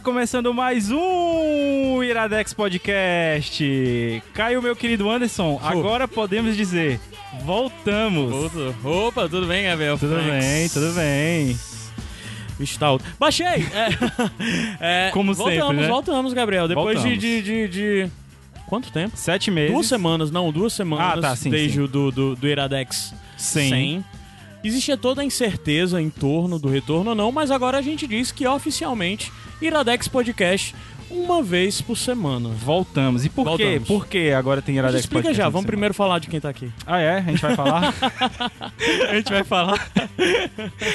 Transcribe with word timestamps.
Está 0.00 0.10
começando 0.12 0.54
mais 0.54 0.90
um 0.90 2.02
Iradex 2.02 2.54
Podcast. 2.54 4.22
Caiu, 4.32 4.62
meu 4.62 4.74
querido 4.74 5.10
Anderson. 5.10 5.60
Agora 5.62 6.08
podemos 6.08 6.56
dizer, 6.56 6.98
voltamos. 7.44 8.50
Opa, 8.82 9.28
tudo 9.28 9.46
bem, 9.46 9.64
Gabriel? 9.64 9.98
Tudo 9.98 10.14
Franks? 10.14 10.30
bem, 10.42 10.68
tudo 10.70 10.94
bem. 10.94 11.58
Bicho 12.58 12.78
tá 12.78 12.86
alto. 12.86 13.04
Baixei! 13.18 13.46
É, 14.80 14.80
é, 15.08 15.10
Como 15.10 15.34
voltamos, 15.34 15.60
sempre, 15.66 15.76
né? 15.82 15.88
Voltamos, 15.88 16.32
Gabriel. 16.32 16.66
Depois 16.66 16.96
de, 17.02 17.10
Voltamos. 17.10 17.20
de, 17.20 17.42
de, 17.42 17.68
de- 17.68 18.10
Quanto 18.68 18.90
tempo? 18.90 19.14
Sete 19.18 19.50
meses. 19.50 19.70
Duas 19.70 19.86
semanas, 19.86 20.30
não, 20.30 20.50
duas 20.50 20.72
semanas 20.72 21.18
Ah, 21.18 21.20
tá, 21.20 21.36
sim, 21.36 21.50
desde 21.50 21.74
sim. 21.74 21.80
o 21.80 21.86
do, 21.86 22.10
do, 22.10 22.36
do 22.36 22.48
Iradex 22.48 23.12
Sim. 23.36 23.68
100. 23.68 24.04
Existia 24.64 24.96
toda 24.96 25.20
a 25.20 25.24
incerteza 25.26 26.00
em 26.00 26.08
torno 26.08 26.58
do 26.58 26.68
retorno 26.70 27.10
ou 27.10 27.16
não, 27.16 27.30
mas 27.30 27.50
agora 27.50 27.76
a 27.76 27.82
gente 27.82 28.06
diz 28.06 28.32
que 28.32 28.46
oficialmente 28.46 29.30
Iradex 29.60 30.08
Podcast 30.08 30.74
uma 31.10 31.42
vez 31.42 31.80
por 31.80 31.96
semana. 31.96 32.50
Voltamos. 32.50 33.24
E 33.24 33.28
por 33.28 33.42
quê? 33.56 33.64
Voltamos. 33.64 33.88
Por 33.88 34.06
que 34.06 34.30
agora 34.30 34.62
tem 34.62 34.76
Iradex 34.76 35.00
explica 35.00 35.22
Podcast? 35.22 35.36
já, 35.36 35.44
vamos 35.46 35.52
semana? 35.62 35.66
primeiro 35.66 35.92
falar 35.94 36.20
de 36.20 36.28
quem 36.28 36.40
tá 36.40 36.48
aqui. 36.48 36.70
Ah, 36.86 37.00
é? 37.00 37.18
A 37.18 37.22
gente 37.22 37.42
vai 37.42 37.56
falar? 37.56 37.92
a 39.10 39.14
gente 39.16 39.28
vai 39.32 39.42
falar. 39.42 39.90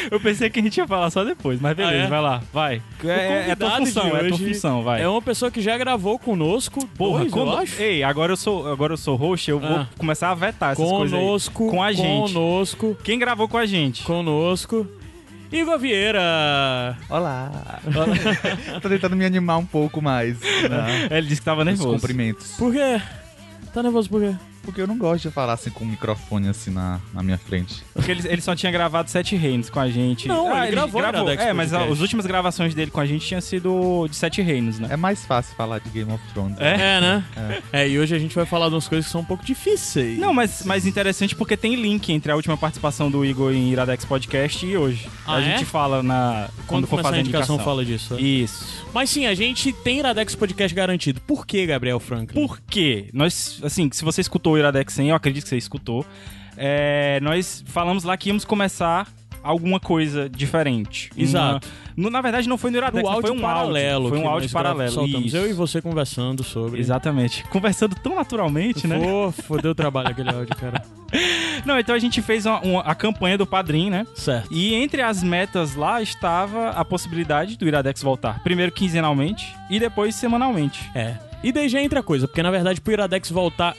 Eu 0.09 0.17
pensei 0.21 0.49
que 0.49 0.59
a 0.59 0.63
gente 0.63 0.77
ia 0.77 0.87
falar 0.87 1.09
só 1.09 1.23
depois, 1.25 1.59
mas 1.59 1.75
beleza, 1.75 2.03
Ah, 2.03 2.05
é? 2.05 2.07
vai 2.07 2.21
lá, 2.21 2.41
vai. 2.53 2.81
É, 3.03 3.51
é 3.51 3.55
tua 3.55 3.71
função, 3.71 4.15
é 4.15 4.27
tua 4.29 4.37
função, 4.37 4.83
vai. 4.83 5.01
É 5.01 5.07
uma 5.09 5.21
pessoa 5.21 5.51
que 5.51 5.61
já 5.61 5.77
gravou 5.77 6.17
conosco, 6.17 6.87
Porra, 6.97 7.25
dois, 7.25 7.35
eu 7.35 7.57
acho. 7.57 7.81
Ei, 7.81 8.01
agora 8.01 8.31
eu 8.31 8.37
sou, 8.37 8.71
agora 8.71 8.93
eu 8.93 8.97
sou 8.97 9.17
host, 9.17 9.49
eu 9.51 9.59
vou 9.59 9.79
Ah. 9.79 9.87
começar 9.97 10.31
a 10.31 10.35
vetar 10.35 10.71
essas 10.71 10.89
coisas 10.89 11.13
aí. 11.13 11.19
Conosco, 11.25 11.67
Com 11.69 11.83
a 11.83 11.91
gente. 11.91 12.33
Conosco, 12.33 12.97
Quem 13.03 13.19
gravou 13.19 13.49
com 13.49 13.57
a 13.57 13.65
gente? 13.65 14.03
conosco. 14.03 14.87
Igor 15.51 15.77
Vieira. 15.79 16.97
Olá! 17.09 17.79
Tô 18.81 18.89
tentando 18.89 19.15
me 19.15 19.25
animar 19.25 19.57
um 19.57 19.65
pouco 19.65 20.01
mais. 20.01 20.39
Né? 20.39 21.07
Ele 21.11 21.27
disse 21.27 21.41
que 21.41 21.45
tava 21.45 21.61
Os 21.61 21.65
nervoso. 21.67 21.93
cumprimentos. 21.93 22.51
Por 22.57 22.73
quê? 22.73 23.01
Tá 23.73 23.83
nervoso 23.83 24.09
por 24.09 24.21
quê? 24.21 24.35
Porque 24.65 24.81
eu 24.81 24.87
não 24.87 24.97
gosto 24.97 25.27
de 25.27 25.31
falar 25.33 25.53
assim 25.53 25.69
com 25.69 25.83
o 25.83 25.87
microfone 25.87 26.49
assim 26.49 26.71
na, 26.71 26.99
na 27.13 27.23
minha 27.23 27.37
frente. 27.37 27.83
Porque 27.93 28.11
ele, 28.11 28.27
ele 28.27 28.41
só 28.41 28.55
tinha 28.55 28.71
gravado 28.71 29.09
Sete 29.09 29.35
Reinos 29.35 29.69
com 29.69 29.79
a 29.79 29.89
gente. 29.89 30.27
Não, 30.27 30.55
ele 30.57 30.71
gravou 30.71 31.01
Iradex 31.01 31.43
É, 31.43 31.53
mas 31.53 31.69
Podcast. 31.71 31.93
as 31.93 32.01
últimas 32.01 32.25
gravações 32.25 32.73
dele 32.73 32.91
com 32.91 32.99
a 32.99 33.05
gente 33.05 33.25
tinham 33.25 33.41
sido 33.41 34.07
de 34.09 34.15
Sete 34.15 34.41
Reinos, 34.41 34.79
né? 34.79 34.89
É 34.91 34.97
mais 34.97 35.25
fácil 35.25 35.55
falar 35.55 35.79
de 35.79 35.89
Game 35.89 36.11
of 36.11 36.23
Thrones. 36.33 36.59
É? 36.59 36.97
É, 36.97 37.01
né? 37.01 37.23
É. 37.71 37.87
e 37.87 37.99
hoje 37.99 38.15
a 38.15 38.19
gente 38.19 38.35
vai 38.35 38.45
falar 38.45 38.69
de 38.69 38.75
umas 38.75 38.87
coisas 38.87 39.05
que 39.05 39.11
são 39.11 39.21
um 39.21 39.25
pouco 39.25 39.45
difíceis. 39.45 40.17
Não, 40.17 40.33
mas, 40.33 40.63
mas 40.65 40.85
interessante 40.85 41.35
porque 41.35 41.55
tem 41.55 41.75
link 41.75 42.11
entre 42.11 42.31
a 42.31 42.35
última 42.35 42.57
participação 42.57 43.09
do 43.11 43.23
Igor 43.23 43.53
em 43.53 43.71
Iradex 43.71 44.05
Podcast 44.05 44.65
e 44.65 44.75
hoje. 44.77 45.07
Ah, 45.25 45.35
a 45.35 45.41
é? 45.41 45.43
gente 45.57 45.65
fala 45.65 46.01
na 46.01 46.49
quando, 46.67 46.85
Quando 46.85 46.87
for 46.87 47.01
fazer 47.01 47.17
a 47.17 47.19
indicação, 47.19 47.55
indicação. 47.55 47.59
fala 47.59 47.85
disso. 47.85 48.19
Isso. 48.19 48.85
Mas 48.93 49.09
sim, 49.09 49.25
a 49.25 49.33
gente 49.33 49.71
tem 49.73 49.99
Iradex 49.99 50.35
Podcast 50.35 50.73
garantido. 50.75 51.21
Por 51.21 51.45
que, 51.45 51.65
Gabriel 51.65 51.99
Franklin? 51.99 52.39
Por 52.39 52.59
quê? 52.61 53.09
Nós, 53.13 53.59
assim, 53.63 53.89
se 53.91 54.03
você 54.03 54.21
escutou 54.21 54.54
o 54.55 54.57
Iradex 54.59 54.93
100, 54.93 55.09
eu 55.09 55.15
acredito 55.15 55.43
que 55.43 55.49
você 55.49 55.57
escutou. 55.57 56.05
é, 56.57 57.19
nós 57.21 57.63
falamos 57.67 58.03
lá 58.05 58.15
que 58.15 58.29
íamos 58.29 58.45
começar 58.45 59.07
alguma 59.43 59.79
coisa 59.79 60.27
diferente. 60.29 61.11
Exato. 61.15 61.67
Uma- 61.67 61.85
no- 61.97 62.09
na 62.09 62.19
verdade, 62.21 62.47
não 62.49 62.57
foi 62.57 62.71
no 62.71 62.77
Iradex, 62.77 63.03
No 63.03 63.07
foi 63.07 63.15
áudio 63.15 63.33
um 63.33 63.41
paralelo. 63.41 64.05
áudio. 64.05 64.09
Foi 64.09 64.19
um 64.25 64.29
áudio 64.29 64.49
paralelo. 64.49 64.91
Soltamos 64.91 65.27
isso. 65.27 65.37
eu 65.37 65.49
e 65.49 65.53
você 65.53 65.81
conversando 65.81 66.43
sobre. 66.43 66.79
Exatamente. 66.79 67.43
Conversando 67.51 67.95
tão 67.95 68.15
naturalmente, 68.15 68.87
né? 68.87 68.97
Pô, 68.97 69.31
fodeu 69.31 69.75
trabalho 69.75 70.09
aquele 70.09 70.29
áudio, 70.29 70.55
cara. 70.55 70.81
Não, 71.65 71.77
então 71.79 71.93
a 71.93 71.99
gente 71.99 72.21
fez 72.21 72.45
uma- 72.45 72.59
uma- 72.61 72.81
a 72.81 72.95
campanha 72.95 73.37
do 73.37 73.45
Padrim, 73.45 73.89
né? 73.89 74.05
Certo. 74.15 74.47
E 74.51 74.73
entre 74.73 75.01
as 75.01 75.21
metas 75.21 75.75
lá 75.75 76.01
estava 76.01 76.69
a 76.71 76.83
possibilidade 76.83 77.57
do 77.57 77.67
Iradex 77.67 78.01
voltar. 78.01 78.41
Primeiro 78.43 78.71
quinzenalmente 78.71 79.55
e 79.69 79.79
depois 79.79 80.15
semanalmente. 80.15 80.89
É. 80.95 81.17
E 81.43 81.51
daí 81.51 81.69
já 81.69 81.81
entra 81.81 81.99
a 81.99 82.03
coisa, 82.03 82.27
porque 82.27 82.41
na 82.41 82.49
verdade 82.49 82.81
pro 82.81 82.93
Iradex 82.93 83.29
voltar 83.29 83.75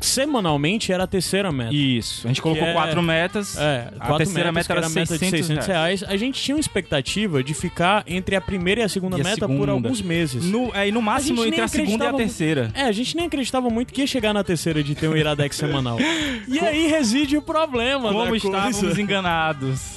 semanalmente 0.00 0.92
era 0.92 1.04
a 1.04 1.06
terceira 1.06 1.50
meta. 1.50 1.74
Isso. 1.74 2.26
A 2.26 2.28
gente 2.28 2.42
colocou 2.42 2.66
é- 2.66 2.72
quatro 2.72 3.02
metas. 3.02 3.56
É, 3.56 3.88
a 3.98 4.06
quatro 4.06 4.16
terceira 4.18 4.52
metas, 4.52 4.54
meta 4.54 4.66
que 4.66 4.72
era 4.78 4.86
a 4.86 4.90
meta 4.90 5.12
de 5.14 5.18
600 5.18 5.46
600 5.46 5.66
reais. 5.66 6.02
A 6.04 6.16
gente 6.16 6.40
tinha 6.40 6.54
uma 6.56 6.60
expectativa 6.60 7.42
de 7.42 7.54
ficar 7.54 8.04
entre 8.06 8.36
a 8.36 8.40
primeira 8.40 8.80
e 8.82 8.84
a 8.84 8.88
segunda 8.88 9.16
E 9.18 9.20
a 9.20 9.24
meta 9.24 9.46
por 9.46 9.54
segunda. 9.54 9.72
alguns 9.72 10.02
meses. 10.02 10.44
No, 10.44 10.74
é, 10.74 10.88
e 10.88 10.92
no 10.92 11.00
máximo 11.02 11.40
nem 11.40 11.48
entre 11.48 11.60
a 11.62 11.68
segunda 11.68 12.04
e 12.04 12.08
a 12.08 12.12
terceira. 12.12 12.70
É, 12.74 12.82
a 12.82 12.92
gente 12.92 13.16
nem 13.16 13.26
acreditava 13.26 13.70
muito 13.70 13.92
que 13.92 14.00
ia 14.02 14.06
chegar 14.06 14.32
na 14.32 14.44
terceira 14.44 14.82
de 14.82 14.94
ter 14.94 15.08
um 15.08 15.16
Iradex 15.16 15.56
semanal. 15.56 15.98
E 16.46 16.58
aí 16.58 16.86
reside 16.88 17.36
o 17.36 17.42
problema 17.42 18.12
Como 18.12 18.30
da 18.30 18.36
estávamos 18.36 18.98
enganados. 18.98 19.96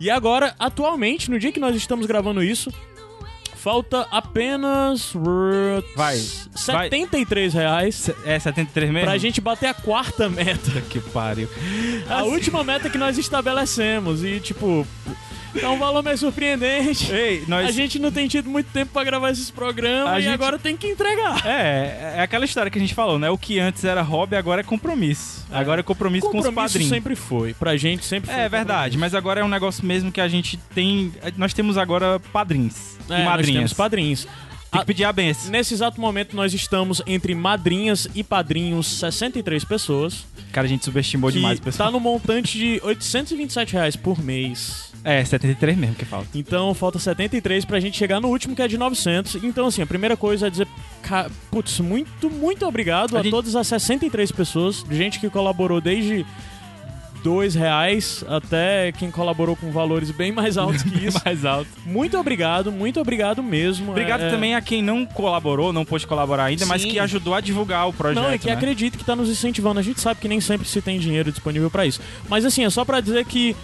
E 0.00 0.10
agora, 0.10 0.54
atualmente, 0.58 1.30
no 1.30 1.38
dia 1.38 1.52
que 1.52 1.60
nós 1.60 1.74
estamos 1.76 2.04
gravando 2.06 2.42
isso, 2.42 2.72
falta 3.64 4.06
apenas 4.10 5.14
Vai, 5.96 6.18
73 6.18 7.54
reais 7.54 7.94
Se- 7.94 8.14
É 8.26 8.38
73 8.38 8.92
mesmo? 8.92 9.08
pra 9.08 9.16
gente 9.16 9.40
bater 9.40 9.68
a 9.68 9.74
quarta 9.74 10.28
meta. 10.28 10.70
Que 10.90 11.00
pariu. 11.00 11.48
A 12.10 12.24
última 12.24 12.62
meta 12.62 12.90
que 12.90 12.98
nós 12.98 13.16
estabelecemos. 13.16 14.22
E, 14.22 14.38
tipo, 14.38 14.86
é 15.62 15.68
um 15.68 15.78
valor 15.78 16.02
meio 16.02 16.16
surpreendente. 16.18 17.12
Ei, 17.12 17.44
nós... 17.48 17.66
A 17.66 17.70
gente 17.70 17.98
não 17.98 18.10
tem 18.10 18.26
tido 18.28 18.48
muito 18.50 18.70
tempo 18.72 18.92
pra 18.92 19.04
gravar 19.04 19.30
esses 19.30 19.50
programas 19.50 20.12
A 20.14 20.18
e 20.20 20.22
gente- 20.22 20.34
agora 20.34 20.58
tem 20.58 20.76
que 20.76 20.86
entregar. 20.86 21.44
É, 21.46 22.14
é 22.16 22.20
aquela 22.22 22.44
história 22.44 22.70
que 22.70 22.78
a 22.78 22.80
gente 22.80 22.94
falou, 22.94 23.18
né? 23.18 23.30
O 23.30 23.38
que 23.38 23.58
antes 23.58 23.84
era 23.84 24.02
hobby, 24.02 24.36
agora 24.36 24.60
é 24.60 24.64
compromisso. 24.64 25.44
Agora 25.50 25.80
é 25.80 25.82
compromisso, 25.84 26.22
com 26.28 26.38
os 26.38 26.44
Compromisso 26.46 26.72
padrinhos. 26.74 26.88
sempre 26.94 27.14
foi. 27.16 27.54
Pra 27.54 27.76
gente 27.76 28.04
sempre 28.04 28.30
foi. 28.30 28.40
É 28.40 28.48
verdade, 28.48 28.98
mas 28.98 29.14
agora 29.14 29.40
é 29.40 29.44
um 29.44 29.48
negócio 29.48 29.84
mesmo 29.84 30.10
que 30.10 30.20
a 30.20 30.28
gente 30.28 30.56
tem. 30.74 31.12
Nós 31.36 31.52
temos 31.54 31.78
agora 31.78 32.18
padrinhos 32.32 32.96
É, 33.08 33.14
e 33.14 33.16
nós 33.18 33.24
madrinhas. 33.24 33.54
temos 33.54 33.72
padrinhos. 33.72 34.28
Tem 34.74 34.80
que 34.82 34.86
pedir 34.86 35.04
a 35.04 35.12
benção. 35.12 35.50
Nesse 35.50 35.72
exato 35.74 36.00
momento, 36.00 36.34
nós 36.36 36.52
estamos 36.52 37.00
entre 37.06 37.34
madrinhas 37.34 38.08
e 38.14 38.22
padrinhos 38.22 38.86
63 38.86 39.64
pessoas. 39.64 40.24
Cara, 40.52 40.66
a 40.66 40.68
gente 40.68 40.84
subestimou 40.84 41.30
demais 41.30 41.58
pessoal. 41.60 41.88
tá 41.88 41.92
no 41.92 41.98
montante 42.00 42.58
de 42.58 42.80
827 42.84 43.72
reais 43.72 43.96
por 43.96 44.22
mês. 44.22 44.92
É, 45.02 45.22
73 45.24 45.76
mesmo 45.76 45.94
que 45.96 46.04
falta. 46.04 46.28
Então 46.34 46.72
falta 46.74 46.98
73 46.98 47.64
pra 47.66 47.78
gente 47.78 47.96
chegar 47.96 48.20
no 48.20 48.28
último 48.28 48.56
que 48.56 48.62
é 48.62 48.68
de 48.68 48.78
900. 48.78 49.36
Então, 49.44 49.66
assim, 49.66 49.82
a 49.82 49.86
primeira 49.86 50.16
coisa 50.16 50.46
é 50.46 50.50
dizer, 50.50 50.66
putz, 51.50 51.78
muito, 51.80 52.30
muito 52.30 52.66
obrigado 52.66 53.16
A 53.16 53.20
a, 53.20 53.22
gente- 53.22 53.30
todas 53.30 53.54
as 53.54 53.66
63 53.66 54.32
pessoas, 54.32 54.84
gente 54.90 55.20
que 55.20 55.28
colaborou 55.28 55.80
desde. 55.80 56.24
Dois 57.24 57.54
reais 57.54 58.22
até 58.28 58.92
quem 58.92 59.10
colaborou 59.10 59.56
com 59.56 59.72
valores 59.72 60.10
bem 60.10 60.30
mais 60.30 60.58
altos 60.58 60.82
que 60.82 60.94
isso. 61.06 61.18
mais 61.24 61.42
alto. 61.44 61.66
Muito 61.86 62.18
obrigado, 62.18 62.70
muito 62.70 63.00
obrigado 63.00 63.42
mesmo. 63.42 63.90
Obrigado 63.92 64.20
É- 64.24 64.26
é- 64.26 64.30
também 64.30 64.54
a 64.54 64.60
quem 64.60 64.82
não 64.82 65.06
colaborou, 65.06 65.72
não 65.72 65.86
pôde 65.86 66.06
colaborar 66.06 66.44
ainda, 66.44 66.66
mas 66.66 66.82
Sim. 66.82 66.90
que 66.90 66.98
ajudou 66.98 67.32
a 67.34 67.40
divulgar 67.40 67.88
o 67.88 67.92
projeto. 67.94 68.22
Não, 68.22 68.30
é 68.30 68.36
que 68.36 68.46
né? 68.48 68.52
acredita 68.52 68.98
que 68.98 69.04
tá 69.04 69.16
nos 69.16 69.30
incentivando. 69.30 69.80
A 69.80 69.82
gente 69.82 70.00
sabe 70.00 70.20
que 70.20 70.28
nem 70.28 70.40
sempre 70.40 70.68
se 70.68 70.82
tem 70.82 70.98
dinheiro 70.98 71.30
disponível 71.32 71.70
pra 71.70 71.86
isso. 71.86 71.98
Mas 72.28 72.44
assim, 72.44 72.62
é 72.64 72.68
só 72.70 72.84
pra 72.84 73.00
dizer 73.00 73.24
que 73.24 73.56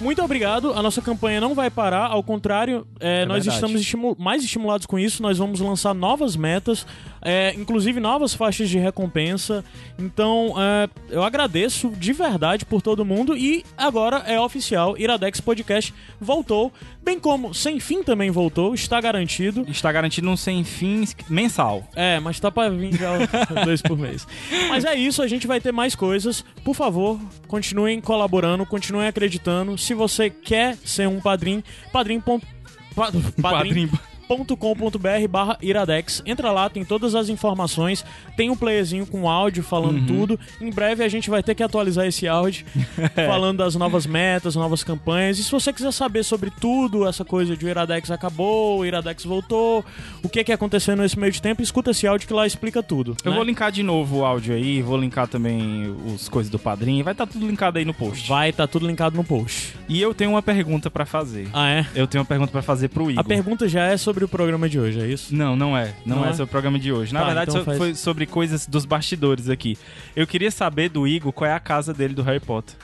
muito 0.00 0.22
obrigado. 0.22 0.72
A 0.74 0.80
nossa 0.80 1.02
campanha 1.02 1.40
não 1.40 1.56
vai 1.56 1.68
parar, 1.70 2.06
ao 2.06 2.22
contrário, 2.22 2.86
é, 3.00 3.26
nós 3.26 3.38
verdade. 3.44 3.54
estamos 3.56 3.80
estimu- 3.80 4.14
mais 4.16 4.44
estimulados 4.44 4.86
com 4.86 4.96
isso. 4.96 5.20
Nós 5.20 5.38
vamos 5.38 5.58
lançar 5.58 5.92
novas 5.92 6.36
metas, 6.36 6.86
é, 7.22 7.54
inclusive 7.56 8.00
novas 8.00 8.34
faixas 8.34 8.68
de 8.68 8.78
recompensa. 8.78 9.64
Então, 9.98 10.54
é, 10.58 10.88
eu 11.10 11.22
agradeço 11.22 11.90
de 11.90 12.12
verdade 12.12 12.64
por 12.64 12.80
todo 12.82 13.04
mundo 13.04 13.36
e 13.36 13.64
agora 13.76 14.18
é 14.26 14.40
oficial. 14.40 14.96
Iradex 14.98 15.40
Podcast 15.40 15.92
voltou, 16.20 16.72
bem 17.02 17.18
como 17.18 17.52
Sem 17.54 17.80
Fim 17.80 18.02
também 18.02 18.30
voltou, 18.30 18.74
está 18.74 19.00
garantido. 19.00 19.64
Está 19.68 19.90
garantido 19.90 20.28
um 20.28 20.36
sem 20.36 20.62
fins 20.64 21.16
mensal. 21.28 21.88
É, 21.94 22.20
mas 22.20 22.38
tá 22.40 22.50
pra 22.50 22.68
vir 22.68 22.94
já 22.96 23.16
dois 23.64 23.82
por 23.82 23.98
mês. 23.98 24.26
Mas 24.68 24.84
é 24.84 24.94
isso, 24.94 25.22
a 25.22 25.26
gente 25.26 25.46
vai 25.46 25.60
ter 25.60 25.72
mais 25.72 25.94
coisas. 25.94 26.44
Por 26.64 26.74
favor, 26.74 27.18
continuem 27.46 28.00
colaborando, 28.00 28.64
continuem 28.66 29.08
acreditando. 29.08 29.76
Se 29.78 29.94
você 29.94 30.30
quer 30.30 30.76
ser 30.84 31.08
um 31.08 31.20
padrinho, 31.20 31.62
padrinho. 31.92 32.20
ponto- 32.22 32.46
pa- 32.94 33.10
Padrim, 33.12 33.32
Padrinho. 33.40 33.90
padrim.com.br 34.28 35.28
barra 35.28 35.58
iradex. 35.62 36.22
Entra 36.26 36.52
lá, 36.52 36.68
tem 36.68 36.84
todas 36.84 37.14
as 37.14 37.28
informações, 37.28 38.04
tem 38.36 38.50
um 38.50 38.56
playerzinho 38.56 39.06
com 39.06 39.28
áudio 39.28 39.62
falando 39.62 40.06
tudo. 40.06 40.38
Em 40.60 40.70
breve 40.70 41.02
a 41.02 41.08
gente 41.08 41.30
vai 41.30 41.42
ter 41.42 41.54
que 41.54 41.62
atualizar 41.62 42.06
esse 42.06 42.28
áudio, 42.28 42.66
falando 43.26 43.58
das 43.58 43.74
novas 43.74 44.06
metas, 44.06 44.54
novas 44.54 44.84
campanhas. 44.84 45.38
E 45.38 45.44
se 45.44 45.50
você 45.50 45.72
quiser 45.72 45.92
saber 45.92 46.22
sobre 46.22 46.50
tudo, 46.50 47.06
essa 47.06 47.24
coisa 47.24 47.56
de 47.56 47.64
o 47.64 47.68
iradex 47.68 48.10
acabou, 48.10 48.80
o 48.80 48.84
iradex 48.84 49.24
voltou, 49.24 49.84
o 50.22 50.28
que 50.28 50.44
que 50.44 50.52
aconteceu 50.52 50.96
nesse 50.96 51.18
meio 51.18 51.32
de 51.32 51.40
tempo, 51.40 51.62
escuta 51.62 51.90
esse 51.90 52.06
áudio 52.06 52.28
que 52.28 52.34
lá 52.34 52.46
explica 52.46 52.82
tudo. 52.82 53.16
Eu 53.24 53.30
né? 53.30 53.36
vou 53.36 53.44
linkar 53.44 53.72
de 53.72 53.82
novo 53.82 54.18
o 54.18 54.24
áudio 54.24 54.54
aí, 54.54 54.82
vou 54.82 54.98
linkar 54.98 55.26
também 55.26 55.94
os 56.06 56.28
coisas 56.28 56.50
do 56.50 56.58
padrinho, 56.58 57.02
vai 57.04 57.12
estar 57.12 57.26
tudo 57.26 57.46
linkado 57.46 57.78
aí 57.78 57.84
no 57.84 57.94
post. 57.94 58.28
Vai 58.28 58.50
estar 58.50 58.66
tudo 58.66 58.86
linkado 58.86 59.16
no 59.16 59.24
post. 59.24 59.74
E 59.88 60.00
eu 60.00 60.12
tenho 60.12 60.30
uma 60.30 60.42
pergunta 60.42 60.90
pra 60.90 61.06
fazer. 61.06 61.48
Ah, 61.52 61.70
é? 61.70 61.86
Eu 61.94 62.06
tenho 62.06 62.22
uma 62.22 62.28
pergunta 62.28 62.52
pra 62.52 62.62
fazer 62.62 62.88
pro 62.88 63.10
Igor. 63.10 63.20
A 63.20 63.24
pergunta 63.24 63.68
já 63.68 63.84
é 63.84 63.96
sobre 63.96 64.17
o 64.24 64.28
programa 64.28 64.68
de 64.68 64.78
hoje, 64.78 65.00
é 65.00 65.06
isso? 65.06 65.34
Não, 65.34 65.54
não 65.56 65.76
é. 65.76 65.94
Não, 66.06 66.16
Não 66.18 66.26
é, 66.26 66.30
é? 66.30 66.32
sobre 66.32 66.44
o 66.44 66.48
programa 66.48 66.78
de 66.78 66.92
hoje. 66.92 67.12
Na 67.12 67.20
Tá, 67.20 67.26
verdade, 67.26 67.50
então 67.50 67.60
so- 67.60 67.64
faz. 67.66 67.78
foi 67.78 67.94
sobre 67.94 68.26
coisas 68.26 68.66
dos 68.66 68.84
bastidores 68.84 69.48
aqui. 69.48 69.76
Eu 70.16 70.26
queria 70.26 70.50
saber 70.50 70.88
do 70.88 71.06
Igor 71.06 71.32
qual 71.32 71.50
é 71.50 71.54
a 71.54 71.60
casa 71.60 71.92
dele 71.94 72.14
do 72.14 72.22
Harry 72.22 72.40
Potter. 72.40 72.74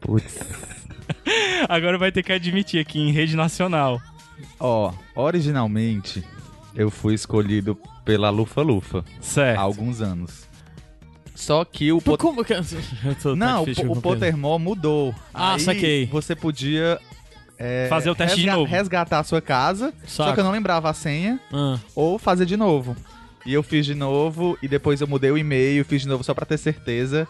Putz. 0.00 0.38
Agora 1.68 1.98
vai 1.98 2.10
ter 2.12 2.22
que 2.22 2.32
admitir 2.32 2.80
aqui 2.80 2.98
em 2.98 3.12
rede 3.12 3.36
nacional. 3.36 4.00
Ó, 4.58 4.92
originalmente 5.14 6.24
eu 6.74 6.90
fui 6.90 7.14
escolhido 7.14 7.78
pela 8.04 8.30
Lufa 8.30 8.62
Lufa 8.62 9.04
Certo. 9.20 9.58
há 9.58 9.62
alguns 9.62 10.00
anos. 10.00 10.48
Só 11.34 11.64
que 11.64 11.90
o 11.92 12.00
Pot... 12.00 12.20
Como 12.20 12.44
que... 12.44 12.52
Eu 12.52 12.62
tô- 13.20 13.30
tá 13.34 13.36
Não, 13.36 13.64
de 13.64 13.80
o, 13.86 13.92
o. 13.92 14.00
Pottermore 14.00 14.62
mudou. 14.62 15.14
Ah, 15.32 15.54
Aí 15.54 15.60
saquei. 15.60 16.06
Você 16.06 16.36
podia 16.36 16.98
é, 17.64 17.86
Fazer 17.88 18.10
o 18.10 18.14
teste 18.14 18.40
de 18.40 18.46
novo. 18.46 18.64
resgatar 18.70 19.20
a 19.20 19.24
sua 19.24 19.40
casa, 19.40 19.92
só 20.06 20.24
Saco. 20.24 20.34
que 20.34 20.40
eu 20.40 20.44
não 20.44 20.50
lembrava 20.52 20.90
a 20.90 20.92
senha, 20.92 21.38
Ah, 21.52 21.78
ou 21.94 22.18
fazer 22.18 22.44
de 22.46 22.56
novo. 22.56 22.96
E 23.46 23.52
eu 23.54 23.62
fiz 23.62 23.86
de 23.86 23.94
novo, 23.94 24.58
e 24.62 24.68
depois 24.68 25.00
eu 25.00 25.06
mudei 25.06 25.30
o 25.30 25.38
e-mail, 25.38 25.84
fiz 25.84 26.02
de 26.02 26.08
novo 26.08 26.22
só 26.24 26.32
pra 26.34 26.44
ter 26.46 26.58
certeza. 26.58 27.26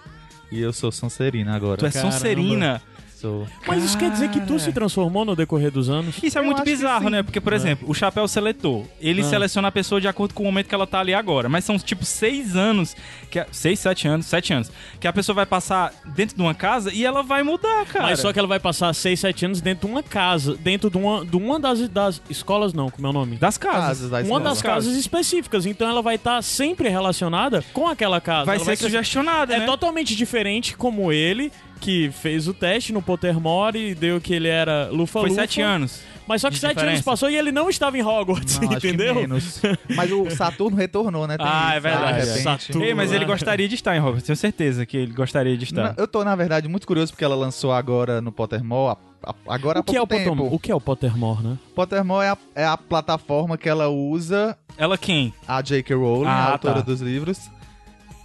E 0.50 0.60
eu 0.60 0.72
sou 0.72 0.92
Sonserina 0.92 1.54
agora. 1.56 1.78
Tu 1.78 1.86
é 1.86 1.90
Caramba. 1.90 2.12
Sonserina. 2.12 2.82
Sou. 3.22 3.46
Mas 3.68 3.84
isso 3.84 3.96
quer 3.96 4.10
dizer 4.10 4.28
que 4.30 4.40
tu 4.40 4.58
se 4.58 4.72
transformou 4.72 5.24
no 5.24 5.36
decorrer 5.36 5.70
dos 5.70 5.88
anos? 5.88 6.16
Isso 6.20 6.36
é 6.36 6.40
Eu 6.40 6.44
muito 6.44 6.62
bizarro, 6.64 7.08
né? 7.08 7.22
Porque, 7.22 7.40
por 7.40 7.52
É. 7.52 7.56
exemplo, 7.56 7.88
o 7.88 7.94
chapéu 7.94 8.26
seletor, 8.26 8.84
ele 9.00 9.20
Ah. 9.20 9.24
seleciona 9.24 9.68
a 9.68 9.72
pessoa 9.72 10.00
de 10.00 10.08
acordo 10.08 10.34
com 10.34 10.42
o 10.42 10.46
momento 10.46 10.66
que 10.68 10.74
ela 10.74 10.88
tá 10.88 10.98
ali 10.98 11.14
agora. 11.14 11.48
Mas 11.48 11.64
são, 11.64 11.78
tipo, 11.78 12.04
seis 12.04 12.56
anos, 12.56 12.96
que 13.30 13.38
a- 13.38 13.46
seis, 13.52 13.78
sete 13.78 14.08
anos, 14.08 14.26
sete 14.26 14.52
anos, 14.52 14.72
que 14.98 15.06
a 15.06 15.12
pessoa 15.12 15.36
vai 15.36 15.46
passar 15.46 15.92
dentro 16.16 16.34
de 16.34 16.42
uma 16.42 16.52
casa 16.52 16.92
e 16.92 17.04
ela 17.04 17.22
vai 17.22 17.44
mudar, 17.44 17.86
cara. 17.86 18.06
Mas 18.06 18.18
só 18.18 18.32
que 18.32 18.38
ela 18.40 18.48
vai 18.48 18.58
passar 18.58 18.92
6, 18.92 19.20
7 19.20 19.44
anos 19.46 19.60
dentro 19.60 19.86
de 19.86 19.92
uma 19.94 20.02
casa, 20.02 20.56
dentro 20.56 20.90
de 20.90 20.98
uma, 20.98 21.24
de 21.24 21.36
uma 21.36 21.60
das, 21.60 21.88
das 21.88 22.20
escolas, 22.28 22.72
não, 22.74 22.90
como 22.90 23.06
é 23.06 23.10
o 23.10 23.12
nome? 23.12 23.36
Das 23.36 23.56
casas. 23.56 23.82
Casas 24.00 24.10
da 24.10 24.20
Uma 24.22 24.40
das 24.40 24.60
casas 24.60 24.96
específicas, 24.96 25.64
então 25.64 25.88
ela 25.88 26.02
vai 26.02 26.16
estar 26.16 26.42
sempre 26.42 26.88
relacionada 26.88 27.62
com 27.72 27.86
aquela 27.86 28.20
casa. 28.20 28.46
Vai 28.46 28.56
Ela 28.56 28.64
ser 28.64 28.76
sugestionada, 28.76 29.54
É 29.54 29.60
né? 29.60 29.66
totalmente 29.66 30.16
diferente 30.16 30.76
como 30.76 31.12
ele, 31.12 31.52
que 31.82 32.10
fez 32.12 32.46
o 32.46 32.54
teste 32.54 32.92
no 32.92 33.02
Pottermore 33.02 33.76
e 33.78 33.94
deu 33.94 34.20
que 34.20 34.32
ele 34.32 34.48
era 34.48 34.88
lufa 34.90 35.20
Foi 35.20 35.30
sete 35.30 35.60
anos. 35.60 36.00
Mas 36.26 36.40
só 36.40 36.48
que 36.48 36.54
sete 36.56 36.70
anos 36.78 36.82
diferença. 36.82 37.02
passou 37.02 37.28
e 37.28 37.36
ele 37.36 37.50
não 37.50 37.68
estava 37.68 37.98
em 37.98 38.02
Hogwarts, 38.02 38.60
Não, 38.60 38.68
acho 38.70 38.80
que 38.80 38.88
entendeu? 38.88 39.16
menos. 39.16 39.60
Mas 39.96 40.10
o 40.12 40.30
Saturno 40.30 40.76
retornou, 40.76 41.26
né? 41.26 41.36
Tem 41.36 41.44
Ah, 41.46 41.66
isso, 41.70 41.76
é 41.76 41.80
verdade. 41.80 42.20
de 42.20 42.26
repente. 42.28 42.42
Saturno. 42.44 42.84
Ei, 42.84 42.94
mas 42.94 43.12
ele 43.12 43.24
Ah. 43.24 43.26
gostaria 43.26 43.68
de 43.68 43.74
estar 43.74 43.96
em 43.96 43.98
Hogwarts, 43.98 44.22
tenho 44.24 44.36
certeza 44.36 44.86
que 44.86 44.96
ele 44.96 45.12
gostaria 45.12 45.56
de 45.58 45.64
estar. 45.64 45.82
Não, 45.88 45.94
eu 45.98 46.06
tô, 46.06 46.22
na 46.24 46.36
verdade, 46.36 46.68
muito 46.68 46.86
curioso 46.86 47.12
porque 47.12 47.24
ela 47.24 47.34
lançou 47.34 47.72
agora 47.72 48.20
no 48.20 48.30
Pottermore, 48.30 48.96
a- 49.24 49.30
a- 49.30 49.54
agora 49.54 49.80
há 49.80 49.82
O 49.82 49.84
que, 49.84 49.96
é 49.96 50.00
o 50.00 50.06
pouco 50.06 50.22
tempo. 50.24 50.30
Pottermore? 50.36 50.54
o 50.54 50.58
que 50.60 50.70
é 50.70 50.74
o 50.76 50.80
Pottermore, 50.80 51.42
né? 51.42 51.58
Pottermore 51.74 52.24
é 52.26 52.30
a, 52.30 52.38
é 52.54 52.64
a 52.66 52.76
plataforma 52.78 53.58
que 53.58 53.68
ela 53.68 53.88
usa, 53.88 54.56
Ela 54.78 54.96
quem? 54.96 55.34
a 55.46 55.60
J.K. 55.60 55.94
Rowling, 55.96 56.28
Ah, 56.28 56.30
a 56.46 56.52
autora 56.52 56.74
tá. 56.76 56.80
dos 56.82 57.00
livros, 57.00 57.40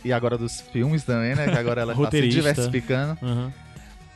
e 0.08 0.14
agora 0.14 0.38
dos 0.38 0.62
filmes 0.62 1.04
também, 1.04 1.36
né? 1.36 1.46
Que 1.52 1.58
agora 1.58 1.82
ela 1.82 1.94
tá 1.96 2.10
se 2.12 2.28
diversificando, 2.28 3.18
Aham. 3.22 3.54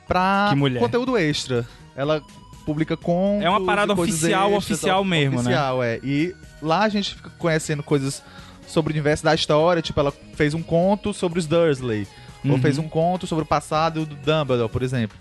pra 0.07 0.53
conteúdo 0.79 1.17
extra. 1.17 1.65
Ela 1.95 2.21
publica 2.65 2.95
com 2.95 3.39
É 3.41 3.49
uma 3.49 3.63
parada 3.65 3.93
oficial, 3.93 4.53
oficial 4.53 5.03
mesmo, 5.03 5.35
né? 5.35 5.41
oficial, 5.41 5.83
é. 5.83 5.99
E 6.03 6.33
lá 6.61 6.83
a 6.83 6.89
gente 6.89 7.15
fica 7.15 7.29
conhecendo 7.37 7.83
coisas 7.83 8.23
sobre 8.67 8.91
o 8.91 8.93
universo 8.93 9.23
da 9.23 9.33
história, 9.35 9.81
tipo, 9.81 9.99
ela 9.99 10.13
fez 10.35 10.53
um 10.53 10.61
conto 10.63 11.13
sobre 11.13 11.39
os 11.39 11.45
Dursley, 11.45 12.07
ou 12.45 12.51
Uhum. 12.51 12.61
fez 12.61 12.77
um 12.77 12.87
conto 12.87 13.27
sobre 13.27 13.43
o 13.43 13.45
passado 13.45 14.05
do 14.05 14.15
Dumbledore, 14.15 14.69
por 14.69 14.81
exemplo. 14.83 15.17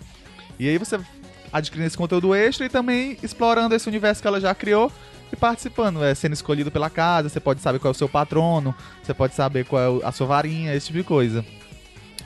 E 0.59 0.69
aí 0.69 0.77
você 0.77 0.99
adquirindo 1.51 1.87
esse 1.87 1.97
conteúdo 1.97 2.33
extra 2.33 2.65
e 2.65 2.69
também 2.69 3.17
explorando 3.21 3.75
esse 3.75 3.89
universo 3.89 4.21
que 4.21 4.27
ela 4.27 4.39
já 4.39 4.55
criou 4.55 4.89
e 5.31 5.35
participando, 5.35 6.03
é, 6.03 6.13
sendo 6.13 6.33
escolhido 6.33 6.71
pela 6.71 6.89
casa, 6.89 7.29
você 7.29 7.39
pode 7.39 7.61
saber 7.61 7.79
qual 7.79 7.89
é 7.89 7.95
o 7.95 7.97
seu 7.97 8.09
patrono, 8.09 8.75
você 9.01 9.13
pode 9.13 9.33
saber 9.33 9.65
qual 9.65 10.01
é 10.01 10.05
a 10.05 10.11
sua 10.11 10.27
varinha, 10.27 10.75
esse 10.75 10.87
tipo 10.87 10.99
de 10.99 11.03
coisa. 11.03 11.45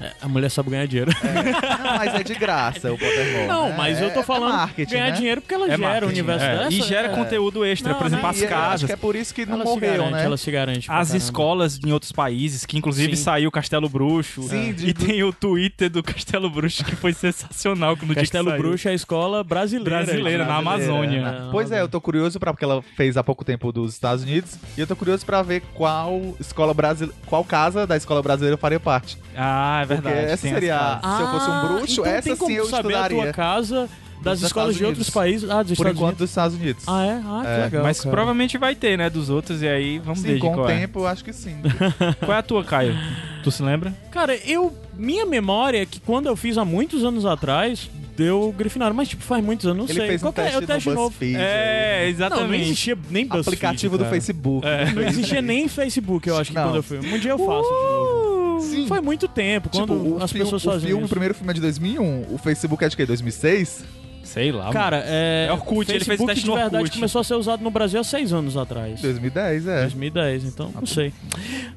É, 0.01 0.11
a 0.21 0.27
mulher 0.27 0.49
sabe 0.49 0.69
ganhar 0.71 0.85
dinheiro. 0.87 1.11
Não, 1.23 1.97
mas 1.97 2.13
é 2.15 2.23
de 2.23 2.35
graça 2.35 2.91
o 2.91 2.97
Pottermore. 2.97 3.47
Não, 3.47 3.69
né? 3.69 3.75
mas 3.77 4.01
eu 4.01 4.11
tô 4.13 4.19
É- 4.19 4.23
falando 4.23 4.71
é 4.77 4.85
ganhar 4.85 5.05
né? 5.05 5.11
dinheiro 5.11 5.41
porque 5.41 5.53
ela 5.53 5.71
É 5.71 5.77
gera 5.77 6.05
o 6.05 6.09
universo 6.09 6.45
é. 6.45 6.57
dessa. 6.57 6.73
E 6.73 6.81
gera 6.81 7.07
é. 7.07 7.15
conteúdo 7.15 7.63
extra, 7.65 7.91
Não, 7.93 7.97
por 7.97 8.07
exemplo, 8.07 8.23
não, 8.23 8.29
as 8.29 8.41
E 8.41 8.47
casas. 8.47 8.83
que 8.87 8.91
é 8.91 8.95
por 8.97 9.15
isso 9.15 9.33
que 9.33 9.45
não 9.45 9.55
Ela 9.55 9.65
se 9.65 9.69
morreu, 9.71 9.91
garante, 9.93 10.11
né? 10.13 10.23
ela 10.25 10.37
se 10.37 10.51
garante. 10.51 10.79
As 10.91 11.07
caramba. 11.07 11.17
escolas 11.17 11.79
em 11.85 11.91
outros 11.91 12.11
países, 12.11 12.65
que 12.65 12.77
inclusive 12.77 13.15
Sim. 13.15 13.23
saiu 13.23 13.51
Castelo 13.51 13.87
Bruxo. 13.87 14.43
Sim, 14.43 14.69
É. 14.69 14.73
de- 14.73 14.89
E 14.89 14.93
tem 14.93 15.23
o 15.23 15.31
Twitter 15.31 15.89
do 15.89 16.03
Castelo 16.03 16.49
Bruxo 16.49 16.83
que 16.83 16.95
foi 16.95 17.13
sensacional 17.13 17.95
que 17.95 18.05
Castelo. 18.15 18.51
Bruxo 18.57 18.87
é 18.87 18.91
a 18.91 18.95
escola 18.95 19.43
brasileira. 19.43 20.03
Brasileira, 20.05 20.45
na 20.45 20.55
Amazônia. 20.57 21.45
É, 21.47 21.51
Pois 21.51 21.71
é, 21.71 21.81
eu 21.81 21.87
tô 21.87 22.01
curioso 22.01 22.39
pra, 22.39 22.51
porque 22.53 22.65
ela 22.65 22.81
fez 22.95 23.17
há 23.17 23.23
pouco 23.23 23.43
tempo 23.45 23.71
dos 23.71 23.93
Estados 23.93 24.23
Unidos 24.23 24.57
e 24.77 24.81
eu 24.81 24.87
tô 24.87 24.95
curioso 24.95 25.25
pra 25.25 25.41
ver 25.41 25.61
qual 25.73 26.35
escola 26.39 26.73
brasileira, 26.73 27.15
qual 27.25 27.43
casa 27.43 27.85
da 27.87 27.95
escola 27.95 28.21
brasileira 28.21 28.55
eu 28.55 28.57
faria 28.57 28.79
parte. 28.79 29.17
Ah, 29.35 29.84
é 29.93 29.95
Porque 29.95 30.07
verdade. 30.09 30.31
essa 30.33 30.41
tem 30.43 30.51
as 30.51 30.55
seria, 30.59 30.77
casas. 31.01 31.15
se 31.17 31.21
eu 31.23 31.27
fosse 31.27 31.49
um 31.49 31.67
bruxo, 31.67 32.01
então 32.01 32.05
essa 32.13 32.35
sim 32.35 32.53
eu 32.53 32.65
saber 32.65 32.89
estudaria. 32.89 33.17
a 33.19 33.23
tua 33.23 33.33
casa 33.33 33.89
das 34.21 34.41
escolas 34.41 34.75
Estados 34.75 34.77
de 34.77 34.83
outros 34.85 34.97
Unidos. 35.07 35.09
países. 35.13 35.49
Ah, 35.49 35.61
dos 35.61 35.71
Por 35.77 35.83
Estados 35.83 35.91
enquanto 35.97 36.01
Unidos. 36.07 36.17
dos 36.19 36.29
Estados 36.29 36.55
Unidos. 36.57 36.83
Ah, 36.87 37.05
é? 37.05 37.21
Ah, 37.23 37.41
que 37.43 37.47
É, 37.47 37.63
legal. 37.65 37.83
Mas 37.83 37.99
cara. 37.99 38.09
provavelmente 38.15 38.57
vai 38.57 38.73
ter, 38.75 38.97
né, 38.97 39.09
dos 39.09 39.29
outros, 39.29 39.61
e 39.61 39.67
aí 39.67 39.99
vamos 39.99 40.21
ver 40.21 40.29
sim, 40.29 40.33
de 40.35 40.39
com 40.41 40.53
qual 40.53 40.65
o 40.65 40.69
é. 40.69 40.79
tempo 40.79 40.99
eu 40.99 41.07
acho 41.07 41.23
que 41.23 41.31
sim. 41.33 41.55
Qual 42.25 42.33
é 42.33 42.39
a 42.39 42.43
tua, 42.43 42.63
Caio? 42.63 42.95
Tu 43.43 43.51
se 43.51 43.61
lembra? 43.61 43.93
Cara, 44.11 44.35
eu. 44.37 44.75
Minha 44.97 45.25
memória 45.25 45.81
é 45.81 45.85
que 45.85 45.99
quando 45.99 46.25
eu 46.27 46.35
fiz 46.35 46.57
há 46.57 46.63
muitos 46.65 47.03
anos 47.03 47.25
atrás, 47.25 47.87
deu 48.17 48.51
Grifinória. 48.57 48.93
Mas, 48.95 49.09
tipo, 49.09 49.21
faz 49.21 49.43
muitos 49.43 49.65
anos, 49.67 49.77
não 49.77 49.85
Ele 49.85 49.93
sei. 49.99 50.07
fez 50.07 50.21
um 50.23 50.25
Qual 50.27 50.33
que 50.33 50.39
é? 50.41 50.43
teste 50.45 50.55
É 50.55 50.63
o 50.63 50.67
teste 50.67 50.89
no 50.89 50.95
novo. 50.95 51.09
BuzzFeed. 51.09 51.35
É, 51.37 51.97
Não, 51.97 52.01
não 52.03 52.09
exatamente. 52.09 52.63
existia 52.63 52.97
nem 53.11 53.25
BuzzFeed, 53.27 53.47
aplicativo 53.47 53.97
do. 53.97 54.05
Facebook. 54.05 54.65
Não 54.95 55.03
existia 55.03 55.41
nem 55.41 55.67
Facebook, 55.67 56.27
eu 56.29 56.37
acho 56.37 56.49
que 56.51 56.55
Não. 56.55 56.63
quando 56.63 56.75
eu 56.77 56.83
fui. 56.83 56.97
Um 56.97 57.19
dia 57.19 57.31
eu 57.31 57.37
faço 57.37 57.69
de 57.69 57.83
novo. 57.83 58.14
Sim. 58.61 58.87
Foi 58.87 59.01
muito 59.01 59.27
tempo, 59.27 59.69
Tipo, 59.69 59.85
quando 59.87 60.15
o, 60.17 60.23
as 60.23 60.31
filme, 60.31 60.43
pessoas 60.49 60.65
o 60.65 60.79
filme, 60.85 61.03
o 61.03 61.07
primeiro 61.09 61.33
filme 61.33 61.51
é 61.51 61.53
de 61.53 61.61
2001, 61.61 62.25
o 62.33 62.37
Facebook 62.37 62.83
é 62.83 62.89
de 62.89 62.95
quê? 62.97 63.05
2006? 63.05 63.83
Sei 64.23 64.51
lá, 64.51 64.71
Cara, 64.71 65.03
é. 65.05 65.45
É 65.49 65.53
Orkut, 65.53 65.81
ele 65.91 65.99
fez 66.03 66.07
Facebook 66.07 66.25
teste 66.27 66.43
de 66.45 66.49
no 66.49 66.55
verdade 66.55 66.77
Orkut. 66.77 66.95
começou 66.97 67.21
a 67.21 67.23
ser 67.23 67.35
usado 67.35 67.63
no 67.63 67.69
Brasil 67.69 67.99
há 67.99 68.03
seis 68.03 68.33
anos 68.33 68.57
atrás. 68.57 68.99
2010, 68.99 69.67
é. 69.67 69.81
2010, 69.81 70.45
então 70.45 70.71
não 70.73 70.85
sei. 70.87 71.13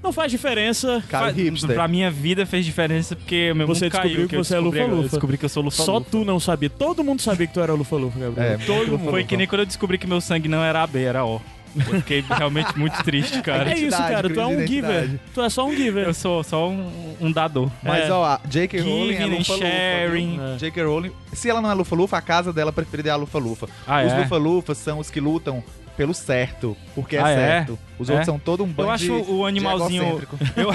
Não 0.03 0.15
faz 0.15 0.33
diferença. 0.33 1.03
Cara 1.11 1.27
Fa- 1.27 1.33
hipster. 1.33 1.75
Pra 1.75 1.87
minha 1.87 2.11
vida 2.11 2.47
fez 2.47 2.65
diferença 2.65 3.15
porque 3.15 3.53
meu 3.55 3.67
Você 3.67 3.85
mundo 3.85 3.93
caiu. 3.93 4.03
descobriu 4.05 4.29
que 4.31 4.37
você 4.39 4.55
é 4.55 4.57
descobri 4.57 4.81
agora. 4.81 4.93
lufa-lufa. 4.95 5.07
Eu 5.07 5.11
descobri 5.19 5.37
que 5.39 5.45
eu 5.45 5.49
sou 5.51 5.63
lufa 5.63 5.83
Só 5.83 6.01
tu 6.01 6.25
não 6.25 6.41
sabia. 6.41 6.71
Todo 6.71 7.05
mundo 7.05 7.21
sabia 7.21 7.47
que 7.47 7.53
tu 7.53 7.61
era 7.61 7.75
Lufa-Lufa, 7.75 8.19
Gabriel. 8.19 8.53
É, 8.53 8.57
Todo 8.65 8.99
mundo. 8.99 9.11
Foi 9.11 9.25
que 9.25 9.37
nem 9.37 9.47
quando 9.47 9.61
eu 9.61 9.67
descobri 9.67 9.99
que 9.99 10.07
meu 10.07 10.21
sangue 10.23 10.49
não 10.49 10.65
era 10.65 10.83
AB, 10.83 11.03
era 11.03 11.27
O. 11.27 11.43
Eu 11.79 11.97
fiquei 12.01 12.25
realmente 12.29 12.79
muito 12.79 13.03
triste, 13.05 13.41
cara. 13.43 13.71
É 13.71 13.79
isso, 13.79 13.97
cara. 13.97 14.29
Tu 14.29 14.41
é 14.41 14.47
um 14.47 14.57
de 14.57 14.67
giver. 14.67 15.21
Tu 15.35 15.41
é 15.43 15.49
só 15.49 15.67
um 15.67 15.75
giver. 15.75 16.07
Eu 16.07 16.15
sou 16.15 16.43
só 16.45 16.69
um, 16.69 17.15
um 17.21 17.33
dador. 17.33 17.71
Mas 17.83 18.05
É. 18.09 18.13
ó, 18.13 18.39
J.K. 18.47 18.81
Rowling 18.81 19.15
é 19.15 19.27
Lufa-Lufa. 19.27 19.67
sharing. 19.67 20.41
É. 20.55 20.57
J.K. 20.59 20.83
Rowling, 20.85 21.13
se 21.33 21.49
ela 21.51 21.61
não 21.61 21.71
é 21.71 21.75
Lufa-Lufa, 21.75 22.17
a 22.17 22.23
casa 22.23 22.53
dela 22.53 22.73
preferida 22.73 23.09
é 23.09 23.13
a 23.13 23.17
Lufa-Lufa. 23.17 23.69
Ah, 23.87 24.03
os 24.05 24.13
é? 24.13 24.19
Lufa-Lufas 24.21 24.79
são 24.79 24.99
os 24.99 25.11
que 25.11 25.21
lutam 25.21 25.63
pelo 25.97 26.15
certo, 26.15 26.77
porque 26.95 27.17
é 27.17 27.23
Ah, 27.23 27.31
é? 27.31 27.35
certo. 27.37 27.79
Os 27.99 28.09
É? 28.09 28.13
outros 28.13 28.27
são 28.27 28.39
todo 28.39 28.63
um 28.63 28.69
bando 28.69 28.83
Eu 28.89 28.93
acho 28.93 29.05
de- 29.07 29.11
o 29.11 29.39
de 29.43 29.49
animalzinho. 29.49 30.23
Eu, 30.57 30.71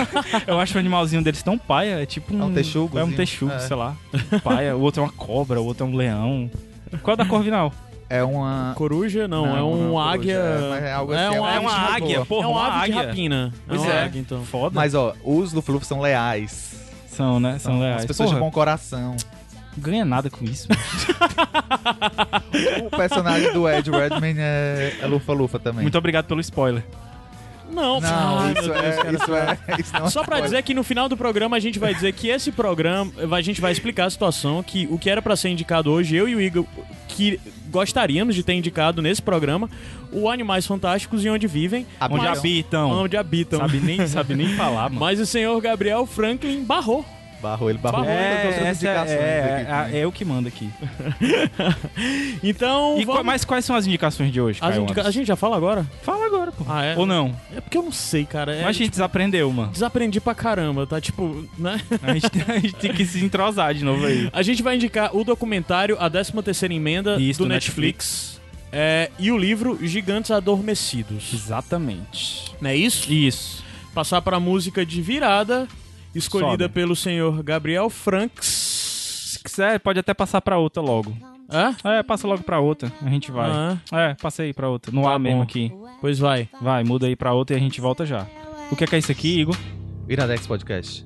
eu 0.48 0.60
acho 0.60 0.75
o 0.75 0.79
animalzinho 0.79 1.22
deles 1.24 1.41
tão 1.41 1.57
paia. 1.57 2.01
É 2.01 2.05
tipo 2.05 2.36
um. 2.36 2.41
É 2.41 2.45
um 2.45 2.53
texugozinho. 2.53 3.01
É 3.01 3.05
um 3.05 3.12
texugo, 3.15 3.51
É. 3.53 3.60
sei 3.60 3.75
lá. 3.77 3.95
Paia. 4.43 4.75
O 4.75 4.81
outro 4.81 5.01
é 5.01 5.05
uma 5.05 5.13
cobra, 5.13 5.62
o 5.62 5.65
outro 5.65 5.86
é 5.86 5.89
um 5.89 5.95
leão. 5.95 6.51
Qual 7.01 7.13
é 7.13 7.17
da 7.17 7.25
Corvinal? 7.25 7.74
É 8.13 8.24
uma... 8.24 8.74
Coruja, 8.75 9.27
não, 9.27 9.46
Não, 9.48 9.58
é 9.58 9.63
um 9.63 9.88
não, 9.88 10.00
águia. 10.00 10.39
coruja, 10.39 10.79
é, 10.86 10.89
é 10.89 10.93
algo 10.93 11.13
assim, 11.13 11.22
é 11.22 11.25
é 11.25 11.32
um 11.32 11.39
uma 11.39 11.51
É 11.53 11.60
uma 11.60 11.74
águia, 11.74 12.15
boa. 12.17 12.25
porra, 12.27 12.43
é 12.43 12.48
uma 12.48 12.67
ave 12.67 12.91
águia. 12.93 13.08
rapina. 13.08 13.53
Pois 13.67 13.82
é 13.82 13.86
uma 13.86 13.93
é. 13.93 14.03
águia, 14.03 14.20
então. 14.20 14.43
Foda. 14.46 14.75
Mas 14.75 14.93
ó, 14.93 15.15
os 15.24 15.51
Lufa-Lufas 15.51 15.88
são 15.88 16.00
leais. 16.00 16.75
São, 17.08 17.39
né? 17.39 17.58
São 17.60 17.79
leais. 17.79 18.01
As 18.01 18.05
pessoas 18.05 18.29
Porra, 18.29 18.39
de 18.39 18.46
bom 18.46 18.51
coração. 18.51 19.15
ganha 19.77 20.05
nada 20.05 20.29
com 20.29 20.43
isso. 20.46 20.67
O 22.86 22.96
personagem 22.96 23.51
do 23.51 23.67
Ed 23.67 23.89
Redmayne 23.89 24.39
é, 24.39 24.98
é 25.01 25.05
Lufa-Lufa 25.08 25.58
também. 25.60 25.82
Muito 25.82 25.98
obrigado 25.98 26.25
pelo 26.25 26.39
spoiler. 26.41 26.84
Não, 27.72 28.00
Não, 28.00 28.51
isso 28.51 28.62
Deus, 28.62 28.75
é, 28.77 28.91
cara. 28.91 29.12
isso 29.15 29.36
é, 29.36 29.58
isso 29.79 29.93
não 29.93 30.05
é 30.05 30.10
Só 30.12 30.20
pra 30.22 30.36
spoiler. 30.36 30.43
dizer 30.43 30.62
que 30.62 30.74
no 30.75 30.84
final 30.84 31.10
do 31.10 31.17
programa 31.17 31.58
a 31.58 31.60
gente 31.60 31.79
vai 31.79 31.93
dizer 31.96 32.13
que 32.13 32.27
esse 32.27 32.51
programa, 32.51 33.12
a 33.36 33.41
gente 33.41 33.60
vai 33.60 33.72
explicar 33.72 34.05
a 34.05 34.10
situação, 34.12 34.62
que 34.62 34.88
o 34.91 35.00
que 35.00 35.10
era 35.10 35.22
pra 35.24 35.36
ser 35.36 35.50
indicado 35.50 35.89
hoje, 35.91 36.15
eu 36.15 36.29
e 36.29 36.36
o 36.36 36.41
Igor, 36.41 36.65
que 37.08 37.39
gostaríamos 37.74 38.36
de 38.36 38.44
ter 38.44 38.53
indicado 38.53 39.01
nesse 39.01 39.22
programa, 39.22 39.70
o 40.12 40.30
Animais 40.30 40.65
Fantásticos 40.65 41.25
e 41.25 41.30
Onde 41.30 41.48
Vivem, 41.48 41.86
Onde 42.10 42.27
habitam. 42.27 42.89
onde 42.92 43.18
habitam. 43.18 43.60
Sabe 43.60 43.80
nem, 43.80 44.08
sabe 44.08 44.36
nem 44.36 44.50
falar, 44.56 44.89
mano. 44.89 45.00
Mas 45.01 45.20
o 45.20 45.25
senhor 45.25 45.60
Gabriel 45.60 46.06
Franklin 46.06 46.63
barrou. 46.63 47.03
Barrou, 47.44 47.70
ele 47.70 47.78
barrou 47.78 48.06
É, 48.06 48.46
outras 48.48 48.56
essa 48.66 48.86
indicações 48.86 49.20
é, 49.20 49.68
aqui. 49.84 49.96
é, 49.96 50.00
é 50.00 50.04
eu 50.06 50.12
que 50.14 50.24
mando 50.24 50.48
aqui. 50.48 50.70
Então, 52.42 52.98
E 53.00 53.06
vamos... 53.06 53.24
mas 53.24 53.44
quais 53.46 53.66
são 53.66 53.76
as 53.76 53.86
indicações 53.86 54.32
de 54.32 54.40
hoje, 54.42 54.60
As 54.62 54.78
indica-? 54.78 55.08
A 55.08 55.12
gente 55.12 55.28
já 55.28 55.36
fala 55.36 55.56
agora? 55.58 55.86
Fala 56.02 56.26
agora, 56.26 56.52
pô. 56.52 56.64
Ah, 56.68 56.84
é? 56.84 56.96
Ou 56.98 57.06
não? 57.06 57.36
É 57.56 57.62
porque 57.62 57.78
eu 57.78 57.84
não 57.84 57.92
sei, 57.92 58.26
cara. 58.26 58.54
É, 58.56 58.60
Mas 58.64 58.70
a 58.70 58.80
gente 58.80 58.92
desaprendeu, 58.92 59.52
mano. 59.52 59.72
Desaprendi 59.72 60.20
pra 60.22 60.34
caramba, 60.34 60.86
tá? 60.88 61.00
Tipo, 61.02 61.46
né? 61.58 61.80
A 62.02 62.14
gente, 62.14 62.26
a 62.48 62.60
gente 62.60 62.76
tem 62.76 62.94
que 62.94 63.06
se 63.06 63.24
entrosar 63.24 63.74
de 63.74 63.84
novo 63.84 64.06
aí. 64.06 64.30
A 64.32 64.42
gente 64.42 64.64
vai 64.64 64.76
indicar 64.76 65.16
o 65.16 65.24
documentário 65.24 65.98
A 66.00 66.10
13ª 66.10 66.72
Emenda 66.74 67.20
Isso, 67.20 67.40
do 67.40 67.46
do 67.46 67.50
Netflix. 67.50 68.40
é, 68.72 69.10
e 69.20 69.32
o 69.32 69.38
livro 69.38 69.78
Gigantes 69.82 70.32
Adormecidos. 70.32 71.32
Exatamente. 71.34 72.54
Não 72.62 72.70
é 72.70 72.76
isso? 72.76 73.12
Isso. 73.12 73.64
Passar 73.94 74.22
pra 74.22 74.40
música 74.40 74.86
de 74.86 75.02
virada, 75.02 75.68
escolhida 76.15 76.65
Sobe. 76.65 76.74
pelo 76.74 76.96
senhor 76.96 77.41
Gabriel 77.43 77.89
Franks. 77.89 79.34
Se 79.34 79.43
quiser, 79.43 79.79
pode 79.79 80.00
até 80.00 80.13
passar 80.13 80.41
pra 80.41 80.58
outra 80.58 80.82
logo. 80.82 81.15
Hã? 81.51 81.75
É, 81.84 82.01
passa 82.03 82.27
logo 82.27 82.43
pra 82.43 82.60
outra. 82.60 82.91
A 83.01 83.10
gente 83.10 83.32
vai. 83.32 83.50
Ah, 83.51 83.77
É, 83.91 84.13
passa 84.15 84.43
aí 84.43 84.53
pra 84.53 84.70
outra. 84.70 84.91
No 84.91 85.03
Tá 85.03 85.12
ar 85.13 85.20
mesmo 85.20 85.38
bom. 85.38 85.43
aqui. 85.43 85.72
pois 86.01 86.17
vai. 86.20 86.48
Vai, 86.62 86.84
muda 86.84 87.05
aí 87.08 87.15
pra 87.15 87.34
outra 87.34 87.55
e 87.55 87.60
a 87.60 87.62
gente 87.62 87.79
volta 87.82 88.05
já. 88.05 88.25
O 88.72 88.75
que 88.75 88.84
é 88.84 88.88
que 88.88 88.96
é 88.96 89.00
isso 89.00 89.12
aqui, 89.12 89.41
Igor? 89.41 89.55
Iradex 90.08 90.48
Podcast. 90.48 91.05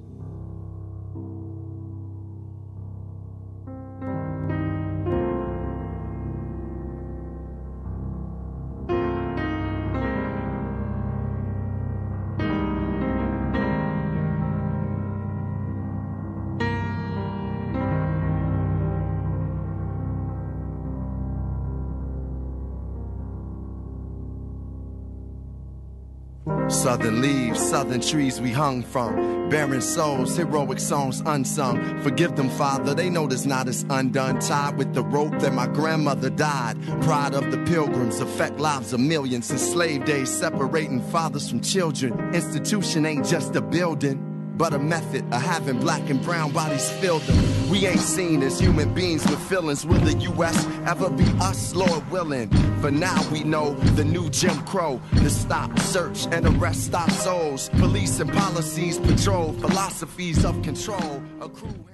Southern 26.88 27.22
leaves, 27.22 27.60
southern 27.70 28.00
trees 28.00 28.40
we 28.40 28.50
hung 28.50 28.82
from. 28.82 29.50
Barren 29.50 29.82
souls, 29.82 30.38
heroic 30.38 30.80
songs 30.80 31.22
unsung. 31.26 32.02
Forgive 32.02 32.38
them, 32.38 32.50
Father, 32.52 32.94
they 32.94 33.10
know 33.10 33.28
this 33.28 33.46
knot 33.46 33.68
is 33.68 33.86
undone. 33.90 34.40
Tied 34.40 34.78
with 34.78 34.94
the 34.94 35.04
rope 35.04 35.38
that 35.40 35.54
my 35.54 35.68
grandmother 35.68 36.30
died. 36.30 36.82
Pride 37.02 37.34
of 37.34 37.52
the 37.52 37.58
pilgrims 37.66 38.22
affect 38.22 38.62
lives 38.62 38.94
of 38.94 39.02
millions. 39.02 39.52
In 39.52 39.58
slave 39.58 40.06
days, 40.06 40.30
separating 40.30 41.02
fathers 41.12 41.50
from 41.50 41.60
children. 41.60 42.34
Institution 42.34 43.06
ain't 43.06 43.26
just 43.26 43.54
a 43.58 43.62
building. 43.62 44.37
But 44.58 44.74
a 44.74 44.80
method 44.80 45.24
of 45.32 45.42
having 45.42 45.80
black 45.80 46.10
and 46.10 46.22
brown 46.24 46.52
bodies 46.52 46.90
fill 47.00 47.20
them. 47.20 47.70
We 47.70 47.86
ain't 47.86 48.00
seen 48.00 48.42
as 48.42 48.60
human 48.60 48.94
beings 48.94 49.24
with 49.30 49.40
feelings. 49.48 49.86
Will 49.86 50.00
the 50.00 50.18
U.S. 50.32 50.68
ever 50.86 51.10
be 51.12 51.26
us, 51.40 51.76
Lord 51.76 52.10
willing? 52.10 52.50
For 52.82 52.90
now, 52.90 53.22
we 53.32 53.44
know 53.44 53.76
the 53.96 54.04
new 54.04 54.30
Jim 54.30 54.58
Crow. 54.66 55.00
To 55.12 55.30
stop, 55.30 55.78
search, 55.80 56.26
and 56.32 56.46
arrest 56.48 56.96
our 56.96 57.10
souls. 57.10 57.70
Police 57.78 58.20
and 58.20 58.34
policies 58.34 58.98
patrol 58.98 59.54
philosophies 59.54 60.44
of 60.44 60.62
control. 60.64 61.22
A 61.40 61.50
crew 61.50 61.88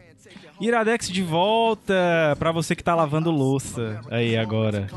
Iradex 0.62 1.10
de 1.10 1.22
volta 1.22 1.94
pra 2.40 2.52
você 2.52 2.76
que 2.76 2.84
tá 2.84 2.96
lavando 2.96 3.30
louça 3.32 4.00
aí 4.10 4.38
agora. 4.38 4.88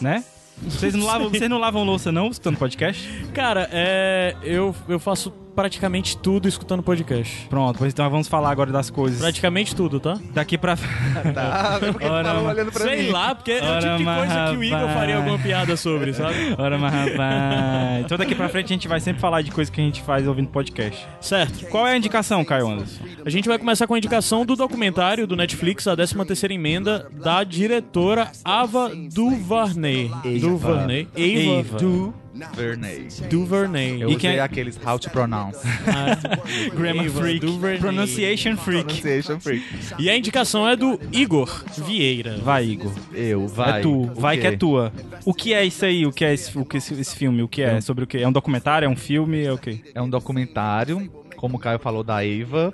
Né? 0.00 0.24
Vocês 0.62 0.92
não 0.94 1.06
lavam, 1.06 1.28
vocês 1.28 1.48
não 1.48 1.58
lavam 1.58 1.84
louça 1.84 2.10
não, 2.10 2.28
escutando 2.28 2.56
podcast? 2.56 3.08
Cara, 3.32 3.68
é. 3.70 4.34
Eu, 4.42 4.74
eu 4.88 4.98
faço 4.98 5.32
praticamente 5.58 6.16
tudo 6.16 6.46
escutando 6.46 6.84
podcast. 6.84 7.48
Pronto, 7.48 7.80
pois 7.80 7.92
então 7.92 8.08
vamos 8.08 8.28
falar 8.28 8.48
agora 8.48 8.70
das 8.70 8.90
coisas. 8.90 9.18
Praticamente 9.18 9.74
tudo, 9.74 9.98
tá? 9.98 10.16
Daqui 10.32 10.56
pra... 10.56 10.76
Tá, 11.34 11.78
porque 11.90 12.04
ele 12.04 12.12
Ora, 12.12 12.24
tava 12.28 12.48
olhando 12.48 12.70
pra 12.70 12.84
Sei 12.84 13.02
mim. 13.02 13.10
lá, 13.10 13.34
porque 13.34 13.50
é 13.50 13.60
o 13.60 13.64
Ora, 13.64 13.80
tipo 13.80 13.96
de 13.98 14.04
coisa 14.04 14.50
que 14.50 14.56
o 14.56 14.64
Igor 14.64 14.78
rapaz. 14.78 14.94
faria 14.98 15.16
alguma 15.16 15.38
piada 15.40 15.76
sobre, 15.76 16.12
sabe? 16.12 16.36
Ora, 16.56 16.78
mas 16.78 16.92
rapaz... 16.94 18.04
Então 18.04 18.16
daqui 18.16 18.36
pra 18.36 18.48
frente 18.48 18.66
a 18.66 18.68
gente 18.68 18.86
vai 18.86 19.00
sempre 19.00 19.20
falar 19.20 19.42
de 19.42 19.50
coisa 19.50 19.70
que 19.70 19.80
a 19.80 19.84
gente 19.84 20.00
faz 20.02 20.28
ouvindo 20.28 20.48
podcast. 20.48 21.04
Certo. 21.20 21.66
Qual 21.66 21.84
é 21.88 21.94
a 21.94 21.96
indicação, 21.96 22.44
Caio 22.44 22.68
Anderson? 22.68 23.02
A 23.26 23.30
gente 23.30 23.48
vai 23.48 23.58
começar 23.58 23.88
com 23.88 23.94
a 23.94 23.98
indicação 23.98 24.46
do 24.46 24.54
documentário 24.54 25.26
do 25.26 25.34
Netflix, 25.34 25.88
a 25.88 25.96
13ª 25.96 26.52
emenda, 26.52 27.10
da 27.10 27.42
diretora 27.42 28.30
Ava 28.44 28.92
DuVernay. 28.94 30.08
DuVernay. 30.40 31.08
Ava 31.16 31.60
Ava. 31.60 32.27
Du, 32.34 32.46
Vernay. 32.54 33.08
DuVernay. 33.30 33.90
Eu 34.02 34.10
E 34.10 34.16
usei 34.16 34.16
quem- 34.16 34.38
aqueles 34.40 34.78
how 34.86 34.98
to 34.98 35.10
pronounce. 35.10 35.58
Grammar 36.74 37.06
Ava 37.06 37.20
Freak. 37.20 37.40
DuVernay. 37.44 37.78
Pronunciation 37.78 38.56
Freak. 38.56 38.84
Pronunciation 38.84 39.40
freak. 39.40 39.64
E 39.98 40.08
a 40.10 40.16
indicação 40.16 40.68
é 40.68 40.76
do 40.76 41.00
Igor 41.12 41.64
Vieira. 41.86 42.36
Vai, 42.38 42.66
Igor. 42.66 42.92
Eu, 43.12 43.48
vai. 43.48 43.80
é 43.80 43.82
tu. 43.82 44.04
Vai 44.14 44.38
que 44.38 44.46
é 44.46 44.56
tua. 44.56 44.92
O 45.24 45.34
que 45.34 45.52
é 45.54 45.64
isso 45.64 45.84
aí? 45.84 46.06
O 46.06 46.12
que 46.12 46.24
é 46.24 46.32
esse, 46.34 46.56
o 46.56 46.64
que 46.64 46.76
esse, 46.76 46.94
esse 46.94 47.16
filme? 47.16 47.42
O 47.42 47.48
que 47.48 47.62
é? 47.62 47.80
Sobre 47.80 48.04
o 48.04 48.06
que? 48.06 48.18
É 48.18 48.28
um 48.28 48.32
documentário? 48.32 48.86
É 48.86 48.88
um 48.88 48.96
filme? 48.96 49.42
É 49.44 49.52
o 49.52 49.58
quê? 49.58 49.80
É 49.94 50.00
um 50.00 50.08
documentário, 50.08 51.10
como 51.36 51.56
o 51.56 51.58
Caio 51.60 51.78
falou, 51.78 52.04
da 52.04 52.24
Eva, 52.24 52.72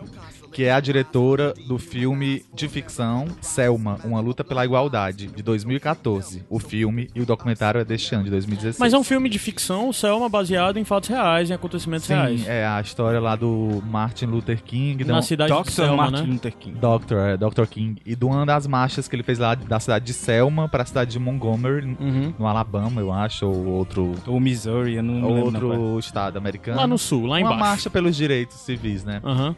que 0.55 0.63
é 0.65 0.73
a 0.73 0.79
diretora 0.79 1.53
do 1.67 1.79
filme 1.79 2.45
de 2.55 2.69
ficção 2.69 3.27
Selma, 3.41 3.99
Uma 4.05 4.21
Luta 4.21 4.45
pela 4.45 4.65
Igualdade, 4.65 5.27
de 5.27 5.43
2014. 5.43 6.45
O 6.49 6.61
filme 6.61 7.11
e 7.15 7.21
o 7.21 7.27
documentário 7.27 7.81
é 7.81 7.85
deste 7.85 8.15
ano, 8.15 8.23
de 8.25 8.31
2016. 8.31 8.79
Mas 8.79 8.93
é 8.93 8.99
um 8.99 9.03
filme 9.03 9.29
de 9.29 9.39
ficção, 9.39 9.93
Selma, 9.93 10.29
baseado 10.29 10.77
em 10.79 10.85
fatos 10.85 11.09
reais, 11.09 11.51
em 11.51 11.55
acontecimentos 11.55 12.07
reais. 12.07 12.41
Sim, 12.43 12.47
é 12.49 12.65
a 12.65 12.81
história 12.81 13.19
lá 13.21 13.35
do 13.35 13.83
Martin 13.85 14.27
Luther 14.27 14.63
King, 14.63 15.05
Na 15.05 15.15
da 15.15 15.23
cidade 15.23 15.53
de. 15.65 15.73
Selma, 15.73 15.97
Martin 16.11 16.23
né? 16.29 16.33
Luther 16.35 16.55
King. 16.57 16.79
Dr. 16.79 17.15
É, 17.17 17.37
Dr. 17.37 17.67
King, 17.69 18.01
e 18.07 18.15
de 18.15 18.25
uma 18.25 18.47
das 18.47 18.67
marchas 18.69 19.09
que 19.09 19.17
ele 19.17 19.25
fez 19.25 19.41
lá 19.41 19.57
da 19.57 19.81
cidade 19.81 20.05
de 20.05 20.13
Selma 20.13 20.69
para 20.69 20.85
a 20.85 20.87
cidade 20.87 21.11
de 21.11 21.19
Montgomery, 21.19 21.97
Uhum. 21.99 22.33
no 22.39 22.47
Alabama, 22.47 23.01
eu 23.01 23.13
acho, 23.13 23.47
ou 23.47 23.67
outro, 23.67 24.15
Ou 24.27 24.39
Missouri, 24.39 24.95
eu 24.95 25.03
não 25.03 25.23
outro 25.43 25.99
estado 25.99 26.37
americano. 26.37 26.77
Lá 26.77 26.87
no 26.87 26.97
sul, 26.97 27.23
lá 27.27 27.37
uma 27.39 27.41
embaixo. 27.41 27.59
marcha 27.61 27.91
pelos 27.91 28.15
direitos 28.15 28.57
civis, 28.59 29.05
né? 29.05 29.21
Aham. 29.25 29.57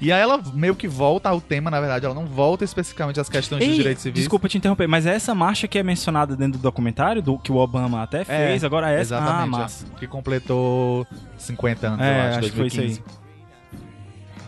E 0.00 0.10
aí 0.10 0.20
ela 0.20 0.40
meio 0.54 0.74
que 0.74 0.88
volta 0.88 1.28
ao 1.28 1.40
tema, 1.40 1.70
na 1.70 1.78
verdade, 1.78 2.06
ela 2.06 2.14
não 2.14 2.24
volta 2.24 2.64
especificamente 2.64 3.20
às 3.20 3.28
questões 3.28 3.60
Ei, 3.60 3.68
dos 3.68 3.76
direitos 3.76 4.02
civis. 4.02 4.20
Desculpa 4.20 4.48
te 4.48 4.56
interromper, 4.56 4.86
mas 4.88 5.04
é 5.04 5.14
essa 5.14 5.34
marcha 5.34 5.68
que 5.68 5.78
é 5.78 5.82
mencionada 5.82 6.34
dentro 6.34 6.58
do 6.58 6.62
documentário, 6.62 7.20
do 7.20 7.38
que 7.38 7.52
o 7.52 7.56
Obama 7.56 8.02
até 8.02 8.24
fez, 8.24 8.64
agora 8.64 8.90
é 8.90 8.94
essa? 8.94 9.16
Exatamente. 9.16 9.40
Ah, 9.54 9.58
é, 9.58 9.60
massa. 9.62 9.86
Que 9.98 10.06
completou 10.06 11.06
50 11.36 11.86
anos, 11.86 12.00
eu 12.00 12.04
É, 12.06 12.28
acho, 12.28 12.38
acho 12.38 12.50
que 12.50 12.56
foi 12.56 12.66
isso 12.68 12.76
2015. 12.76 13.20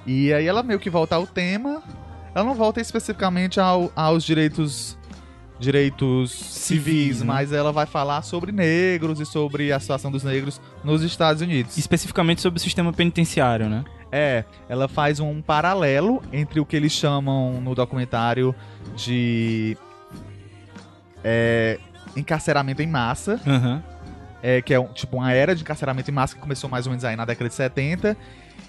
E 0.06 0.32
aí 0.32 0.46
ela 0.46 0.62
meio 0.62 0.80
que 0.80 0.88
volta 0.90 1.14
ao 1.16 1.26
tema, 1.26 1.82
ela 2.34 2.44
não 2.44 2.54
volta 2.54 2.80
especificamente 2.80 3.60
ao- 3.60 3.92
aos 3.94 4.24
direitos 4.24 4.98
direitos 5.60 6.32
civis, 6.32 7.20
né? 7.20 7.26
mas 7.26 7.52
ela 7.52 7.70
vai 7.70 7.86
falar 7.86 8.22
sobre 8.22 8.50
negros 8.50 9.20
e 9.20 9.26
sobre 9.26 9.70
a 9.72 9.78
situação 9.78 10.10
dos 10.10 10.24
negros 10.24 10.60
nos 10.82 11.02
Estados 11.02 11.40
Unidos. 11.40 11.78
Especificamente 11.78 12.40
sobre 12.40 12.58
o 12.58 12.60
sistema 12.60 12.92
penitenciário, 12.92 13.68
né? 13.68 13.84
É, 14.14 14.44
ela 14.68 14.86
faz 14.88 15.18
um 15.20 15.40
paralelo 15.40 16.22
entre 16.30 16.60
o 16.60 16.66
que 16.66 16.76
eles 16.76 16.92
chamam 16.92 17.60
no 17.62 17.74
documentário 17.74 18.54
de 18.94 19.74
é, 21.24 21.78
encarceramento 22.16 22.82
em 22.82 22.86
massa, 22.86 23.40
Aham. 23.46 23.82
é, 24.42 24.60
que 24.60 24.74
é 24.74 24.78
um- 24.80 24.88
tipo 24.92 25.16
uma 25.16 25.32
era 25.32 25.54
de 25.54 25.62
encarceramento 25.62 26.10
em 26.10 26.14
massa 26.14 26.34
que 26.34 26.40
começou 26.40 26.68
mais 26.68 26.86
ou 26.86 26.90
menos 26.90 27.04
aí 27.04 27.16
na 27.16 27.24
década 27.24 27.48
de 27.48 27.54
70, 27.54 28.16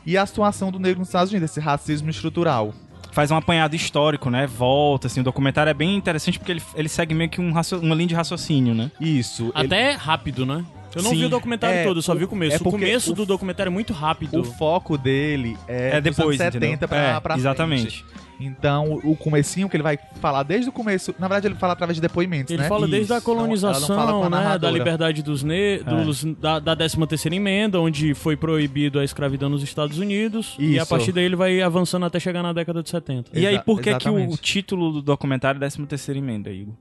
e 0.06 0.18
a 0.18 0.26
situação 0.26 0.72
do 0.72 0.80
negro 0.80 1.00
nos 1.00 1.10
Estados 1.10 1.32
Unidos, 1.32 1.50
esse 1.52 1.60
racismo 1.60 2.10
estrutural. 2.10 2.74
Faz 3.12 3.30
um 3.30 3.36
apanhado 3.36 3.76
histórico, 3.76 4.30
né? 4.30 4.48
Volta, 4.48 5.06
assim. 5.08 5.20
O 5.22 5.24
documentário 5.24 5.70
é 5.70 5.74
bem 5.74 5.96
interessante 5.96 6.40
porque 6.40 6.52
ele, 6.52 6.64
ele 6.74 6.90
segue 6.90 7.14
meio 7.14 7.30
que 7.30 7.40
um 7.40 7.52
uma 7.52 7.96
linha 7.96 8.08
de 8.08 8.16
raciocínio, 8.16 8.74
né? 8.74 8.90
Isso. 9.00 9.52
ele- 9.56 9.68
Até 9.68 9.92
rápido, 9.92 10.46
né? 10.48 10.66
Eu 10.96 11.04
não 11.04 11.12
Sim. 11.12 11.18
vi 11.18 11.26
o 11.26 11.30
documentário 11.30 11.78
É, 11.80 11.84
todo, 11.84 11.98
eu 11.98 12.02
só 12.02 12.14
vi 12.16 12.24
o 12.24 12.28
começo. 12.28 12.56
é 12.56 12.60
o 12.60 12.72
começo 12.72 13.12
o- 13.12 13.16
do 13.16 13.26
documentário 13.26 13.70
é 13.70 13.74
muito 13.74 13.94
rápido. 13.94 14.40
o 14.40 14.44
foco 14.44 14.98
dele 14.98 15.58
é, 15.68 15.98
É 15.98 16.02
dos 16.02 16.16
depois, 16.16 16.40
anos 16.40 16.54
70 16.54 16.66
entendeu? 16.66 16.88
pra, 16.88 16.98
é, 16.98 17.20
pra 17.20 17.36
Exatamente. 17.36 18.04
frente. 18.04 18.24
Então, 18.40 19.00
o 19.04 19.16
comecinho 19.16 19.70
que 19.70 19.76
ele 19.78 19.84
vai 19.84 19.98
falar 20.20 20.44
desde 20.44 20.68
o 20.68 20.72
começo, 20.72 21.14
na 21.20 21.28
verdade 21.28 21.48
ele 21.48 21.56
fala 21.56 21.74
através 21.74 21.96
de 21.96 22.02
depoimentos, 22.02 22.52
Ele 22.52 22.64
né? 22.64 22.68
fala 22.68 22.88
desde 22.88 23.14
a 23.14 23.18
Isso. 23.18 23.26
colonização, 23.26 23.96
com 24.20 24.24
a 24.26 24.30
né, 24.30 24.58
da 24.58 24.70
liberdade 24.72 25.22
dos 25.24 25.44
negros, 25.44 26.26
da, 26.40 26.60
da 26.60 26.76
13 26.76 27.08
terceira 27.08 27.36
emenda, 27.36 27.80
onde 27.80 28.14
foi 28.14 28.36
proibido 28.36 29.00
a 29.00 29.04
escravidão 29.04 29.50
nos 29.50 29.64
Estados 29.64 29.98
Unidos, 30.00 30.56
e 30.60 30.78
a 30.78 30.82
Isso. 30.82 30.90
partir 30.90 31.12
daí 31.12 31.24
ele 31.26 31.36
vai 31.36 31.62
avançando 31.62 32.06
até 32.06 32.20
chegar 32.20 32.44
na 32.44 32.52
década 32.52 32.84
de 32.84 32.90
70. 32.90 33.32
E 33.34 33.46
aí, 33.48 33.54
Exa- 33.56 33.64
por 33.64 33.80
que, 33.80 33.96
que 33.96 34.10
o, 34.10 34.36
título 34.36 34.92
do 34.92 35.02
documentário 35.02 35.58
é 35.58 35.60
13 35.60 35.86
terceira 35.86 36.18
emenda, 36.20 36.50
Igor? 36.52 36.74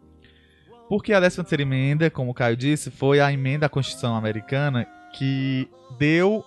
Porque 0.93 1.15
a 1.15 1.21
13 1.21 1.37
terceira 1.37 1.63
emenda, 1.63 2.11
como 2.11 2.33
o 2.33 2.35
Caio 2.35 2.55
disse, 2.55 2.91
foi 2.91 3.19
a 3.19 3.33
emenda 3.33 3.65
à 3.65 3.69
Constituição 3.71 4.15
americana 4.15 4.87
que 5.15 5.67
deu 5.99 6.45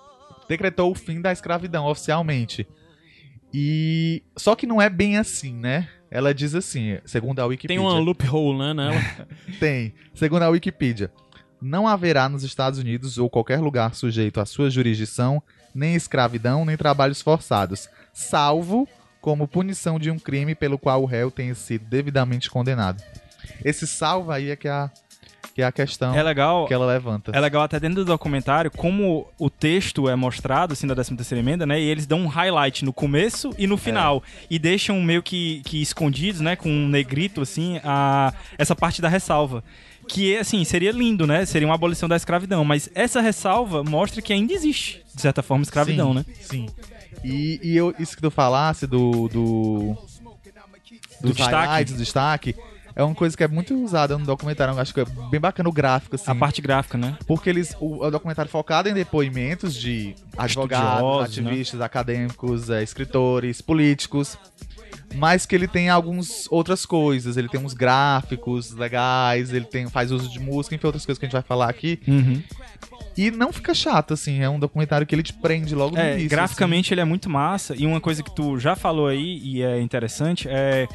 decretou 0.47 0.91
o 0.91 0.93
fim 0.93 1.19
da 1.19 1.31
escravidão 1.31 1.87
oficialmente. 1.87 2.67
E 3.51 4.21
só 4.37 4.55
que 4.55 4.67
não 4.67 4.79
é 4.79 4.87
bem 4.87 5.17
assim, 5.17 5.51
né? 5.51 5.89
Ela 6.11 6.31
diz 6.31 6.53
assim, 6.53 6.99
segundo 7.05 7.39
a 7.39 7.41
Tem 7.41 7.49
Wikipedia. 7.49 7.81
uma 7.81 7.97
loophole, 7.97 8.59
né, 8.59 8.73
nela. 8.75 9.01
Tem. 9.59 9.95
Segundo 10.13 10.43
a 10.43 10.49
Wikipedia, 10.49 11.11
não 11.59 11.87
haverá 11.87 12.29
nos 12.29 12.43
Estados 12.43 12.77
Unidos 12.77 13.17
ou 13.17 13.27
qualquer 13.27 13.59
lugar 13.59 13.95
sujeito 13.95 14.39
à 14.39 14.45
sua 14.45 14.69
jurisdição 14.69 15.41
nem 15.73 15.95
escravidão 15.95 16.63
nem 16.63 16.77
trabalhos 16.77 17.19
forçados, 17.19 17.89
salvo 18.13 18.87
como 19.19 19.47
punição 19.47 19.97
de 19.97 20.11
um 20.11 20.19
crime 20.19 20.53
pelo 20.53 20.77
qual 20.77 21.01
o 21.01 21.07
réu 21.07 21.31
tenha 21.31 21.55
sido 21.55 21.85
devidamente 21.85 22.47
condenado. 22.47 23.01
Esse 23.63 23.85
salvo 23.87 24.31
aí 24.31 24.49
é 24.51 24.55
que 24.55 24.67
é 24.67 24.71
a, 24.71 24.89
que 25.53 25.61
é 25.61 25.65
a 25.65 25.71
questão 25.71 26.13
É 26.13 26.21
legal. 26.21 26.67
que 26.67 26.73
ela 26.73 26.85
levanta. 26.85 27.31
É 27.33 27.39
legal 27.39 27.63
até 27.63 27.79
dentro 27.79 27.97
do 27.97 28.05
documentário 28.05 28.69
como 28.69 29.27
o 29.39 29.49
texto 29.49 30.09
é 30.09 30.15
mostrado, 30.15 30.73
assim, 30.73 30.85
da 30.85 30.93
13 30.93 31.15
terceira 31.15 31.39
emenda, 31.39 31.65
né? 31.65 31.79
E 31.79 31.83
eles 31.85 32.05
dão 32.05 32.19
um 32.21 32.27
highlight 32.27 32.83
no 32.83 32.91
começo 32.91 33.51
e 33.57 33.65
no 33.67 33.77
final. 33.77 34.21
E 34.49 34.59
deixam 34.59 35.01
meio 35.01 35.23
que, 35.23 35.61
que 35.65 35.81
escondidos, 35.81 36.41
né? 36.41 36.55
Com 36.55 36.69
um 36.69 36.87
negrito, 36.89 37.41
assim, 37.41 37.79
a, 37.83 38.33
essa 38.57 38.75
parte 38.75 39.01
da 39.01 39.07
ressalva. 39.07 39.63
Que, 40.07 40.37
assim, 40.37 40.63
seria 40.63 40.91
lindo, 40.91 41.25
né? 41.25 41.45
Seria 41.45 41.67
uma 41.67 41.73
abolição 41.75 42.07
da 42.07 42.15
escravidão. 42.15 42.63
Mas 42.63 42.89
essa 42.93 43.21
ressalva 43.21 43.83
mostra 43.83 44.21
que 44.21 44.31
ainda 44.33 44.53
existe, 44.53 45.01
de 45.15 45.21
certa 45.21 45.41
forma, 45.41 45.63
escravidão, 45.63 46.09
sim, 46.09 46.15
né? 46.15 46.25
Sim. 46.41 46.67
E, 47.23 47.59
e 47.63 47.75
eu, 47.75 47.95
isso 47.97 48.15
que 48.15 48.21
tu 48.21 48.29
falasse 48.29 48.85
do. 48.85 49.27
do, 49.29 49.97
Do 51.21 51.29
dos 51.29 51.35
destaque. 51.37 51.55
highlights, 51.55 51.93
do 51.93 51.97
destaque. 51.99 52.55
É 52.95 53.03
uma 53.03 53.13
coisa 53.13 53.35
que 53.35 53.43
é 53.43 53.47
muito 53.47 53.75
usada 53.83 54.17
no 54.17 54.25
documentário. 54.25 54.79
Acho 54.79 54.93
que 54.93 55.01
é 55.01 55.05
bem 55.29 55.39
bacana 55.39 55.67
o 55.67 55.71
gráfico, 55.71 56.15
assim. 56.15 56.31
A 56.31 56.35
parte 56.35 56.61
gráfica, 56.61 56.97
né? 56.97 57.17
Porque 57.27 57.49
eles, 57.49 57.75
o, 57.79 58.05
o 58.05 58.09
documentário 58.09 58.47
é 58.47 58.51
focado 58.51 58.87
em 58.87 58.93
depoimentos 58.93 59.75
de 59.75 60.15
advogados, 60.37 61.19
né? 61.19 61.25
ativistas, 61.25 61.81
acadêmicos, 61.81 62.69
é, 62.69 62.81
escritores, 62.81 63.59
políticos, 63.61 64.37
mas 65.15 65.45
que 65.45 65.53
ele 65.55 65.67
tem 65.67 65.89
algumas 65.89 66.47
outras 66.49 66.85
coisas. 66.85 67.35
Ele 67.35 67.49
tem 67.49 67.59
uns 67.59 67.73
gráficos 67.73 68.71
legais, 68.71 69.51
ele 69.51 69.65
tem, 69.65 69.89
faz 69.89 70.09
uso 70.11 70.29
de 70.29 70.39
música, 70.39 70.73
enfim, 70.75 70.85
outras 70.87 71.05
coisas 71.05 71.19
que 71.19 71.25
a 71.25 71.27
gente 71.27 71.33
vai 71.33 71.41
falar 71.43 71.69
aqui. 71.69 71.99
Uhum. 72.07 72.41
E 73.17 73.31
não 73.31 73.51
fica 73.51 73.73
chato, 73.73 74.13
assim. 74.13 74.41
É 74.41 74.49
um 74.49 74.59
documentário 74.59 75.05
que 75.05 75.13
ele 75.15 75.23
te 75.23 75.33
prende 75.33 75.73
logo 75.75 75.95
no 75.95 76.01
É, 76.01 76.13
início. 76.13 76.29
graficamente 76.29 76.93
ele 76.93 77.01
é 77.01 77.05
muito 77.05 77.29
massa. 77.29 77.75
E 77.75 77.85
uma 77.85 77.99
coisa 77.99 78.23
que 78.23 78.33
tu 78.33 78.57
já 78.57 78.75
falou 78.75 79.07
aí, 79.07 79.39
e 79.43 79.61
é 79.61 79.81
interessante, 79.81 80.47
é. 80.49 80.87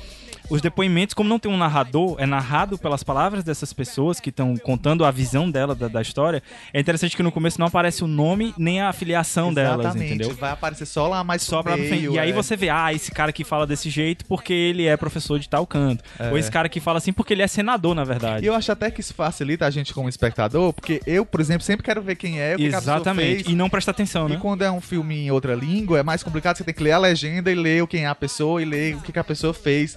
Os 0.51 0.61
depoimentos, 0.61 1.15
como 1.15 1.29
não 1.29 1.39
tem 1.39 1.51
um 1.51 1.57
narrador, 1.57 2.17
é 2.19 2.27
narrado 2.27 2.77
pelas 2.77 3.03
palavras 3.05 3.45
dessas 3.45 3.73
pessoas 3.73 4.19
que 4.19 4.31
estão 4.31 4.57
contando 4.57 5.05
a 5.05 5.11
visão 5.11 5.49
dela 5.51 5.75
da, 5.75 5.87
da 5.89 6.03
história. 6.03 6.43
É 6.75 6.81
interessante 6.81 7.17
que 7.17 7.23
no 7.23 7.31
começo 7.31 7.59
não 7.61 7.69
aparece 7.69 8.03
o 8.03 8.07
nome 8.07 8.53
nem 8.59 8.81
a 8.81 8.89
afiliação 8.89 9.47
assim. 9.47 9.55
delas, 9.55 9.81
Exatamente. 9.87 10.15
entendeu? 10.15 10.35
Vai 10.37 10.51
aparecer 10.51 10.87
só 10.87 11.07
lá 11.07 11.23
mais 11.23 11.43
Só 11.43 11.63
pra 11.63 11.77
meio, 11.77 12.15
E 12.15 12.19
aí 12.19 12.31
é. 12.31 12.33
você 12.33 12.57
vê, 12.57 12.69
ah, 12.69 12.93
esse 12.93 13.11
cara 13.13 13.33
que 13.33 13.45
fala 13.45 13.67
desse 13.67 13.89
jeito 13.89 14.25
porque 14.25 14.53
ele 14.53 14.87
é 14.87 14.97
professor 14.97 15.39
de 15.39 15.49
tal 15.49 15.67
canto. 15.67 16.03
Ou 16.31 16.37
esse 16.37 16.51
cara 16.51 16.69
que 16.69 16.81
fala 16.81 16.99
assim 16.99 17.13
porque 17.13 17.33
ele 17.33 17.43
é 17.43 17.47
senador, 17.47 17.95
na 17.95 18.05
verdade. 18.05 18.45
E 18.45 18.49
eu 18.49 18.55
acho 18.55 18.73
até 18.73 18.91
que 18.91 19.01
isso 19.01 19.15
facilita 19.15 19.67
a 19.67 19.71
gente 19.71 19.95
como 19.95 20.09
espectador, 20.09 20.73
porque 20.73 21.01
eu, 21.07 21.25
por 21.25 21.41
exemplo, 21.41 21.63
sempre 21.63 21.85
quero 21.85 22.03
ver 22.03 22.17
quem 22.17 22.41
é, 22.41 22.55
o 22.55 22.57
que, 22.59 22.65
Exatamente. 22.65 23.45
fez. 23.45 23.49
E 23.49 23.55
não 23.55 23.71
presta 23.71 23.91
atenção, 23.93 24.27
E 24.29 24.33
né? 24.33 24.39
quando 24.41 24.63
é 24.63 24.71
um 24.71 24.81
filme 24.81 25.17
em 25.27 25.31
outra 25.31 25.55
língua, 25.55 25.99
é 25.99 26.03
mais 26.03 26.23
complicado, 26.23 26.57
você 26.57 26.65
tem 26.65 26.75
que 26.75 26.83
ler 26.83 26.93
a 26.93 26.99
legenda 26.99 27.51
e 27.51 27.55
ler 27.55 27.87
quem 27.87 28.05
é 28.05 28.09
a 28.09 28.15
pessoa 28.15 28.61
e 28.61 28.65
ler 28.65 28.97
o 28.97 29.01
que, 29.01 29.13
que 29.13 29.19
a 29.19 29.25
pessoa 29.25 29.55
fez. 29.55 29.97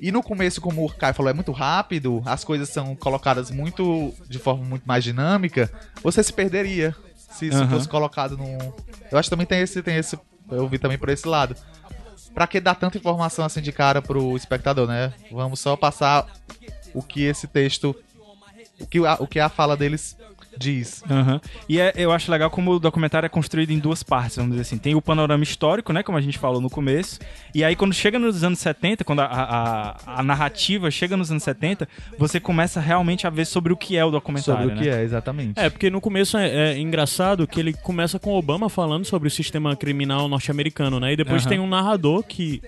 E 0.00 0.10
no 0.12 0.22
começo, 0.22 0.60
como 0.60 0.84
o 0.84 0.92
Caio 0.92 1.14
falou, 1.14 1.30
é 1.30 1.34
muito 1.34 1.52
rápido, 1.52 2.22
as 2.26 2.44
coisas 2.44 2.68
são 2.68 2.94
colocadas 2.96 3.50
muito 3.50 4.12
de 4.28 4.38
forma 4.38 4.64
muito 4.64 4.84
mais 4.84 5.04
dinâmica, 5.04 5.70
você 6.02 6.22
se 6.22 6.32
perderia 6.32 6.94
se 7.16 7.48
isso 7.48 7.68
fosse 7.68 7.88
colocado 7.88 8.36
num. 8.36 8.58
Eu 9.10 9.18
acho 9.18 9.28
que 9.28 9.30
também 9.30 9.46
tem 9.46 9.60
esse, 9.60 9.82
tem 9.82 9.96
esse. 9.96 10.18
Eu 10.50 10.68
vi 10.68 10.78
também 10.78 10.98
por 10.98 11.08
esse 11.08 11.26
lado. 11.26 11.56
Pra 12.32 12.46
que 12.46 12.60
dar 12.60 12.74
tanta 12.74 12.98
informação 12.98 13.44
assim 13.44 13.60
de 13.60 13.72
cara 13.72 14.02
pro 14.02 14.36
espectador, 14.36 14.86
né? 14.86 15.12
Vamos 15.30 15.60
só 15.60 15.76
passar 15.76 16.26
o 16.92 17.02
que 17.02 17.22
esse 17.22 17.46
texto. 17.46 17.94
O 18.80 18.86
que 18.86 19.06
a, 19.06 19.14
o 19.14 19.26
que 19.26 19.38
a 19.38 19.48
fala 19.48 19.76
deles 19.76 20.16
diz. 20.58 21.02
Aham. 21.10 21.40
E 21.68 21.80
é- 21.80 21.92
eu 21.96 22.12
acho 22.12 22.30
legal 22.30 22.50
como 22.50 22.72
o 22.72 22.78
documentário 22.78 23.26
é 23.26 23.28
construído 23.28 23.70
em 23.70 23.78
duas 23.78 24.02
partes, 24.02 24.36
vamos 24.36 24.52
dizer 24.52 24.62
assim. 24.62 24.78
Tem 24.78 24.94
o 24.94 25.02
panorama 25.02 25.42
histórico, 25.42 25.92
né? 25.92 26.02
Como 26.02 26.16
a 26.18 26.20
gente 26.20 26.38
falou 26.38 26.60
no 26.60 26.70
começo. 26.70 27.18
E 27.54 27.62
aí, 27.64 27.74
quando 27.76 27.92
chega 27.94 28.18
nos 28.18 28.42
anos 28.44 28.58
70, 28.58 29.04
quando 29.04 29.20
a, 29.20 29.24
a- 29.26 29.96
a 30.18 30.22
narrativa 30.22 30.90
chega 30.90 31.16
nos 31.16 31.30
anos 31.30 31.42
70, 31.42 31.88
você 32.18 32.38
começa 32.40 32.80
realmente 32.80 33.26
a 33.26 33.30
ver 33.30 33.44
sobre 33.46 33.72
o 33.72 33.76
que 33.76 33.96
é 33.96 34.04
o 34.04 34.10
documentário. 34.10 34.62
Sobre 34.68 34.74
o 34.78 34.82
que 34.82 34.88
né? 34.90 35.00
é, 35.00 35.04
exatamente. 35.04 35.58
É, 35.58 35.70
porque 35.70 35.90
no 35.90 36.00
começo 36.00 36.36
é, 36.36 36.72
é 36.74 36.78
engraçado 36.78 37.46
que 37.46 37.58
ele 37.60 37.72
começa 37.72 38.18
com 38.18 38.32
Obama 38.34 38.68
falando 38.68 39.04
sobre 39.04 39.28
o 39.28 39.30
sistema 39.30 39.74
criminal 39.76 40.28
norte-americano, 40.28 40.98
né? 41.00 41.12
E 41.12 41.16
depois 41.16 41.42
Aham. 41.42 41.48
tem 41.50 41.58
um 41.60 41.66
narrador 41.66 42.22
que. 42.22 42.60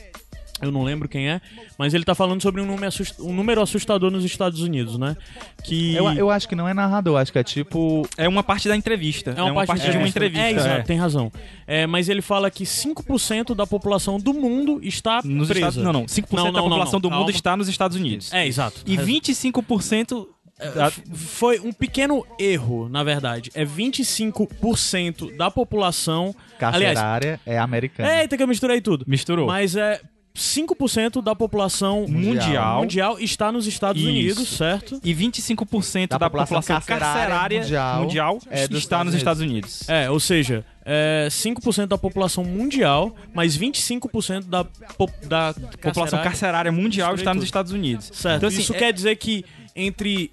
Eu 0.62 0.70
não 0.72 0.82
lembro 0.82 1.06
quem 1.06 1.28
é, 1.28 1.40
mas 1.78 1.92
ele 1.92 2.02
tá 2.04 2.14
falando 2.14 2.40
sobre 2.40 2.62
um 2.62 2.66
número, 2.66 2.86
assust- 2.86 3.20
um 3.20 3.32
número 3.34 3.60
assustador 3.60 4.10
nos 4.10 4.24
Estados 4.24 4.62
Unidos, 4.62 4.96
né? 4.98 5.14
Que. 5.62 5.94
Eu, 5.94 6.08
eu 6.12 6.30
acho 6.30 6.48
que 6.48 6.54
não 6.56 6.66
é 6.66 6.72
narrador, 6.72 7.20
acho 7.20 7.30
que 7.30 7.38
é 7.38 7.44
tipo. 7.44 8.08
É 8.16 8.26
uma 8.26 8.42
parte 8.42 8.66
da 8.66 8.74
entrevista. 8.74 9.32
É 9.36 9.42
uma, 9.42 9.66
parte, 9.66 9.90
de 9.90 9.96
uma 9.98 10.08
entrevista. 10.08 10.46
É, 10.46 10.52
exato, 10.52 10.80
é. 10.80 10.82
tem 10.82 10.96
razão. 10.96 11.30
É, 11.66 11.86
mas 11.86 12.08
ele 12.08 12.22
fala 12.22 12.50
que 12.50 12.64
5% 12.64 13.54
da 13.54 13.66
população 13.66 14.18
do 14.18 14.32
mundo 14.32 14.80
está 14.82 15.20
Nos 15.22 15.48
presa. 15.48 15.68
Estados, 15.68 15.84
não, 15.84 15.92
não. 15.92 16.06
5% 16.06 16.26
Não, 16.32 16.44
da 16.44 16.44
não, 16.44 16.52
não, 16.52 16.62
população 16.70 16.92
não, 16.94 17.00
do 17.00 17.10
mundo 17.10 17.18
calma. 17.18 17.30
está 17.32 17.56
nos 17.56 17.68
Estados 17.68 17.96
Unidos. 17.96 18.32
É, 18.32 18.46
exato. 18.46 18.80
E 18.86 18.96
25% 18.96 20.26
da- 20.74 20.90
Foi 21.14 21.60
um 21.60 21.70
pequeno 21.70 22.24
erro, 22.40 22.88
na 22.88 23.04
verdade. 23.04 23.50
É 23.54 23.62
25% 23.62 25.36
da 25.36 25.50
população. 25.50 26.34
Aliás, 26.60 26.94
Carcerária 26.94 27.40
é 27.44 27.58
americana. 27.58 28.22
eita 28.22 28.36
que 28.36 28.42
eu 28.42 28.48
misturei 28.48 28.80
tudo. 28.80 29.04
misturou. 29.06 29.46
Mas 29.46 29.76
é 29.76 30.00
5% 30.37 31.22
da 31.22 31.35
população 31.35 32.07
Mundial. 32.07 32.81
mundial 32.81 33.18
está 33.18 33.51
nos 33.51 33.66
Estados 33.66 34.01
Isso. 34.03 34.11
Unidos, 34.11 34.49
certo? 34.49 35.01
E 35.03 35.14
25% 35.14 36.09
da, 36.09 36.18
Da 36.18 36.27
população, 36.31 36.59
população 36.59 36.77
carcerária, 36.77 37.59
carcerária 37.61 37.61
mundial, 37.61 38.03
mundial 38.03 38.38
é 38.51 38.64
está 38.64 38.77
Estados 38.77 39.05
nos 39.07 39.14
Unidos. 39.14 39.16
Estados 39.16 39.42
Unidos. 39.42 39.88
É, 39.88 40.11
ou 40.11 40.20
seja, 40.20 40.64
é 40.85 41.29
5% 41.31 41.87
da 41.87 41.96
população 41.99 42.44
mundial, 42.44 43.16
mas 43.35 43.57
25% 43.57 44.44
da, 44.44 44.64
po 44.64 45.11
da 45.27 45.55
população 45.81 46.22
carcerária 46.22 46.70
mundial 46.70 47.14
está 47.14 47.33
nos. 47.35 47.42
Estados 47.44 47.72
Unidos. 47.72 48.11
Certo. 48.12 48.37
Então, 48.37 48.49
assim, 48.49 48.61
Isso 48.61 48.75
é- 48.75 48.79
quer 48.79 48.92
dizer 48.92 49.16
que 49.16 49.44
entre 49.75 50.31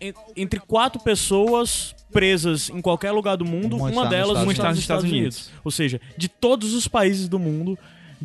en- 0.00 0.14
entre 0.36 0.60
quatro 0.60 1.00
pessoas 1.02 1.94
presas 2.12 2.70
em 2.70 2.80
qualquer 2.80 3.10
lugar 3.10 3.36
do 3.36 3.44
mundo, 3.44 3.76
Uma 3.76 3.90
uma, 3.90 4.06
delas 4.06 4.38
está 4.50 4.70
nos 4.70 4.78
Estados 4.78 5.04
Unidos. 5.04 5.50
Ou 5.64 5.70
seja, 5.70 6.00
de 6.16 6.28
todos 6.28 6.72
os 6.72 6.86
países 6.86 7.28
do 7.28 7.38
mundo, 7.38 7.76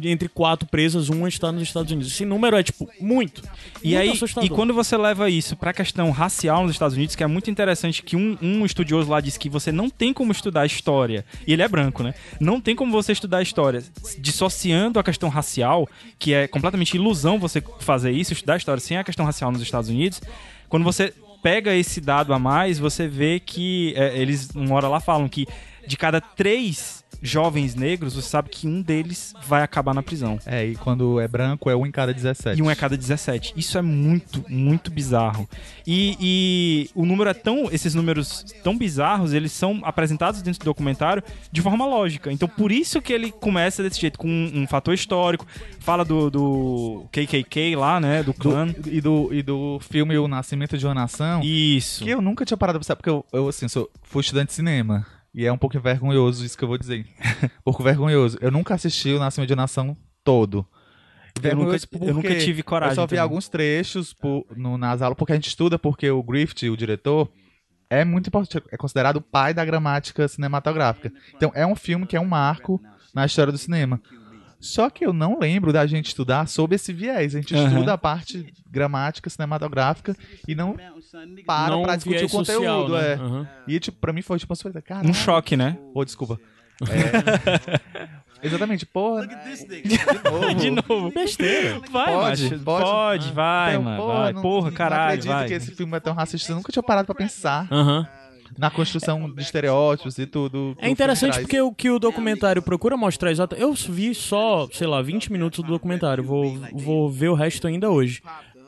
entre 0.06 0.30
quatro 0.30 0.68
presas, 0.68 1.10
uma 1.10 1.28
está 1.28 1.52
nos 1.52 1.64
Estados 1.64 1.92
Unidos. 1.92 2.12
Esse 2.12 2.26
número 2.26 2.58
é 2.58 2.64
tipo 2.64 2.90
muito. 3.00 3.42
E 3.84 3.90
muito 3.90 3.98
aí, 3.98 4.10
assustador. 4.10 4.50
e 4.50 4.50
quando 4.50 4.74
você 4.74 4.96
leva 4.96 5.30
isso 5.30 5.56
pra 5.56 5.74
questão 5.74 6.12
racial 6.12 6.64
nos 6.64 6.72
Estados 6.72 6.96
Unidos, 6.96 7.16
que 7.16 7.24
é 7.24 7.28
muito 7.28 7.50
interessante 7.50 8.04
que 8.04 8.16
um, 8.16 8.38
um 8.42 8.66
estudioso 8.66 9.10
lá 9.10 9.20
disse 9.20 9.40
que 9.40 9.50
você 9.50 9.72
não 9.72 9.90
tem 9.90 10.14
como 10.14 10.32
estudar 10.32 10.66
história, 10.66 11.26
e 11.46 11.54
ele 11.54 11.62
é 11.62 11.68
branco, 11.68 12.04
né? 12.04 12.14
Não 12.40 12.62
tem 12.62 12.76
como 12.76 12.92
você 12.92 13.12
estudar 13.12 13.42
história 13.42 13.84
dissociando 14.18 15.00
a 15.00 15.04
questão 15.04 15.30
racial, 15.30 15.88
que 16.18 16.34
é 16.34 16.48
completamente 16.48 16.96
ilusão 16.96 17.40
você 17.40 17.64
fazer 17.80 18.12
isso, 18.12 18.34
estudar 18.34 18.58
história 18.58 18.82
sem 18.82 18.98
a 18.98 19.04
questão 19.04 19.26
racial 19.26 19.52
nos 19.52 19.62
Estados 19.62 19.90
Unidos. 19.90 20.22
Quando 20.68 20.84
você 20.84 21.14
pega 21.42 21.74
esse 21.74 22.02
dado 22.02 22.34
a 22.34 22.40
mais, 22.40 22.80
você 22.80 23.08
vê 23.08 23.40
que 23.40 23.94
é, 23.96 24.18
eles, 24.18 24.50
uma 24.54 24.76
hora 24.76 24.88
lá, 24.88 25.00
falam 25.00 25.28
que 25.28 25.48
de 25.88 25.98
cada 25.98 26.22
três 26.22 26.99
jovens 27.22 27.76
negros, 27.76 28.14
você 28.14 28.28
sabe 28.30 28.50
que 28.50 28.68
um 28.68 28.82
deles 28.82 29.34
vai 29.46 29.62
acabar 29.62 29.94
na 29.94 30.02
prisão. 30.02 30.40
É, 30.46 30.66
e 30.66 30.76
quando 30.76 31.20
é 31.20 31.28
branco 31.28 31.70
é 31.70 31.76
um 31.76 31.86
em 31.86 31.92
cada 31.92 32.14
17. 32.14 32.60
E 32.60 32.64
um 32.64 32.70
é 32.72 32.76
cada 32.76 32.96
17. 32.98 33.54
Isso 33.58 33.78
é 33.78 33.82
muito, 33.82 34.44
muito 34.50 34.90
bizarro. 34.92 35.48
E, 35.86 36.16
e 36.20 36.90
o 36.96 37.06
número 37.06 37.30
é 37.30 37.34
tão. 37.34 37.70
Esses 37.72 37.94
números 37.96 38.46
tão 38.64 38.78
bizarros, 38.78 39.34
eles 39.34 39.52
são 39.52 39.80
apresentados 39.84 40.42
dentro 40.42 40.60
do 40.62 40.66
documentário 40.66 41.24
de 41.52 41.62
forma 41.62 41.86
lógica. 41.86 42.32
Então, 42.32 42.48
por 42.48 42.72
isso 42.72 43.02
que 43.02 43.12
ele 43.12 43.32
começa 43.32 43.84
desse 43.84 44.00
jeito, 44.00 44.18
com 44.18 44.28
um, 44.28 44.62
um 44.62 44.68
fator 44.68 44.94
histórico, 44.94 45.46
fala 45.80 46.06
do, 46.06 46.30
do 46.30 47.06
KKK 47.12 47.76
lá, 47.76 48.00
né? 48.00 48.24
Do 48.24 48.32
Do- 48.32 48.34
clã. 48.36 48.74
e, 48.86 49.02
do, 49.02 49.30
e 49.34 49.42
do 49.44 49.80
filme 49.82 50.18
O 50.18 50.28
Nascimento 50.28 50.78
de 50.78 50.86
uma 50.86 50.94
Nação, 50.94 51.42
Isso. 51.44 52.04
que 52.04 52.10
eu 52.10 52.22
nunca 52.22 52.46
tinha 52.46 52.58
parado 52.58 52.78
pra 52.80 52.84
pensar, 52.84 52.96
porque 52.96 53.10
eu, 53.10 53.26
eu 53.34 53.48
assim, 53.48 53.68
sou, 53.68 53.90
fui 54.04 54.22
estudante 54.22 54.48
de 54.50 54.54
cinema. 54.54 55.06
E 55.34 55.46
é 55.46 55.52
um 55.52 55.58
pouco 55.58 55.80
vergonhoso 55.80 56.44
isso 56.46 56.58
que 56.58 56.64
eu 56.64 56.68
vou 56.68 56.78
dizer. 56.78 57.06
um 57.44 57.62
pouco 57.64 57.84
vergonhoso. 57.84 58.38
Eu 58.42 58.52
nunca 58.52 58.74
assisti 58.76 59.12
O 59.12 59.20
Nascimento 59.20 59.48
de 59.50 59.56
Nação 59.56 59.96
todo. 60.24 60.66
Eu 61.42 61.56
nunca, 61.56 61.78
eu 62.02 62.14
nunca 62.14 62.36
tive 62.38 62.64
coragem. 62.64 62.92
Eu 62.92 62.96
só 62.96 63.04
vi 63.04 63.10
também. 63.12 63.22
alguns 63.22 63.48
trechos 63.48 64.14
por- 64.14 64.46
no, 64.58 64.78
nas 64.78 65.02
aulas, 65.02 65.18
porque 65.18 65.32
a 65.32 65.36
gente 65.36 65.48
estuda, 65.48 65.78
porque 65.80 66.10
o 66.10 66.22
Griffith, 66.24 66.70
o 66.70 66.76
diretor, 66.76 67.32
é 67.90 68.04
muito 68.04 68.28
importante, 68.28 68.66
é 68.72 68.76
considerado 68.76 69.18
o 69.18 69.22
pai 69.22 69.54
da 69.54 69.64
gramática 69.64 70.28
cinematográfica. 70.28 71.12
Então, 71.36 71.52
é 71.56 71.66
um 71.66 71.76
filme 71.76 72.06
que 72.06 72.18
é 72.18 72.20
um 72.20 72.26
marco 72.26 72.82
na 73.14 73.26
história 73.26 73.52
do 73.52 73.58
cinema. 73.58 74.02
Só 74.60 74.90
que 74.90 75.06
eu 75.06 75.14
não 75.14 75.40
lembro 75.40 75.72
da 75.72 75.86
gente 75.88 76.08
estudar 76.08 76.46
sobre 76.50 76.76
esse 76.76 76.92
viés. 76.92 77.34
A 77.34 77.40
gente 77.40 77.56
Aham. 77.56 77.68
estuda 77.70 77.94
a 77.94 77.98
parte 77.98 78.52
gramática, 78.70 79.30
cinematográfica 79.30 80.14
e 80.46 80.54
não 80.54 80.76
para 81.46 81.70
Não 81.76 81.82
pra 81.84 81.96
discutir 81.96 82.26
o 82.26 82.30
conteúdo. 82.30 82.46
social, 82.64 82.90
né? 82.90 83.12
é. 83.12 83.14
Aham. 83.16 83.48
E, 83.68 83.80
tipo, 83.80 83.98
pra 84.00 84.14
mim 84.14 84.22
foi 84.22 84.38
tipo 84.40 84.54
uma 84.54 84.62
coisa, 84.62 84.82
cara. 84.82 85.08
Um 85.08 85.14
choque, 85.14 85.56
né? 85.58 85.78
Ô, 85.94 86.04
desculpa. 86.06 86.40
É. 86.82 88.10
Exatamente, 88.42 88.86
porra. 88.86 89.28
De 89.28 89.34
novo. 90.24 90.56
De 90.56 90.72
novo. 90.72 91.12
Besteira. 91.12 91.80
Vai, 91.92 92.14
Pode, 92.14 92.44
macho. 92.44 92.60
pode. 92.64 92.86
Pode, 92.86 93.32
vai, 93.34 93.72
Então, 93.72 93.84
mano. 93.84 93.98
porra, 94.02 94.20
vai. 94.24 94.34
não- 94.34 94.42
Porra, 94.42 94.70
não 94.70 94.78
caralho, 94.78 95.06
acredito 95.08 95.32
vai. 95.32 95.48
que 95.48 95.54
esse 95.56 95.72
filme 95.76 95.98
é 95.98 96.00
tão 96.00 96.14
racista. 96.14 96.52
Eu 96.52 96.56
nunca 96.56 96.72
tinha 96.72 96.84
parado 96.84 97.06
pra 97.06 97.16
pensar 97.16 97.68
Aham. 97.70 98.08
na 98.58 98.70
construção 98.72 99.30
de 99.30 99.42
estereótipos 99.42 100.18
e 100.18 100.26
tudo. 100.26 100.74
É 100.80 100.90
interessante 100.90 101.38
porque 101.42 101.60
o 101.60 101.74
que 101.74 101.90
o 101.90 102.00
documentário 102.00 102.62
procura 102.62 102.96
mostrar 102.96 103.30
exato. 103.30 103.56
Eu 103.58 103.74
vi 103.74 104.16
só, 104.16 104.70
sei 104.72 104.88
lá, 104.88 105.02
20 105.02 105.32
minutos 105.34 105.60
do 105.62 105.68
documentário. 105.70 106.24
Vou, 106.24 106.58
vou 106.74 107.12
ver 107.12 107.28
o 107.28 107.34
resto 107.34 107.68
ainda 107.68 107.90
hoje. 107.90 108.22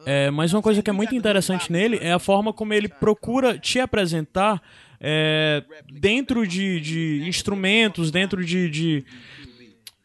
É, 0.05 0.31
mas 0.31 0.53
uma 0.53 0.61
coisa 0.61 0.81
que 0.81 0.89
é 0.89 0.93
muito 0.93 1.15
interessante 1.15 1.71
nele 1.71 1.97
é 2.01 2.11
a 2.11 2.19
forma 2.19 2.51
como 2.51 2.73
ele 2.73 2.87
procura 2.87 3.57
te 3.57 3.79
apresentar 3.79 4.61
é, 4.99 5.63
dentro 5.91 6.45
de, 6.45 6.79
de 6.79 7.23
instrumentos, 7.27 8.11
dentro 8.11 8.45
de, 8.45 8.69
de 8.69 9.05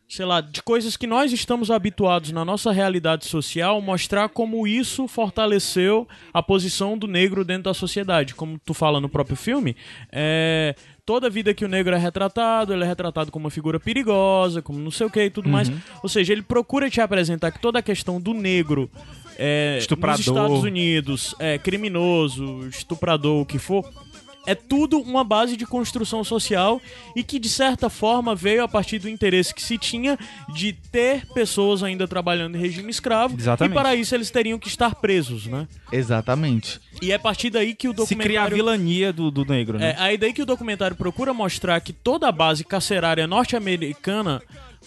sei 0.09 0.25
lá, 0.25 0.41
de 0.41 0.63
coisas 0.63 0.97
que 0.97 1.07
nós 1.07 1.33
estamos 1.33 1.71
habituados 1.71 2.31
na 2.31 2.45
nossa 2.45 2.73
realidade 2.73 3.27
social, 3.27 3.81
mostrar 3.83 4.29
como 4.29 4.67
isso 4.67 5.09
fortaleceu 5.09 6.09
a 6.33 6.43
posição 6.43 6.97
do 6.97 7.07
negro 7.07 7.45
dentro 7.45 7.65
da 7.65 7.75
sociedade. 7.75 8.35
Como 8.35 8.59
tu 8.65 8.73
fala 8.73 9.01
no 9.01 9.09
próprio 9.09 9.37
filme, 9.37 9.77
é, 10.13 10.75
toda 11.07 11.29
a 11.29 11.31
vida 11.31 11.55
que 11.55 11.65
o 11.65 11.69
negro 11.69 11.95
é 11.95 11.99
retratado, 11.99 12.73
ele 12.73 12.83
é 12.83 12.87
retratado 12.87 13.31
como 13.31 13.45
uma 13.45 13.51
figura 13.51 13.79
perigosa, 13.79 14.61
como 14.61 14.79
não 14.81 14.91
sei 14.91 15.07
o 15.07 15.11
que 15.11 15.23
e 15.23 15.31
tudo 15.31 15.49
mais. 15.49 15.71
Ou 16.03 16.09
seja, 16.09 16.33
ele 16.33 16.43
procura 16.43 16.91
te 16.91 17.01
apresentar 17.01 17.53
que 17.53 17.61
toda 17.61 17.79
a 17.79 17.83
questão 17.83 18.21
do 18.21 18.35
negro 18.35 18.91
é, 19.39 19.77
Estuprador. 19.79 20.19
nos 20.19 20.27
Estados 20.27 20.63
Unidos, 20.65 21.35
é, 21.39 21.59
criminoso, 21.59 22.67
estuprador, 22.69 23.43
o 23.43 23.47
que 23.47 23.59
for, 23.59 23.89
é 24.47 24.55
tudo 24.55 24.99
uma 25.01 25.25
base 25.25 25.57
de 25.57 25.67
construção 25.67 26.23
social 26.25 26.81
e 27.15 27.23
que, 27.23 27.39
de 27.39 27.49
certa 27.49 27.91
forma, 27.91 28.35
veio 28.35 28.63
a 28.63 28.69
partir 28.69 28.99
do 28.99 29.09
interesse 29.09 29.55
que 29.55 29.63
se 29.63 29.77
tinha 29.77 30.19
de 30.55 30.73
ter 30.73 31.27
pessoas 31.35 31.83
ainda 31.83 32.07
trabalhando 32.07 32.57
em 32.57 32.61
regime 32.61 32.91
escravo. 32.91 33.37
Exatamente. 33.37 33.73
E 33.73 33.75
para 33.75 33.95
isso 33.95 34.15
eles 34.15 34.31
teriam 34.31 34.59
que 34.59 34.69
estar 34.69 34.95
presos, 34.95 35.47
né? 35.47 35.67
Exatamente. 35.93 36.81
E 37.03 37.13
é 37.13 37.17
a 37.17 37.19
partir 37.19 37.51
daí 37.51 37.75
que 37.75 37.89
o 37.89 38.07
Se 38.07 38.15
cria 38.15 38.43
a 38.43 38.45
documentário... 38.45 38.57
vilania 38.57 39.13
do, 39.13 39.31
do 39.31 39.45
negro, 39.45 39.79
né? 39.79 39.91
É, 39.91 39.97
aí 39.99 40.17
daí 40.17 40.33
que 40.33 40.43
o 40.43 40.47
documentário 40.47 40.97
procura 40.97 41.35
mostrar 41.35 41.81
que 41.81 41.93
toda 41.93 42.29
a 42.29 42.33
base 42.33 42.65
carcerária 42.65 43.27
norte-americana 43.27 44.41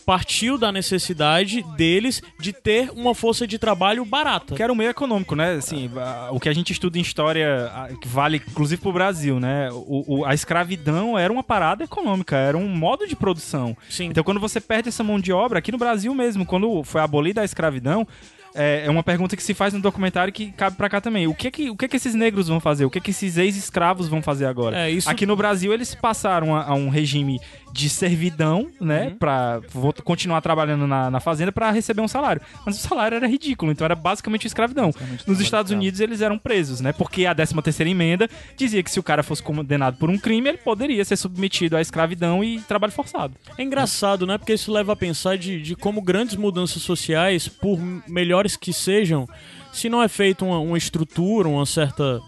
partiu 0.06 0.58
da 0.58 0.72
necessidade 0.72 1.64
deles 1.76 2.22
de 2.40 2.52
ter 2.54 2.90
uma 2.96 3.14
força 3.16 3.46
de 3.46 3.58
trabalho 3.58 4.04
barata. 4.06 4.56
Que 4.56 4.64
era 4.64 4.72
um 4.72 4.76
meio 4.76 4.90
econômico, 4.90 5.36
né? 5.36 5.54
Assim, 5.54 5.90
o 6.32 6.40
que 6.40 6.50
a 6.50 6.54
gente 6.54 6.72
estuda 6.72 6.98
em 6.98 7.02
história, 7.02 7.72
que 8.02 8.08
vale 8.08 8.38
inclusive 8.50 8.82
pro 8.82 8.92
Brasil, 8.94 9.40
né? 9.40 9.70
O, 9.72 10.20
o- 10.20 10.26
a 10.26 10.34
escravidão 10.34 11.18
era 11.18 11.32
uma 11.32 11.44
parada 11.44 11.84
econômica, 11.84 12.36
era 12.36 12.58
um 12.58 12.68
modo 12.68 13.08
de 13.08 13.16
produção. 13.16 13.76
Sim. 13.90 14.06
Então, 14.06 14.24
quando 14.24 14.40
você 14.40 14.60
perde 14.60 14.90
essa 14.90 15.04
mão 15.04 15.20
de 15.20 15.32
obra, 15.32 15.60
aqui 15.60 15.72
no 15.72 15.78
Brasil 15.78 16.14
mesmo, 16.14 16.46
quando 16.46 16.84
foi 16.84 17.02
abolida 17.02 17.42
a 17.42 17.46
escravidão, 17.46 18.08
é 18.56 18.84
é 18.86 18.90
uma 18.90 19.04
pergunta 19.04 19.36
que 19.36 19.44
se 19.44 19.54
faz 19.54 19.74
no 19.76 19.80
documentário 19.80 20.34
que 20.34 20.52
cabe 20.52 20.76
pra 20.76 20.90
cá 20.90 21.00
também. 21.00 21.28
O 21.28 21.36
que 21.36 21.52
que, 21.52 21.70
o 21.70 21.76
que 21.78 21.88
que 21.88 21.96
esses 21.98 22.16
negros 22.16 22.48
vão 22.48 22.60
fazer? 22.60 22.84
O 22.86 22.90
que 22.90 23.00
que 23.00 23.12
esses 23.12 23.38
ex-escravos 23.38 24.08
vão 24.08 24.22
fazer 24.24 24.46
agora? 24.48 24.76
É, 24.88 24.90
isso- 24.92 25.08
Aqui 25.10 25.26
no 25.26 25.36
Brasil, 25.36 25.72
eles 25.72 25.94
passaram 25.94 26.56
a, 26.56 26.64
a 26.66 26.74
um 26.74 26.90
regime 26.90 27.40
de 27.74 27.90
servidão, 27.90 28.68
né? 28.80 29.08
Uhum. 29.10 29.16
Pra 29.18 29.60
vo- 29.70 29.94
continuar 30.04 30.42
trabalhando 30.42 30.88
na, 30.88 31.10
na 31.12 31.20
fazenda 31.20 31.52
pra 31.52 31.72
receber 31.72 32.02
um 32.02 32.08
salário. 32.08 32.42
Mas 32.66 32.78
o 32.78 32.88
salário 32.88 33.16
era 33.16 33.28
ridículo, 33.28 33.72
então 33.72 33.86
era 33.86 33.96
basicamente 33.96 34.46
escravidão. 34.48 34.88
Nos 34.88 35.24
trabalho 35.24 35.42
Estados. 35.42 35.72
Unidos, 35.72 36.00
eles 36.00 36.22
eram 36.22 36.38
presos, 36.38 36.82
né? 36.82 36.92
Porque 36.94 37.26
a 37.26 37.34
13 37.36 37.54
terceira 37.62 37.90
emenda 37.90 38.30
dizia 38.58 38.82
que 38.84 38.90
se 38.92 39.00
o 39.00 39.04
cara 39.04 39.24
fosse 39.24 39.42
condenado 39.44 39.98
por 39.98 40.10
um 40.10 40.18
crime, 40.18 40.50
ele 40.50 40.58
poderia 40.58 41.04
ser 41.06 41.16
submetido 41.16 41.78
à 41.78 41.82
escravidão 41.82 42.44
e 42.44 42.60
trabalho 42.62 42.92
forçado. 42.94 43.34
É 43.58 43.64
engraçado, 43.64 44.26
né? 44.26 44.38
Porque 44.38 44.54
isso 44.54 44.72
leva 44.72 44.94
a 44.94 44.96
pensar 44.96 45.38
de, 45.38 45.62
de 45.62 45.76
como 45.76 46.02
grandes 46.02 46.36
mudanças 46.36 46.82
sociais, 46.82 47.48
por 47.48 47.80
melhores 48.08 48.56
que 48.56 48.74
sejam, 48.74 49.28
se 49.72 49.90
não 49.90 50.02
é 50.02 50.08
feita 50.08 50.44
uma, 50.44 50.60
uma 50.60 50.78
estrutura, 50.78 51.48
uma 51.48 51.66
certa. 51.66 52.20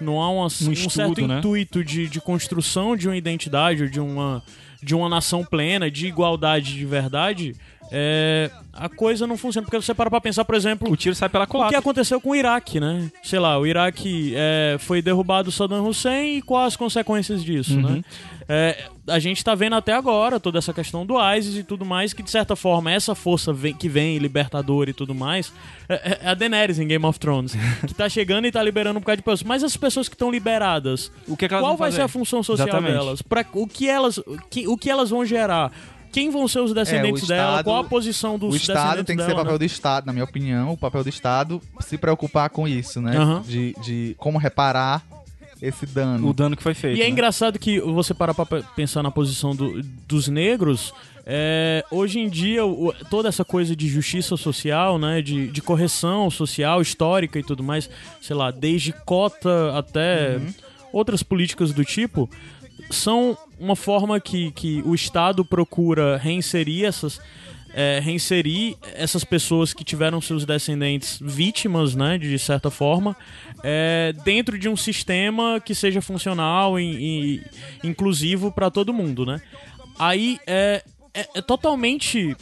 Não 0.00 0.20
há 0.20 0.30
uma- 0.30 0.44
um, 0.44 0.46
estudo, 0.46 0.90
certo 0.90 1.26
né? 1.26 1.38
intuito 1.38 1.82
de, 1.84 2.08
de 2.08 2.20
construção 2.20 2.96
de 2.96 3.08
uma 3.08 3.16
identidade, 3.16 3.82
ou 3.82 3.88
de 3.88 3.98
uma, 3.98 4.42
de 4.82 4.94
uma 4.94 5.08
nação 5.08 5.44
plena, 5.44 5.90
de 5.90 6.06
igualdade 6.06 6.74
de 6.74 6.86
verdade, 6.86 7.56
é, 7.90 8.50
a 8.72 8.88
coisa 8.88 9.26
não 9.26 9.36
funciona. 9.36 9.64
Porque 9.64 9.80
você 9.80 9.94
para 9.94 10.10
pra 10.10 10.20
pensar, 10.20 10.44
por 10.44 10.54
exemplo, 10.54 10.90
O 10.90 10.96
tiro 10.96 11.14
sai 11.14 11.28
pela 11.28 11.44
o 11.44 11.46
que 11.46 11.52
culatra. 11.52 11.78
aconteceu 11.78 12.20
com 12.20 12.30
o 12.30 12.36
Iraque, 12.36 12.78
né? 12.80 13.10
Sei 13.22 13.38
lá, 13.38 13.58
o 13.58 13.66
Iraque 13.66 14.32
é, 14.36 14.76
foi 14.78 15.00
derrubado 15.02 15.50
Saddam 15.50 15.86
Hussein 15.86 16.38
e 16.38 16.42
quais 16.42 16.68
as 16.68 16.76
consequências 16.76 17.42
disso, 17.44 17.74
Uhum. 17.76 17.82
né? 17.82 18.04
É, 18.50 18.84
a 19.06 19.18
gente 19.18 19.44
tá 19.44 19.54
vendo 19.54 19.74
até 19.76 19.92
agora 19.92 20.40
toda 20.40 20.56
essa 20.58 20.72
questão 20.72 21.04
do 21.04 21.16
ISIS 21.34 21.56
e 21.56 21.62
tudo 21.62 21.84
mais, 21.84 22.14
que 22.14 22.22
de 22.22 22.30
certa 22.30 22.56
forma 22.56 22.90
essa 22.90 23.14
força 23.14 23.52
vem- 23.52 23.74
que 23.74 23.90
vem, 23.90 24.16
libertadora 24.16 24.88
e 24.88 24.94
tudo 24.94 25.14
mais, 25.14 25.52
é, 25.86 26.18
é 26.22 26.28
a 26.30 26.34
Daenerys 26.34 26.78
em 26.78 26.86
Game 26.88 27.04
of 27.04 27.18
Thrones, 27.20 27.54
que 27.86 27.92
tá 27.92 28.08
chegando 28.08 28.46
e 28.46 28.50
tá 28.52 28.62
liberando 28.62 28.96
um 28.98 29.00
bocado 29.00 29.18
de 29.18 29.22
pessoas. 29.22 29.42
Mas 29.42 29.62
as 29.62 29.76
pessoas 29.76 30.08
que 30.08 30.14
estão 30.14 30.30
liberadas, 30.30 31.12
O 31.26 31.36
que, 31.36 31.44
é 31.44 31.48
que 31.48 31.52
elas 31.54 31.62
qual 31.66 31.76
vai 31.76 31.88
fazer? 31.88 31.96
ser 31.96 32.02
a 32.04 32.08
função 32.08 32.42
social 32.42 32.66
Exatamente. 32.68 32.94
delas? 32.94 33.20
Pra, 33.20 33.44
o, 33.52 33.66
que 33.66 33.86
elas 33.86 34.16
o, 34.16 34.38
que, 34.48 34.66
o 34.66 34.78
que 34.78 34.88
elas 34.88 35.10
vão 35.10 35.26
gerar? 35.26 35.70
Quem 36.12 36.30
vão 36.30 36.46
ser 36.48 36.60
os 36.60 36.72
descendentes 36.74 37.26
dela? 37.28 37.50
Estado- 37.50 37.64
Qual 37.64 37.76
a 37.78 37.84
posição 37.84 38.38
dos 38.38 38.54
O 38.54 38.56
Estado 38.56 39.04
tem 39.04 39.16
que 39.16 39.22
ser 39.22 39.28
dela, 39.28 39.40
papel 39.40 39.52
né? 39.52 39.58
do 39.58 39.64
Estado, 39.64 40.06
na 40.06 40.12
minha 40.12 40.24
opinião. 40.24 40.72
O 40.72 40.76
papel 40.76 41.02
do 41.02 41.08
Estado 41.08 41.60
se 41.80 41.96
preocupar 41.98 42.50
com 42.50 42.66
isso, 42.68 43.00
né? 43.00 43.16
Aham. 43.16 43.42
De, 43.46 43.74
de 43.82 44.14
como 44.18 44.38
reparar 44.38 45.04
esse 45.60 45.84
dano. 45.86 46.28
O 46.28 46.32
dano 46.32 46.56
que 46.56 46.62
foi 46.62 46.74
feito. 46.74 46.96
E 46.98 47.00
é 47.02 47.04
né? 47.04 47.10
engraçado 47.10 47.58
que 47.58 47.80
você 47.80 48.14
parar 48.14 48.32
pra 48.34 48.46
pe- 48.46 48.64
pensar 48.76 49.02
na 49.02 49.10
posição 49.10 49.54
do- 49.54 49.82
dos 50.06 50.28
negros. 50.28 50.92
é, 51.30 51.84
hoje 51.90 52.20
em 52.20 52.26
dia, 52.26 52.64
o- 52.64 52.90
toda 53.10 53.28
essa 53.28 53.44
coisa 53.44 53.76
de 53.76 53.86
justiça 53.86 54.34
social, 54.34 54.98
né, 54.98 55.20
de, 55.20 55.48
de 55.48 55.60
correção 55.60 56.30
social, 56.30 56.80
histórica 56.80 57.38
e 57.38 57.42
tudo 57.42 57.62
mais, 57.62 57.90
sei 58.22 58.34
lá, 58.34 58.50
desde 58.50 58.92
cota 59.04 59.76
até 59.76 60.40
outras 60.90 61.22
políticas 61.22 61.70
do 61.70 61.84
tipo, 61.84 62.30
são 62.90 63.36
uma 63.58 63.76
forma 63.76 64.20
que, 64.20 64.50
que 64.52 64.82
o 64.84 64.94
Estado 64.94 65.44
procura 65.44 66.16
reinserir 66.16 66.84
essas. 66.84 67.20
é, 67.74 68.00
reinserir 68.00 68.76
essas 68.94 69.24
pessoas 69.24 69.74
que 69.74 69.84
tiveram 69.84 70.20
seus 70.20 70.44
descendentes 70.44 71.18
vítimas, 71.20 71.94
né, 71.94 72.16
de 72.16 72.38
certa 72.38 72.70
forma, 72.70 73.14
é, 73.62 74.14
dentro 74.24 74.58
de 74.58 74.68
um 74.68 74.76
sistema 74.76 75.60
que 75.60 75.74
seja 75.74 76.00
funcional 76.00 76.80
e, 76.80 77.42
e 77.82 77.88
inclusivo 77.88 78.50
para 78.50 78.70
todo 78.70 78.92
mundo, 78.92 79.26
né? 79.26 79.40
Aí 79.98 80.38
é, 80.46 80.82
é, 81.12 81.28
é 81.34 81.42
totalmente 81.42 82.36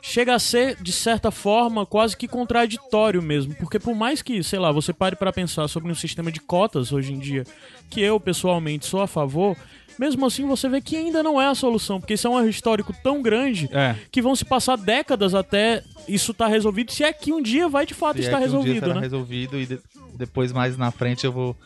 chega 0.00 0.34
a 0.34 0.38
ser 0.38 0.76
de 0.82 0.92
certa 0.92 1.30
forma 1.30 1.86
quase 1.86 2.16
que 2.16 2.26
contraditório 2.26 3.22
mesmo, 3.22 3.54
porque 3.54 3.78
por 3.78 3.94
mais 3.94 4.20
que, 4.20 4.42
sei 4.42 4.58
lá, 4.58 4.72
você 4.72 4.92
pare 4.92 5.14
para 5.16 5.32
pensar 5.32 5.68
sobre 5.68 5.90
um 5.90 5.94
sistema 5.94 6.30
de 6.30 6.40
cotas 6.40 6.92
hoje 6.92 7.12
em 7.12 7.18
dia, 7.18 7.44
que 7.88 8.00
eu 8.00 8.18
pessoalmente 8.18 8.84
sou 8.84 9.00
a 9.00 9.06
favor, 9.06 9.56
mesmo 9.98 10.26
assim 10.26 10.46
você 10.46 10.68
vê 10.68 10.80
que 10.80 10.96
ainda 10.96 11.22
não 11.22 11.40
é 11.40 11.46
a 11.46 11.54
solução, 11.54 12.00
porque 12.00 12.14
isso 12.14 12.26
é 12.26 12.30
um 12.30 12.38
erro 12.38 12.48
histórico 12.48 12.94
tão 13.02 13.20
grande 13.22 13.68
É. 13.72 13.94
que 14.10 14.20
vão 14.22 14.34
se 14.34 14.44
passar 14.44 14.76
décadas 14.76 15.34
até 15.34 15.82
isso 16.08 16.32
estar 16.32 16.48
resolvido, 16.48 16.90
se 16.92 17.04
é 17.04 17.12
que 17.12 17.32
um 17.32 17.40
dia 17.42 17.68
vai 17.68 17.86
de 17.86 17.94
fato 17.94 18.18
E 18.18 18.22
é 18.22 18.24
estar 18.24 18.38
que 18.38 18.44
um 18.44 18.48
dia 18.62 18.72
resolvido, 18.74 18.94
né? 18.94 19.00
resolvido 19.00 19.60
e 19.60 19.66
de- 19.66 19.78
depois 20.14 20.52
mais 20.52 20.76
na 20.76 20.90
frente 20.90 21.24
eu 21.24 21.32
vou 21.32 21.56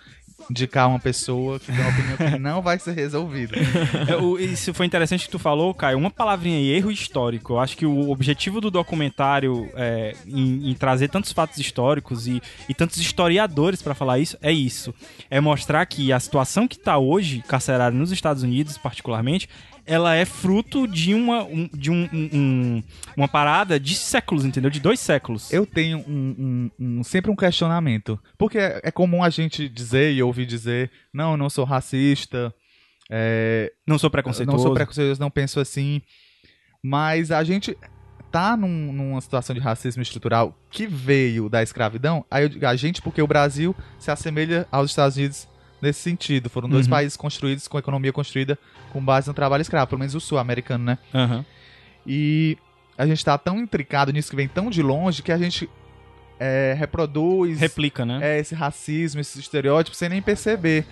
indicar 0.50 0.88
uma 0.88 0.98
pessoa 0.98 1.58
que 1.58 1.66
tem 1.66 1.80
uma 1.80 1.90
opinião 1.90 2.16
que 2.16 2.38
não 2.38 2.62
vai 2.62 2.78
ser 2.78 2.92
resolvida. 2.92 3.56
É, 3.56 4.42
Isso 4.44 4.72
foi 4.72 4.86
interessante 4.86 5.24
que 5.24 5.30
tu 5.30 5.38
falou, 5.38 5.74
Caio. 5.74 5.98
Uma 5.98 6.10
palavrinha 6.10 6.56
aí, 6.56 6.70
erro 6.70 6.90
histórico. 6.90 7.54
Eu 7.54 7.58
acho 7.58 7.76
que 7.76 7.86
o 7.86 8.10
objetivo 8.10 8.60
do 8.60 8.70
documentário 8.70 9.68
é, 9.74 10.14
em, 10.26 10.70
em 10.70 10.74
trazer 10.74 11.08
tantos 11.08 11.32
fatos 11.32 11.58
históricos 11.58 12.26
e, 12.26 12.40
e 12.68 12.74
tantos 12.74 12.98
historiadores 12.98 13.82
pra 13.82 13.94
falar 13.94 14.18
isso 14.18 14.36
é 14.40 14.52
isso. 14.52 14.94
É 15.30 15.40
mostrar 15.40 15.84
que 15.86 16.12
a 16.12 16.20
situação 16.20 16.68
que 16.68 16.78
tá 16.78 16.98
hoje, 16.98 17.42
carcerária 17.46 17.96
nos 17.96 18.12
Estados 18.12 18.42
Unidos, 18.42 18.78
particularmente, 18.78 19.48
ela 19.86 20.14
é 20.14 20.24
fruto 20.24 20.86
de 20.86 21.14
uma, 21.14 21.44
um- 21.44 21.68
de 21.72 21.90
um, 21.90 22.08
um- 22.12 22.28
um- 22.32 22.82
uma 23.16 23.28
parada 23.28 23.78
de 23.78 23.94
séculos, 23.94 24.44
entendeu? 24.44 24.70
De 24.70 24.80
dois 24.80 24.98
séculos. 25.00 25.52
Eu 25.52 25.64
tenho 25.64 25.98
um, 26.00 26.70
sempre 27.04 27.30
um 27.30 27.36
questionamento. 27.36 28.18
Porque 28.36 28.58
é, 28.58 28.80
é 28.82 28.90
comum 28.90 29.22
a 29.22 29.30
gente 29.30 29.68
dizer 29.68 30.12
e 30.12 30.22
ouvir 30.22 30.44
dizer, 30.46 30.90
não, 31.12 31.32
eu 31.32 31.36
não 31.36 31.48
sou 31.48 31.64
racista, 31.64 32.52
é, 33.10 33.72
não 33.86 33.98
sou 33.98 34.10
preconceituoso. 34.10 34.56
não 34.58 34.62
sou 34.64 34.74
preconceituoso, 34.74 35.20
não 35.20 35.30
penso 35.30 35.60
assim. 35.60 36.02
Mas 36.82 37.30
a 37.30 37.42
gente 37.44 37.76
tá 38.30 38.56
num- 38.56 38.92
numa 38.92 39.20
situação 39.20 39.54
de 39.54 39.60
racismo 39.60 40.02
estrutural 40.02 40.58
que 40.70 40.86
veio 40.86 41.48
da 41.48 41.62
escravidão. 41.62 42.24
Aí 42.30 42.44
eu 42.44 42.48
digo 42.48 42.66
a 42.66 42.76
gente, 42.76 43.00
porque 43.00 43.22
o 43.22 43.26
Brasil 43.26 43.74
se 43.98 44.10
assemelha 44.10 44.66
aos 44.70 44.90
Estados 44.90 45.16
Unidos 45.16 45.48
nesse 45.80 46.00
sentido. 46.00 46.48
Foram 46.50 46.68
dois 46.68 46.86
Uhum. 46.86 46.90
países 46.90 47.16
construídos 47.16 47.66
com 47.68 47.78
economia 47.78 48.12
construída 48.12 48.58
com 48.92 49.04
base 49.04 49.28
no 49.28 49.34
trabalho 49.34 49.60
escravo, 49.62 49.86
pelo 49.88 49.98
menos 49.98 50.14
o 50.14 50.20
sul-americano, 50.20 50.84
né? 50.84 50.98
Aham. 51.14 51.44
E 52.06 52.56
a 52.96 53.06
gente 53.06 53.24
tá 53.24 53.36
tão 53.36 53.58
intricado 53.60 54.12
nisso 54.12 54.30
que 54.30 54.36
vem 54.36 54.48
tão 54.48 54.70
de 54.70 54.82
longe 54.82 55.22
que 55.22 55.32
a 55.32 55.36
gente 55.38 55.68
é, 56.38 56.74
reproduz 56.78 57.58
Replica, 57.60 58.04
né? 58.06 58.18
é, 58.22 58.38
esse 58.38 58.54
racismo, 58.54 59.20
esse 59.20 59.38
estereótipo 59.40 59.96
sem 59.96 60.08
nem 60.08 60.22
perceber. 60.22 60.86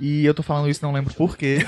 E 0.00 0.24
eu 0.26 0.34
tô 0.34 0.42
falando 0.42 0.68
isso, 0.68 0.84
não 0.84 0.92
lembro 0.92 1.14
por 1.14 1.36
quê. 1.36 1.58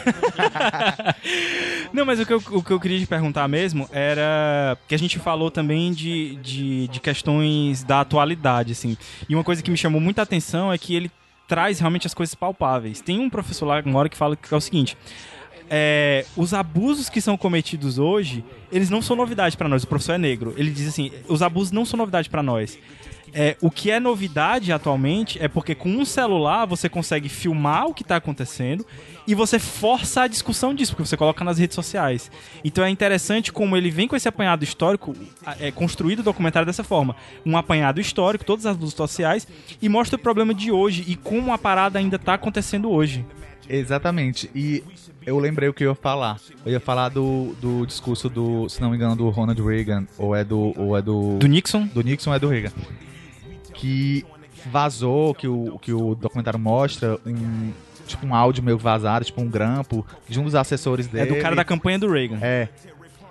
Não, 1.93 2.05
mas 2.05 2.19
o 2.21 2.27
que, 2.27 2.33
eu, 2.33 2.43
o 2.51 2.63
que 2.63 2.73
eu 2.73 2.81
queria 2.81 2.99
te 2.99 3.07
perguntar 3.07 3.47
mesmo 3.49 3.89
era 3.93 4.77
que 4.89 4.95
a 4.95 4.99
gente 4.99 5.19
falou 5.19 5.51
também 5.51 5.93
de, 5.93 6.37
de, 6.37 6.89
de 6.89 7.01
questões 7.01 7.85
da 7.85 8.01
atualidade, 8.01 8.73
assim. 8.73 8.97
E 9.29 9.35
uma 9.35 9.45
coisa 9.45 9.63
que 9.63 9.71
me 9.71 9.77
chamou 9.77 10.01
muita 10.01 10.23
atenção 10.23 10.73
é 10.73 10.77
que 10.79 10.95
ele 10.95 11.11
traz 11.47 11.79
realmente 11.79 12.07
as 12.07 12.15
coisas 12.15 12.35
palpáveis. 12.35 13.01
Tem 13.01 13.19
um 13.19 13.31
professor 13.31 13.67
lá 13.67 13.79
agora 13.79 14.09
que 14.09 14.17
fala 14.17 14.37
que 14.37 14.53
é 14.53 14.57
o 14.57 14.61
seguinte. 14.61 14.97
é, 15.69 16.25
os 16.37 16.55
abusos 16.55 17.09
que 17.09 17.21
são 17.21 17.37
cometidos 17.37 17.99
hoje, 17.99 18.45
eles 18.71 18.89
não 18.91 19.03
são 19.03 19.17
novidade 19.17 19.57
pra 19.57 19.69
nós. 19.69 19.83
O 19.83 19.87
professor 19.87 20.13
é 20.13 20.19
negro. 20.19 20.55
Ele 20.57 20.71
diz 20.71 20.89
assim: 20.89 21.11
os 21.29 21.43
abusos 21.43 21.73
não 21.73 21.85
são 21.85 21.97
novidade 21.97 22.31
pra 22.31 22.43
nós. 22.43 22.79
É, 23.33 23.57
o 23.61 23.71
que 23.71 23.91
é 23.91 24.01
novidade 24.01 24.73
atualmente 24.73 25.39
é 25.43 25.49
porque 25.49 25.75
com 25.75 25.91
um 25.91 26.05
celular 26.05 26.65
você 26.67 26.89
consegue 26.89 27.29
filmar 27.29 27.87
o 27.87 27.95
que 27.95 28.03
está 28.03 28.17
acontecendo 28.17 28.87
e 29.27 29.35
você 29.35 29.59
força 29.59 30.23
a 30.23 30.27
discussão 30.27 30.73
disso, 30.73 30.93
porque 30.93 31.07
você 31.07 31.17
coloca 31.17 31.45
nas 31.45 31.59
redes 31.59 31.75
sociais. 31.75 32.31
Então 32.65 32.85
é 32.85 32.89
interessante 32.91 33.53
como 33.53 33.77
ele 33.77 33.91
vem 33.91 34.09
com 34.09 34.17
esse 34.17 34.29
apanhado 34.29 34.65
histórico, 34.65 35.15
é 35.61 35.71
construído 35.71 36.21
o 36.21 36.23
documentário 36.23 36.67
dessa 36.67 36.85
forma. 36.85 37.17
Um 37.45 37.57
apanhado 37.57 38.01
histórico, 38.01 38.45
todas 38.45 38.67
as 38.67 38.77
luzes 38.77 38.95
sociais, 38.95 39.47
e 39.83 39.89
mostra 39.89 40.17
o 40.17 40.19
problema 40.19 40.55
de 40.55 40.71
hoje 40.71 41.05
e 41.07 41.17
como 41.17 41.53
a 41.53 41.59
parada 41.59 41.99
ainda 41.99 42.17
está 42.17 42.35
acontecendo 42.35 42.91
hoje. 42.91 43.25
Exatamente. 43.69 44.51
E 44.55 44.83
eu 45.25 45.39
lembrei 45.39 45.69
o 45.69 45.75
que 45.75 45.85
eu 45.85 45.91
ia 45.91 45.95
falar. 45.95 46.39
Eu 46.65 46.73
ia 46.73 46.81
falar 46.81 47.09
do, 47.09 47.55
do 47.61 47.85
discurso 47.85 48.29
do, 48.29 48.69
se 48.69 48.81
não 48.81 48.91
me 48.91 48.97
engano, 48.97 49.17
do 49.17 49.29
Ronald 49.29 49.61
Reagan, 49.61 50.07
ou 50.17 50.35
é 50.35 50.45
do. 50.45 50.73
Ou 50.77 50.97
é 50.97 51.03
do, 51.03 51.37
Do 51.39 51.49
Nixon? 51.49 51.87
do 51.87 52.01
Nixon 52.03 52.31
ou 52.31 52.37
é 52.37 52.39
do 52.39 52.49
Reagan. 52.49 52.71
Que 53.77 54.25
vazou, 54.67 55.35
que 55.35 55.47
o, 55.47 55.79
que 55.79 55.93
o 55.93 56.15
documentário 56.15 56.59
mostra 56.59 57.19
um. 57.27 57.73
Tipo 58.07 58.25
um 58.25 58.35
áudio 58.35 58.63
meio 58.63 58.79
vazado, 58.79 59.25
tipo 59.25 59.41
um 59.41 59.49
grampo, 59.49 60.07
de 60.29 60.39
um 60.39 60.45
dos 60.45 60.55
assessores 60.55 61.07
É 61.09 61.11
dele. 61.11 61.35
do 61.35 61.43
cara 61.43 61.57
da 61.57 61.65
campanha 61.65 61.99
do 61.99 62.09
Reagan. 62.09 62.39
É. 62.41 62.69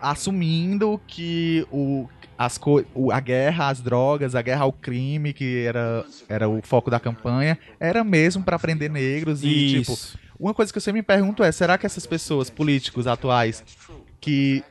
Assumindo 0.01 0.99
que 1.08 1.65
o, 1.71 2.10
as 2.38 2.58
co 2.58 2.84
a 3.12 3.19
guerra 3.21 3.69
às 3.69 3.79
drogas, 3.79 4.36
a 4.36 4.41
guerra 4.41 4.63
ao 4.63 4.73
crime, 4.73 5.31
que 5.31 5.63
era, 5.65 6.05
era 6.27 6.49
o 6.49 6.62
foco 6.62 6.91
da 6.91 6.99
campanha, 6.99 7.58
era 7.79 8.03
mesmo 8.03 8.43
pra 8.43 8.60
prender 8.60 8.91
negros 8.91 9.43
e, 9.43 9.79
tipo, 9.79 9.93
Isso. 9.93 10.19
uma 10.38 10.53
coisa 10.53 10.71
que 10.73 10.77
eu 10.77 10.81
sempre 10.81 10.99
me 10.99 11.03
pergunto 11.03 11.41
é: 11.41 11.51
será 11.51 11.77
que 11.77 11.86
essas 11.86 12.05
pessoas, 12.05 12.49
políticos 12.49 13.08
atuais, 13.08 13.63
que 14.19 14.62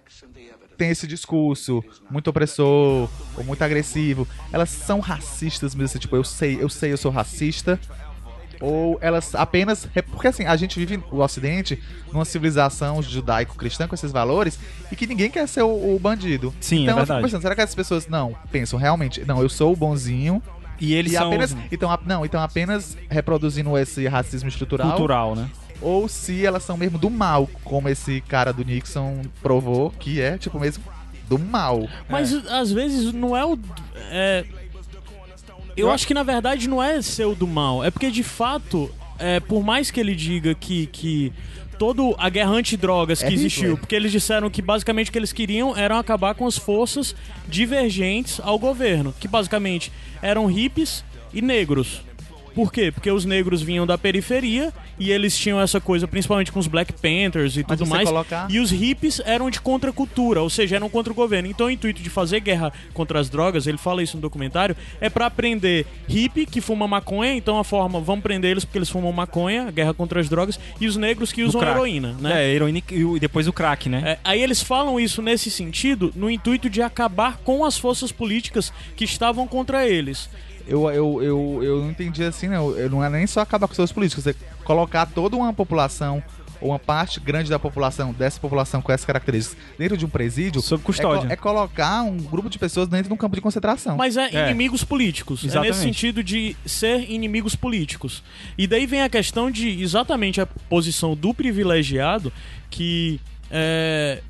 têm 0.77 0.91
esse 0.91 1.07
discurso 1.07 1.83
muito 2.11 2.29
opressor 2.29 3.09
ou 3.37 3.45
muito 3.45 3.63
agressivo, 3.63 4.27
elas 4.53 4.71
são 4.71 5.01
racistas 5.01 5.75
mesmo? 5.75 5.87
assim, 5.87 5.99
Tipo, 5.99 6.17
eu 6.17 6.25
sei, 6.25 6.59
eu 6.61 6.69
sei, 6.69 6.93
eu 6.93 6.97
sou 6.97 7.11
racista. 7.11 7.79
Ou 8.61 8.99
elas 9.01 9.35
apenas. 9.35 9.87
Porque 10.11 10.29
assim, 10.29 10.45
a 10.45 10.57
gente 10.57 10.79
vive 10.79 11.03
o 11.11 11.21
Ocidente 11.21 11.83
numa 12.13 12.25
civilização 12.25 13.03
judaico-cristã 13.03 13.87
com 13.87 13.95
esses 13.95 14.13
valores 14.13 14.59
e 14.91 14.97
que 14.97 15.07
ninguém 15.07 15.31
quer 15.31 15.47
ser 15.49 15.63
o, 15.63 15.95
o 15.95 15.99
bandido. 15.99 16.55
Sim, 16.61 16.81
é 16.81 16.83
então 16.85 16.99
eu 16.99 17.07
fico 17.07 17.21
pensando, 17.21 17.43
será 17.43 17.55
que 17.55 17.61
essas 17.61 17.75
pessoas 17.75 18.07
não 18.07 18.35
pensam 18.51 18.79
realmente? 18.79 19.25
Não, 19.25 19.43
eu 19.43 19.49
sou 19.49 19.73
o 19.73 19.77
bonzinho. 19.77 20.43
E 20.81 20.95
eles 20.95 21.13
e 21.13 21.17
são 21.17 21.27
apenas. 21.29 21.57
Então, 21.71 21.99
não, 22.07 22.25
então 22.25 22.41
apenas 22.41 22.97
reproduzindo 23.09 23.77
esse 23.79 24.07
racismo 24.09 24.49
estrutural 24.49 24.91
cultural, 24.91 25.35
né? 25.37 25.49
Ou 25.85 26.09
se 26.09 26.45
elas 26.45 26.63
são 26.63 26.77
mesmo 26.77 26.99
do 26.99 27.11
mal, 27.11 27.49
como 27.63 27.89
esse 27.89 28.21
cara 28.23 28.53
do 28.53 28.65
Nixon 28.65 29.23
provou 29.43 29.91
que 29.91 30.21
é, 30.21 30.39
tipo, 30.39 30.59
mesmo 30.59 30.83
do 31.29 31.39
mal. 31.39 31.89
Mas 32.09 32.33
às 32.49 32.73
vezes 32.73 33.13
não 33.13 33.37
é 33.37 33.45
o. 33.45 33.59
é, 34.11 34.45
eu 35.77 35.91
acho 35.91 36.07
que 36.07 36.15
na 36.15 36.23
verdade 36.23 36.69
não 36.69 36.83
é 36.83 37.01
ser 37.03 37.25
o 37.27 37.35
do 37.35 37.47
mal. 37.47 37.85
É 37.85 37.91
porque 37.91 38.11
de 38.11 38.23
fato, 38.23 38.91
é, 39.19 39.41
por 39.41 39.63
mais 39.63 39.91
que 39.91 40.01
ele 40.01 40.15
diga 40.15 40.55
que. 40.55 40.87
que 40.87 41.33
Toda 41.77 42.03
a 42.19 42.29
guerra 42.31 42.53
antidrogas 42.53 43.19
que 43.19 43.27
É 43.27 43.33
existiu, 43.33 43.63
Hitler. 43.63 43.79
porque 43.79 43.97
eles 43.97 44.13
disseram 44.13 44.49
que 44.49 44.63
basicamente 44.63 45.11
o 45.11 45.13
que 45.13 45.19
eles 45.19 45.33
queriam 45.33 45.77
era 45.77 45.99
acabar 45.99 46.33
com 46.33 46.47
as 46.47 46.57
forças 46.57 47.17
divergentes 47.49 48.39
ao 48.45 48.61
governo, 48.61 49.13
que 49.19 49.27
basicamente 49.27 49.91
eram 50.23 50.47
hippies 50.47 51.05
e 51.33 51.43
negros. 51.43 52.01
Por 52.55 52.73
quê? 52.73 52.93
Porque 52.93 53.11
os 53.11 53.25
negros 53.25 53.61
vinham 53.63 53.87
da 53.87 53.99
periferia 53.99 54.73
e 54.99 55.11
eles 55.11 55.37
tinham 55.37 55.61
essa 55.61 55.81
coisa, 55.81 56.07
principalmente 56.07 56.53
com 56.53 56.59
os 56.61 56.67
Black 56.69 56.93
Panthers 56.93 57.57
e 57.57 57.65
Mas 57.69 57.79
tudo 57.79 57.89
mais. 57.91 58.09
colocar- 58.09 58.47
E 58.51 58.61
os 58.61 58.71
hippies 58.71 59.21
eram 59.25 59.51
de 59.51 59.61
contracultura, 59.61 60.41
ou 60.41 60.49
seja, 60.49 60.77
eram 60.77 60.89
contra 60.89 61.13
o 61.13 61.17
governo. 61.17 61.49
Então 61.49 61.67
o 61.67 61.71
intuito 61.71 62.01
de 62.03 62.09
fazer 62.11 62.41
guerra 62.41 62.73
contra 62.93 63.19
as 63.19 63.29
drogas, 63.29 63.67
ele 63.67 63.77
fala 63.79 64.03
isso 64.03 64.17
no 64.17 64.21
documentário, 64.23 64.77
é 65.01 65.11
pra 65.11 65.29
prender 65.31 65.85
hippie 66.09 66.47
que 66.47 66.61
fuma 66.61 66.87
maconha, 66.87 67.35
então 67.35 67.59
a 67.59 67.65
forma, 67.65 68.01
vamos 68.01 68.23
prender 68.23 68.53
eles 68.53 68.65
porque 68.65 68.79
eles 68.79 68.89
fumam 68.89 69.13
maconha, 69.13 69.71
guerra 69.71 69.93
contra 69.93 70.21
as 70.21 70.29
drogas, 70.29 70.59
e 70.81 70.87
os 70.87 70.97
negros 70.97 71.33
que 71.33 71.43
usam 71.43 71.61
heroína, 71.73 72.17
né? 72.21 72.45
É, 72.45 72.55
heroína 72.55 72.79
e 72.91 73.05
e 73.17 73.19
depois 73.21 73.49
o 73.49 73.53
crack, 73.53 73.89
né? 73.89 74.03
É, 74.07 74.19
aí 74.25 74.41
eles 74.43 74.63
falam 74.63 74.99
isso 75.01 75.21
nesse 75.21 75.51
sentido, 75.51 76.13
no 76.15 76.31
intuito 76.31 76.71
de 76.71 76.81
acabar 76.83 77.39
com 77.39 77.65
as 77.65 77.77
forças 77.77 78.13
políticas 78.13 78.73
que 78.97 79.05
estavam 79.05 79.47
contra 79.49 79.87
eles. 79.89 80.29
Eu, 80.67 80.89
eu, 80.91 81.23
eu, 81.23 81.61
eu 81.63 81.83
não 81.83 81.91
entendi 81.91 82.23
assim, 82.25 82.49
não. 82.49 82.71
Eu, 82.73 82.89
não 82.91 83.05
é 83.05 83.11
nem 83.11 83.27
só 83.27 83.41
acabar 83.41 83.69
com 83.69 83.75
seus 83.75 83.93
políticos, 83.93 84.25
você 84.25 84.35
colocar 84.65 85.05
toda 85.07 85.37
uma 85.37 85.53
população, 85.53 86.23
ou 86.61 86.71
uma 86.71 86.79
parte 86.79 87.21
grande 87.21 87.51
da 87.51 87.59
população, 87.59 88.13
dessa 88.15 88.41
população 88.41 88.81
com 88.81 88.91
essas 88.91 89.05
características, 89.05 89.59
dentro 89.79 89.97
de 89.99 90.07
um 90.07 90.09
presídio. 90.09 90.63
Sob 90.63 90.83
É, 90.83 90.87
custódia. 90.87 91.27
co- 91.27 91.33
é 91.33 91.37
colocar 91.37 92.03
um 92.03 92.17
grupo 92.17 92.49
de 92.49 92.59
pessoas 92.59 92.89
dentro 92.89 93.09
de 93.09 93.13
um 93.13 93.17
campo 93.17 93.35
de 93.37 93.43
concentração. 93.43 93.97
Mas 93.99 94.17
é, 94.17 94.31
É. 94.35 94.47
inimigos 94.51 94.83
políticos. 94.83 95.43
É 95.45 95.47
Exatamente. 95.49 95.71
nesse 95.73 95.83
sentido 95.83 96.25
de 96.25 96.57
ser 96.65 97.11
inimigos 97.11 97.55
políticos. 97.55 98.23
E 98.57 98.67
daí 98.67 98.87
vem 98.87 99.03
a 99.03 99.09
questão 99.11 99.51
de 99.51 99.83
exatamente 99.83 100.41
a 100.41 100.47
posição 100.47 101.15
do 101.15 101.35
privilegiado 101.35 102.33
que 102.71 103.21
é, 103.51 104.23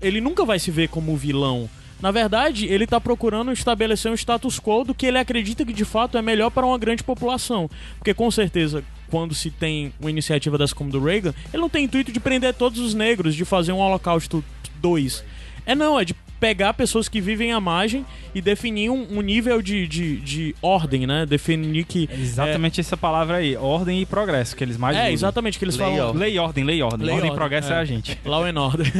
ele 0.00 0.20
nunca 0.20 0.44
vai 0.44 0.58
se 0.58 0.72
ver 0.72 0.88
como 0.88 1.16
vilão. 1.16 1.70
Na 2.02 2.10
verdade, 2.10 2.66
ele 2.66 2.82
está 2.82 3.00
procurando 3.00 3.52
estabelecer 3.52 4.10
um 4.10 4.14
status 4.14 4.58
quo 4.58 4.82
do 4.82 4.92
que 4.92 5.06
ele 5.06 5.18
acredita 5.18 5.64
que 5.64 5.72
de 5.72 5.84
fato 5.84 6.18
é 6.18 6.22
melhor 6.22 6.50
para 6.50 6.66
uma 6.66 6.76
grande 6.76 7.04
população. 7.04 7.70
Porque 7.96 8.12
com 8.12 8.28
certeza, 8.28 8.82
quando 9.08 9.36
se 9.36 9.52
tem 9.52 9.92
uma 10.00 10.10
iniciativa 10.10 10.58
dessa 10.58 10.74
como 10.74 10.90
do 10.90 11.00
Reagan, 11.00 11.32
ele 11.52 11.62
não 11.62 11.68
tem 11.68 11.84
intuito 11.84 12.10
de 12.10 12.18
prender 12.18 12.54
todos 12.54 12.80
os 12.80 12.92
negros, 12.92 13.36
de 13.36 13.44
fazer 13.44 13.70
um 13.70 13.78
Holocausto 13.78 14.44
2. 14.80 15.22
É 15.64 15.76
não, 15.76 15.98
é 15.98 16.04
de 16.04 16.12
pegar 16.42 16.74
pessoas 16.74 17.08
que 17.08 17.20
vivem 17.20 17.52
à 17.52 17.60
margem 17.60 18.04
e 18.34 18.40
definir 18.40 18.90
um, 18.90 19.06
um 19.18 19.20
nível 19.20 19.62
de, 19.62 19.86
de, 19.86 20.16
de 20.16 20.56
ordem, 20.60 21.06
né? 21.06 21.24
Definir 21.24 21.84
que. 21.84 22.08
É 22.10 22.20
Exatamente 22.20 22.80
essa 22.80 22.96
palavra 22.96 23.36
aí, 23.36 23.54
ordem 23.56 24.02
e 24.02 24.06
progresso, 24.06 24.56
que 24.56 24.64
eles 24.64 24.76
mais 24.76 24.96
É, 24.96 25.02
usam. 25.02 25.12
exatamente, 25.12 25.56
que 25.56 25.64
eles 25.64 25.76
Lei 25.76 25.86
falam. 25.86 26.06
ordem. 26.08 26.20
Lei 26.20 26.34
e 26.34 26.38
ordem, 26.40 26.64
lei 26.64 26.78
e 26.78 26.82
ordem. 26.82 27.06
Lei 27.06 27.14
e 27.14 27.16
ordem 27.18 27.30
e 27.30 27.34
progresso 27.36 27.72
é. 27.72 27.76
é. 27.76 27.78
a 27.78 27.84
gente. 27.84 28.18
Law 28.26 28.44
and 28.44 28.60
Order. 28.60 28.90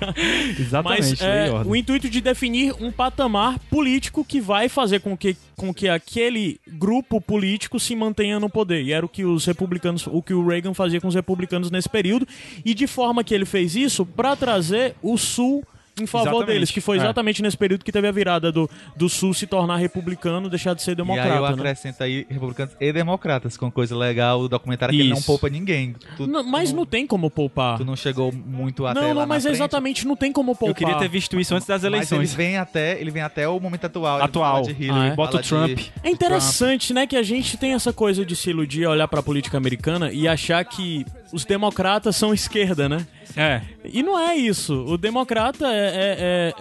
Exatamente, 0.58 1.00
Mas 1.10 1.20
lei 1.20 1.30
é, 1.30 1.46
e 1.48 1.50
ordem. 1.50 1.70
o 1.70 1.76
intuito 1.76 2.08
de 2.08 2.20
definir 2.22 2.74
um 2.80 2.90
patamar 2.90 3.58
político 3.70 4.24
que 4.24 4.40
vai 4.40 4.66
fazer 4.66 5.00
com 5.00 5.14
que, 5.14 5.36
com 5.54 5.74
que 5.74 5.90
aquele 5.90 6.58
grupo 6.66 7.20
político 7.20 7.78
se 7.78 7.94
mantenha 7.94 8.40
no 8.40 8.48
poder. 8.48 8.82
E 8.82 8.92
era 8.92 9.04
o 9.04 9.08
que 9.08 9.22
os 9.22 9.44
republicanos, 9.44 10.06
o 10.06 10.22
que 10.22 10.32
o 10.32 10.46
Reagan 10.46 10.72
fazia 10.72 10.98
com 10.98 11.08
os 11.08 11.14
republicanos 11.14 11.70
nesse 11.70 11.90
período, 11.90 12.26
e 12.64 12.72
de 12.72 12.86
forma 12.86 13.22
que 13.22 13.34
ele 13.34 13.44
fez 13.44 13.76
isso 13.76 14.06
para 14.06 14.34
trazer 14.34 14.94
o 15.02 15.18
Sul 15.18 15.62
em 16.00 16.06
favor 16.06 16.26
Exatamente, 16.28 16.46
deles, 16.52 16.70
que 16.70 16.80
foi 16.80 16.96
é. 16.98 17.00
exatamente 17.00 17.42
nesse 17.42 17.56
período 17.56 17.84
que 17.84 17.90
teve 17.92 18.06
a 18.06 18.12
virada 18.12 18.52
do, 18.52 18.68
do 18.96 19.08
Sul 19.08 19.32
se 19.32 19.46
tornar 19.46 19.76
republicano, 19.76 20.48
deixar 20.50 20.74
de 20.74 20.82
ser 20.82 20.92
e 20.92 20.94
democrata. 20.96 21.30
aí 21.32 21.36
eu 21.38 21.42
né? 21.42 21.52
acrescento 21.54 22.02
aí 22.02 22.26
republicanos 22.28 22.74
e 22.80 22.92
democratas, 22.92 23.56
com 23.56 23.70
coisa 23.70 23.96
legal 23.96 24.40
do 24.40 24.48
documentário 24.48 24.94
que 24.94 25.00
ele 25.00 25.08
não 25.10 25.16
Isso. 25.18 25.26
poupa 25.26 25.48
ninguém. 25.48 25.94
Tu, 26.16 26.26
Não, 26.26 26.42
mas 26.44 26.72
não 26.72 26.84
tem 26.84 27.06
como 27.06 27.30
poupar. 27.30 27.78
tu 27.78 27.84
não 27.84 27.96
chegou 27.96 28.32
muito 28.32 28.84
até 28.86 29.00
Não, 29.00 29.08
lá 29.08 29.14
não, 29.22 29.26
mas 29.26 29.46
é 29.46 29.50
exatamente 29.50 30.06
não 30.06 30.16
tem 30.16 30.32
como 30.32 30.54
poupar. 30.54 30.68
Eu 30.70 30.74
queria 30.74 30.94
ter 30.96 31.08
visto 31.08 31.38
isso 31.40 31.54
antes 31.54 31.66
das 31.66 31.82
Mas 31.82 31.84
ele 31.84 31.96
eleições. 31.96 32.34
vem 32.34 32.56
até, 32.58 33.00
ele 33.00 33.10
vem 33.10 33.22
até 33.22 33.48
o 33.48 33.58
momento 33.58 33.84
atual. 33.86 34.22
Atual. 34.22 34.62
Hillary, 34.68 34.90
Ah, 34.90 35.06
é? 35.12 35.14
Bota 35.14 35.38
o 35.40 35.44
fala 35.44 35.66
de- 35.68 35.74
Trump. 35.76 35.88
É 36.02 36.10
interessante, 36.10 36.92
né, 36.92 37.06
que 37.06 37.16
a 37.16 37.22
gente 37.22 37.56
tem 37.56 37.72
essa 37.72 37.92
coisa 37.92 38.24
de 38.24 38.36
se 38.36 38.50
iludir, 38.50 38.86
olhar 38.86 39.08
pra 39.08 39.22
política 39.22 39.56
americana 39.56 40.12
e 40.12 40.28
achar 40.28 40.64
que 40.64 41.04
os 41.32 41.44
democratas 41.44 42.16
são 42.16 42.32
esquerda, 42.32 42.88
né? 42.88 43.06
É. 43.36 43.60
E 43.84 44.02
não 44.02 44.18
é 44.18 44.36
isso. 44.36 44.84
O 44.86 44.96
democrata 44.96 45.66
é. 45.66 45.86
é- 45.86 46.16
é- 46.18 46.54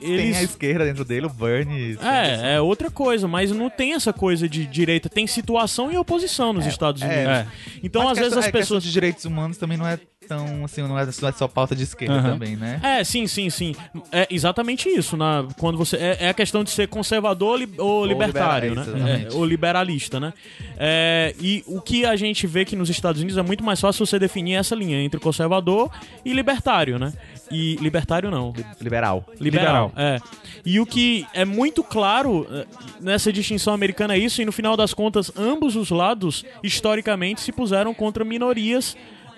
Tem 0.00 0.10
eles... 0.12 0.36
a 0.36 0.42
esquerda 0.42 0.84
dentro 0.84 1.04
dele, 1.04 1.26
o 1.26 1.30
Bernie. 1.30 1.98
É, 2.02 2.54
é 2.56 2.60
outra 2.60 2.90
coisa, 2.90 3.28
mas 3.28 3.50
não 3.52 3.70
tem 3.70 3.94
essa 3.94 4.12
coisa 4.12 4.48
de 4.48 4.66
direita. 4.66 5.08
Tem 5.08 5.26
situação 5.26 5.90
e 5.90 5.96
oposição 5.96 6.52
nos 6.52 6.66
Estados 6.66 7.00
é. 7.02 7.06
Unidos. 7.06 7.32
É. 7.32 7.46
Então, 7.82 8.02
Mas 8.02 8.12
às 8.12 8.18
vezes, 8.18 8.38
as 8.38 8.46
é, 8.46 8.52
pessoas. 8.52 8.82
de 8.82 8.90
direitos 8.92 9.24
humanos 9.24 9.56
também 9.56 9.78
não 9.78 9.86
é 9.86 9.98
tão, 10.28 10.64
assim, 10.64 10.82
não 10.82 10.98
é, 10.98 11.02
é 11.04 11.32
só 11.32 11.46
pauta 11.48 11.74
de 11.76 11.82
esquerda 11.82 12.14
Aham. 12.16 12.32
também, 12.32 12.56
né? 12.56 12.80
É, 12.82 13.04
sim, 13.04 13.26
sim, 13.26 13.48
sim. 13.50 13.74
É 14.10 14.26
exatamente 14.30 14.88
isso. 14.88 15.16
Na, 15.16 15.46
quando 15.58 15.76
você, 15.78 15.96
é, 15.96 16.16
é 16.20 16.28
a 16.28 16.34
questão 16.34 16.64
de 16.64 16.70
ser 16.70 16.88
conservador 16.88 17.58
li- 17.58 17.68
ou 17.78 18.04
libertário, 18.06 18.70
libera- 18.74 18.92
né? 18.98 19.26
É, 19.30 19.34
ou 19.34 19.44
liberalista, 19.44 20.18
né? 20.18 20.32
É, 20.76 21.34
e 21.40 21.62
o 21.66 21.80
que 21.80 22.04
a 22.04 22.16
gente 22.16 22.46
vê 22.46 22.64
que 22.64 22.74
nos 22.76 22.88
Estados 22.90 23.20
Unidos 23.20 23.38
é 23.38 23.42
muito 23.42 23.62
mais 23.62 23.80
fácil 23.80 24.04
você 24.04 24.18
definir 24.18 24.54
essa 24.54 24.74
linha 24.74 25.00
entre 25.02 25.20
conservador 25.20 25.90
e 26.24 26.32
libertário, 26.32 26.98
né? 26.98 27.12
E 27.50 27.76
libertário 27.76 28.30
não. 28.30 28.52
Liberal. 28.80 29.24
Liberal, 29.38 29.92
é. 29.96 30.18
E 30.64 30.80
o 30.80 30.86
que 30.86 31.26
é 31.34 31.44
muito 31.44 31.84
claro 31.84 32.46
eh, 32.50 32.66
nessa 33.00 33.32
distinção 33.32 33.74
americana 33.74 34.14
é 34.14 34.18
isso, 34.18 34.40
e 34.40 34.44
no 34.44 34.52
final 34.52 34.76
das 34.76 34.94
contas, 34.94 35.30
ambos 35.36 35.76
os 35.76 35.90
lados, 35.90 36.44
historicamente, 36.62 37.40
se 37.40 37.52
puseram 37.52 37.92
contra 37.94 38.24
minorias. 38.24 38.96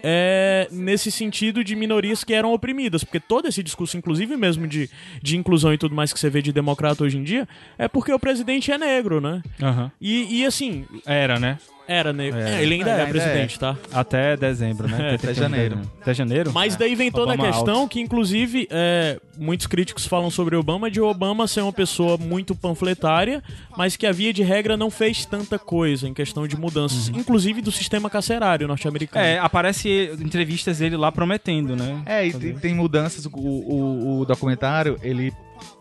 É, 0.09 0.69
nesse 0.71 1.11
sentido 1.11 1.65
de 1.65 1.75
minorias 1.75 2.23
que 2.23 2.33
eram 2.33 2.53
oprimidas, 2.53 3.03
porque 3.03 3.19
todo 3.19 3.49
esse 3.49 3.61
discurso, 3.61 3.97
inclusive 3.97 4.37
mesmo 4.37 4.65
de, 4.69 4.89
de 5.21 5.37
inclusão 5.37 5.75
e 5.75 5.79
tudo 5.79 5.97
mais 5.97 6.13
que 6.13 6.21
você 6.21 6.31
vê 6.31 6.41
de 6.41 6.53
democrata 6.53 7.03
hoje 7.03 7.19
em 7.19 7.25
dia, 7.25 7.49
é 7.77 7.89
porque 7.89 8.13
o 8.13 8.19
presidente 8.19 8.71
é 8.71 8.79
negro, 8.79 9.21
né? 9.21 9.43
Aham. 9.61 9.91
E, 10.01 10.43
e 10.43 10.47
assim, 10.47 10.87
Era, 11.05 11.41
né? 11.41 11.59
Era 11.89 12.13
negro. 12.13 12.41
É. 12.41 12.57
É, 12.57 12.63
ele 12.63 12.75
ainda 12.75 12.91
é 12.91 13.01
ainda 13.01 13.11
presidente, 13.11 13.59
tá? 13.59 13.77
Até 13.93 14.37
dezembro, 14.37 14.89
né? 14.89 15.13
É, 15.13 15.15
Até 15.15 15.35
janeiro. 15.35 15.81
Até 16.01 16.15
janeiro? 16.15 16.53
Mas 16.53 16.77
daí 16.77 16.95
vem 16.95 17.11
toda 17.11 17.33
Obama 17.35 17.49
a 17.49 17.53
questão 17.53 17.81
out. 17.81 17.91
que, 17.91 18.01
inclusive, 18.01 18.67
é, 18.71 19.19
muitos 19.37 19.67
críticos 19.67 20.07
falam 20.07 20.31
sobre 20.31 20.57
Obama 20.57 20.91
de 20.91 21.01
Obama 21.01 21.47
ser 21.47 21.61
uma 21.61 21.73
pessoa 21.73 22.17
muito 22.17 22.55
panfletária, 22.55 23.43
mas 23.77 23.97
que 23.97 24.07
a 24.07 24.13
via 24.13 24.33
de 24.33 24.43
regra 24.43 24.77
não 24.77 24.91
fez 24.91 25.25
tanta 25.25 25.59
coisa 25.59 26.09
em 26.09 26.15
questão 26.15 26.47
de 26.47 26.57
mudanças, 26.57 27.09
inclusive 27.09 27.61
do 27.61 27.71
sistema 27.71 28.11
carcerário 28.11 28.67
norte-americano. 28.67 29.25
É, 29.25 29.39
aparece 29.39 30.11
entrevistas 30.19 30.79
dele 30.79 30.97
lá 30.97 31.13
prometendo, 31.13 31.77
né? 31.77 32.03
É, 32.07 32.27
e 32.27 32.33
tem, 32.33 32.55
tem 32.55 32.75
mudanças. 32.75 33.27
O, 33.27 33.31
o, 33.39 34.21
o 34.21 34.25
documentário, 34.25 34.99
ele 35.03 35.33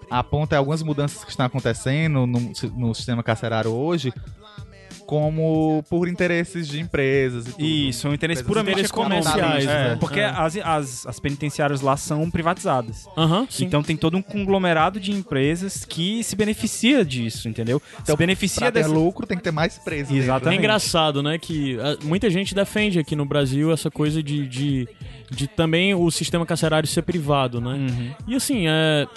aponta 0.09 0.57
algumas 0.57 0.83
mudanças 0.83 1.23
que 1.23 1.31
estão 1.31 1.45
acontecendo 1.45 2.25
no, 2.25 2.51
no 2.75 2.93
sistema 2.93 3.23
carcerário 3.23 3.71
hoje, 3.71 4.13
como 5.05 5.83
por 5.89 6.07
interesses 6.07 6.67
de 6.67 6.79
empresas 6.79 7.47
e 7.47 7.51
tudo. 7.51 7.63
Isso, 7.63 7.99
são 7.99 8.13
interesses 8.13 8.41
Empresas 8.41 8.47
puramente 8.63 8.85
interesses 8.85 8.91
comerciais, 8.91 9.65
É, 9.65 9.89
né? 9.89 9.97
Porque 9.99 10.19
É. 10.19 10.25
as, 10.25 10.57
as, 10.57 11.07
as 11.07 11.19
penitenciárias 11.19 11.81
lá 11.81 11.95
são 11.95 12.29
privatizadas. 12.31 13.05
Sim. 13.49 13.65
Então 13.65 13.83
tem 13.83 13.95
todo 13.95 14.17
um 14.17 14.21
conglomerado 14.21 14.99
de 14.99 15.11
empresas 15.11 15.85
que 15.85 16.23
se 16.23 16.35
beneficia 16.35 17.05
disso, 17.05 17.47
entendeu? 17.47 17.81
se 18.03 18.15
beneficia 18.15 18.71
desse... 18.71 18.89
lucro 18.89 19.25
tem 19.27 19.37
que 19.37 19.43
ter 19.43 19.51
mais 19.51 19.77
presos. 19.77 20.07
dentro, 20.09 20.21
É 20.21 20.25
Exatamente. 20.25 20.59
engraçado, 20.59 21.21
né? 21.23 21.37
Que 21.37 21.77
ah, 21.79 21.97
muita 22.03 22.29
gente 22.29 22.55
defende 22.55 22.99
aqui 22.99 23.15
no 23.15 23.25
Brasil 23.25 23.71
essa 23.71 23.91
coisa 23.91 24.21
de, 24.23 24.47
de, 24.47 24.87
de 25.29 25.47
também 25.47 25.93
o 25.93 26.09
sistema 26.09 26.45
carcerário 26.45 26.87
ser 26.87 27.01
privado, 27.03 27.61
né? 27.61 27.73
Uhum. 27.73 28.11
E 28.27 28.35
assim, 28.35 28.65
é. 28.67 29.07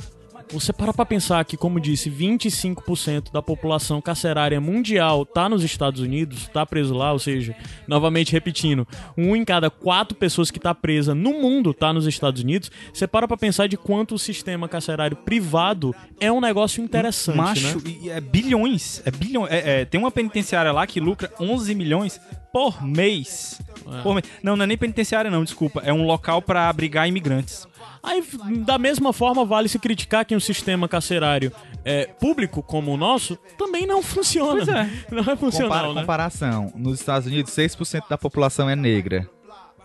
Você 0.51 0.73
para 0.73 0.93
pra 0.93 1.05
pensar 1.05 1.45
que, 1.45 1.57
como 1.57 1.81
disse, 1.81 2.11
25% 2.11 3.31
da 3.33 3.43
população 3.43 4.01
carcerária 4.01 4.61
mundial 4.61 5.27
tá 5.27 5.49
nos 5.49 5.63
Estados 5.63 6.01
Unidos, 6.01 6.49
tá 6.49 6.65
preso 6.65 6.95
lá, 6.95 7.13
ou 7.13 7.19
seja, 7.19 7.55
novamente 7.87 8.33
repetindo, 8.33 8.87
um 9.17 9.37
em 9.37 9.45
cada 9.45 9.71
quatro 9.71 10.17
pessoas 10.17 10.51
que 10.51 10.59
tá 10.59 10.75
presa 10.75 11.15
no 11.15 11.35
mundo 11.35 11.75
tá 11.75 11.93
nos 11.93 12.07
Estados 12.07 12.43
Unidos. 12.43 12.71
Você 12.93 13.07
para 13.07 13.29
pra 13.29 13.37
pensar 13.37 13.69
de 13.69 13.77
quanto 13.77 14.15
o 14.15 14.19
sistema 14.19 14.69
carcerário 14.69 15.17
privado 15.17 15.95
é 16.19 16.33
um 16.33 16.41
negócio 16.41 16.83
interessante, 16.83 17.37
Macho, 17.37 17.79
né? 17.79 17.97
e 18.03 18.11
é 18.11 18.21
bilhões. 18.21 19.03
É 19.05 19.11
bilhões. 19.11 19.51
É, 19.51 19.81
é, 19.81 19.85
tem 19.85 20.01
uma 20.01 20.11
penitenciária 20.11 20.73
lá 20.73 20.87
que 20.87 21.01
lucra 21.01 21.31
11 21.39 21.75
milhões 21.75 22.21
por 22.53 22.83
mês. 22.83 23.61
Por 24.03 24.15
mês. 24.15 24.25
Não, 24.43 24.57
não 24.57 24.65
é 24.65 24.67
nem 24.67 24.77
penitenciária, 24.77 25.31
não, 25.31 25.45
desculpa. 25.45 25.81
É 25.85 25.93
um 25.93 26.05
local 26.05 26.43
pra 26.43 26.69
abrigar 26.69 27.09
imigrantes. 27.09 27.67
Aí, 28.03 28.25
da 28.65 28.79
mesma 28.79 29.13
forma, 29.13 29.45
vale 29.45 29.69
se 29.69 29.79
criticar 29.79 30.25
que 30.25 30.35
um 30.35 30.41
sistema 30.41 30.89
carcerário 30.89 31.53
é, 31.85 32.07
público 32.07 32.63
como 32.63 32.93
o 32.93 32.97
nosso 32.97 33.37
também 33.57 33.87
não 33.87 34.03
funciona. 34.03 34.65
Pois 34.65 34.69
é. 34.69 34.91
Não 35.11 35.33
é 35.33 35.37
funcional, 35.37 35.69
Compara, 35.69 35.95
né? 35.95 36.01
Comparação. 36.01 36.73
Nos 36.75 37.01
Estados 37.01 37.27
Unidos, 37.27 37.53
6% 37.53 38.09
da 38.09 38.19
população 38.19 38.69
é 38.69 38.77
negra. 38.77 39.29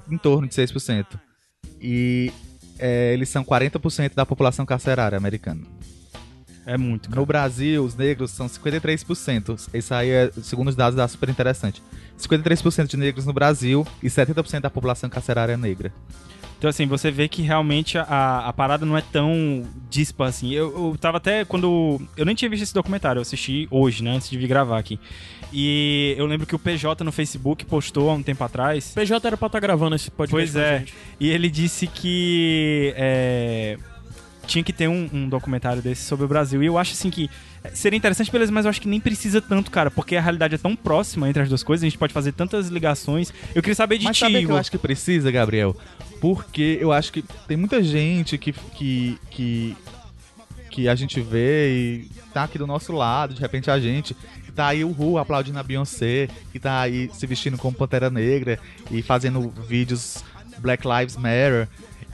Em 0.10 0.17
torno 0.17 0.47
de 0.47 0.54
6%. 0.54 1.06
E 1.82 2.32
é, 2.78 3.13
eles 3.13 3.30
são 3.30 3.43
40% 3.43 4.13
da 4.13 4.26
população 4.26 4.65
carcerária 4.65 5.17
americana. 5.17 5.62
É 6.65 6.78
muito, 6.78 7.10
cara. 7.10 7.19
No 7.19 7.26
Brasil, 7.26 7.84
os 7.84 7.95
negros 7.95 8.32
são 8.32 8.47
53%. 8.47 9.69
Isso 9.73 9.93
aí 9.93 10.10
é, 10.10 10.32
segundo 10.41 10.69
os 10.69 10.76
dados, 10.76 10.95
dá 10.95 11.08
super 11.08 11.30
interessante. 11.30 11.82
53% 12.19 12.88
de 12.88 12.97
negros 12.97 13.26
no 13.26 13.34
Brasil 13.34 13.86
e 14.02 14.08
70% 14.08 14.62
da 14.62 14.69
população 14.69 15.10
carcerária 15.10 15.54
é 15.54 15.58
negra. 15.58 15.91
Então, 16.63 16.69
assim, 16.69 16.88
você 16.88 17.12
vê 17.12 17.28
que 17.28 17.41
realmente 17.41 17.97
a, 17.97 18.47
a 18.47 18.54
parada 18.54 18.86
não 18.86 18.97
é 18.97 19.02
tão 19.02 19.65
dispa 19.89 20.28
assim. 20.28 20.54
Eu, 20.54 20.91
eu 20.91 20.97
tava 20.97 21.17
até 21.17 21.43
quando. 21.43 21.99
Eu 22.15 22.26
nem 22.26 22.34
tinha 22.34 22.49
visto 22.49 22.63
esse 22.63 22.73
documentário, 22.73 23.19
eu 23.19 23.21
assisti 23.21 23.67
hoje, 23.69 24.02
né? 24.02 24.15
Antes 24.15 24.30
de 24.30 24.38
vir 24.38 24.47
gravar 24.47 24.80
aqui. 24.80 24.97
E 25.52 26.15
eu 26.17 26.26
lembro 26.26 26.47
que 26.47 26.56
o 26.56 26.60
PJ 26.60 27.04
no 27.04 27.12
Facebook 27.12 27.65
postou 27.65 28.10
há 28.10 28.13
um 28.13 28.23
tempo 28.23 28.41
atrás. 28.45 28.93
PJ 28.95 29.28
era 29.28 29.36
pra 29.36 29.47
estar 29.47 29.60
gravando 29.60 29.95
esse 29.97 30.10
podcast. 30.10 30.54
Pois 30.54 30.56
é. 30.56 30.80
gente. 30.80 30.93
E 31.19 31.30
ele 31.30 31.49
disse 31.49 31.86
que 31.86 32.93
é, 32.95 33.78
tinha 34.47 34.63
que 34.63 34.71
ter 34.71 34.88
um, 34.88 35.10
um 35.12 35.28
documentário 35.28 35.82
desse 35.82 36.04
sobre 36.04 36.23
o 36.23 36.30
Brasil. 36.30 36.63
E 36.63 36.65
eu 36.65 36.78
acho 36.78 36.93
assim 36.93 37.10
que 37.10 37.30
seria 37.73 37.97
interessante, 37.97 38.32
beleza, 38.32 38.52
mas 38.52 38.65
eu 38.65 38.69
acho 38.69 38.82
que 38.82 38.88
nem 38.88 38.99
precisa 38.99 39.41
tanto, 39.41 39.71
cara, 39.71 39.89
porque 39.89 40.15
a 40.15 40.21
realidade 40.21 40.56
é 40.56 40.58
tão 40.58 40.76
próxima 40.76 41.30
entre 41.30 41.43
as 41.43 41.49
duas 41.49 41.63
coisas, 41.63 41.84
a 41.84 41.88
gente 41.88 41.97
pode 41.97 42.13
fazer 42.13 42.34
tantas 42.34 42.67
ligações. 42.67 43.32
Eu 43.56 43.62
queria 43.62 43.76
saber 43.76 43.97
de 43.97 44.06
Mas 44.06 44.17
ti, 44.17 44.21
sabe 44.21 44.38
o 44.38 44.45
que 44.45 44.52
eu 44.52 44.58
acho 44.58 44.71
que 44.71 44.78
precisa, 44.78 45.32
Gabriel? 45.32 45.76
Porque 46.19 46.78
eu 46.82 46.91
acho 46.91 47.12
que 47.12 47.21
tem 47.47 47.58
muita 47.58 47.82
gente 47.84 48.38
que, 48.38 48.52
que, 48.52 49.17
que, 49.30 49.78
que 50.69 50.88
a 50.88 50.95
gente 50.95 51.21
vê 51.21 51.69
e 51.71 52.12
tá 52.34 52.43
aqui 52.43 52.58
do 52.58 52.67
nosso 52.67 52.91
lado, 52.91 53.34
de 53.34 53.41
repente 53.41 53.69
a 53.69 53.80
gente, 53.80 54.15
que 54.45 54.52
tá 54.52 54.67
aí 54.67 54.84
o 54.84 54.91
Ru 54.91 55.17
aplaudindo 55.17 55.60
a 55.60 55.63
Beyoncé, 55.63 56.28
que 56.52 56.60
tá 56.60 56.82
aí 56.82 57.10
se 57.13 57.26
vestindo 57.26 57.58
como 57.58 57.76
Pantera 57.76 58.10
Negra 58.10 58.60
e 58.91 59.02
fazendo 59.02 59.49
vídeos 59.67 60.23
Black 60.60 60.86
Lives 60.88 61.15
Matter. 61.15 61.67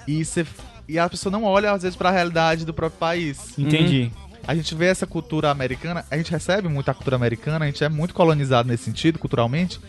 E, 0.07 0.25
cê, 0.25 0.45
e 0.87 0.97
a 0.97 1.07
pessoa 1.07 1.31
não 1.31 1.43
olha, 1.43 1.71
às 1.71 1.83
vezes, 1.83 1.95
pra 1.95 2.09
realidade 2.09 2.65
do 2.65 2.73
próprio 2.73 2.99
país. 2.99 3.57
Entendi. 3.57 4.11
A 4.47 4.55
gente 4.55 4.73
vê 4.75 4.85
essa 4.85 5.05
cultura 5.05 5.49
americana, 5.51 6.05
a 6.09 6.17
gente 6.17 6.31
recebe 6.31 6.67
muita 6.67 6.93
cultura 6.93 7.15
americana, 7.15 7.65
a 7.65 7.67
gente 7.67 7.83
é 7.83 7.89
muito 7.89 8.13
colonizado 8.13 8.67
nesse 8.67 8.83
sentido, 8.85 9.19
culturalmente, 9.19 9.79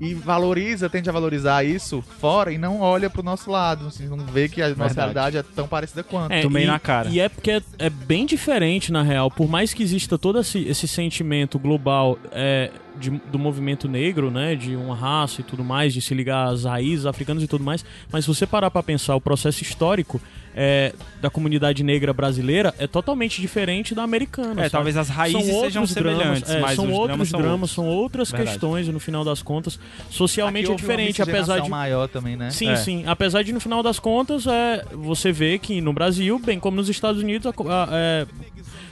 e 0.00 0.12
valoriza, 0.12 0.90
tende 0.90 1.08
a 1.08 1.12
valorizar 1.12 1.62
isso 1.64 2.02
fora 2.02 2.52
e 2.52 2.58
não 2.58 2.80
olha 2.80 3.08
pro 3.08 3.22
nosso 3.22 3.48
lado, 3.48 3.86
assim, 3.86 4.08
não 4.08 4.18
vê 4.18 4.48
que 4.48 4.60
a 4.60 4.70
nossa 4.70 4.76
Verdade. 4.94 4.98
realidade 4.98 5.36
é 5.38 5.42
tão 5.54 5.68
parecida 5.68 6.02
quanto. 6.02 6.32
É, 6.32 6.42
Tomei 6.42 6.64
e, 6.64 6.66
na 6.66 6.80
cara. 6.80 7.08
E 7.08 7.20
é 7.20 7.28
porque 7.28 7.52
é, 7.52 7.62
é 7.78 7.88
bem 7.88 8.26
diferente, 8.26 8.90
na 8.90 9.02
real. 9.04 9.30
Por 9.30 9.48
mais 9.48 9.72
que 9.72 9.84
exista 9.84 10.18
todo 10.18 10.40
esse, 10.40 10.58
esse 10.66 10.88
sentimento 10.88 11.60
global 11.60 12.18
é, 12.32 12.72
de- 12.98 13.22
do 13.30 13.38
movimento 13.38 13.86
negro, 13.88 14.32
né? 14.32 14.56
De 14.56 14.74
uma 14.74 14.96
raça 14.96 15.40
e 15.40 15.44
tudo 15.44 15.62
mais, 15.62 15.94
de 15.94 16.00
se 16.02 16.12
ligar 16.12 16.48
às 16.48 16.64
raízes 16.64 17.06
africanas 17.06 17.44
e 17.44 17.46
tudo 17.46 17.62
mais. 17.62 17.84
Mas 18.10 18.24
se 18.24 18.28
você 18.34 18.46
parar 18.48 18.72
pra 18.72 18.82
pensar 18.82 19.14
o 19.14 19.20
processo 19.20 19.62
histórico 19.62 20.20
é, 20.54 20.92
da 21.20 21.28
comunidade 21.30 21.82
negra 21.82 22.12
brasileira, 22.12 22.72
é 22.78 22.86
totalmente 22.86 23.40
diferente 23.40 23.94
da 23.94 24.02
americana. 24.02 24.52
É, 24.60 24.64
sabe? 24.64 24.70
talvez 24.70 24.96
as 24.96 25.08
raízes 25.08 25.46
São 25.50 25.60
sejam 25.62 25.82
outros 25.82 25.94
dramas, 25.94 26.18
semelhantes, 26.18 26.50
é, 26.50 26.60
mas 26.60 26.76
são 26.76 26.84
os 26.86 26.90
outros 26.92 27.08
dramas 27.08 27.28
são 27.30 27.40
dramas, 27.42 27.70
são 27.70 27.86
outras 27.86 28.30
Verdade. 28.30 28.50
questões, 28.52 28.88
e 28.88 28.92
no 28.92 29.00
final 29.00 29.24
das 29.24 29.42
contas, 29.42 29.78
socialmente 30.10 30.70
é 30.70 30.74
diferente, 30.74 31.20
apesar 31.22 31.60
de 31.60 31.68
maior 31.70 32.08
também, 32.08 32.36
né? 32.36 32.50
Sim, 32.50 32.68
É. 32.70 32.76
sim. 32.76 33.04
Apesar 33.06 33.42
de, 33.42 33.52
no 33.52 33.60
final 33.60 33.82
das 33.82 33.98
contas, 33.98 34.46
é, 34.46 34.84
você 34.92 35.32
vê 35.32 35.58
que 35.58 35.80
no 35.80 35.92
Brasil, 35.92 36.38
bem 36.38 36.58
como 36.60 36.76
nos 36.76 36.88
Estados 36.88 37.20
Unidos, 37.22 37.46
a 37.46 37.50
a- 37.50 37.88
é, 37.92 38.26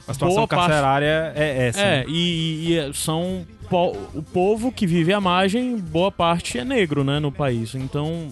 A 0.08 0.12
situação 0.14 0.36
boa 0.36 0.48
parte- 0.48 0.66
carcerária 0.68 1.32
é 1.36 1.66
essa. 1.68 1.80
é, 1.80 1.98
né? 2.00 2.04
e, 2.08 2.72
e- 2.72 2.78
e 2.90 2.94
são 2.94 3.46
o 4.14 4.22
povo 4.22 4.70
que 4.70 4.86
vive 4.86 5.12
à 5.14 5.20
margem, 5.20 5.78
boa 5.78 6.10
parte 6.12 6.58
é 6.58 6.64
negro, 6.64 7.02
né, 7.02 7.18
no 7.18 7.32
país. 7.32 7.74
Então, 7.74 8.28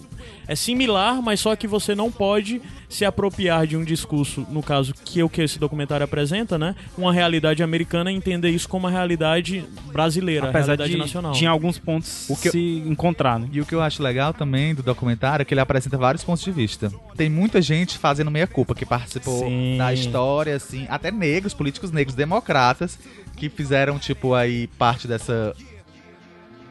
é 0.46 0.54
similar, 0.54 1.22
mas 1.22 1.40
só 1.40 1.56
que 1.56 1.66
você 1.66 1.94
não 1.94 2.10
pode 2.12 2.60
se 2.90 3.04
apropriar 3.04 3.66
de 3.66 3.76
um 3.76 3.84
discurso, 3.84 4.44
no 4.50 4.62
caso, 4.62 4.92
que 5.04 5.20
é 5.20 5.24
o 5.24 5.28
que 5.28 5.40
esse 5.40 5.58
documentário 5.58 6.04
apresenta, 6.04 6.58
né, 6.58 6.74
uma 6.98 7.12
realidade 7.12 7.62
americana 7.62 8.10
e 8.12 8.14
entender 8.16 8.50
isso 8.50 8.68
como 8.68 8.86
uma 8.86 8.90
realidade 8.90 9.64
brasileira, 9.92 10.48
Apesar 10.50 10.66
realidade 10.76 10.90
de, 10.90 10.98
nacional. 10.98 11.34
em 11.34 11.46
alguns 11.46 11.78
pontos 11.78 12.28
O 12.28 12.36
que 12.36 12.48
eu- 12.48 12.52
se 12.52 12.82
encontrar, 12.86 13.38
né? 13.38 13.48
E 13.52 13.60
o 13.60 13.64
que 13.64 13.74
eu 13.74 13.80
acho 13.80 14.02
legal 14.02 14.34
também 14.34 14.74
do 14.74 14.82
documentário 14.82 15.42
é 15.42 15.44
que 15.46 15.54
ele 15.54 15.60
apresenta 15.60 15.96
vários 15.96 16.24
pontos 16.24 16.42
de 16.42 16.50
vista. 16.50 16.92
Tem 17.16 17.30
muita 17.30 17.62
gente 17.62 17.96
fazendo 17.96 18.30
meia-culpa 18.30 18.74
que 18.74 18.84
participou 18.84 19.38
Sim. 19.44 19.76
da 19.78 19.94
história, 19.94 20.56
assim, 20.56 20.84
até 20.90 21.10
negros, 21.12 21.54
políticos 21.54 21.92
negros, 21.92 22.14
democratas, 22.16 22.98
que 23.36 23.48
fizeram, 23.48 23.98
tipo, 23.98 24.34
aí 24.34 24.66
parte 24.78 25.06
dessa. 25.06 25.54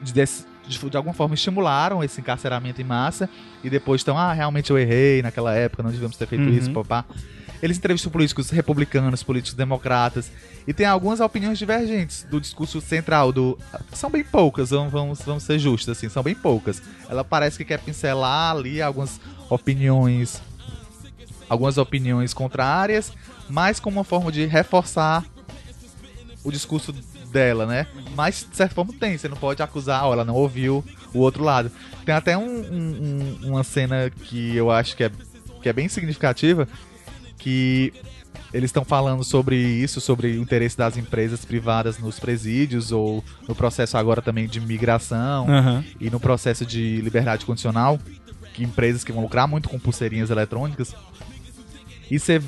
de, 0.01 0.13
desse- 0.13 0.45
de, 0.69 0.89
de 0.89 0.97
alguma 0.97 1.13
forma 1.13 1.33
estimularam 1.33 2.03
esse 2.03 2.21
encarceramento 2.21 2.79
em 2.79 2.85
massa 2.85 3.27
e 3.63 3.69
depois 3.69 4.01
estão, 4.01 4.17
ah, 4.17 4.31
realmente 4.31 4.69
eu 4.69 4.77
errei 4.77 5.21
naquela 5.21 5.53
época, 5.53 5.81
não 5.83 5.89
devíamos 5.89 6.15
ter 6.15 6.27
feito 6.27 6.43
Uhum. 6.43 6.57
isso, 6.57 6.71
papá. 6.71 7.03
Eles 7.61 7.77
entrevistam 7.77 8.09
políticos 8.09 8.49
republicanos, 8.51 9.21
políticos 9.21 9.53
democratas, 9.53 10.31
e 10.65 10.73
tem 10.73 10.85
algumas 10.85 11.19
opiniões 11.19 11.57
divergentes 11.57 12.25
do 12.29 12.39
discurso 12.39 12.79
central 12.79 13.33
do. 13.33 13.57
São 13.91 14.09
bem 14.09 14.23
poucas, 14.23 14.69
vamos, 14.69 15.19
vamos, 15.25 15.43
ser 15.43 15.59
justos, 15.59 15.89
assim, 15.89 16.07
são 16.07 16.23
bem 16.23 16.35
poucas. 16.35 16.81
Ela 17.09 17.23
parece 17.23 17.57
que 17.57 17.65
quer 17.65 17.79
pincelar 17.79 18.55
ali 18.55 18.81
algumas 18.81 19.19
opiniões, 19.49 20.41
algumas 21.49 21.77
opiniões 21.77 22.33
contrárias, 22.33 23.11
mas 23.49 23.77
como 23.77 23.97
uma 23.97 24.05
forma 24.05 24.31
de 24.31 24.45
reforçar 24.45 25.25
o 26.43 26.51
discurso 26.51 26.93
dela, 27.29 27.65
né? 27.65 27.87
Mas 28.15 28.45
de 28.49 28.55
certa 28.57 28.75
forma 28.75 28.93
tem, 28.99 29.17
você 29.17 29.27
não 29.27 29.37
pode 29.37 29.61
acusar, 29.61 30.05
ó, 30.05 30.13
ela 30.13 30.25
não 30.25 30.35
ouviu 30.35 30.83
o 31.13 31.19
outro 31.19 31.43
lado. 31.43 31.71
Tem 32.05 32.13
até 32.13 32.37
um- 32.37 32.43
um- 32.43 33.37
um- 33.43 33.49
uma 33.49 33.63
cena 33.63 34.09
que 34.09 34.55
eu 34.55 34.69
acho 34.71 34.95
que 34.97 35.03
é, 35.03 35.11
que 35.61 35.69
é 35.69 35.73
bem 35.73 35.87
significativa, 35.87 36.67
que 37.37 37.93
eles 38.53 38.69
estão 38.69 38.83
falando 38.83 39.23
sobre 39.23 39.55
isso, 39.55 40.01
sobre 40.01 40.27
o 40.37 40.41
interesse 40.41 40.75
das 40.77 40.97
empresas 40.97 41.45
privadas 41.45 41.99
nos 41.99 42.19
presídios, 42.19 42.91
ou 42.91 43.23
no 43.47 43.53
processo 43.53 43.95
agora 43.97 44.21
também 44.21 44.47
de 44.47 44.59
migração, 44.59 45.47
Aham. 45.49 45.83
e 45.99 46.09
no 46.09 46.19
processo 46.19 46.65
de 46.65 46.99
liberdade 47.01 47.45
condicional, 47.45 47.99
que 48.53 48.63
empresas 48.63 49.03
que 49.03 49.11
vão 49.11 49.21
lucrar 49.21 49.47
muito 49.47 49.69
com 49.69 49.77
pulseirinhas 49.79 50.29
eletrônicas. 50.31 50.95
E 52.09 52.17
você 52.17 52.41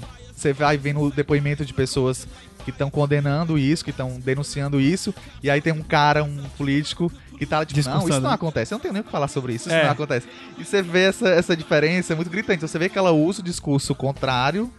vai 0.53 0.75
vendo 0.75 1.01
o 1.01 1.11
depoimento 1.11 1.63
de 1.63 1.71
pessoas 1.73 2.27
que 2.63 2.69
estão 2.71 2.89
condenando 2.89 3.57
isso, 3.57 3.83
que 3.83 3.91
estão 3.91 4.19
denunciando 4.19 4.79
isso, 4.79 5.13
e 5.43 5.49
aí 5.49 5.61
tem 5.61 5.73
um 5.73 5.81
cara, 5.81 6.23
um 6.23 6.43
político, 6.57 7.11
que 7.37 7.45
tá 7.45 7.65
tipo, 7.65 7.81
não, 7.89 8.07
isso 8.07 8.19
não 8.21 8.29
acontece, 8.31 8.73
eu 8.73 8.77
não 8.77 8.81
tenho 8.81 8.93
nem 8.93 9.01
o 9.01 9.03
que 9.05 9.11
falar 9.11 9.27
sobre 9.27 9.53
isso, 9.53 9.67
isso 9.67 9.75
É. 9.77 9.83
não 9.85 9.91
acontece. 9.91 10.27
E 10.57 10.63
você 10.63 10.81
vê 10.81 11.03
essa, 11.05 11.27
essa 11.29 11.57
diferença, 11.57 12.13
é 12.13 12.15
muito 12.15 12.29
gritante, 12.29 12.61
você 12.61 12.77
vê 12.77 12.87
que 12.89 12.97
ela 12.97 13.11
usa 13.11 13.41
o 13.41 13.43
discurso 13.43 13.95
contrário 13.95 14.71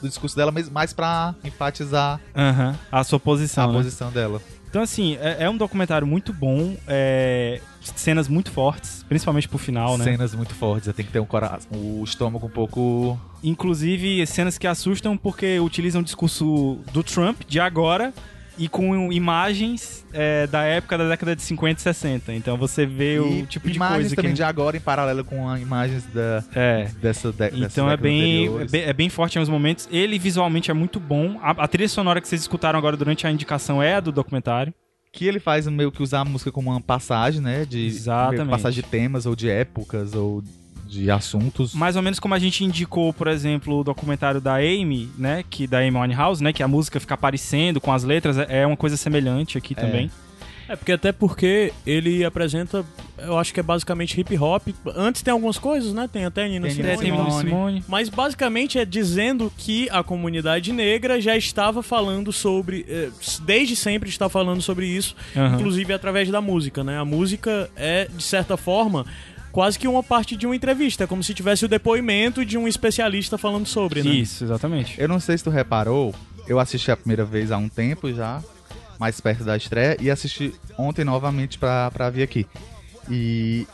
do 0.00 0.08
discurso 0.08 0.36
dela, 0.36 0.50
mas 0.52 0.68
mais 0.68 0.92
pra 0.92 1.34
enfatizar 1.44 2.20
Aham. 2.36 2.76
A 2.90 3.02
sua 3.04 3.16
a 3.16 3.20
posição. 3.20 3.68
né? 3.72 3.78
posição 3.78 4.10
dela. 4.10 4.40
Então, 4.68 4.82
assim, 4.82 5.16
é, 5.20 5.44
é 5.44 5.50
um 5.50 5.56
documentário 5.56 6.06
muito 6.06 6.32
bom, 6.32 6.76
é, 6.88 7.60
cenas 7.94 8.26
muito 8.26 8.50
fortes, 8.50 9.04
principalmente 9.08 9.46
pro 9.48 9.58
final, 9.58 9.98
né? 9.98 10.04
Cenas 10.04 10.34
muito 10.34 10.54
fortes, 10.54 10.92
tem 10.94 11.04
que 11.04 11.12
ter 11.12 11.20
um 11.20 11.26
cora- 11.26 11.58
o 11.70 12.02
estômago 12.04 12.46
um 12.46 12.50
pouco 12.50 13.18
Inclusive, 13.42 14.24
cenas 14.26 14.56
que 14.58 14.66
assustam 14.66 15.16
porque 15.16 15.58
utilizam 15.60 16.00
o 16.00 16.04
discurso 16.04 16.78
do 16.92 17.02
Trump 17.02 17.40
de 17.48 17.58
agora 17.60 18.12
e 18.58 18.68
com 18.68 19.10
imagens 19.12 20.04
é, 20.12 20.46
da 20.46 20.62
época 20.62 20.98
da 20.98 21.08
década 21.08 21.34
de 21.34 21.42
50 21.42 21.80
e 21.80 21.82
60. 21.82 22.34
Então 22.34 22.56
você 22.56 22.84
vê 22.86 23.16
e 23.16 23.18
o 23.20 23.46
tipo 23.46 23.68
de 23.70 23.78
coisa 23.78 24.14
também 24.14 24.32
que. 24.32 24.36
de 24.36 24.42
agora 24.42 24.76
em 24.76 24.80
paralelo 24.80 25.24
com 25.24 25.48
as 25.48 25.60
imagens 25.60 26.04
da, 26.12 26.44
É. 26.54 26.84
dessa, 27.00 27.32
de, 27.32 27.46
Então 27.64 27.86
é 27.90 27.96
décadas 27.96 28.00
bem, 28.02 28.20
é 28.20 28.38
anteriores. 28.46 28.70
bem, 28.72 28.82
é 28.82 28.92
bem 28.92 29.08
forte 29.08 29.36
em 29.36 29.38
alguns 29.38 29.48
momentos. 29.50 29.88
Ele 29.90 30.18
visualmente 30.18 30.70
é 30.70 30.74
muito 30.74 31.00
bom. 31.00 31.38
A, 31.42 31.50
a 31.50 31.66
trilha 31.68 31.88
sonora 31.88 32.20
que 32.20 32.28
vocês 32.28 32.42
escutaram 32.42 32.78
agora 32.78 32.96
durante 32.96 33.26
a 33.26 33.30
indicação 33.30 33.82
é 33.82 33.94
a 33.94 34.00
do 34.00 34.12
documentário. 34.12 34.72
Que 35.10 35.26
ele 35.26 35.40
faz 35.40 35.66
meio 35.66 35.90
que 35.90 36.02
usar 36.02 36.20
a 36.20 36.24
música 36.24 36.50
como 36.52 36.70
uma 36.70 36.80
passagem, 36.80 37.40
né? 37.40 37.64
De 37.66 37.86
Exatamente. 37.86 38.48
passagem 38.50 38.82
de 38.82 38.88
temas 38.88 39.26
ou 39.26 39.34
de 39.34 39.48
épocas 39.48 40.14
ou 40.14 40.42
de 40.92 41.10
assuntos. 41.10 41.72
Mais 41.74 41.96
ou 41.96 42.02
menos 42.02 42.20
como 42.20 42.34
a 42.34 42.38
gente 42.38 42.64
indicou, 42.64 43.12
por 43.12 43.26
exemplo, 43.28 43.80
o 43.80 43.84
documentário 43.84 44.40
da 44.40 44.56
Amy, 44.56 45.08
né? 45.16 45.42
Que 45.48 45.66
da 45.66 45.78
Amy 45.78 45.96
Winehouse, 45.98 46.42
né? 46.42 46.52
Que 46.52 46.62
a 46.62 46.68
música 46.68 47.00
fica 47.00 47.14
aparecendo 47.14 47.80
com 47.80 47.92
as 47.92 48.04
letras. 48.04 48.36
É 48.38 48.62
é 48.62 48.66
uma 48.66 48.76
coisa 48.76 48.96
semelhante 48.96 49.56
aqui 49.56 49.74
também. 49.74 50.10
É, 50.68 50.76
porque 50.76 50.92
até 50.92 51.10
porque 51.10 51.72
ele 51.84 52.24
apresenta, 52.24 52.84
eu 53.18 53.36
acho 53.36 53.52
que 53.52 53.58
é 53.58 53.62
basicamente 53.62 54.18
hip 54.18 54.38
hop. 54.38 54.68
Antes 54.94 55.20
tem 55.20 55.32
algumas 55.32 55.58
coisas, 55.58 55.92
né? 55.92 56.08
Tem 56.10 56.24
até 56.24 56.48
Nina 56.48 56.68
Tem 56.68 56.76
Simone. 56.76 56.92
É, 56.92 56.96
tem 56.96 57.10
Nina 57.10 57.30
Simone. 57.30 57.84
Mas 57.88 58.08
basicamente 58.08 58.78
é 58.78 58.84
dizendo 58.84 59.52
que 59.56 59.88
a 59.90 60.02
comunidade 60.04 60.72
negra 60.72 61.20
já 61.20 61.36
estava 61.36 61.82
falando 61.82 62.32
sobre. 62.32 62.86
eh, 62.88 63.10
Desde 63.44 63.74
sempre 63.74 64.08
está 64.08 64.28
falando 64.28 64.62
sobre 64.62 64.86
isso, 64.86 65.16
Aham. 65.36 65.56
inclusive 65.56 65.92
através 65.92 66.30
da 66.30 66.40
música, 66.40 66.84
né? 66.84 66.96
A 66.98 67.04
música 67.04 67.68
é, 67.76 68.06
de 68.06 68.22
certa 68.22 68.56
forma, 68.56 69.04
quase 69.52 69.78
que 69.78 69.86
uma 69.86 70.02
parte 70.02 70.34
de 70.34 70.46
uma 70.46 70.56
entrevista, 70.56 71.04
é 71.04 71.06
como 71.06 71.22
se 71.22 71.34
tivesse 71.34 71.64
o 71.64 71.68
depoimento 71.68 72.44
de 72.44 72.56
um 72.56 72.66
especialista 72.66 73.36
falando 73.38 73.66
sobre, 73.66 74.02
né? 74.02 74.10
Isso, 74.10 74.42
exatamente. 74.42 75.00
Eu 75.00 75.06
não 75.06 75.20
sei 75.20 75.36
se 75.38 75.44
tu 75.44 75.50
reparou, 75.50 76.14
eu 76.48 76.58
assisti 76.58 76.90
a 76.90 76.96
primeira 76.96 77.24
vez 77.24 77.52
há 77.52 77.58
um 77.58 77.68
tempo 77.68 78.12
já, 78.12 78.42
mais 78.98 79.20
perto 79.20 79.44
da 79.44 79.56
estreia, 79.56 79.96
e 80.00 80.10
assisti 80.10 80.54
ontem 80.78 81.04
novamente 81.04 81.58
pra, 81.58 81.90
pra 81.90 82.08
vir 82.10 82.22
aqui. 82.22 82.46
E 83.10 83.66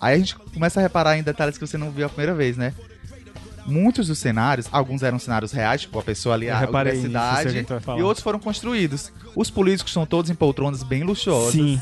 aí 0.00 0.14
a 0.14 0.18
gente 0.18 0.36
começa 0.36 0.78
a 0.78 0.82
reparar 0.82 1.18
em 1.18 1.22
detalhes 1.22 1.58
que 1.58 1.66
você 1.66 1.76
não 1.76 1.90
viu 1.90 2.06
a 2.06 2.08
primeira 2.08 2.34
vez, 2.34 2.56
né? 2.56 2.72
Muitos 3.66 4.06
dos 4.08 4.18
cenários, 4.18 4.66
alguns 4.72 5.02
eram 5.02 5.18
cenários 5.18 5.52
reais, 5.52 5.82
tipo 5.82 5.98
a 5.98 6.02
pessoa 6.02 6.34
ali, 6.34 6.46
Eu 6.46 6.54
a 6.56 6.60
universidade, 6.60 7.66
falar. 7.80 7.98
e 7.98 8.02
outros 8.02 8.22
foram 8.22 8.38
construídos. 8.38 9.12
Os 9.36 9.50
políticos 9.50 9.92
são 9.92 10.06
todos 10.06 10.30
em 10.30 10.34
poltronas 10.34 10.82
bem 10.82 11.02
luxuosas. 11.02 11.52
Sim. 11.52 11.80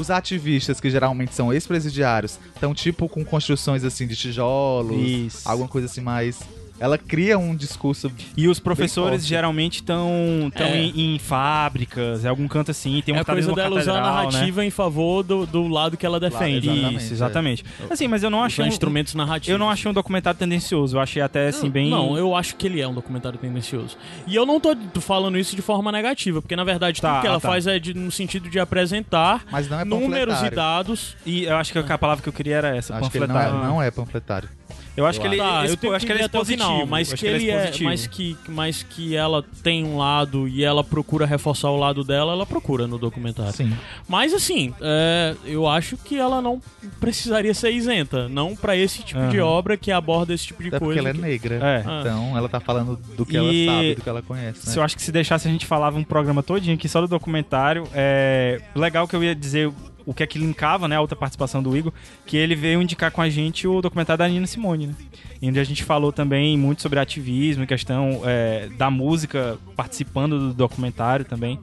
Os 0.00 0.10
ativistas, 0.10 0.80
que 0.80 0.88
geralmente 0.88 1.34
são 1.34 1.52
ex-presidiários, 1.52 2.38
estão 2.54 2.72
tipo 2.72 3.06
com 3.06 3.22
construções 3.22 3.84
assim 3.84 4.06
de 4.06 4.16
tijolos, 4.16 4.96
Isso. 5.06 5.46
alguma 5.46 5.68
coisa 5.68 5.86
assim 5.86 6.00
mais. 6.00 6.40
Ela 6.80 6.96
cria 6.96 7.38
um 7.38 7.54
discurso 7.54 8.10
E 8.34 8.48
os 8.48 8.58
professores 8.58 9.26
geralmente 9.26 9.74
estão 9.76 10.50
É. 10.56 10.76
em, 10.78 11.14
em 11.14 11.18
fábricas, 11.18 12.24
em 12.24 12.28
algum 12.28 12.48
canto 12.48 12.70
assim, 12.70 13.02
tem 13.04 13.14
É 13.14 13.18
uma 13.18 13.22
a 13.22 13.24
coisa 13.26 13.52
dela 13.54 13.78
usar 13.78 13.92
a 13.92 13.94
né? 13.96 14.00
narrativa 14.00 14.64
em 14.64 14.70
favor 14.70 15.22
do, 15.22 15.44
do 15.44 15.68
lado 15.68 15.96
que 15.98 16.06
ela 16.06 16.18
defende. 16.18 16.68
exatamente, 16.70 16.96
Isso, 17.04 17.12
exatamente. 17.12 17.64
Assim, 17.90 18.08
mas 18.08 18.22
eu 18.22 18.30
não 18.30 18.42
achei 18.42 18.64
um, 18.64 18.68
instrumentos 18.68 19.14
narrativos. 19.14 19.48
eu 19.48 19.58
não 19.58 19.68
achei 19.68 19.90
um 19.90 19.94
documentário 19.94 20.38
tendencioso, 20.38 20.96
eu 20.96 21.00
achei 21.00 21.20
até 21.20 21.48
assim 21.48 21.68
bem 21.68 21.90
Não, 21.90 22.16
eu 22.16 22.34
acho 22.34 22.56
que 22.56 22.66
ele 22.66 22.80
é 22.80 22.88
um 22.88 22.94
documentário 22.94 23.38
tendencioso. 23.38 23.98
E 24.26 24.34
eu 24.34 24.46
não 24.46 24.58
tô 24.58 24.74
falando 25.00 25.36
isso 25.38 25.54
de 25.54 25.62
forma 25.62 25.92
negativa, 25.92 26.40
porque 26.40 26.56
na 26.56 26.64
verdade 26.64 27.00
Tá, 27.00 27.10
tudo 27.12 27.20
que 27.20 27.26
ela 27.26 27.40
tá. 27.40 27.48
faz 27.48 27.66
é 27.66 27.78
de- 27.78 27.92
no 27.92 28.10
sentido 28.10 28.48
de 28.48 28.58
apresentar 28.58 29.44
Mas 29.52 29.68
não 29.68 29.80
é 29.80 29.84
números 29.84 30.34
e 30.34 30.36
panfletário. 30.44 30.56
dados. 30.56 31.16
e 31.26 31.44
eu 31.44 31.56
acho 31.56 31.72
que 31.72 31.78
a 31.78 31.98
palavra 31.98 32.22
que 32.22 32.28
eu 32.28 32.32
queria 32.32 32.56
era 32.56 32.74
essa, 32.76 32.96
Acho 32.96 33.10
que 33.10 33.18
ele 33.18 33.26
não 33.26 33.34
panfletário. 33.34 33.62
é, 33.64 33.68
não 33.68 33.82
é 33.82 33.90
panfletário. 33.90 34.48
Eu 34.96 35.06
acho 35.06 35.20
que 35.20 35.26
ele, 35.26 35.36
Tá, 35.36 35.64
expo- 35.64 35.86
eu 35.86 35.94
acho 35.94 36.04
que 36.04 36.12
ele 36.12 36.18
é 36.18 36.22
ir 36.22 36.26
até 36.26 36.38
o 36.38 36.42
expositivo, 36.42 36.68
final, 36.72 36.86
mas 36.86 37.12
que 37.12 37.26
ele 37.26 37.50
é, 37.50 37.54
expositivo. 37.56 37.84
mas 37.90 38.06
que, 38.06 38.36
mas 38.48 38.82
que 38.82 39.16
ela 39.16 39.42
tem 39.62 39.84
um 39.84 39.96
lado 39.96 40.46
e 40.48 40.62
ela 40.64 40.82
procura 40.84 41.24
reforçar 41.24 41.70
o 41.70 41.76
lado 41.78 42.02
dela, 42.04 42.32
ela 42.32 42.44
procura 42.44 42.86
no 42.86 42.98
documentário. 42.98 43.52
Sim. 43.52 43.72
Mas 44.08 44.34
assim, 44.34 44.74
é, 44.80 45.34
eu 45.46 45.66
acho 45.66 45.96
que 45.96 46.18
ela 46.18 46.42
não 46.42 46.60
precisaria 47.00 47.54
ser 47.54 47.70
isenta, 47.72 48.28
não 48.28 48.54
pra 48.56 48.76
esse 48.76 49.02
tipo 49.02 49.20
de 49.28 49.38
Aham. 49.38 49.46
obra 49.48 49.76
que 49.76 49.90
aborda 49.92 50.34
esse 50.34 50.46
tipo 50.48 50.62
de 50.62 50.68
Até 50.68 50.78
porque 50.78 50.94
coisa. 50.94 51.00
ela 51.00 51.10
é 51.10 51.12
que- 51.12 51.20
negra. 51.20 51.60
É. 51.62 51.80
Então 52.00 52.36
ela 52.36 52.48
tá 52.48 52.60
falando 52.60 52.98
do 53.16 53.24
que 53.24 53.36
E- 53.36 53.66
ela 53.68 53.76
sabe, 53.76 53.94
do 53.94 54.02
que 54.02 54.08
ela 54.08 54.22
conhece. 54.22 54.60
Se 54.66 54.70
Né? 54.70 54.76
eu 54.76 54.82
acho 54.84 54.96
que 54.96 55.02
se 55.02 55.12
deixasse 55.12 55.48
a 55.48 55.50
gente 55.50 55.64
falava 55.66 55.98
um 55.98 56.04
programa 56.04 56.42
todinho 56.42 56.74
aqui 56.74 56.88
só 56.88 57.00
do 57.00 57.08
documentário. 57.08 57.86
É 57.94 58.60
legal 58.74 59.06
que 59.08 59.14
eu 59.16 59.22
ia 59.24 59.34
dizer 59.34 59.70
o 60.10 60.14
que 60.14 60.24
é 60.24 60.26
que 60.26 60.40
linkava, 60.40 60.88
né, 60.88 60.96
a 60.96 61.00
outra 61.00 61.14
participação 61.14 61.62
do 61.62 61.76
Igor, 61.76 61.92
que 62.26 62.36
ele 62.36 62.56
veio 62.56 62.82
indicar 62.82 63.12
com 63.12 63.22
a 63.22 63.30
gente 63.30 63.68
o 63.68 63.80
documentário 63.80 64.18
da 64.18 64.26
Nina 64.26 64.44
Simone, 64.44 64.88
né? 64.88 64.94
Onde 65.40 65.60
a 65.60 65.62
gente 65.62 65.84
falou 65.84 66.10
também 66.10 66.58
muito 66.58 66.82
sobre 66.82 66.98
ativismo, 66.98 67.64
questão 67.64 68.22
é, 68.24 68.68
da 68.76 68.90
música 68.90 69.56
participando 69.76 70.36
do 70.36 70.52
documentário 70.52 71.24
também. 71.24 71.60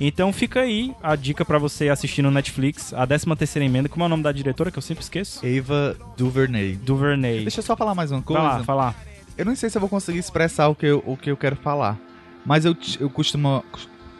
Então 0.00 0.32
fica 0.32 0.60
aí 0.60 0.94
a 1.02 1.14
dica 1.14 1.44
pra 1.44 1.58
você 1.58 1.90
assistir 1.90 2.22
no 2.22 2.30
Netflix, 2.30 2.94
a 2.94 3.06
13 3.06 3.26
terceira 3.36 3.66
emenda, 3.66 3.90
como 3.90 4.02
é 4.02 4.06
o 4.06 4.08
nome 4.08 4.22
da 4.22 4.32
diretora 4.32 4.70
que 4.70 4.78
eu 4.78 4.82
sempre 4.82 5.04
esqueço? 5.04 5.42
Ava 5.46 5.94
DuVernay. 6.16 6.76
Duvernay. 6.76 7.42
Deixa 7.42 7.60
eu 7.60 7.62
só 7.62 7.76
falar 7.76 7.94
mais 7.94 8.10
uma 8.10 8.22
coisa. 8.22 8.42
Vai 8.42 8.58
lá, 8.58 8.64
falar. 8.64 8.96
Eu 9.36 9.44
não 9.44 9.54
sei 9.54 9.68
se 9.68 9.76
eu 9.76 9.80
vou 9.80 9.90
conseguir 9.90 10.18
expressar 10.18 10.68
o 10.68 10.74
que 10.74 10.86
eu, 10.86 11.04
o 11.06 11.14
que 11.14 11.30
eu 11.30 11.36
quero 11.36 11.56
falar. 11.56 11.98
Mas 12.44 12.64
eu, 12.64 12.74
eu 12.98 13.10
costumo. 13.10 13.62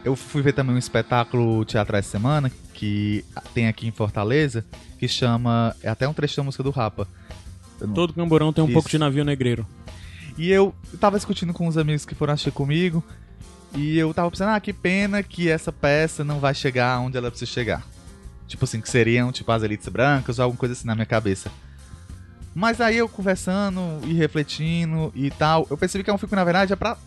Eu 0.03 0.15
fui 0.15 0.41
ver 0.41 0.53
também 0.53 0.75
um 0.75 0.79
espetáculo 0.79 1.63
teatro 1.65 1.95
essa 1.95 2.09
semana 2.11 2.51
que 2.73 3.23
tem 3.53 3.67
aqui 3.67 3.87
em 3.87 3.91
Fortaleza, 3.91 4.65
que 4.99 5.07
chama. 5.07 5.75
É 5.81 5.89
até 5.89 6.07
um 6.07 6.13
trecho 6.13 6.35
da 6.37 6.43
música 6.43 6.61
do 6.63 6.71
Rapa. 6.71 7.07
Não- 7.79 7.93
Todo 7.93 8.13
camburão 8.13 8.51
tem 8.51 8.63
um 8.63 8.67
Isso. 8.67 8.73
pouco 8.73 8.89
de 8.89 8.97
navio 8.97 9.23
negreiro. 9.23 9.65
E 10.37 10.49
eu 10.51 10.73
tava 10.99 11.15
discutindo 11.17 11.53
com 11.53 11.67
uns 11.67 11.77
amigos 11.77 12.05
que 12.05 12.15
foram 12.15 12.33
assistir 12.33 12.51
comigo. 12.51 13.03
E 13.75 13.97
eu 13.97 14.13
tava 14.13 14.29
pensando, 14.29 14.49
ah, 14.49 14.59
que 14.59 14.73
pena 14.73 15.23
que 15.23 15.49
essa 15.49 15.71
peça 15.71 16.23
não 16.23 16.39
vai 16.39 16.53
chegar 16.53 16.99
onde 16.99 17.17
ela 17.17 17.29
precisa 17.31 17.49
chegar. 17.51 17.83
Tipo 18.47 18.65
assim, 18.65 18.81
que 18.81 18.89
seriam 18.89 19.31
tipo 19.31 19.51
as 19.51 19.63
elites 19.63 19.87
brancas 19.87 20.37
ou 20.37 20.43
alguma 20.43 20.59
coisa 20.59 20.73
assim 20.73 20.85
na 20.85 20.95
minha 20.95 21.05
cabeça. 21.05 21.49
Mas 22.53 22.79
aí 22.81 22.97
eu 22.97 23.09
conversando 23.09 23.81
e 24.05 24.13
refletindo 24.13 25.11
e 25.15 25.31
tal, 25.31 25.65
eu 25.71 25.77
percebi 25.77 26.03
que 26.03 26.09
é 26.09 26.13
um 26.13 26.17
filme 26.17 26.29
que 26.29 26.35
na 26.35 26.43
verdade 26.43 26.71
é 26.73 26.75
pra 26.75 26.97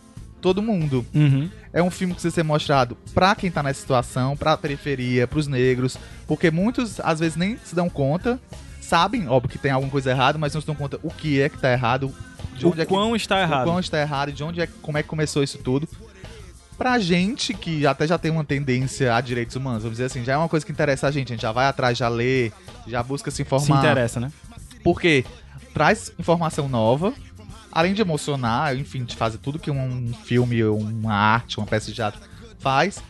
todo 0.47 0.63
mundo. 0.63 1.05
Uhum. 1.13 1.51
É 1.73 1.83
um 1.83 1.91
filme 1.91 2.13
que 2.15 2.21
precisa 2.21 2.33
ser 2.33 2.45
mostrado 2.45 2.97
pra 3.13 3.35
quem 3.35 3.51
tá 3.51 3.65
nessa 3.65 3.81
situação, 3.81 4.37
pra 4.37 4.57
periferia, 4.57 5.27
pros 5.27 5.49
negros, 5.49 5.99
porque 6.25 6.53
muitos 6.53 7.01
às 7.01 7.19
vezes 7.19 7.37
nem 7.37 7.59
se 7.65 7.75
dão 7.75 7.89
conta, 7.91 8.39
sabem, 8.81 9.27
óbvio 9.29 9.51
que 9.51 9.59
tem 9.59 9.73
alguma 9.73 9.91
coisa 9.91 10.11
errada, 10.13 10.39
mas 10.39 10.55
não 10.55 10.61
se 10.61 10.67
dão 10.69 10.77
conta 10.77 11.01
o 11.03 11.11
que 11.11 11.41
é 11.41 11.49
que 11.49 11.59
tá 11.59 11.73
errado, 11.73 12.15
de 12.57 12.65
O 12.65 12.71
onde 12.71 12.81
é 12.81 12.85
que 12.85 12.89
quão 12.93 13.17
está 13.17 13.35
o 13.35 13.39
errado. 13.41 13.65
quão 13.65 13.81
está 13.81 14.01
errado 14.01 14.29
e 14.29 14.33
de 14.33 14.45
onde 14.45 14.61
é, 14.61 14.69
como 14.81 14.97
é 14.97 15.03
que 15.03 15.09
começou 15.09 15.43
isso 15.43 15.59
tudo. 15.59 15.89
Pra 16.79 16.97
gente 17.01 17.53
que 17.53 17.85
até 17.87 18.07
já 18.07 18.17
tem 18.17 18.31
uma 18.31 18.45
tendência 18.45 19.13
a 19.17 19.21
direitos 19.21 19.57
humanos, 19.57 19.83
vamos 19.83 19.97
dizer 19.99 20.05
assim, 20.05 20.23
já 20.25 20.35
é 20.35 20.37
uma 20.37 20.49
coisa 20.49 20.65
que 20.65 20.71
interessa 20.71 21.09
a 21.09 21.11
gente, 21.11 21.33
a 21.33 21.35
gente 21.35 21.43
já 21.43 21.51
vai 21.51 21.67
atrás, 21.67 21.99
já 21.99 22.09
lê, 22.09 22.53
já 22.87 23.03
busca 23.03 23.33
se 23.33 23.39
Se 23.39 23.43
informar. 23.43 23.79
interessa, 23.81 24.21
né? 24.21 24.31
Porque 24.85 25.25
traz 25.75 26.13
informação 26.19 26.69
nova, 26.69 27.13
além 27.77 27.93
de 27.93 28.01
emocionar, 28.01 28.75
enfim, 28.75 29.05
de 29.05 29.15
fazer 29.15 29.37
tudo 29.39 29.59
que 29.59 29.71
um 29.71 30.13
filme, 30.25 30.65
uma 30.65 31.13
arte, 31.15 31.59
uma 31.59 31.67
peça 31.67 31.87
de 31.89 31.95
teatro 31.95 32.21
faz. 32.59 33.03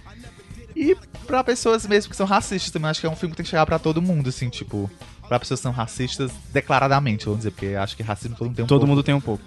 E 0.75 0.97
pra 1.27 1.45
pessoas 1.45 1.87
mesmo 1.87 2.11
que 2.11 2.17
são 2.17 2.27
racistas 2.27 2.71
também, 2.73 2.91
acho 2.91 3.01
que 3.01 3.07
é 3.07 3.11
um 3.11 3.15
filme 3.17 3.31
que 3.33 3.37
tem 3.37 3.45
que 3.45 3.51
chegar 3.51 3.65
pra 3.65 3.79
todo 3.79 4.03
mundo, 4.03 4.29
assim, 4.29 4.49
tipo. 4.49 4.91
pra 5.29 5.39
pessoas 5.39 5.61
que 5.61 5.63
são 5.63 5.73
racistas 5.73 6.33
declaradamente, 6.53 7.25
vamos 7.27 7.39
dizer, 7.41 7.53
porque 7.53 7.75
acho 7.77 7.97
que 7.97 8.03
racismo 8.03 8.37
todo 8.37 8.49
mundo 8.49 8.57
tem 8.57 8.65
um 8.65 8.69
Todo 8.69 8.79
pouco 8.81 8.91
mundo 8.91 9.03
tem 9.05 9.15
um 9.15 9.21
pouco. 9.21 9.43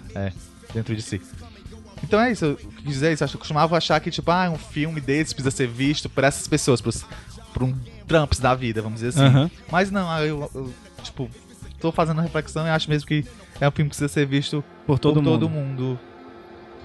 dentro 0.72 0.96
de 0.96 1.02
si. 1.02 1.20
Então 2.02 2.18
é 2.18 2.32
isso, 2.32 2.46
eu 2.46 2.56
quis 2.56 2.94
dizer 2.94 3.12
isso. 3.12 3.22
Acho 3.22 3.32
que 3.32 3.36
eu 3.36 3.40
costumava 3.40 3.76
achar 3.76 4.00
que, 4.00 4.10
tipo, 4.10 4.30
ah, 4.30 4.48
um 4.50 4.56
filme 4.56 5.00
desse 5.02 5.34
precisa 5.34 5.50
ser 5.54 5.68
visto 5.68 6.08
por 6.08 6.24
essas 6.24 6.48
pessoas, 6.48 6.80
por, 6.80 6.92
por 7.52 7.62
um 7.62 7.74
Trumps 8.08 8.38
da 8.40 8.54
vida, 8.54 8.80
vamos 8.80 9.00
dizer 9.00 9.08
assim. 9.08 9.26
Aham. 9.26 9.50
Mas 9.70 9.90
não, 9.90 10.18
eu, 10.20 10.50
eu, 10.54 10.74
tipo, 11.02 11.28
tô 11.80 11.90
fazendo 11.92 12.18
a 12.20 12.22
reflexão 12.22 12.66
e 12.66 12.70
acho 12.70 12.88
mesmo 12.90 13.06
que 13.08 13.24
é 13.60 13.68
um 13.68 13.70
filme 13.70 13.88
que 13.90 13.96
precisa 13.96 14.08
ser 14.08 14.26
visto 14.26 14.62
Por 14.86 14.98
todo 14.98 15.14
por 15.14 15.22
mundo. 15.22 15.32
todo 15.40 15.48
mundo. 15.48 15.98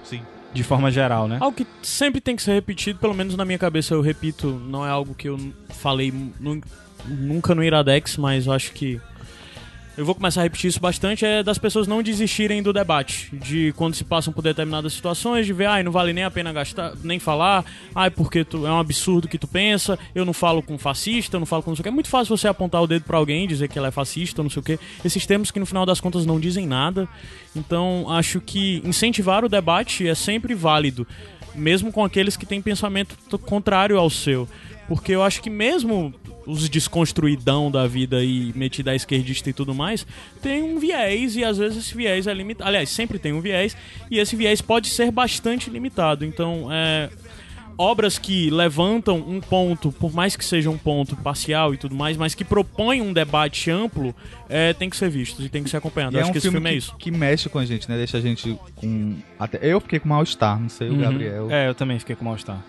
Sim. 0.04 0.22
De 0.54 0.64
forma 0.64 0.90
geral, 0.90 1.28
né? 1.28 1.38
Algo 1.42 1.56
que 1.56 1.68
sempre 1.84 2.22
tem 2.22 2.36
que 2.36 2.42
ser 2.42 2.54
repetido, 2.54 2.98
pelo 3.00 3.14
menos 3.14 3.36
na 3.36 3.44
minha 3.44 3.58
cabeça 3.58 3.94
eu 3.94 4.02
repito, 4.02 4.48
não 4.48 4.86
é 4.86 4.90
algo 4.90 5.14
que 5.14 5.28
eu 5.28 5.38
falei 5.70 6.14
nu- 6.40 6.62
nunca 7.06 7.54
no 7.54 7.64
Iradex, 7.64 8.16
mas 8.18 8.46
eu 8.48 8.54
acho 8.54 8.72
que 8.72 9.00
eu 9.98 10.06
vou 10.06 10.14
começar 10.14 10.42
a 10.42 10.44
repetir 10.44 10.70
isso 10.70 10.80
bastante, 10.80 11.26
é 11.26 11.42
das 11.42 11.58
pessoas 11.58 11.88
não 11.88 12.04
desistirem 12.04 12.62
do 12.62 12.74
debate, 12.74 13.30
de 13.34 13.74
quando 13.78 13.96
se 13.96 14.04
passam 14.04 14.34
por 14.34 14.42
determinadas 14.42 14.94
situações, 14.94 15.46
de 15.46 15.54
ver, 15.54 15.68
ai, 15.68 15.84
não 15.84 15.92
vale 15.92 16.12
nem 16.12 16.24
a 16.24 16.32
pena 16.32 16.52
gastar, 16.52 16.94
nem 17.04 17.20
falar, 17.20 17.64
ai, 17.94 18.10
porque 18.10 18.44
tu, 18.44 18.66
é 18.68 18.72
um 18.72 18.80
absurdo 18.80 19.28
que 19.28 19.38
tu 19.38 19.48
pensa, 19.48 19.98
eu 20.14 20.26
não 20.26 20.34
falo 20.34 20.62
com 20.62 20.78
fascista, 20.78 21.38
eu 21.38 21.40
não 21.40 21.48
falo 21.48 21.64
com 21.64 21.72
não 21.72 21.76
sei 21.76 21.82
o 21.82 21.84
que. 21.84 21.90
É 21.90 21.92
muito 21.92 22.10
fácil 22.10 22.36
você 22.36 22.48
apontar 22.48 22.82
o 22.82 22.88
dedo 22.88 23.04
pra 23.04 23.18
alguém 23.18 23.46
e 23.46 23.48
dizer 23.48 23.70
que 23.70 23.78
ela 23.78 23.88
é 23.88 23.92
fascista, 23.92 24.44
não 24.44 24.50
sei 24.50 24.60
o 24.60 24.64
que. 24.64 24.80
Esses 25.04 25.26
termos 25.26 25.50
que 25.52 25.60
no 25.60 25.66
final 25.66 25.86
das 25.86 26.02
contas 26.02 26.26
não 26.26 26.40
dizem 26.40 26.68
nada. 26.68 27.08
Então, 27.56 28.06
acho 28.10 28.42
que 28.42 28.82
incentivar 28.84 29.46
o 29.46 29.50
debate 29.50 30.08
é 30.08 30.16
sempre 30.16 30.54
válido, 30.54 31.08
mesmo 31.54 31.92
com 31.92 32.04
aqueles 32.04 32.36
que 32.36 32.46
têm 32.46 32.62
pensamento 32.62 33.16
contrário 33.40 33.98
ao 33.98 34.10
seu. 34.10 34.48
Porque 34.88 35.12
eu 35.14 35.24
acho 35.24 35.42
que 35.42 35.50
mesmo 35.50 36.14
os 36.46 36.70
desconstruidão 36.70 37.72
da 37.72 37.88
vida 37.88 38.18
aí, 38.18 38.52
metido 38.56 38.90
à 38.90 38.96
esquerdista 38.96 39.50
e 39.50 39.54
tudo 39.54 39.74
mais, 39.74 40.06
tem 40.44 40.62
um 40.62 40.78
viés 40.78 41.36
e 41.36 41.44
às 41.44 41.58
vezes 41.58 41.78
esse 41.80 41.96
viés 41.98 42.28
é 42.28 42.34
limitado. 42.34 42.68
Aliás, 42.70 42.90
sempre 42.90 43.18
tem 43.18 43.34
um 43.34 43.42
viés 43.42 43.76
e 44.12 44.20
esse 44.20 44.36
viés 44.36 44.62
pode 44.62 44.90
ser 44.90 45.10
bastante 45.12 45.72
limitado. 45.72 46.24
Então, 46.24 46.68
é, 46.72 47.10
obras 47.78 48.20
que 48.20 48.52
levantam 48.52 49.18
um 49.18 49.42
ponto, 49.42 49.92
por 49.92 50.14
mais 50.14 50.36
que 50.36 50.46
seja 50.46 50.70
um 50.70 50.78
ponto 50.78 51.16
parcial 51.16 51.74
e 51.74 51.78
tudo 51.78 51.96
mais, 51.96 52.16
mas 52.16 52.36
que 52.36 52.44
propõem 52.46 53.02
um 53.02 53.12
debate 53.12 53.72
amplo, 53.72 54.14
é, 54.48 54.72
tem 54.72 54.88
que 54.88 54.96
ser 54.98 55.10
vistos 55.10 55.44
e 55.46 55.50
tem 55.50 55.64
que 55.64 55.70
ser 55.72 55.78
acompanhado. 55.78 56.16
E 56.16 56.18
Eu 56.18 56.20
é 56.20 56.22
acho 56.22 56.30
um 56.30 56.32
que 56.32 56.38
esse 56.38 56.46
filme 56.50 56.58
filme 56.58 56.70
é 56.70 56.74
que, 56.74 56.78
isso. 56.78 56.96
que 56.96 57.10
mexe 57.12 57.50
com 57.50 57.58
a 57.58 57.66
gente, 57.66 57.90
né? 57.90 57.98
Deixa 57.98 58.18
a 58.18 58.22
gente 58.22 58.56
com. 58.76 59.16
Até... 59.40 59.58
Eu 59.64 59.82
fiquei 59.82 60.00
com 60.00 60.08
mal-estar, 60.10 60.60
não 60.60 60.70
sei, 60.70 60.90
o 60.90 60.94
Uhum. 60.94 61.00
Gabriel. 61.02 61.48
É, 61.50 61.68
eu 61.68 61.74
também 61.74 61.98
fiquei 61.98 62.16
com 62.16 62.24
mal-estar. 62.24 62.64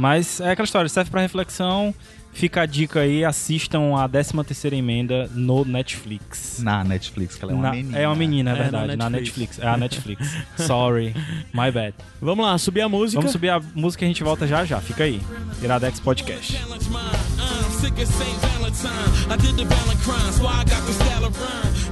Mas 0.00 0.40
é 0.40 0.50
aquela 0.52 0.64
história, 0.64 0.88
serve 0.88 1.10
pra 1.10 1.20
reflexão. 1.20 1.94
Fica 2.32 2.62
a 2.62 2.66
dica 2.66 3.00
aí, 3.00 3.24
assistam 3.24 3.96
a 3.98 4.08
13 4.08 4.32
terceira 4.44 4.76
emenda 4.76 5.28
no 5.34 5.64
Netflix. 5.64 6.60
Na 6.62 6.82
Netflix, 6.84 7.34
que 7.34 7.44
ela 7.44 7.52
é 7.52 7.54
uma 7.56 7.62
Na- 7.64 7.70
menina. 7.72 7.98
É 7.98 8.06
uma 8.06 8.14
menina, 8.14 8.50
é 8.50 8.54
É, 8.54 8.56
na 8.56 8.62
verdade. 8.62 8.96
na 8.96 9.10
Netflix. 9.10 9.58
Netflix. 9.58 9.58
É 9.58 9.68
a 9.68 9.76
Netflix. 9.76 10.36
Sorry. 10.66 11.14
My 11.52 11.70
bad. 11.72 11.92
Vamos 12.20 12.46
lá, 12.46 12.56
subir 12.56 12.82
a 12.82 12.88
música. 12.88 13.20
Vamos 13.20 13.32
subir 13.32 13.50
a 13.50 13.60
música 13.74 14.04
e 14.04 14.06
a 14.06 14.08
gente 14.08 14.22
volta 14.22 14.46
já 14.46 14.64
já. 14.64 14.80
Fica 14.80 15.04
aí. 15.04 15.20
Iradex 15.60 15.98
Podcast. 16.00 16.56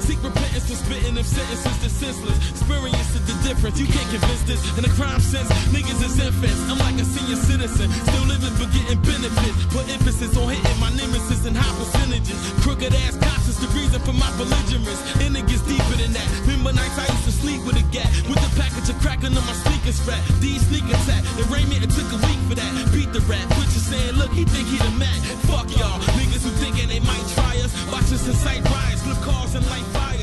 Seek 0.09 0.25
repentance 0.25 0.65
for 0.65 0.77
spitting 0.81 1.21
them 1.21 1.25
sentences 1.29 1.77
to 1.85 1.91
senseless. 1.93 2.39
Experience 2.57 3.13
the 3.13 3.37
difference, 3.45 3.77
you 3.77 3.85
can't 3.85 4.09
convince 4.09 4.41
this. 4.49 4.57
In 4.81 4.83
the 4.89 4.89
crime 4.97 5.21
sense, 5.21 5.53
niggas 5.69 6.01
is 6.01 6.17
infants. 6.17 6.65
I'm 6.65 6.81
like 6.81 6.97
a 6.97 7.05
senior 7.05 7.37
citizen, 7.37 7.93
still 8.09 8.25
living 8.25 8.57
but 8.57 8.73
getting 8.73 8.97
benefits. 9.05 9.69
Put 9.69 9.85
emphasis 9.93 10.33
on 10.41 10.49
hitting 10.49 10.81
my 10.81 10.89
nemesis 10.97 11.45
in 11.45 11.53
high 11.53 11.77
percentages. 11.77 12.41
Crooked 12.65 12.89
ass 13.05 13.21
cops 13.21 13.53
is 13.53 13.61
the 13.61 13.69
reason 13.77 14.01
for 14.01 14.17
my 14.17 14.33
belligerence. 14.41 14.97
And 15.21 15.37
it 15.37 15.45
gets 15.45 15.61
deeper 15.69 15.97
than 16.01 16.17
that. 16.17 16.29
Remember 16.49 16.73
nights 16.73 16.97
I 16.97 17.05
used 17.13 17.29
to 17.29 17.35
sleep 17.45 17.61
with 17.69 17.77
a 17.77 17.85
gat. 17.93 18.09
With 18.33 18.41
the 18.41 18.49
package 18.57 18.89
of 18.89 18.97
crack 19.05 19.29
under 19.29 19.45
my 19.45 19.57
sneakers 19.61 20.01
fat. 20.01 20.25
These 20.41 20.65
sneak 20.73 20.89
attack. 20.89 21.21
And 21.37 21.45
Raymond, 21.53 21.85
it 21.85 21.93
took 21.93 22.09
a 22.17 22.21
week 22.25 22.41
for 22.49 22.57
that. 22.57 22.73
Beat 22.97 23.13
the 23.13 23.21
rap. 23.29 23.45
Quit 23.61 23.69
you 23.77 23.85
saying, 23.85 24.17
look, 24.17 24.33
he 24.33 24.49
think 24.49 24.73
he 24.73 24.81
the 24.81 24.89
Mac. 24.97 25.21
Fuck 25.53 25.69
y'all. 25.77 26.01
Niggas 26.17 26.49
who 26.49 26.53
thinking 26.65 26.89
they 26.89 27.05
might 27.05 27.28
us. 27.65 27.73
Watch 27.93 28.13
us 28.13 28.27
incite 28.27 28.65
riots. 28.65 29.03
Flip 29.03 29.17
cars 29.19 29.55
and 29.55 29.67
light 29.71 29.85
fires. 29.95 30.18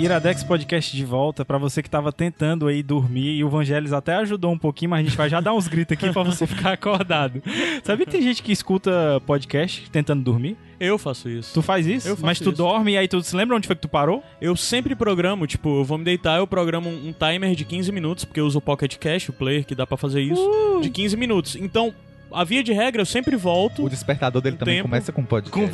Iradex 0.00 0.42
Podcast 0.42 0.96
de 0.96 1.04
volta 1.04 1.44
pra 1.44 1.58
você 1.58 1.82
que 1.82 1.90
tava 1.90 2.10
tentando 2.10 2.66
aí 2.66 2.82
dormir 2.82 3.34
e 3.36 3.44
o 3.44 3.50
Vangelis 3.50 3.92
até 3.92 4.14
ajudou 4.16 4.50
um 4.50 4.58
pouquinho, 4.58 4.90
mas 4.90 5.00
a 5.00 5.02
gente 5.08 5.16
vai 5.16 5.28
já 5.28 5.40
dar 5.40 5.52
uns 5.52 5.68
gritos 5.68 5.92
aqui 5.96 6.10
pra 6.10 6.22
você 6.22 6.46
ficar 6.48 6.72
acordado. 6.72 7.42
Sabia 7.84 8.06
que 8.06 8.12
tem 8.12 8.22
gente 8.22 8.42
que 8.42 8.50
escuta 8.50 9.20
podcast 9.26 9.90
tentando 9.90 10.22
dormir? 10.22 10.56
Eu 10.78 10.96
faço 10.96 11.28
isso. 11.28 11.52
Tu 11.52 11.60
faz 11.60 11.86
isso? 11.86 12.08
Eu 12.08 12.16
faço 12.16 12.24
mas 12.26 12.38
tu 12.38 12.48
isso. 12.48 12.52
dorme 12.58 12.92
e 12.92 12.96
aí 12.96 13.06
tu 13.06 13.22
se 13.22 13.36
lembra 13.36 13.54
onde 13.56 13.66
foi 13.66 13.76
que 13.76 13.82
tu 13.82 13.88
parou? 13.88 14.22
Eu 14.40 14.56
sempre 14.56 14.94
programo, 14.94 15.46
tipo, 15.46 15.80
eu 15.80 15.84
vou 15.84 15.98
me 15.98 16.04
deitar, 16.04 16.38
eu 16.38 16.46
programo 16.46 16.88
um 16.88 17.12
timer 17.12 17.54
de 17.54 17.64
15 17.66 17.92
minutos, 17.92 18.24
porque 18.24 18.40
eu 18.40 18.46
uso 18.46 18.58
o 18.58 18.62
Pocket 18.62 18.96
Cash, 18.96 19.28
o 19.28 19.32
player, 19.34 19.66
que 19.66 19.74
dá 19.74 19.86
pra 19.86 19.98
fazer 19.98 20.22
isso, 20.22 20.40
Uh! 20.40 20.80
de 20.80 20.88
15 20.88 21.16
minutos. 21.18 21.56
Então, 21.56 21.92
a 22.32 22.44
via 22.44 22.62
de 22.62 22.72
regra, 22.72 23.02
eu 23.02 23.06
sempre 23.06 23.36
volto. 23.36 23.84
O 23.84 23.88
despertador 23.90 24.40
dele 24.42 24.56
O 24.56 24.58
também 24.58 24.76
tempo- 24.76 24.88
começa 24.88 25.12
com 25.12 25.24
podcast. 25.24 25.70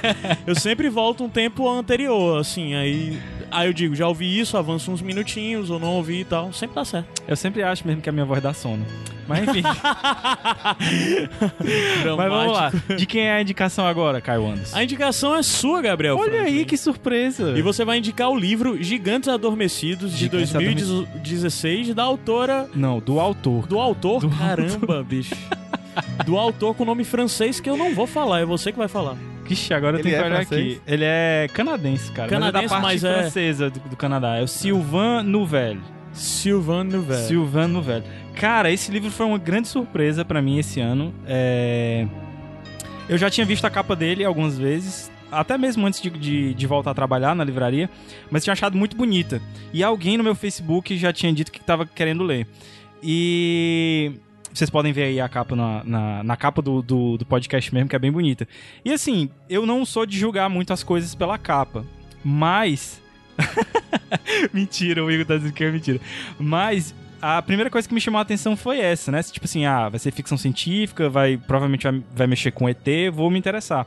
Eu 0.46 0.54
sempre 0.54 0.88
volto 0.88 1.24
um 1.24 1.28
tempo 1.28 1.68
anterior, 1.68 2.38
assim, 2.40 2.74
aí. 2.74 3.18
Aí 3.50 3.66
eu 3.66 3.72
digo, 3.72 3.96
já 3.96 4.06
ouvi 4.06 4.38
isso, 4.38 4.56
avanço 4.56 4.92
uns 4.92 5.02
minutinhos, 5.02 5.70
ou 5.70 5.80
não 5.80 5.94
ouvi 5.96 6.20
e 6.20 6.24
tal. 6.24 6.52
Sempre 6.52 6.76
dá 6.76 6.84
certo. 6.84 7.20
Eu 7.26 7.34
sempre 7.34 7.64
acho 7.64 7.84
mesmo 7.84 8.00
que 8.00 8.08
a 8.08 8.12
minha 8.12 8.24
voz 8.24 8.40
dá 8.40 8.52
sono. 8.54 8.86
Mas 9.26 9.42
enfim. 9.48 9.62
Mas 12.16 12.28
vamos 12.28 12.52
lá. 12.52 12.72
De 12.96 13.06
quem 13.06 13.22
é 13.22 13.32
a 13.32 13.42
indicação 13.42 13.84
agora, 13.86 14.20
Caio 14.20 14.46
Anderson? 14.46 14.76
A 14.76 14.84
indicação 14.84 15.34
é 15.34 15.42
sua, 15.42 15.80
Gabriel. 15.82 16.16
Olha 16.16 16.30
Franklin. 16.32 16.58
aí 16.58 16.64
que 16.64 16.76
surpresa. 16.76 17.54
E 17.56 17.62
você 17.62 17.84
vai 17.84 17.98
indicar 17.98 18.28
o 18.30 18.38
livro 18.38 18.80
Gigantes 18.82 19.28
Adormecidos, 19.28 20.12
de 20.12 20.18
Gigantes 20.18 20.52
2016, 20.52 21.92
da 21.94 22.02
autora. 22.04 22.68
Não, 22.74 22.98
do 23.00 23.18
autor. 23.20 23.66
Do 23.66 23.78
autor? 23.80 24.20
Do 24.20 24.30
Caramba, 24.30 25.02
bicho. 25.02 25.34
Do 26.24 26.36
autor 26.36 26.74
com 26.74 26.84
nome 26.84 27.04
francês 27.04 27.60
que 27.60 27.68
eu 27.68 27.76
não 27.76 27.94
vou 27.94 28.06
falar, 28.06 28.40
é 28.40 28.44
você 28.44 28.72
que 28.72 28.78
vai 28.78 28.88
falar. 28.88 29.16
Ixi, 29.48 29.74
agora 29.74 29.98
eu 29.98 30.02
tenho 30.02 30.14
que 30.14 30.22
é 30.22 30.24
olhar 30.24 30.46
francês? 30.46 30.76
aqui. 30.76 30.82
Ele 30.86 31.04
é 31.04 31.48
canadense, 31.52 32.12
cara. 32.12 32.28
Canadense, 32.28 32.72
mas 32.74 32.82
mas 32.82 33.04
é 33.04 33.08
da 33.08 33.10
é- 33.10 33.14
parte 33.14 33.22
francesa 33.22 33.70
do, 33.70 33.80
do 33.80 33.96
Canadá. 33.96 34.36
É 34.36 34.42
o 34.42 34.46
Sylvain 34.46 35.24
Nouvel. 35.24 35.78
Sylvain 36.12 36.84
Nouvel. 36.84 37.18
Sylvain 37.18 37.66
Nouvel. 37.66 38.02
Cara, 38.36 38.70
esse 38.70 38.92
livro 38.92 39.10
foi 39.10 39.26
uma 39.26 39.38
grande 39.38 39.66
surpresa 39.68 40.24
pra 40.24 40.40
mim 40.40 40.58
esse 40.58 40.80
ano. 40.80 41.12
É... 41.26 42.06
Eu 43.08 43.18
já 43.18 43.28
tinha 43.28 43.44
visto 43.44 43.64
a 43.64 43.70
capa 43.70 43.96
dele 43.96 44.24
algumas 44.24 44.56
vezes, 44.56 45.10
até 45.32 45.58
mesmo 45.58 45.84
antes 45.84 46.00
de, 46.00 46.10
de, 46.10 46.54
de 46.54 46.66
voltar 46.66 46.92
a 46.92 46.94
trabalhar 46.94 47.34
na 47.34 47.42
livraria, 47.42 47.90
mas 48.30 48.44
tinha 48.44 48.52
achado 48.52 48.78
muito 48.78 48.96
bonita. 48.96 49.42
E 49.72 49.82
alguém 49.82 50.16
no 50.16 50.22
meu 50.22 50.34
Facebook 50.36 50.96
já 50.96 51.12
tinha 51.12 51.32
dito 51.32 51.50
que 51.50 51.60
tava 51.60 51.84
querendo 51.84 52.22
ler. 52.22 52.46
E 53.02 54.12
vocês 54.52 54.70
podem 54.70 54.92
ver 54.92 55.04
aí 55.04 55.20
a 55.20 55.28
capa 55.28 55.54
na, 55.54 55.84
na, 55.84 56.24
na 56.24 56.36
capa 56.36 56.60
do, 56.60 56.82
do, 56.82 57.16
do 57.16 57.26
podcast 57.26 57.72
mesmo, 57.72 57.88
que 57.88 57.96
é 57.96 57.98
bem 57.98 58.10
bonita. 58.10 58.46
E 58.84 58.92
assim, 58.92 59.30
eu 59.48 59.64
não 59.64 59.84
sou 59.84 60.04
de 60.04 60.18
julgar 60.18 60.48
muito 60.48 60.72
as 60.72 60.82
coisas 60.82 61.14
pela 61.14 61.38
capa, 61.38 61.84
mas. 62.24 63.00
mentira, 64.52 65.04
o 65.04 65.10
Igor 65.10 65.26
tá 65.26 65.36
dizendo 65.36 65.52
que 65.52 65.64
é 65.64 65.70
mentira. 65.70 66.00
Mas 66.38 66.94
a 67.22 67.40
primeira 67.42 67.70
coisa 67.70 67.86
que 67.86 67.94
me 67.94 68.00
chamou 68.00 68.18
a 68.18 68.22
atenção 68.22 68.56
foi 68.56 68.80
essa, 68.80 69.12
né? 69.12 69.22
Tipo 69.22 69.44
assim, 69.44 69.64
ah, 69.66 69.88
vai 69.88 69.98
ser 69.98 70.10
ficção 70.10 70.38
científica, 70.38 71.08
vai 71.08 71.36
provavelmente 71.36 71.84
vai, 71.84 72.02
vai 72.14 72.26
mexer 72.26 72.50
com 72.50 72.68
ET, 72.68 72.86
vou 73.12 73.30
me 73.30 73.38
interessar. 73.38 73.86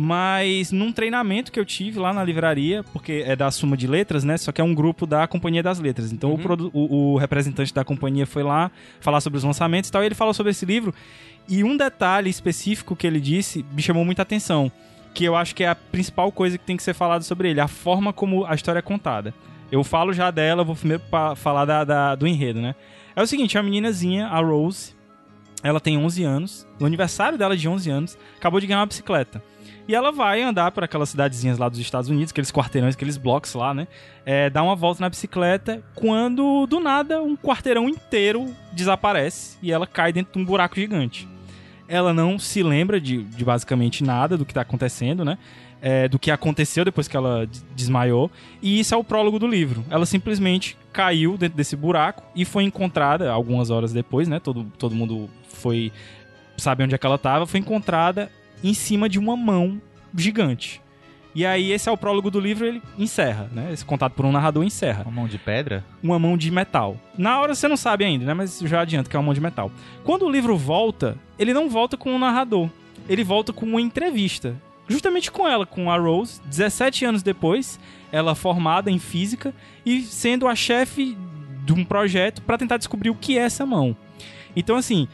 Mas 0.00 0.70
num 0.70 0.92
treinamento 0.92 1.50
que 1.50 1.58
eu 1.58 1.64
tive 1.64 1.98
lá 1.98 2.12
na 2.12 2.22
livraria, 2.22 2.84
porque 2.92 3.24
é 3.26 3.34
da 3.34 3.50
Suma 3.50 3.76
de 3.76 3.88
Letras, 3.88 4.22
né? 4.22 4.36
Só 4.36 4.52
que 4.52 4.60
é 4.60 4.64
um 4.64 4.72
grupo 4.72 5.04
da 5.08 5.26
Companhia 5.26 5.60
das 5.60 5.80
Letras. 5.80 6.12
Então 6.12 6.32
o, 6.32 6.38
produ- 6.38 6.70
o- 6.72 7.14
o 7.14 7.16
representante 7.16 7.74
da 7.74 7.84
companhia 7.84 8.24
foi 8.24 8.44
lá 8.44 8.70
falar 9.00 9.20
sobre 9.20 9.38
os 9.38 9.42
lançamentos 9.42 9.88
e 9.88 9.92
tal, 9.92 10.00
e 10.04 10.06
ele 10.06 10.14
falou 10.14 10.32
sobre 10.32 10.50
esse 10.52 10.64
livro. 10.64 10.94
E 11.48 11.64
um 11.64 11.76
detalhe 11.76 12.30
específico 12.30 12.94
que 12.94 13.08
ele 13.08 13.20
disse 13.20 13.64
me 13.72 13.82
chamou 13.82 14.04
muita 14.04 14.22
atenção, 14.22 14.70
que 15.12 15.24
eu 15.24 15.34
acho 15.34 15.52
que 15.52 15.64
é 15.64 15.68
a 15.68 15.74
principal 15.74 16.30
coisa 16.30 16.56
que 16.56 16.64
tem 16.64 16.76
que 16.76 16.82
ser 16.84 16.94
falado 16.94 17.24
sobre 17.24 17.50
ele, 17.50 17.60
a 17.60 17.66
forma 17.66 18.12
como 18.12 18.44
a 18.46 18.54
história 18.54 18.78
é 18.78 18.82
contada. 18.82 19.34
Eu 19.72 19.82
falo 19.82 20.12
já 20.12 20.30
dela, 20.30 20.62
vou 20.62 20.76
primeiro 20.76 21.02
falar 21.34 21.64
da- 21.64 21.82
da- 21.82 22.14
do 22.14 22.24
enredo, 22.24 22.60
né? 22.60 22.76
É 23.16 23.20
o 23.22 23.26
seguinte, 23.26 23.58
a 23.58 23.62
meninazinha, 23.64 24.28
a 24.28 24.38
Rose, 24.40 24.94
ela 25.60 25.80
tem 25.80 25.98
11 25.98 26.22
anos, 26.22 26.64
no 26.78 26.86
aniversário 26.86 27.36
dela 27.36 27.56
de 27.56 27.68
11 27.68 27.90
anos, 27.90 28.16
acabou 28.38 28.60
de 28.60 28.66
ganhar 28.68 28.78
uma 28.78 28.86
bicicleta. 28.86 29.42
E 29.88 29.94
ela 29.94 30.12
vai 30.12 30.42
andar 30.42 30.70
por 30.70 30.84
aquelas 30.84 31.08
cidadezinhas 31.08 31.56
lá 31.56 31.66
dos 31.66 31.78
Estados 31.78 32.10
Unidos, 32.10 32.30
aqueles 32.30 32.52
quarteirões, 32.52 32.94
aqueles 32.94 33.16
blocos 33.16 33.54
lá, 33.54 33.72
né? 33.72 33.88
É, 34.26 34.50
dar 34.50 34.62
uma 34.62 34.76
volta 34.76 35.00
na 35.00 35.08
bicicleta, 35.08 35.82
quando 35.94 36.66
do 36.66 36.78
nada 36.78 37.22
um 37.22 37.34
quarteirão 37.34 37.88
inteiro 37.88 38.54
desaparece 38.70 39.56
e 39.62 39.72
ela 39.72 39.86
cai 39.86 40.12
dentro 40.12 40.34
de 40.34 40.38
um 40.38 40.44
buraco 40.44 40.74
gigante. 40.74 41.26
ela 41.88 42.12
não 42.12 42.38
se 42.38 42.62
lembra 42.62 43.00
de, 43.00 43.22
de 43.22 43.42
basicamente 43.42 44.04
nada 44.04 44.36
do 44.36 44.44
que 44.44 44.52
tá 44.52 44.60
acontecendo, 44.60 45.24
né? 45.24 45.38
É, 45.80 46.06
do 46.06 46.18
que 46.18 46.30
aconteceu 46.30 46.84
depois 46.84 47.08
que 47.08 47.16
ela 47.16 47.48
desmaiou. 47.74 48.30
E 48.60 48.78
isso 48.78 48.94
é 48.94 48.96
o 48.98 49.04
prólogo 49.04 49.38
do 49.38 49.46
livro. 49.46 49.82
Ela 49.88 50.04
simplesmente 50.04 50.76
caiu 50.92 51.38
dentro 51.38 51.56
desse 51.56 51.76
buraco 51.76 52.22
e 52.36 52.44
foi 52.44 52.64
encontrada 52.64 53.30
algumas 53.30 53.70
horas 53.70 53.90
depois, 53.90 54.28
né? 54.28 54.38
Todo, 54.38 54.64
todo 54.76 54.94
mundo 54.94 55.30
foi. 55.48 55.90
sabe 56.58 56.84
onde 56.84 56.94
é 56.94 56.98
que 56.98 57.06
ela 57.06 57.16
tava. 57.16 57.46
Foi 57.46 57.58
encontrada 57.58 58.30
em 58.62 58.74
cima 58.74 59.08
de 59.08 59.18
uma 59.18 59.36
mão 59.36 59.80
gigante. 60.16 60.80
E 61.34 61.46
aí, 61.46 61.70
esse 61.70 61.88
é 61.88 61.92
o 61.92 61.96
prólogo 61.96 62.30
do 62.30 62.40
livro, 62.40 62.66
ele 62.66 62.82
encerra, 62.98 63.48
né? 63.52 63.70
Esse 63.72 63.84
contato 63.84 64.14
por 64.14 64.24
um 64.24 64.32
narrador 64.32 64.64
encerra 64.64 65.02
Uma 65.04 65.12
mão 65.12 65.28
de 65.28 65.38
pedra? 65.38 65.84
uma 66.02 66.18
mão 66.18 66.36
de 66.36 66.50
metal. 66.50 66.96
Na 67.16 67.38
hora 67.40 67.54
você 67.54 67.68
não 67.68 67.76
sabe 67.76 68.04
ainda, 68.04 68.24
né? 68.24 68.34
Mas 68.34 68.58
já 68.60 68.80
adianto 68.80 69.08
que 69.08 69.14
é 69.14 69.18
uma 69.18 69.26
mão 69.26 69.34
de 69.34 69.40
metal. 69.40 69.70
Quando 70.02 70.24
o 70.24 70.30
livro 70.30 70.56
volta, 70.56 71.16
ele 71.38 71.52
não 71.52 71.68
volta 71.68 71.96
com 71.96 72.14
o 72.14 72.18
narrador. 72.18 72.68
Ele 73.08 73.22
volta 73.22 73.52
com 73.52 73.66
uma 73.66 73.80
entrevista. 73.80 74.56
Justamente 74.88 75.30
com 75.30 75.46
ela, 75.46 75.66
com 75.66 75.90
a 75.90 75.98
Rose, 75.98 76.40
17 76.46 77.04
anos 77.04 77.22
depois, 77.22 77.78
ela 78.10 78.34
formada 78.34 78.90
em 78.90 78.98
física 78.98 79.54
e 79.84 80.00
sendo 80.02 80.48
a 80.48 80.54
chefe 80.56 81.16
de 81.64 81.72
um 81.74 81.84
projeto 81.84 82.40
para 82.42 82.58
tentar 82.58 82.78
descobrir 82.78 83.10
o 83.10 83.14
que 83.14 83.38
é 83.38 83.42
essa 83.42 83.66
mão. 83.66 83.94
Então, 84.56 84.76
assim, 84.76 85.06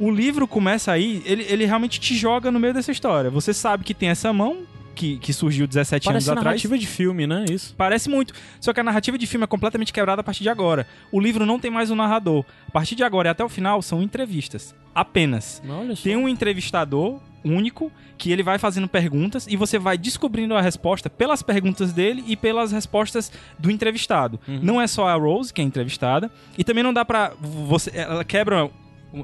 o 0.00 0.10
livro 0.10 0.48
começa 0.48 0.90
aí, 0.90 1.22
ele, 1.26 1.44
ele 1.46 1.66
realmente 1.66 2.00
te 2.00 2.16
joga 2.16 2.50
no 2.50 2.58
meio 2.58 2.72
dessa 2.72 2.90
história. 2.90 3.30
Você 3.30 3.52
sabe 3.52 3.84
que 3.84 3.92
tem 3.92 4.08
essa 4.08 4.32
mão, 4.32 4.62
que, 4.94 5.18
que 5.18 5.32
surgiu 5.32 5.66
17 5.66 6.04
Parece 6.04 6.10
anos 6.10 6.28
atrás. 6.28 6.44
narrativa 6.44 6.78
de 6.78 6.86
filme, 6.86 7.26
né? 7.26 7.44
Isso. 7.50 7.74
Parece 7.76 8.08
muito. 8.08 8.32
Só 8.58 8.72
que 8.72 8.80
a 8.80 8.82
narrativa 8.82 9.18
de 9.18 9.26
filme 9.26 9.44
é 9.44 9.46
completamente 9.46 9.92
quebrada 9.92 10.20
a 10.20 10.24
partir 10.24 10.42
de 10.42 10.48
agora. 10.48 10.86
O 11.12 11.20
livro 11.20 11.44
não 11.44 11.58
tem 11.58 11.70
mais 11.70 11.90
um 11.90 11.94
narrador. 11.94 12.44
A 12.66 12.70
partir 12.70 12.94
de 12.94 13.04
agora 13.04 13.28
e 13.28 13.30
até 13.30 13.44
o 13.44 13.48
final 13.48 13.82
são 13.82 14.02
entrevistas. 14.02 14.74
Apenas. 14.94 15.62
Tem 16.02 16.16
um 16.16 16.28
entrevistador 16.28 17.20
único 17.44 17.90
que 18.18 18.32
ele 18.32 18.42
vai 18.42 18.58
fazendo 18.58 18.88
perguntas 18.88 19.46
e 19.46 19.56
você 19.56 19.78
vai 19.78 19.96
descobrindo 19.96 20.54
a 20.54 20.60
resposta 20.60 21.08
pelas 21.08 21.42
perguntas 21.42 21.92
dele 21.92 22.22
e 22.26 22.36
pelas 22.36 22.72
respostas 22.72 23.32
do 23.58 23.70
entrevistado. 23.70 24.40
Não 24.46 24.80
é 24.80 24.86
só 24.86 25.08
a 25.08 25.14
Rose 25.14 25.52
que 25.52 25.60
é 25.60 25.64
entrevistada 25.64 26.30
e 26.56 26.64
também 26.64 26.84
não 26.84 26.92
dá 26.92 27.04
pra 27.04 27.32
você 27.40 27.90
ela 27.94 28.24
quebra 28.24 28.70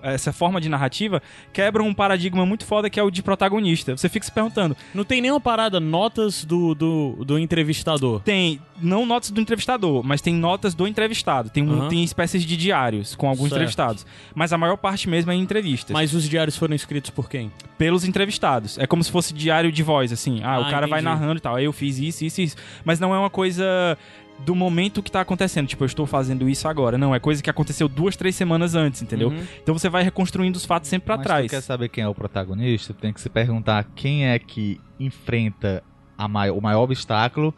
essa 0.03 0.33
forma 0.33 0.61
de 0.61 0.69
narrativa 0.69 1.23
quebra 1.53 1.83
um 1.83 1.95
paradigma 1.95 2.45
muito 2.47 2.65
foda 2.65 2.91
que 2.91 2.99
é 2.99 3.03
o 3.03 3.11
de 3.11 3.23
protagonista. 3.23 3.97
Você 3.97 4.09
fica 4.09 4.25
se 4.25 4.33
perguntando, 4.33 4.77
Não 4.95 5.05
tem 5.05 5.21
nenhuma 5.21 5.41
parada, 5.41 5.79
notas 5.81 6.45
do, 6.45 6.75
do, 6.75 7.25
do 7.25 7.39
entrevistador. 7.39 8.21
Tem, 8.23 8.61
não 8.81 9.07
notas 9.07 9.31
do 9.31 9.41
entrevistador, 9.41 10.03
mas 10.05 10.21
tem 10.21 10.35
notas 10.35 10.75
do 10.75 10.87
entrevistado. 10.87 11.51
Tem, 11.51 11.63
um, 11.63 11.81
Aham. 11.81 11.89
tem 11.89 12.03
espécies 12.05 12.45
de 12.45 12.57
diários 12.57 13.15
com 13.15 13.27
alguns 13.29 13.49
Certo. 13.49 13.55
entrevistados. 13.57 14.07
Mas 14.35 14.53
a 14.53 14.59
maior 14.59 14.77
parte 14.77 15.09
mesmo 15.09 15.31
é 15.31 15.35
em 15.35 15.41
entrevistas. 15.41 15.93
Mas 15.93 16.13
os 16.15 16.29
diários 16.29 16.57
foram 16.57 16.75
escritos 16.75 17.11
por 17.11 17.29
quem? 17.29 17.51
Pelos 17.79 18.05
entrevistados. 18.05 18.79
É 18.79 18.87
como 18.87 19.03
se 19.05 19.11
fosse 19.11 19.33
diário 19.35 19.71
de 19.71 19.83
voz, 19.83 20.13
assim. 20.13 20.41
Ah, 20.43 20.55
Ah, 20.57 20.61
o 20.61 20.71
cara 20.71 20.87
vai 20.87 21.01
entendi. 21.01 21.15
narrando 21.19 21.39
e 21.39 21.41
tal. 21.41 21.55
Aí 21.57 21.65
eu 21.65 21.73
fiz 21.73 21.99
isso, 21.99 22.25
isso, 22.25 22.41
isso. 22.41 22.57
Mas 22.85 22.99
não 22.99 23.15
é 23.15 23.19
uma 23.19 23.31
coisa 23.31 23.97
do 24.45 24.55
momento 24.55 25.03
que 25.03 25.11
tá 25.11 25.21
acontecendo. 25.21 25.67
Tipo, 25.67 25.85
eu 25.85 25.87
estou 25.87 26.07
fazendo 26.07 26.49
isso 26.49 26.69
agora. 26.69 26.97
Não, 26.99 27.15
é 27.15 27.19
coisa 27.19 27.43
que 27.43 27.51
aconteceu 27.51 27.89
duas, 27.89 28.17
três 28.17 28.35
semanas 28.37 28.75
antes, 28.75 29.03
entendeu? 29.03 29.29
Uhum. 29.31 29.45
Então 29.63 29.77
você 29.77 29.89
vai 29.89 30.03
reconstruindo 30.03 30.57
os 30.57 30.65
fatos 30.65 30.89
sempre 30.89 31.07
pra 31.07 31.17
Mas 31.17 31.27
trás. 31.27 31.47
tu 31.47 31.51
quer 31.51 31.61
saber 31.63 31.89
quem 31.89 32.05
é 32.05 32.09
o 32.09 32.15
protagonista? 32.15 32.95
Tem 32.95 33.13
que 33.13 33.21
se 33.21 33.29
perguntar 33.29 33.85
quem 33.95 34.27
é 34.27 34.39
que 34.39 34.81
enfrenta 35.01 35.83
a 36.17 36.29
mai- 36.29 36.51
o 36.51 36.61
maior 36.61 36.83
obstáculo 36.83 37.53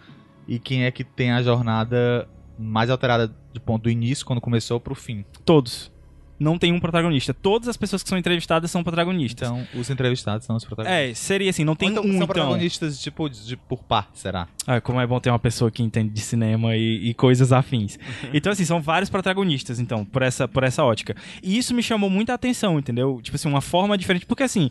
e 0.47 0.59
quem 0.59 0.85
é 0.85 0.91
que 0.91 1.05
tem 1.05 1.31
a 1.33 1.43
jornada 1.43 2.29
mais 2.59 2.91
alterada 2.91 3.33
do 3.53 3.61
ponto 3.61 3.83
do 3.85 3.91
início, 3.91 4.25
quando 4.27 4.41
começou, 4.41 4.81
pro 4.81 4.95
fim. 4.95 5.25
Todos. 5.45 5.93
Não 6.39 6.59
tem 6.59 6.73
um 6.73 6.79
protagonista. 6.81 7.35
Todas 7.35 7.69
as 7.69 7.77
pessoas 7.77 8.03
que 8.03 8.09
são 8.09 8.17
entrevistadas 8.17 8.71
são 8.71 8.85
protagonistas. 8.85 9.49
Então, 9.49 9.67
os 9.75 9.91
entrevistados 9.91 10.47
são 10.47 10.57
os 10.57 10.65
protagonistas. 10.65 11.11
É, 11.11 11.15
seria 11.15 11.51
assim, 11.51 11.65
não 11.65 11.75
tem 11.75 11.89
então, 11.91 12.03
um 12.03 12.07
são 12.07 12.17
então. 12.17 12.27
protagonistas, 12.29 13.01
tipo, 13.01 13.29
de, 13.29 13.45
de- 13.47 13.57
por 13.57 13.83
parte, 13.83 14.19
será? 14.19 14.47
Ah, 14.67 14.81
como 14.81 15.01
é 15.01 15.07
bom 15.07 15.19
ter 15.19 15.31
uma 15.31 15.39
pessoa 15.39 15.71
que 15.71 15.83
entende 15.83 16.11
de 16.11 16.21
cinema 16.21 16.77
e, 16.77 17.09
e 17.11 17.15
coisas 17.15 17.53
afins. 17.53 17.99
Então, 18.33 18.53
assim, 18.53 18.65
são 18.65 18.81
vários 18.81 19.09
protagonistas, 19.11 19.81
então, 19.81 20.05
por 20.05 20.23
essa, 20.23 20.47
por 20.47 20.63
essa 20.63 20.85
ótica. 20.85 21.17
E 21.43 21.57
isso 21.59 21.75
me 21.75 21.83
chamou 21.83 22.09
muita 22.11 22.35
atenção, 22.35 22.79
entendeu? 22.79 23.21
Tipo 23.23 23.37
assim, 23.37 23.49
uma 23.49 23.61
forma 23.61 23.97
diferente. 23.99 24.27
Porque, 24.27 24.43
assim, 24.43 24.71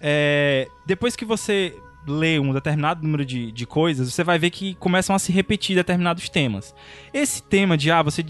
é, 0.00 0.66
depois 0.86 1.14
que 1.16 1.24
você 1.24 1.74
lê 2.06 2.38
um 2.38 2.52
determinado 2.52 3.02
número 3.02 3.24
de, 3.24 3.52
de 3.52 3.66
coisas, 3.66 4.12
você 4.12 4.24
vai 4.24 4.38
ver 4.38 4.50
que 4.50 4.74
começam 4.74 5.14
a 5.14 5.18
se 5.18 5.30
repetir 5.30 5.76
determinados 5.76 6.28
temas. 6.28 6.74
Esse 7.12 7.42
tema 7.42 7.76
de, 7.76 7.90
ah, 7.90 8.02
você 8.02 8.24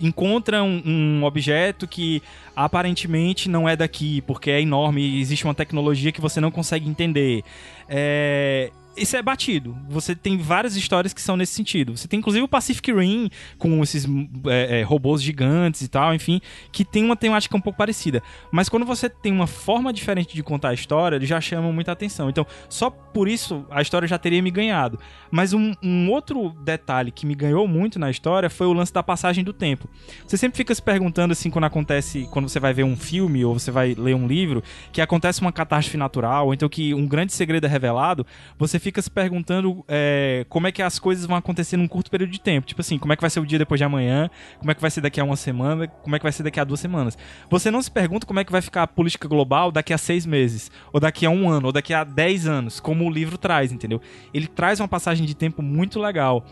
encontra 0.00 0.62
um, 0.62 0.82
um 0.84 1.24
objeto 1.24 1.86
que 1.86 2.22
aparentemente 2.54 3.48
não 3.48 3.68
é 3.68 3.74
daqui, 3.76 4.20
porque 4.22 4.50
é 4.50 4.60
enorme 4.60 5.20
existe 5.20 5.44
uma 5.44 5.54
tecnologia 5.54 6.12
que 6.12 6.20
você 6.20 6.40
não 6.40 6.50
consegue 6.50 6.88
entender. 6.88 7.42
É, 7.88 8.70
Isso 8.96 9.16
é 9.16 9.22
batido. 9.22 9.76
Você 9.88 10.14
tem 10.14 10.38
várias 10.38 10.76
histórias 10.76 11.12
que 11.12 11.20
são 11.20 11.36
nesse 11.36 11.52
sentido. 11.52 11.96
Você 11.96 12.08
tem 12.08 12.18
inclusive 12.18 12.44
o 12.44 12.48
Pacific 12.48 12.92
Rim, 12.92 13.30
com 13.58 13.82
esses 13.82 14.06
é, 14.46 14.80
é, 14.80 14.82
robôs 14.82 15.22
gigantes 15.22 15.82
e 15.82 15.88
tal, 15.88 16.14
enfim, 16.14 16.40
que 16.72 16.84
tem 16.84 17.04
uma 17.04 17.16
temática 17.16 17.56
um 17.56 17.60
pouco 17.60 17.78
parecida. 17.78 18.22
Mas 18.50 18.68
quando 18.68 18.86
você 18.86 19.08
tem 19.08 19.32
uma 19.32 19.46
forma 19.46 19.92
diferente 19.92 20.34
de 20.34 20.42
contar 20.42 20.70
a 20.70 20.74
história, 20.74 21.16
ele 21.16 21.26
já 21.26 21.40
chama 21.40 21.70
muita 21.72 21.92
atenção. 21.92 22.30
Então, 22.30 22.46
só 22.68 22.90
por 22.90 23.28
isso 23.28 23.66
a 23.70 23.82
história 23.82 24.08
já 24.08 24.18
teria 24.18 24.42
me 24.42 24.50
ganhado. 24.50 24.98
Mas 25.30 25.52
um, 25.52 25.74
um 25.82 26.10
outro 26.10 26.50
detalhe 26.64 27.10
que 27.10 27.26
me 27.26 27.34
ganhou 27.34 27.68
muito 27.68 27.98
na 27.98 28.10
história 28.10 28.48
foi 28.48 28.66
o 28.66 28.72
lance 28.72 28.92
da 28.92 29.02
passagem 29.02 29.44
do 29.44 29.52
tempo. 29.52 29.88
Você 30.26 30.36
sempre 30.36 30.56
fica 30.56 30.74
se 30.74 30.82
perguntando 30.82 31.32
assim 31.32 31.50
quando 31.50 31.64
acontece, 31.64 32.26
quando 32.30 32.48
você 32.48 32.58
vai 32.58 32.72
ver 32.72 32.84
um 32.84 32.96
filme 32.96 33.44
ou 33.44 33.58
você 33.58 33.70
vai 33.70 33.94
ler 33.94 34.14
um 34.14 34.26
livro, 34.26 34.62
que 34.92 35.00
acontece 35.00 35.40
uma 35.40 35.52
catástrofe 35.52 35.96
natural, 35.96 36.46
ou 36.46 36.54
então 36.54 36.68
que 36.68 36.94
um 36.94 37.06
grande 37.06 37.32
segredo 37.32 37.66
é 37.66 37.68
revelado, 37.68 38.26
você 38.58 38.78
fica 38.86 39.02
se 39.02 39.10
perguntando 39.10 39.84
é, 39.88 40.46
como 40.48 40.68
é 40.68 40.72
que 40.72 40.80
as 40.80 40.98
coisas 40.98 41.26
vão 41.26 41.36
acontecer 41.36 41.76
num 41.76 41.88
curto 41.88 42.08
período 42.08 42.30
de 42.30 42.40
tempo. 42.40 42.66
Tipo 42.66 42.80
assim, 42.80 42.98
como 42.98 43.12
é 43.12 43.16
que 43.16 43.20
vai 43.20 43.28
ser 43.28 43.40
o 43.40 43.46
dia 43.46 43.58
depois 43.58 43.80
de 43.80 43.84
amanhã, 43.84 44.30
como 44.58 44.70
é 44.70 44.74
que 44.74 44.80
vai 44.80 44.90
ser 44.90 45.00
daqui 45.00 45.20
a 45.20 45.24
uma 45.24 45.34
semana, 45.34 45.88
como 45.88 46.14
é 46.14 46.18
que 46.18 46.22
vai 46.22 46.32
ser 46.32 46.44
daqui 46.44 46.60
a 46.60 46.64
duas 46.64 46.78
semanas. 46.78 47.18
Você 47.50 47.68
não 47.70 47.82
se 47.82 47.90
pergunta 47.90 48.26
como 48.26 48.38
é 48.38 48.44
que 48.44 48.52
vai 48.52 48.62
ficar 48.62 48.84
a 48.84 48.86
política 48.86 49.26
global 49.26 49.72
daqui 49.72 49.92
a 49.92 49.98
seis 49.98 50.24
meses, 50.24 50.70
ou 50.92 51.00
daqui 51.00 51.26
a 51.26 51.30
um 51.30 51.50
ano, 51.50 51.66
ou 51.66 51.72
daqui 51.72 51.92
a 51.92 52.04
dez 52.04 52.46
anos, 52.46 52.78
como 52.78 53.04
o 53.04 53.10
livro 53.10 53.36
traz, 53.36 53.72
entendeu? 53.72 54.00
Ele 54.32 54.46
traz 54.46 54.78
uma 54.78 54.88
passagem 54.88 55.26
de 55.26 55.34
tempo 55.34 55.62
muito 55.62 55.98
legal. 55.98 56.46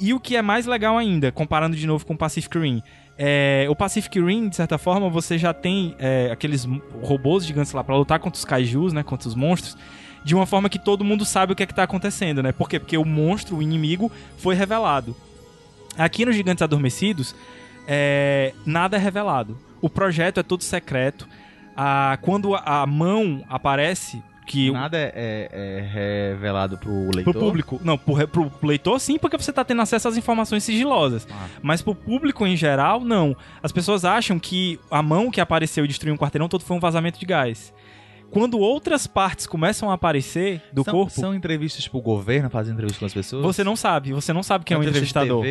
E 0.00 0.12
o 0.12 0.18
que 0.20 0.36
é 0.36 0.42
mais 0.42 0.66
legal 0.66 0.98
ainda, 0.98 1.30
comparando 1.30 1.76
de 1.76 1.86
novo 1.86 2.04
com 2.04 2.14
o 2.14 2.18
Pacific 2.18 2.58
Rim, 2.58 2.82
é, 3.16 3.66
o 3.70 3.74
Pacific 3.74 4.20
Rim, 4.20 4.48
de 4.48 4.56
certa 4.56 4.76
forma, 4.76 5.08
você 5.08 5.38
já 5.38 5.54
tem 5.54 5.94
é, 5.98 6.30
aqueles 6.30 6.68
robôs 7.02 7.46
gigantes 7.46 7.72
lá 7.72 7.82
pra 7.82 7.96
lutar 7.96 8.18
contra 8.18 8.36
os 8.36 8.44
kaijus, 8.44 8.92
né, 8.92 9.02
contra 9.02 9.26
os 9.26 9.34
monstros, 9.34 9.76
de 10.26 10.34
uma 10.34 10.44
forma 10.44 10.68
que 10.68 10.76
todo 10.80 11.04
mundo 11.04 11.24
sabe 11.24 11.52
o 11.52 11.56
que 11.56 11.62
é 11.62 11.66
que 11.66 11.72
tá 11.72 11.84
acontecendo, 11.84 12.42
né? 12.42 12.50
Por 12.50 12.68
quê? 12.68 12.80
Porque 12.80 12.98
o 12.98 13.04
monstro, 13.04 13.58
o 13.58 13.62
inimigo, 13.62 14.10
foi 14.38 14.56
revelado. 14.56 15.14
Aqui 15.96 16.24
nos 16.26 16.34
Gigantes 16.34 16.62
Adormecidos, 16.62 17.32
é, 17.86 18.52
nada 18.66 18.96
é 18.96 18.98
revelado. 18.98 19.56
O 19.80 19.88
projeto 19.88 20.40
é 20.40 20.42
todo 20.42 20.64
secreto. 20.64 21.28
Ah, 21.76 22.18
quando 22.22 22.56
a 22.56 22.84
mão 22.86 23.44
aparece, 23.48 24.20
que 24.44 24.72
Nada 24.72 24.98
é, 24.98 25.12
é- 25.14 25.48
é 25.52 26.30
revelado 26.32 26.76
pro 26.76 27.08
leitor. 27.14 27.32
pro 27.32 27.40
público. 27.40 27.80
Não, 27.84 27.96
pro, 27.96 28.26
pro 28.26 28.68
leitor 28.68 28.98
sim, 28.98 29.18
porque 29.20 29.38
você 29.38 29.52
tá 29.52 29.64
tendo 29.64 29.80
acesso 29.82 30.08
às 30.08 30.16
informações 30.16 30.64
sigilosas. 30.64 31.26
Ah. 31.30 31.46
Mas 31.62 31.82
pro 31.82 31.94
público 31.94 32.44
em 32.44 32.56
geral, 32.56 32.98
não. 33.00 33.36
As 33.62 33.70
pessoas 33.70 34.04
acham 34.04 34.40
que 34.40 34.80
a 34.90 35.00
mão 35.02 35.30
que 35.30 35.40
apareceu 35.40 35.84
e 35.84 35.88
destruiu 35.88 36.14
um 36.14 36.18
quarteirão 36.18 36.48
todo 36.48 36.64
foi 36.64 36.76
um 36.76 36.80
vazamento 36.80 37.18
de 37.20 37.26
gás. 37.26 37.72
Quando 38.30 38.58
outras 38.58 39.06
partes 39.06 39.46
começam 39.46 39.90
a 39.90 39.94
aparecer 39.94 40.60
do 40.72 40.84
são, 40.84 40.92
corpo, 40.94 41.12
São 41.12 41.34
entrevistas 41.34 41.84
tipo 41.84 41.98
o 41.98 42.02
governo 42.02 42.50
fazendo 42.50 42.74
entrevista 42.74 42.98
com 43.00 43.06
as 43.06 43.14
pessoas? 43.14 43.42
você 43.42 43.64
não 43.64 43.76
sabe. 43.76 44.12
Você 44.12 44.32
não 44.32 44.42
sabe 44.42 44.64
quem 44.64 44.74
é 44.74 44.78
o 44.78 44.82
de 44.82 44.88
entrevistador. 44.88 45.44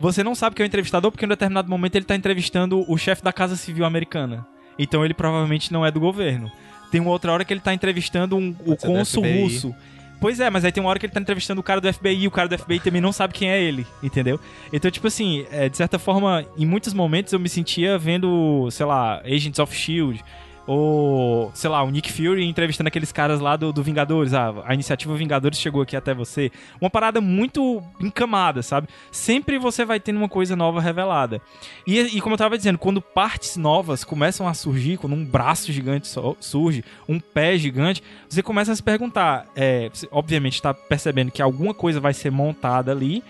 Você 0.00 0.22
não 0.22 0.34
sabe 0.34 0.54
quem 0.54 0.64
é 0.64 0.66
o 0.66 0.68
entrevistador 0.68 1.10
porque 1.10 1.24
em 1.24 1.26
um 1.26 1.30
determinado 1.30 1.68
momento 1.68 1.96
ele 1.96 2.04
tá 2.04 2.14
entrevistando 2.14 2.84
o 2.90 2.96
chefe 2.98 3.22
da 3.22 3.32
Casa 3.32 3.56
Civil 3.56 3.84
americana. 3.84 4.46
Então 4.78 5.04
ele 5.04 5.14
provavelmente 5.14 5.72
não 5.72 5.84
é 5.84 5.90
do 5.90 5.98
governo. 6.00 6.50
Tem 6.90 7.00
uma 7.00 7.10
outra 7.10 7.32
hora 7.32 7.44
que 7.44 7.52
ele 7.52 7.60
tá 7.60 7.74
entrevistando 7.74 8.36
um- 8.36 8.54
o 8.64 8.76
cônsul 8.76 9.22
russo. 9.42 9.74
Pois 10.20 10.40
é, 10.40 10.50
mas 10.50 10.64
aí 10.64 10.72
tem 10.72 10.82
uma 10.82 10.90
hora 10.90 10.98
que 10.98 11.06
ele 11.06 11.12
tá 11.12 11.20
entrevistando 11.20 11.60
o 11.60 11.64
cara 11.64 11.80
do 11.80 11.86
FBI 11.92 12.22
e 12.24 12.26
o 12.26 12.30
cara 12.30 12.48
do 12.48 12.58
FBI 12.58 12.80
também 12.80 13.00
não 13.00 13.12
sabe 13.12 13.32
quem 13.34 13.50
é 13.50 13.62
ele, 13.62 13.86
entendeu? 14.02 14.40
Então, 14.72 14.90
tipo 14.90 15.06
assim, 15.06 15.46
é, 15.52 15.68
de 15.68 15.76
certa 15.76 15.96
forma, 15.98 16.44
em 16.56 16.66
muitos 16.66 16.92
momentos 16.92 17.32
eu 17.32 17.38
me 17.38 17.48
sentia 17.48 17.96
vendo, 17.96 18.68
sei 18.72 18.84
lá, 18.86 19.20
Agents 19.24 19.60
of 19.60 19.74
Shield. 19.76 20.24
Ou, 20.68 21.50
sei 21.54 21.70
lá, 21.70 21.82
o 21.82 21.90
Nick 21.90 22.12
Fury 22.12 22.44
entrevistando 22.44 22.88
aqueles 22.88 23.10
caras 23.10 23.40
lá 23.40 23.56
do, 23.56 23.72
do 23.72 23.82
Vingadores. 23.82 24.34
Ah, 24.34 24.52
a 24.66 24.74
iniciativa 24.74 25.16
Vingadores 25.16 25.58
chegou 25.58 25.80
aqui 25.80 25.96
até 25.96 26.12
você. 26.12 26.52
Uma 26.78 26.90
parada 26.90 27.22
muito 27.22 27.82
encamada, 27.98 28.62
sabe? 28.62 28.86
Sempre 29.10 29.58
você 29.58 29.86
vai 29.86 29.98
tendo 29.98 30.18
uma 30.18 30.28
coisa 30.28 30.54
nova 30.54 30.78
revelada. 30.78 31.40
E, 31.86 31.98
e 31.98 32.20
como 32.20 32.34
eu 32.34 32.38
tava 32.38 32.58
dizendo, 32.58 32.76
quando 32.76 33.00
partes 33.00 33.56
novas 33.56 34.04
começam 34.04 34.46
a 34.46 34.52
surgir, 34.52 34.98
quando 34.98 35.14
um 35.14 35.24
braço 35.24 35.72
gigante 35.72 36.06
surge, 36.38 36.84
um 37.08 37.18
pé 37.18 37.56
gigante, 37.56 38.02
você 38.28 38.42
começa 38.42 38.70
a 38.70 38.76
se 38.76 38.82
perguntar. 38.82 39.46
É, 39.56 39.88
você, 39.88 40.06
obviamente, 40.10 40.56
está 40.56 40.74
percebendo 40.74 41.32
que 41.32 41.40
alguma 41.40 41.72
coisa 41.72 41.98
vai 41.98 42.12
ser 42.12 42.30
montada 42.30 42.92
ali. 42.92 43.24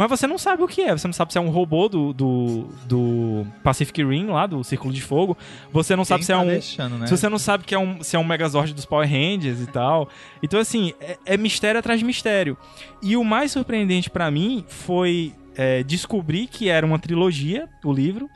Mas 0.00 0.08
você 0.08 0.26
não 0.26 0.38
sabe 0.38 0.62
o 0.62 0.66
que 0.66 0.80
é. 0.80 0.96
Você 0.96 1.06
não 1.06 1.12
sabe 1.12 1.30
se 1.30 1.36
é 1.36 1.40
um 1.42 1.50
robô 1.50 1.86
do, 1.86 2.14
do, 2.14 2.68
do 2.86 3.46
Pacific 3.62 4.02
Rim, 4.02 4.28
lá, 4.28 4.46
do 4.46 4.64
Círculo 4.64 4.94
de 4.94 5.02
Fogo. 5.02 5.36
Você 5.70 5.94
não 5.94 6.06
sabe 6.06 6.20
Quem 6.20 6.24
se 6.24 6.32
é 6.32 6.34
tá 6.36 6.40
um. 6.40 6.46
deixando, 6.46 6.96
né? 6.96 7.06
Se 7.06 7.14
você 7.14 7.28
não 7.28 7.38
sabe 7.38 7.64
que 7.64 7.74
é 7.74 7.78
um, 7.78 8.02
se 8.02 8.16
é 8.16 8.18
um 8.18 8.24
Megazord 8.24 8.72
dos 8.72 8.86
Power 8.86 9.06
Rangers 9.06 9.60
e 9.60 9.66
tal. 9.66 10.08
Então, 10.42 10.58
assim, 10.58 10.94
é, 11.02 11.18
é 11.26 11.36
mistério 11.36 11.78
atrás 11.78 12.00
de 12.00 12.06
mistério. 12.06 12.56
E 13.02 13.14
o 13.14 13.22
mais 13.22 13.52
surpreendente 13.52 14.08
pra 14.08 14.30
mim 14.30 14.64
foi 14.66 15.34
é, 15.54 15.82
descobrir 15.82 16.46
que 16.46 16.70
era 16.70 16.86
uma 16.86 16.98
trilogia, 16.98 17.68
o 17.84 17.92
livro. 17.92 18.26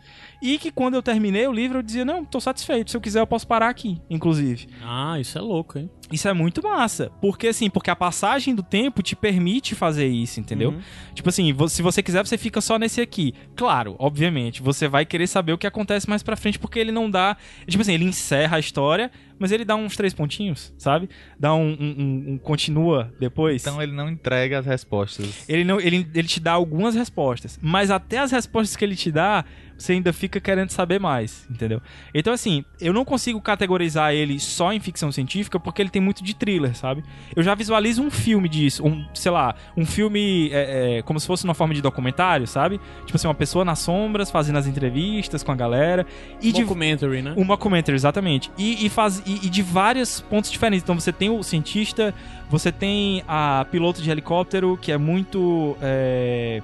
E 0.46 0.58
que 0.58 0.70
quando 0.70 0.92
eu 0.92 1.02
terminei 1.02 1.46
o 1.46 1.52
livro, 1.52 1.78
eu 1.78 1.82
dizia, 1.82 2.04
não, 2.04 2.22
tô 2.22 2.38
satisfeito. 2.38 2.90
Se 2.90 2.96
eu 2.96 3.00
quiser, 3.00 3.20
eu 3.20 3.26
posso 3.26 3.46
parar 3.46 3.70
aqui, 3.70 3.98
inclusive. 4.10 4.66
Ah, 4.84 5.18
isso 5.18 5.38
é 5.38 5.40
louco, 5.40 5.78
hein? 5.78 5.88
Isso 6.12 6.28
é 6.28 6.34
muito 6.34 6.62
massa. 6.62 7.10
Porque, 7.18 7.48
assim, 7.48 7.70
porque 7.70 7.88
a 7.90 7.96
passagem 7.96 8.54
do 8.54 8.62
tempo 8.62 9.02
te 9.02 9.16
permite 9.16 9.74
fazer 9.74 10.06
isso, 10.06 10.38
entendeu? 10.38 10.72
Uhum. 10.72 10.80
Tipo 11.14 11.30
assim, 11.30 11.50
se 11.70 11.80
você 11.80 12.02
quiser, 12.02 12.26
você 12.26 12.36
fica 12.36 12.60
só 12.60 12.78
nesse 12.78 13.00
aqui. 13.00 13.32
Claro, 13.56 13.96
obviamente, 13.98 14.60
você 14.60 14.86
vai 14.86 15.06
querer 15.06 15.26
saber 15.26 15.54
o 15.54 15.58
que 15.58 15.66
acontece 15.66 16.06
mais 16.10 16.22
pra 16.22 16.36
frente, 16.36 16.58
porque 16.58 16.78
ele 16.78 16.92
não 16.92 17.10
dá. 17.10 17.38
Tipo 17.66 17.80
assim, 17.80 17.94
ele 17.94 18.04
encerra 18.04 18.58
a 18.58 18.60
história, 18.60 19.10
mas 19.38 19.50
ele 19.50 19.64
dá 19.64 19.74
uns 19.76 19.96
três 19.96 20.12
pontinhos, 20.12 20.74
sabe? 20.76 21.08
Dá 21.40 21.54
um, 21.54 21.70
um- 21.72 21.94
um- 21.98 22.32
um 22.34 22.38
continua 22.38 23.10
depois. 23.18 23.62
Então 23.62 23.82
ele 23.82 23.92
não 23.92 24.10
entrega 24.10 24.58
as 24.58 24.66
respostas. 24.66 25.48
Ele, 25.48 25.64
não, 25.64 25.80
ele, 25.80 26.06
ele 26.14 26.28
te 26.28 26.38
dá 26.38 26.52
algumas 26.52 26.94
respostas, 26.94 27.58
mas 27.62 27.90
até 27.90 28.18
as 28.18 28.30
respostas 28.30 28.76
que 28.76 28.84
ele 28.84 28.94
te 28.94 29.10
dá, 29.10 29.42
você 29.76 29.92
ainda 29.92 30.12
fica 30.12 30.40
querendo 30.40 30.70
saber 30.70 31.00
mais, 31.00 31.46
entendeu? 31.50 31.80
Então, 32.12 32.32
assim, 32.32 32.64
eu 32.80 32.92
não 32.92 33.04
consigo 33.04 33.40
categorizar 33.40 34.12
ele 34.12 34.38
só 34.38 34.72
em 34.72 34.80
ficção 34.80 35.10
científica 35.10 35.58
porque 35.58 35.82
ele 35.82 35.90
tem 35.90 36.00
muito 36.00 36.22
de 36.22 36.34
thriller, 36.34 36.74
sabe? 36.76 37.02
Eu 37.34 37.42
já 37.42 37.54
visualizo 37.54 38.02
um 38.02 38.10
filme 38.10 38.48
disso, 38.48 38.86
um, 38.86 39.04
sei 39.14 39.30
lá, 39.30 39.54
um 39.76 39.84
filme 39.84 40.50
é, 40.52 40.98
é, 40.98 41.02
como 41.02 41.18
se 41.18 41.26
fosse 41.26 41.44
uma 41.44 41.54
forma 41.54 41.74
de 41.74 41.82
documentário, 41.82 42.46
sabe? 42.46 42.80
Tipo 43.04 43.16
assim, 43.16 43.26
uma 43.26 43.34
pessoa 43.34 43.64
nas 43.64 43.78
sombras 43.80 44.30
fazendo 44.30 44.58
as 44.58 44.66
entrevistas 44.66 45.42
com 45.42 45.52
a 45.52 45.56
galera 45.56 46.06
e 46.40 46.52
de 46.52 46.62
Documentary, 46.62 47.22
né? 47.22 47.34
uma 47.36 47.56
commentary, 47.56 47.96
exatamente. 47.96 48.50
E, 48.56 48.86
e 48.86 48.88
faz, 48.88 49.22
e, 49.26 49.46
e 49.46 49.50
de 49.50 49.62
vários 49.62 50.20
pontos 50.20 50.50
diferentes. 50.50 50.82
Então 50.82 50.98
você 50.98 51.12
tem 51.12 51.30
o 51.30 51.42
cientista, 51.42 52.14
você 52.48 52.70
tem 52.70 53.22
a 53.26 53.66
piloto 53.70 54.02
de 54.02 54.10
helicóptero, 54.10 54.78
que 54.80 54.92
é 54.92 54.98
muito. 54.98 55.76
é, 55.80 56.62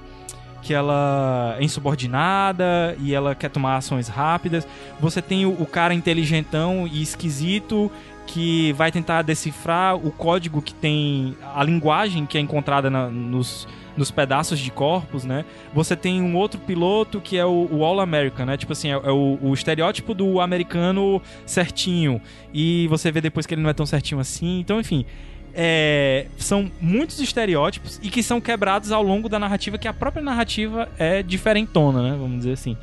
que 0.61 0.73
ela 0.73 1.55
é 1.59 1.63
insubordinada 1.63 2.95
e 2.99 3.13
ela 3.13 3.33
quer 3.35 3.49
tomar 3.49 3.77
ações 3.77 4.07
rápidas. 4.07 4.67
Você 4.99 5.21
tem 5.21 5.45
o, 5.45 5.49
o 5.51 5.65
cara 5.65 5.93
inteligentão 5.93 6.87
e 6.87 7.01
esquisito 7.01 7.91
que 8.27 8.71
vai 8.73 8.91
tentar 8.91 9.23
decifrar 9.23 9.95
o 9.95 10.11
código 10.11 10.61
que 10.61 10.73
tem. 10.73 11.35
a 11.53 11.63
linguagem 11.63 12.25
que 12.25 12.37
é 12.37 12.41
encontrada 12.41 12.89
na- 12.89 13.09
nos, 13.09 13.67
nos 13.97 14.09
pedaços 14.11 14.59
de 14.59 14.71
corpos, 14.71 15.25
né? 15.25 15.43
Você 15.73 15.95
tem 15.95 16.21
um 16.21 16.35
outro 16.37 16.59
piloto 16.61 17.19
que 17.19 17.37
é 17.37 17.45
o, 17.45 17.67
o 17.71 17.83
All 17.83 17.99
American, 17.99 18.45
né? 18.45 18.55
Tipo 18.55 18.71
assim, 18.73 18.89
é, 18.89 18.93
é 18.93 19.11
o, 19.11 19.37
o 19.41 19.53
estereótipo 19.53 20.13
do 20.13 20.39
americano 20.39 21.21
certinho. 21.45 22.21
E 22.53 22.87
você 22.87 23.11
vê 23.11 23.19
depois 23.19 23.45
que 23.45 23.53
ele 23.53 23.61
não 23.61 23.69
é 23.69 23.73
tão 23.73 23.85
certinho 23.85 24.21
assim. 24.21 24.59
Então, 24.59 24.79
enfim. 24.79 25.05
É, 25.53 26.27
são 26.37 26.71
muitos 26.79 27.19
estereótipos 27.19 27.99
e 28.01 28.09
que 28.09 28.21
são 28.23 28.39
quebrados 28.41 28.91
ao 28.91 29.03
longo 29.03 29.27
da 29.29 29.37
narrativa, 29.39 29.77
que 29.77 29.87
a 29.87 29.93
própria 29.93 30.23
narrativa 30.23 30.87
é 30.97 31.21
diferentona, 31.23 32.01
né? 32.03 32.17
Vamos 32.19 32.37
dizer 32.37 32.53
assim. 32.53 32.77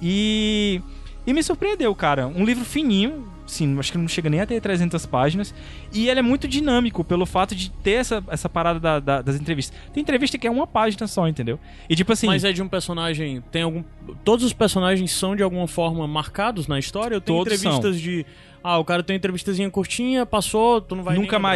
E, 0.00 0.80
e 1.26 1.32
me 1.32 1.42
surpreendeu, 1.42 1.94
cara. 1.94 2.26
Um 2.26 2.44
livro 2.44 2.64
fininho, 2.64 3.28
sim, 3.46 3.78
acho 3.78 3.90
que 3.92 3.98
não 3.98 4.06
chega 4.08 4.30
nem 4.30 4.40
a 4.40 4.46
ter 4.46 4.60
300 4.60 5.04
páginas. 5.06 5.54
E 5.92 6.08
ele 6.08 6.20
é 6.20 6.22
muito 6.22 6.46
dinâmico 6.46 7.02
pelo 7.04 7.26
fato 7.26 7.54
de 7.54 7.70
ter 7.70 7.92
essa, 7.92 8.22
essa 8.28 8.48
parada 8.48 8.78
da- 8.78 9.00
da- 9.00 9.22
das 9.22 9.36
entrevistas. 9.36 9.76
Tem 9.92 10.00
entrevista 10.00 10.38
que 10.38 10.46
é 10.46 10.50
uma 10.50 10.66
página 10.66 11.06
só, 11.06 11.26
entendeu? 11.28 11.58
E 11.88 11.96
tipo 11.96 12.12
assim. 12.12 12.26
Mas 12.26 12.44
é 12.44 12.52
de 12.52 12.62
um 12.62 12.68
personagem. 12.68 13.42
Tem 13.50 13.62
algum. 13.62 13.82
Todos 14.24 14.44
os 14.44 14.52
personagens 14.52 15.10
são 15.12 15.34
de 15.34 15.42
alguma 15.42 15.66
forma 15.66 16.06
marcados 16.06 16.66
na 16.66 16.78
história? 16.78 17.16
Ou 17.16 17.20
tem 17.20 17.34
Todos 17.36 17.52
entrevistas 17.52 18.00
de. 18.00 18.24
Ah, 18.62 18.78
o 18.78 18.84
cara 18.84 19.02
tem 19.02 19.14
uma 19.14 19.18
entrevistazinha 19.18 19.70
curtinha, 19.70 20.26
passou, 20.26 20.80
tu 20.80 20.94
não 20.96 21.02
vai 21.04 21.14
Nunca 21.14 21.36
lembrar. 21.36 21.50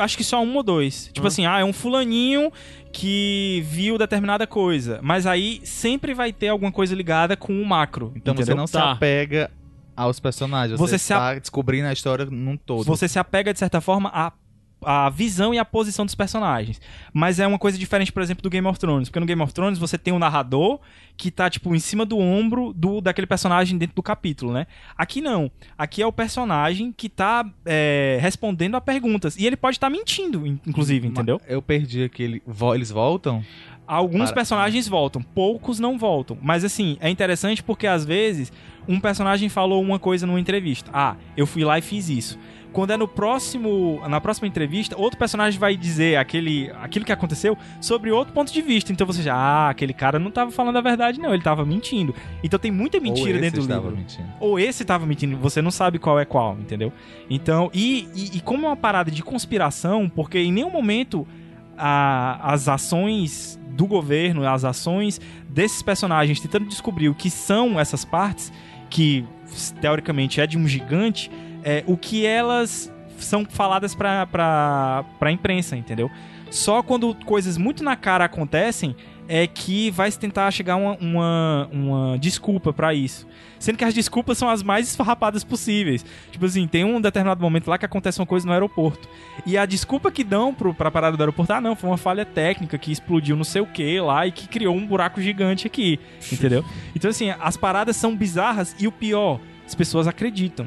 Acho 0.00 0.16
que 0.16 0.24
só 0.24 0.42
um 0.42 0.56
ou 0.56 0.62
dois. 0.62 1.10
Tipo 1.12 1.26
Ah. 1.26 1.28
assim, 1.28 1.46
ah, 1.46 1.58
é 1.60 1.64
um 1.64 1.72
fulaninho 1.72 2.52
que 2.92 3.62
viu 3.68 3.98
determinada 3.98 4.46
coisa. 4.46 4.98
Mas 5.02 5.26
aí 5.26 5.60
sempre 5.64 6.14
vai 6.14 6.32
ter 6.32 6.48
alguma 6.48 6.72
coisa 6.72 6.94
ligada 6.94 7.36
com 7.36 7.52
o 7.60 7.66
macro. 7.66 8.12
Então 8.16 8.34
você 8.34 8.42
entendeu? 8.42 8.56
não 8.56 8.66
se 8.66 8.72
Tá. 8.74 8.92
apega 8.92 9.50
aos 9.96 10.18
personagens. 10.20 10.78
Você, 10.78 10.92
Você 10.92 10.98
se 10.98 11.12
está 11.12 11.34
descobrindo 11.38 11.88
a 11.88 11.92
história 11.92 12.24
num 12.24 12.56
todo. 12.56 12.84
Você 12.84 13.08
se 13.08 13.18
apega, 13.18 13.52
de 13.52 13.58
certa 13.58 13.80
forma, 13.80 14.10
à, 14.14 14.32
à 14.82 15.08
visão 15.10 15.52
e 15.52 15.58
à 15.58 15.64
posição 15.64 16.04
dos 16.04 16.14
personagens. 16.14 16.80
Mas 17.12 17.38
é 17.40 17.46
uma 17.46 17.58
coisa 17.58 17.76
diferente, 17.78 18.12
por 18.12 18.22
exemplo, 18.22 18.42
do 18.42 18.50
Game 18.50 18.66
of 18.66 18.78
Thrones. 18.78 19.08
Porque 19.08 19.20
no 19.20 19.26
Game 19.26 19.42
of 19.42 19.52
Thrones 19.52 19.78
você 19.78 19.96
tem 19.98 20.12
um 20.14 20.18
narrador 20.18 20.78
que 21.16 21.30
tá, 21.30 21.50
tipo, 21.50 21.74
em 21.74 21.78
cima 21.80 22.06
do 22.06 22.16
ombro 22.18 22.72
do, 22.72 23.00
daquele 23.00 23.26
personagem 23.26 23.76
dentro 23.76 23.96
do 23.96 24.02
capítulo, 24.02 24.52
né? 24.52 24.66
Aqui 24.96 25.20
não. 25.20 25.50
Aqui 25.76 26.00
é 26.00 26.06
o 26.06 26.12
personagem 26.12 26.92
que 26.96 27.08
tá 27.08 27.44
é, 27.66 28.18
respondendo 28.20 28.76
a 28.76 28.80
perguntas. 28.80 29.36
E 29.36 29.46
ele 29.46 29.56
pode 29.56 29.76
estar 29.76 29.90
mentindo, 29.90 30.46
in- 30.46 30.60
inclusive, 30.66 31.06
entendeu? 31.08 31.40
Eu 31.48 31.60
perdi 31.60 32.04
aquele. 32.04 32.42
Eles 32.74 32.90
voltam? 32.90 33.42
Alguns 33.86 34.26
Para- 34.26 34.34
personagens 34.34 34.86
voltam, 34.86 35.22
poucos 35.22 35.78
não 35.80 35.96
voltam. 35.98 36.36
Mas 36.42 36.62
assim, 36.62 36.98
é 37.00 37.08
interessante 37.08 37.62
porque 37.62 37.86
às 37.86 38.04
vezes 38.04 38.52
um 38.86 39.00
personagem 39.00 39.48
falou 39.48 39.82
uma 39.82 39.98
coisa 39.98 40.26
numa 40.26 40.38
entrevista. 40.38 40.90
Ah, 40.92 41.16
eu 41.36 41.46
fui 41.46 41.64
lá 41.64 41.78
e 41.78 41.82
fiz 41.82 42.08
isso. 42.10 42.38
Quando 42.72 42.90
é 42.92 42.96
no 42.96 43.08
próximo, 43.08 44.00
na 44.08 44.20
próxima 44.20 44.46
entrevista, 44.46 44.96
outro 44.98 45.18
personagem 45.18 45.58
vai 45.58 45.76
dizer 45.76 46.16
aquele, 46.16 46.70
aquilo 46.82 47.04
que 47.04 47.10
aconteceu 47.12 47.56
sobre 47.80 48.10
outro 48.10 48.34
ponto 48.34 48.52
de 48.52 48.60
vista. 48.60 48.92
Então 48.92 49.06
você 49.06 49.22
já, 49.22 49.34
ah, 49.34 49.70
aquele 49.70 49.92
cara 49.94 50.18
não 50.18 50.30
tava 50.30 50.50
falando 50.50 50.76
a 50.76 50.80
verdade, 50.80 51.18
não, 51.18 51.32
ele 51.32 51.42
tava 51.42 51.64
mentindo. 51.64 52.14
Então 52.44 52.58
tem 52.58 52.70
muita 52.70 53.00
mentira 53.00 53.30
Ou 53.30 53.34
esse 53.34 53.40
dentro 53.40 53.60
do 53.60 53.62
estava 53.64 53.82
livro 53.88 53.96
mentindo. 53.96 54.28
ou 54.38 54.58
esse 54.60 54.84
tava 54.84 55.06
mentindo, 55.06 55.36
você 55.38 55.62
não 55.62 55.70
sabe 55.70 55.98
qual 55.98 56.20
é 56.20 56.24
qual, 56.24 56.56
entendeu? 56.58 56.92
Então, 57.30 57.70
e, 57.72 58.06
e, 58.14 58.36
e 58.36 58.40
como 58.40 58.66
é 58.66 58.68
uma 58.68 58.76
parada 58.76 59.10
de 59.10 59.22
conspiração, 59.22 60.08
porque 60.08 60.38
em 60.38 60.52
nenhum 60.52 60.70
momento 60.70 61.26
a- 61.76 62.38
as 62.52 62.68
ações 62.68 63.58
do 63.70 63.86
governo, 63.86 64.46
as 64.46 64.64
ações 64.64 65.20
desses 65.48 65.82
personagens 65.82 66.40
tentando 66.40 66.66
descobrir 66.66 67.08
o 67.08 67.14
que 67.14 67.30
são 67.30 67.78
essas 67.78 68.04
partes, 68.04 68.52
que 68.90 69.24
teoricamente 69.80 70.40
é 70.40 70.46
de 70.46 70.56
um 70.56 70.66
gigante, 70.66 71.30
é, 71.64 71.82
o 71.86 71.96
que 71.96 72.24
elas 72.24 72.92
são 73.18 73.44
faladas 73.44 73.94
pra, 73.94 74.26
pra, 74.26 75.32
imprensa, 75.32 75.76
entendeu? 75.76 76.10
Só 76.50 76.82
quando 76.82 77.14
coisas 77.26 77.58
muito 77.58 77.82
na 77.84 77.96
cara 77.96 78.24
acontecem 78.24 78.96
é 79.30 79.46
que 79.46 79.90
vai 79.90 80.10
se 80.10 80.18
tentar 80.18 80.50
chegar 80.50 80.76
uma, 80.76 80.96
uma, 80.96 81.68
uma 81.70 82.18
desculpa 82.18 82.72
pra 82.72 82.94
isso. 82.94 83.26
Sendo 83.58 83.76
que 83.76 83.84
as 83.84 83.92
desculpas 83.92 84.38
são 84.38 84.48
as 84.48 84.62
mais 84.62 84.88
esfarrapadas 84.88 85.44
possíveis. 85.44 86.04
Tipo 86.30 86.46
assim, 86.46 86.66
tem 86.66 86.84
um 86.84 87.00
determinado 87.00 87.40
momento 87.40 87.68
lá 87.68 87.76
que 87.76 87.84
acontece 87.84 88.18
uma 88.20 88.26
coisa 88.26 88.46
no 88.46 88.52
aeroporto. 88.52 89.06
E 89.44 89.58
a 89.58 89.66
desculpa 89.66 90.10
que 90.10 90.24
dão 90.24 90.54
pro, 90.54 90.72
pra 90.72 90.90
parada 90.90 91.16
do 91.16 91.20
aeroporto, 91.22 91.52
ah 91.52 91.60
não, 91.60 91.76
foi 91.76 91.90
uma 91.90 91.98
falha 91.98 92.24
técnica 92.24 92.78
que 92.78 92.90
explodiu 92.90 93.36
não 93.36 93.44
sei 93.44 93.60
o 93.60 93.66
que 93.66 94.00
lá 94.00 94.26
e 94.26 94.32
que 94.32 94.48
criou 94.48 94.74
um 94.74 94.86
buraco 94.86 95.20
gigante 95.20 95.66
aqui. 95.66 96.00
Entendeu? 96.32 96.64
Então 96.96 97.10
assim, 97.10 97.30
as 97.38 97.56
paradas 97.56 97.96
são 97.96 98.16
bizarras 98.16 98.74
e 98.80 98.86
o 98.86 98.92
pior, 98.92 99.40
as 99.66 99.74
pessoas 99.74 100.06
acreditam. 100.06 100.66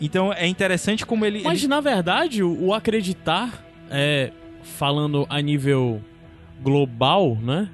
Então 0.00 0.32
é 0.32 0.46
interessante 0.48 1.04
como 1.06 1.24
ele... 1.26 1.42
Mas 1.44 1.60
ele- 1.60 1.68
na 1.68 1.80
verdade, 1.80 2.42
o, 2.42 2.66
o 2.68 2.74
acreditar, 2.74 3.62
é, 3.90 4.32
falando 4.62 5.26
a 5.28 5.40
nível 5.42 6.00
global, 6.62 7.36
né? 7.40 7.68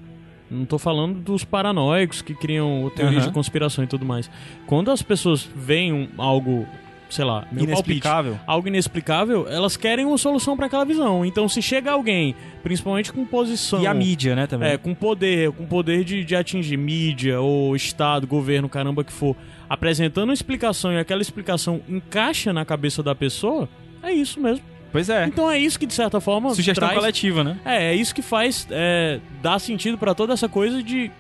Não 0.51 0.64
tô 0.64 0.78
falando 0.78 1.18
dos 1.20 1.44
paranoicos 1.44 2.22
que 2.22 2.34
criam 2.34 2.90
teorias 2.94 3.22
Aham. 3.22 3.28
de 3.28 3.34
conspiração 3.34 3.82
e 3.82 3.86
tudo 3.86 4.05
mais. 4.05 4.30
Quando 4.66 4.90
as 4.90 5.03
pessoas 5.03 5.49
veem 5.57 5.92
um- 5.92 6.09
algo, 6.16 6.66
sei 7.11 7.24
lá, 7.24 7.40
meu 7.51 7.64
palpite, 7.66 7.72
inexplicável. 7.72 8.38
algo 8.47 8.68
inexplicável, 8.68 9.49
elas 9.49 9.76
querem 9.76 10.05
uma 10.05 10.16
solução 10.18 10.57
para 10.57 10.66
aquela 10.66 10.84
visão. 10.84 11.24
Então, 11.24 11.49
se 11.49 11.61
chega 11.61 11.90
alguém, 11.90 12.34
principalmente 12.62 13.12
com 13.12 13.24
posição, 13.24 13.82
E 13.82 13.86
a 13.88 13.92
mídia, 13.94 14.36
né, 14.36 14.47
também. 14.47 14.68
é, 14.70 14.76
com 14.78 14.94
poder, 14.94 15.51
com 15.53 15.66
poder 15.66 16.05
de, 16.05 16.24
de 16.24 16.36
atingir 16.36 16.76
mídia 16.76 17.40
ou 17.40 17.74
estado, 17.74 18.24
governo, 18.26 18.68
caramba 18.68 19.03
que 19.03 19.12
for, 19.12 19.34
apresentando 19.68 20.28
uma 20.28 20.34
explicação 20.34 20.92
e 20.92 20.99
aquela 20.99 21.22
explicação 21.22 21.80
encaixa 21.88 22.53
na 22.53 22.64
cabeça 22.64 23.03
da 23.03 23.16
pessoa, 23.16 23.68
é 24.01 24.12
isso 24.12 24.40
mesmo. 24.40 24.64
Pois 24.93 25.09
é. 25.09 25.26
Então 25.26 25.51
é 25.51 25.59
isso 25.59 25.78
que 25.78 25.87
de 25.87 25.95
certa 25.95 26.20
forma 26.20 26.51
Sugestão 26.55 26.87
traz, 26.89 26.99
coletiva, 26.99 27.45
né? 27.45 27.57
é, 27.64 27.93
é 27.93 27.95
isso 27.95 28.14
que 28.14 28.22
faz 28.22 28.66
é, 28.70 29.20
dar 29.43 29.59
sentido 29.59 29.99
pra 29.99 30.14
toda 30.14 30.32
essa 30.32 30.49
coisa 30.49 30.82
de 30.82 31.11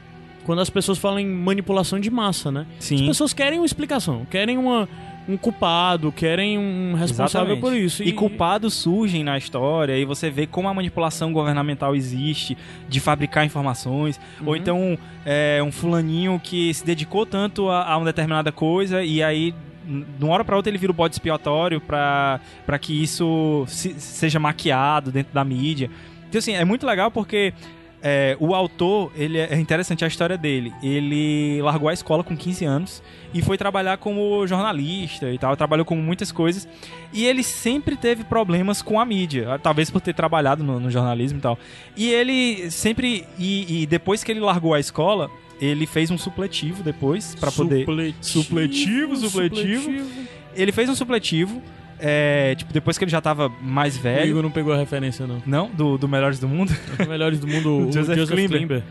quando 0.44 0.60
as 0.60 0.70
pessoas 0.70 0.96
falam 0.98 1.18
em 1.18 1.26
manipulação 1.26 1.98
de 1.98 2.08
massa, 2.10 2.52
né? 2.52 2.66
As 2.78 2.84
Sim. 2.84 3.04
pessoas 3.06 3.32
querem 3.32 3.58
uma 3.58 3.66
explicação, 3.66 4.24
querem 4.30 4.56
uma, 4.56 4.88
um 5.28 5.36
culpado, 5.36 6.12
querem 6.12 6.56
um 6.56 6.94
responsável 6.94 7.54
Exatamente. 7.56 7.60
por 7.60 7.74
isso. 7.76 8.04
E 8.04 8.12
culpados 8.12 8.72
surgem 8.74 9.24
na 9.24 9.36
história 9.36 9.98
e 9.98 10.04
você 10.04 10.30
vê 10.30 10.46
como 10.46 10.68
a 10.68 10.74
manipulação 10.74 11.32
governamental 11.32 11.96
existe 11.96 12.56
de 12.88 13.00
fabricar 13.00 13.44
informações. 13.44 14.20
Ou 14.40 14.50
Uhum. 14.52 14.56
então 14.56 14.98
é, 15.24 15.60
um 15.66 15.72
fulaninho 15.72 16.40
que 16.42 16.72
se 16.72 16.86
dedicou 16.86 17.26
tanto 17.26 17.68
a, 17.68 17.82
a 17.90 17.96
uma 17.96 18.06
determinada 18.06 18.52
coisa 18.52 19.02
e 19.02 19.20
aí 19.24 19.52
de 19.86 20.24
uma 20.24 20.34
hora 20.34 20.44
pra 20.44 20.56
outra 20.56 20.70
ele 20.70 20.78
vira 20.78 20.90
o 20.90 20.94
bode 20.94 21.14
expiatório 21.14 21.80
pra 21.80 22.40
que 22.80 23.02
isso 23.02 23.64
se- 23.68 23.98
seja 24.00 24.38
maquiado 24.38 25.10
dentro 25.12 25.32
da 25.32 25.44
mídia. 25.44 25.90
Então 26.28 26.38
assim, 26.38 26.54
é 26.54 26.64
muito 26.64 26.84
legal 26.86 27.10
porque 27.10 27.54
é, 28.02 28.36
o 28.38 28.54
autor, 28.54 29.10
ele 29.16 29.38
é 29.38 29.54
é 29.54 29.58
interessante 29.58 30.04
a 30.04 30.08
história 30.08 30.36
dele. 30.36 30.72
Ele 30.82 31.60
largou 31.62 31.88
a 31.88 31.92
escola 31.92 32.22
com 32.22 32.36
15 32.36 32.64
anos 32.64 33.02
e 33.32 33.42
foi 33.42 33.56
trabalhar 33.56 33.96
como 33.96 34.46
jornalista 34.46 35.30
e 35.32 35.38
tal, 35.38 35.56
trabalhou 35.56 35.84
com 35.84 35.96
muitas 35.96 36.30
coisas. 36.30 36.68
E 37.12 37.24
ele 37.24 37.42
sempre 37.42 37.96
teve 37.96 38.22
problemas 38.22 38.82
com 38.82 39.00
a 39.00 39.04
mídia, 39.04 39.58
talvez 39.62 39.90
por 39.90 40.00
ter 40.00 40.14
trabalhado 40.14 40.62
no, 40.62 40.78
no 40.78 40.90
jornalismo 40.90 41.38
e 41.38 41.42
tal. 41.42 41.58
E 41.96 42.10
ele 42.10 42.70
sempre 42.70 43.24
e, 43.38 43.82
e 43.82 43.86
depois 43.86 44.22
que 44.22 44.30
ele 44.30 44.40
largou 44.40 44.74
a 44.74 44.78
escola, 44.80 45.30
ele 45.60 45.86
fez 45.86 46.10
um 46.10 46.18
supletivo 46.18 46.82
depois 46.82 47.34
pra 47.34 47.50
poder 47.50 47.86
Supletivo, 48.20 49.16
supletivo. 49.16 50.06
ele 50.54 50.72
fez 50.72 50.88
um 50.88 50.94
supletivo, 50.94 51.62
é, 51.98 52.54
tipo, 52.54 52.72
depois 52.72 52.98
que 52.98 53.04
ele 53.04 53.10
já 53.10 53.20
tava 53.20 53.48
mais 53.60 53.96
O 53.96 54.00
velho. 54.00 54.30
Igor 54.30 54.42
não 54.42 54.50
pegou 54.50 54.72
a 54.72 54.76
referência, 54.76 55.26
não. 55.26 55.42
Não? 55.46 55.70
Do, 55.70 55.96
do 55.96 56.08
Melhores 56.08 56.38
do 56.38 56.48
Mundo? 56.48 56.72
Os 56.98 57.06
melhores 57.06 57.40
do 57.40 57.46
mundo, 57.46 57.88
o 57.88 57.92
Joseph 57.92 58.16
Joseph, 58.16 58.36
Klimber. 58.36 58.58
Klimber. 58.58 58.82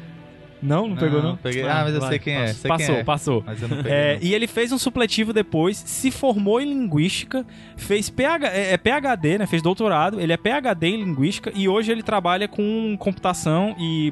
Não, 0.61 0.88
não, 0.88 0.95
pegou, 0.95 1.22
não? 1.22 1.38
Peguei. 1.38 1.63
Ah, 1.63 1.84
mas 1.84 1.93
eu 1.93 1.99
vai, 1.99 2.09
sei 2.09 2.20
quem 2.20 2.34
é. 2.34 2.47
Sei 2.47 2.68
passou, 2.68 2.88
quem 2.88 2.95
é. 2.95 3.03
passou. 3.03 3.43
Mas 3.45 3.61
eu 3.61 3.68
não 3.68 3.78
peguei. 3.78 3.91
É, 3.91 4.13
não. 4.20 4.28
e 4.28 4.34
ele 4.34 4.47
fez 4.47 4.72
um 4.72 4.78
supletivo 4.80 5.32
depois, 5.32 5.78
se 5.78 6.09
formou 6.09 6.59
em 6.59 6.66
linguística, 6.66 7.45
fez 7.76 8.09
PH, 8.09 8.47
é, 8.47 8.74
é 8.74 8.78
PhD, 8.78 9.38
né? 9.38 9.45
Fez 9.45 9.61
doutorado, 9.61 10.20
ele 10.20 10.34
é 10.34 10.38
PhD 10.38 10.88
em 10.88 11.03
linguística 11.03 11.51
e 11.53 11.70
hoje 11.70 11.91
ele 11.91 12.01
trabalha 12.01 12.47
com 12.47 12.95
computação 12.97 13.76
e 13.78 14.11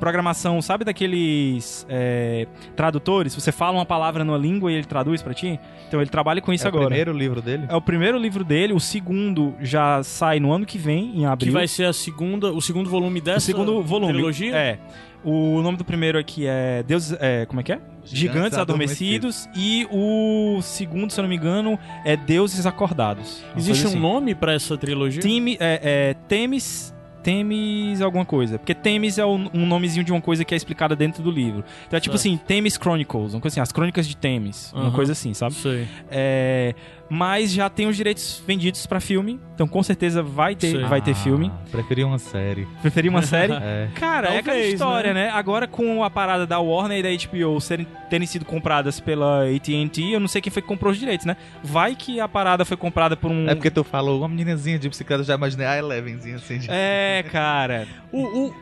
programação, 0.00 0.60
sabe 0.60 0.84
daqueles 0.84 1.86
é, 1.88 2.46
tradutores? 2.74 3.34
Você 3.34 3.52
fala 3.52 3.78
uma 3.78 3.86
palavra 3.86 4.24
numa 4.24 4.38
língua 4.38 4.72
e 4.72 4.74
ele 4.74 4.84
traduz 4.84 5.22
pra 5.22 5.34
ti? 5.34 5.60
Então 5.86 6.00
ele 6.00 6.10
trabalha 6.10 6.40
com 6.40 6.52
isso 6.52 6.64
é 6.64 6.68
agora. 6.68 6.84
o 6.84 6.88
primeiro 6.88 7.12
livro 7.12 7.42
dele? 7.42 7.66
É 7.68 7.76
o 7.76 7.80
primeiro 7.80 8.18
livro 8.18 8.42
dele, 8.42 8.72
o 8.72 8.80
segundo 8.80 9.54
já 9.60 10.02
sai 10.02 10.40
no 10.40 10.52
ano 10.52 10.66
que 10.66 10.78
vem, 10.78 11.16
em 11.16 11.26
abril. 11.26 11.48
Que 11.48 11.52
vai 11.52 11.68
ser 11.68 11.84
a 11.84 11.92
segunda, 11.92 12.52
o 12.52 12.60
segundo 12.60 12.90
volume 12.90 13.20
dessa 13.20 13.38
o 13.38 13.40
segundo 13.42 13.82
volume. 13.82 14.14
trilogia? 14.14 14.56
É. 14.56 14.78
O 15.22 15.60
nome 15.60 15.76
do 15.76 15.84
primeiro 15.84 16.18
aqui 16.18 16.46
é 16.46 16.82
Deus, 16.82 17.12
é, 17.12 17.44
como 17.44 17.60
é 17.60 17.62
que 17.62 17.72
é? 17.72 17.80
Gigantes, 18.04 18.58
Adormecidos. 18.58 19.48
E 19.54 19.86
o 19.90 20.60
segundo, 20.62 21.12
se 21.12 21.20
eu 21.20 21.22
não 21.22 21.28
me 21.28 21.36
engano, 21.36 21.78
é 22.04 22.16
Deuses 22.16 22.64
Acordados. 22.64 23.44
Existe 23.54 23.84
um 23.84 23.90
assim. 23.90 23.98
nome 23.98 24.34
pra 24.34 24.54
essa 24.54 24.78
trilogia? 24.78 25.20
Time, 25.20 25.56
é, 25.60 25.80
é, 25.82 26.14
Temis. 26.26 26.94
Temis 27.22 28.00
alguma 28.00 28.24
coisa. 28.24 28.58
Porque 28.58 28.74
Temis 28.74 29.18
é 29.18 29.24
um 29.26 29.66
nomezinho 29.66 30.04
de 30.04 30.12
uma 30.12 30.20
coisa 30.20 30.44
que 30.44 30.54
é 30.54 30.56
explicada 30.56 30.94
dentro 30.96 31.22
do 31.22 31.30
livro. 31.30 31.64
Então 31.86 31.96
é 31.96 32.00
tipo 32.00 32.16
Certo. 32.16 32.34
assim, 32.34 32.40
Temis 32.46 32.74
Chronicles, 32.80 33.34
uma 33.34 33.40
coisa 33.40 33.54
assim, 33.54 33.60
as 33.60 33.72
crônicas 33.72 34.06
de 34.06 34.16
Temis. 34.16 34.72
Uma 34.72 34.84
Aham. 34.84 34.92
coisa 34.92 35.12
assim, 35.12 35.34
sabe? 35.34 35.54
Sei. 35.54 35.86
É, 36.10 36.74
mas 37.10 37.52
já 37.52 37.68
tem 37.68 37.88
os 37.88 37.96
direitos 37.96 38.40
vendidos 38.46 38.86
pra 38.86 39.00
filme. 39.00 39.40
Então 39.54 39.66
com 39.66 39.82
certeza 39.82 40.22
vai 40.22 40.54
ter, 40.54 40.70
Sei. 40.70 40.84
vai 40.84 41.02
ter 41.02 41.12
filme. 41.14 41.50
Ah, 41.52 41.70
Preferi 41.70 42.04
uma 42.04 42.18
série. 42.18 42.66
Preferi 42.80 43.08
uma 43.08 43.20
série? 43.22 43.52
É. 43.60 43.88
Cara, 43.96 44.28
é 44.28 44.38
aquela 44.38 44.54
Talvez, 44.56 44.72
história, 44.74 45.12
né? 45.12 45.28
Agora 45.30 45.66
com 45.66 46.02
a 46.04 46.08
parada 46.08 46.46
da 46.46 46.58
Warner 46.60 46.98
e 46.98 47.02
da 47.02 47.26
HBO 47.26 47.60
serem, 47.60 47.86
terem 48.08 48.26
sido 48.26 48.44
compradas 48.44 49.00
pela 49.00 49.42
AT&T, 49.44 50.12
eu 50.12 50.20
não 50.20 50.28
sei 50.28 50.40
quem 50.40 50.50
foi 50.52 50.62
que 50.62 50.68
comprou 50.68 50.92
os 50.92 50.98
direitos, 50.98 51.26
né? 51.26 51.36
Vai 51.62 51.94
que 51.96 52.20
a 52.20 52.28
parada 52.28 52.64
foi 52.64 52.76
comprada 52.76 53.16
por 53.16 53.30
um... 53.30 53.48
É 53.48 53.54
porque 53.54 53.70
tu 53.70 53.82
falou 53.84 54.20
uma 54.20 54.28
meninazinha 54.28 54.78
de 54.78 54.88
bicicleta, 54.88 55.22
eu 55.22 55.26
já 55.26 55.34
imaginei 55.34 55.66
a 55.66 55.76
Elevenzinha 55.76 56.36
assim. 56.36 56.58
De... 56.58 56.68
É, 56.70 57.24
cara. 57.30 57.86
O, 58.12 58.22
o- 58.46 58.54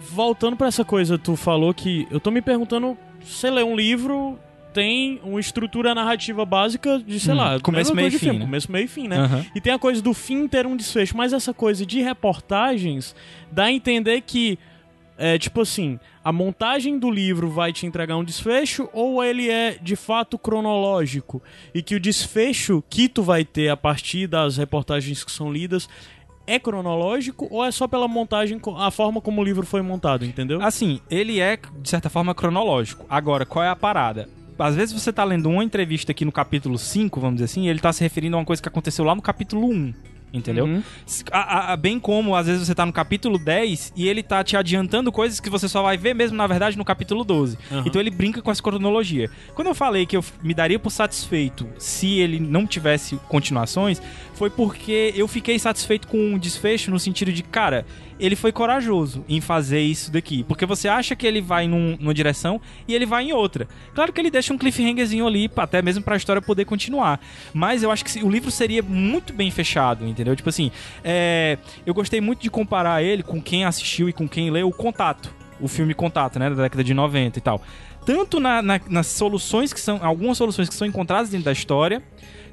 voltando 0.00 0.56
pra 0.56 0.68
essa 0.68 0.84
coisa, 0.84 1.18
tu 1.18 1.36
falou 1.36 1.72
que 1.74 2.06
eu 2.10 2.20
tô 2.20 2.30
me 2.30 2.40
perguntando, 2.42 2.96
você 3.22 3.50
lê 3.50 3.62
um 3.62 3.74
livro, 3.76 4.38
tem 4.74 5.20
uma 5.22 5.40
estrutura 5.40 5.94
narrativa 5.94 6.44
básica 6.44 6.98
de, 6.98 7.18
sei 7.18 7.32
Hum, 7.32 7.36
lá, 7.38 7.60
começo, 7.60 7.94
mesma 7.94 7.94
meio 7.94 8.08
e 8.08 8.10
fim, 8.10 8.18
filme, 8.18 8.38
né? 8.40 8.44
começo, 8.44 8.70
meio 8.72 8.84
e 8.84 8.88
fim, 8.88 9.08
né? 9.08 9.16
Aham. 9.18 9.46
E 9.54 9.60
tem 9.60 9.72
a 9.72 9.78
coisa 9.78 10.02
do 10.02 10.12
fim 10.12 10.46
ter 10.48 10.66
um 10.66 10.76
desfecho, 10.76 11.16
mas 11.16 11.32
essa 11.32 11.54
coisa 11.54 11.86
de 11.86 12.02
reportagens 12.02 13.14
dá 13.50 13.64
a 13.64 13.72
entender 13.72 14.20
que 14.22 14.58
é 15.16 15.38
tipo 15.38 15.60
assim, 15.60 15.98
a 16.24 16.32
montagem 16.32 16.98
do 16.98 17.08
livro 17.08 17.48
vai 17.48 17.72
te 17.72 17.86
entregar 17.86 18.16
um 18.16 18.24
desfecho 18.24 18.88
ou 18.92 19.22
ele 19.22 19.48
é 19.48 19.78
de 19.80 19.94
fato 19.94 20.36
cronológico 20.36 21.40
e 21.72 21.80
que 21.80 21.94
o 21.94 22.00
desfecho 22.00 22.82
que 22.90 23.08
tu 23.08 23.22
vai 23.22 23.44
ter 23.44 23.68
a 23.68 23.76
partir 23.76 24.26
das 24.26 24.56
reportagens 24.56 25.22
que 25.22 25.30
são 25.30 25.52
lidas 25.52 25.88
é 26.48 26.58
cronológico 26.58 27.46
ou 27.48 27.64
é 27.64 27.70
só 27.70 27.86
pela 27.86 28.08
montagem, 28.08 28.60
a 28.76 28.90
forma 28.90 29.20
como 29.20 29.40
o 29.40 29.44
livro 29.44 29.64
foi 29.64 29.80
montado, 29.82 30.24
entendeu? 30.24 30.60
Assim, 30.60 31.00
ele 31.08 31.38
é, 31.40 31.56
de 31.80 31.88
certa 31.88 32.10
forma, 32.10 32.34
cronológico. 32.34 33.06
Agora, 33.08 33.46
qual 33.46 33.64
é 33.64 33.68
a 33.68 33.76
parada? 33.76 34.28
Às 34.58 34.74
vezes 34.76 34.92
você 34.94 35.12
tá 35.12 35.24
lendo 35.24 35.48
uma 35.50 35.64
entrevista 35.64 36.12
aqui 36.12 36.24
no 36.24 36.32
capítulo 36.32 36.78
5, 36.78 37.20
vamos 37.20 37.36
dizer 37.36 37.44
assim, 37.46 37.64
e 37.66 37.68
ele 37.68 37.80
tá 37.80 37.92
se 37.92 38.02
referindo 38.02 38.36
a 38.36 38.40
uma 38.40 38.44
coisa 38.46 38.62
que 38.62 38.68
aconteceu 38.68 39.04
lá 39.04 39.14
no 39.14 39.22
capítulo 39.22 39.68
1. 39.70 39.92
Entendeu? 40.32 40.64
Uhum. 40.64 40.82
A- 41.30 41.72
a- 41.72 41.76
bem 41.76 42.00
como, 42.00 42.34
às 42.34 42.48
vezes, 42.48 42.66
você 42.66 42.74
tá 42.74 42.84
no 42.84 42.92
capítulo 42.92 43.38
10 43.38 43.92
e 43.94 44.08
ele 44.08 44.20
tá 44.20 44.42
te 44.42 44.56
adiantando 44.56 45.12
coisas 45.12 45.38
que 45.38 45.48
você 45.48 45.68
só 45.68 45.80
vai 45.80 45.96
ver 45.96 46.12
mesmo, 46.12 46.36
na 46.36 46.44
verdade, 46.48 46.76
no 46.76 46.84
capítulo 46.84 47.22
12. 47.22 47.56
Aham. 47.70 47.84
Então 47.86 48.00
ele 48.00 48.10
brinca 48.10 48.42
com 48.42 48.50
essa 48.50 48.60
cronologia. 48.60 49.30
Quando 49.54 49.68
eu 49.68 49.76
falei 49.76 50.06
que 50.06 50.16
eu 50.16 50.24
me 50.42 50.52
daria 50.52 50.76
por 50.76 50.90
satisfeito 50.90 51.68
se 51.78 52.18
ele 52.18 52.40
não 52.40 52.66
tivesse 52.66 53.14
continuações, 53.28 54.02
foi 54.34 54.50
porque 54.50 55.12
eu 55.14 55.28
fiquei 55.28 55.56
satisfeito 55.56 56.08
com 56.08 56.34
o 56.34 56.38
desfecho 56.38 56.90
no 56.90 56.98
sentido 56.98 57.32
de, 57.32 57.44
cara, 57.44 57.86
ele 58.18 58.36
foi 58.36 58.52
corajoso 58.52 59.24
em 59.28 59.40
fazer 59.40 59.80
isso 59.80 60.10
daqui. 60.12 60.44
Porque 60.44 60.64
você 60.66 60.88
acha 60.88 61.14
que 61.16 61.26
ele 61.26 61.40
vai 61.40 61.66
num- 61.66 61.96
numa 61.98 62.14
direção 62.14 62.60
e 62.86 62.94
ele 62.94 63.06
vai 63.06 63.24
em 63.24 63.32
outra. 63.32 63.66
Claro 63.94 64.12
que 64.12 64.20
ele 64.20 64.30
deixa 64.30 64.52
um 64.52 64.58
cliffhangerzinho 64.58 65.26
ali, 65.26 65.50
até 65.56 65.82
mesmo 65.82 66.02
pra 66.02 66.16
história 66.16 66.40
poder 66.42 66.64
continuar. 66.64 67.20
Mas 67.52 67.82
eu 67.82 67.90
acho 67.90 68.04
que 68.04 68.22
o 68.24 68.30
livro 68.30 68.50
seria 68.50 68.82
muito 68.82 69.32
bem 69.32 69.50
fechado, 69.50 70.06
entendeu? 70.06 70.34
Tipo 70.36 70.48
assim, 70.48 70.70
é, 71.02 71.58
eu 71.84 71.92
gostei 71.94 72.20
muito 72.20 72.42
de 72.42 72.50
comparar 72.50 73.02
ele 73.02 73.22
com 73.22 73.40
quem 73.40 73.64
assistiu 73.64 74.08
e 74.08 74.12
com 74.12 74.28
quem 74.28 74.50
leu 74.50 74.68
o 74.68 74.72
Contato. 74.72 75.34
O 75.60 75.68
filme 75.68 75.94
Contato, 75.94 76.38
né? 76.38 76.50
Da 76.50 76.62
década 76.62 76.82
de 76.84 76.92
90 76.92 77.38
e 77.38 77.42
tal. 77.42 77.62
Tanto 78.04 78.38
na- 78.38 78.60
na- 78.60 78.80
nas 78.88 79.06
soluções 79.06 79.72
que 79.72 79.80
são. 79.80 79.98
Algumas 80.04 80.36
soluções 80.36 80.68
que 80.68 80.74
são 80.74 80.86
encontradas 80.86 81.30
dentro 81.30 81.46
da 81.46 81.52
história 81.52 82.02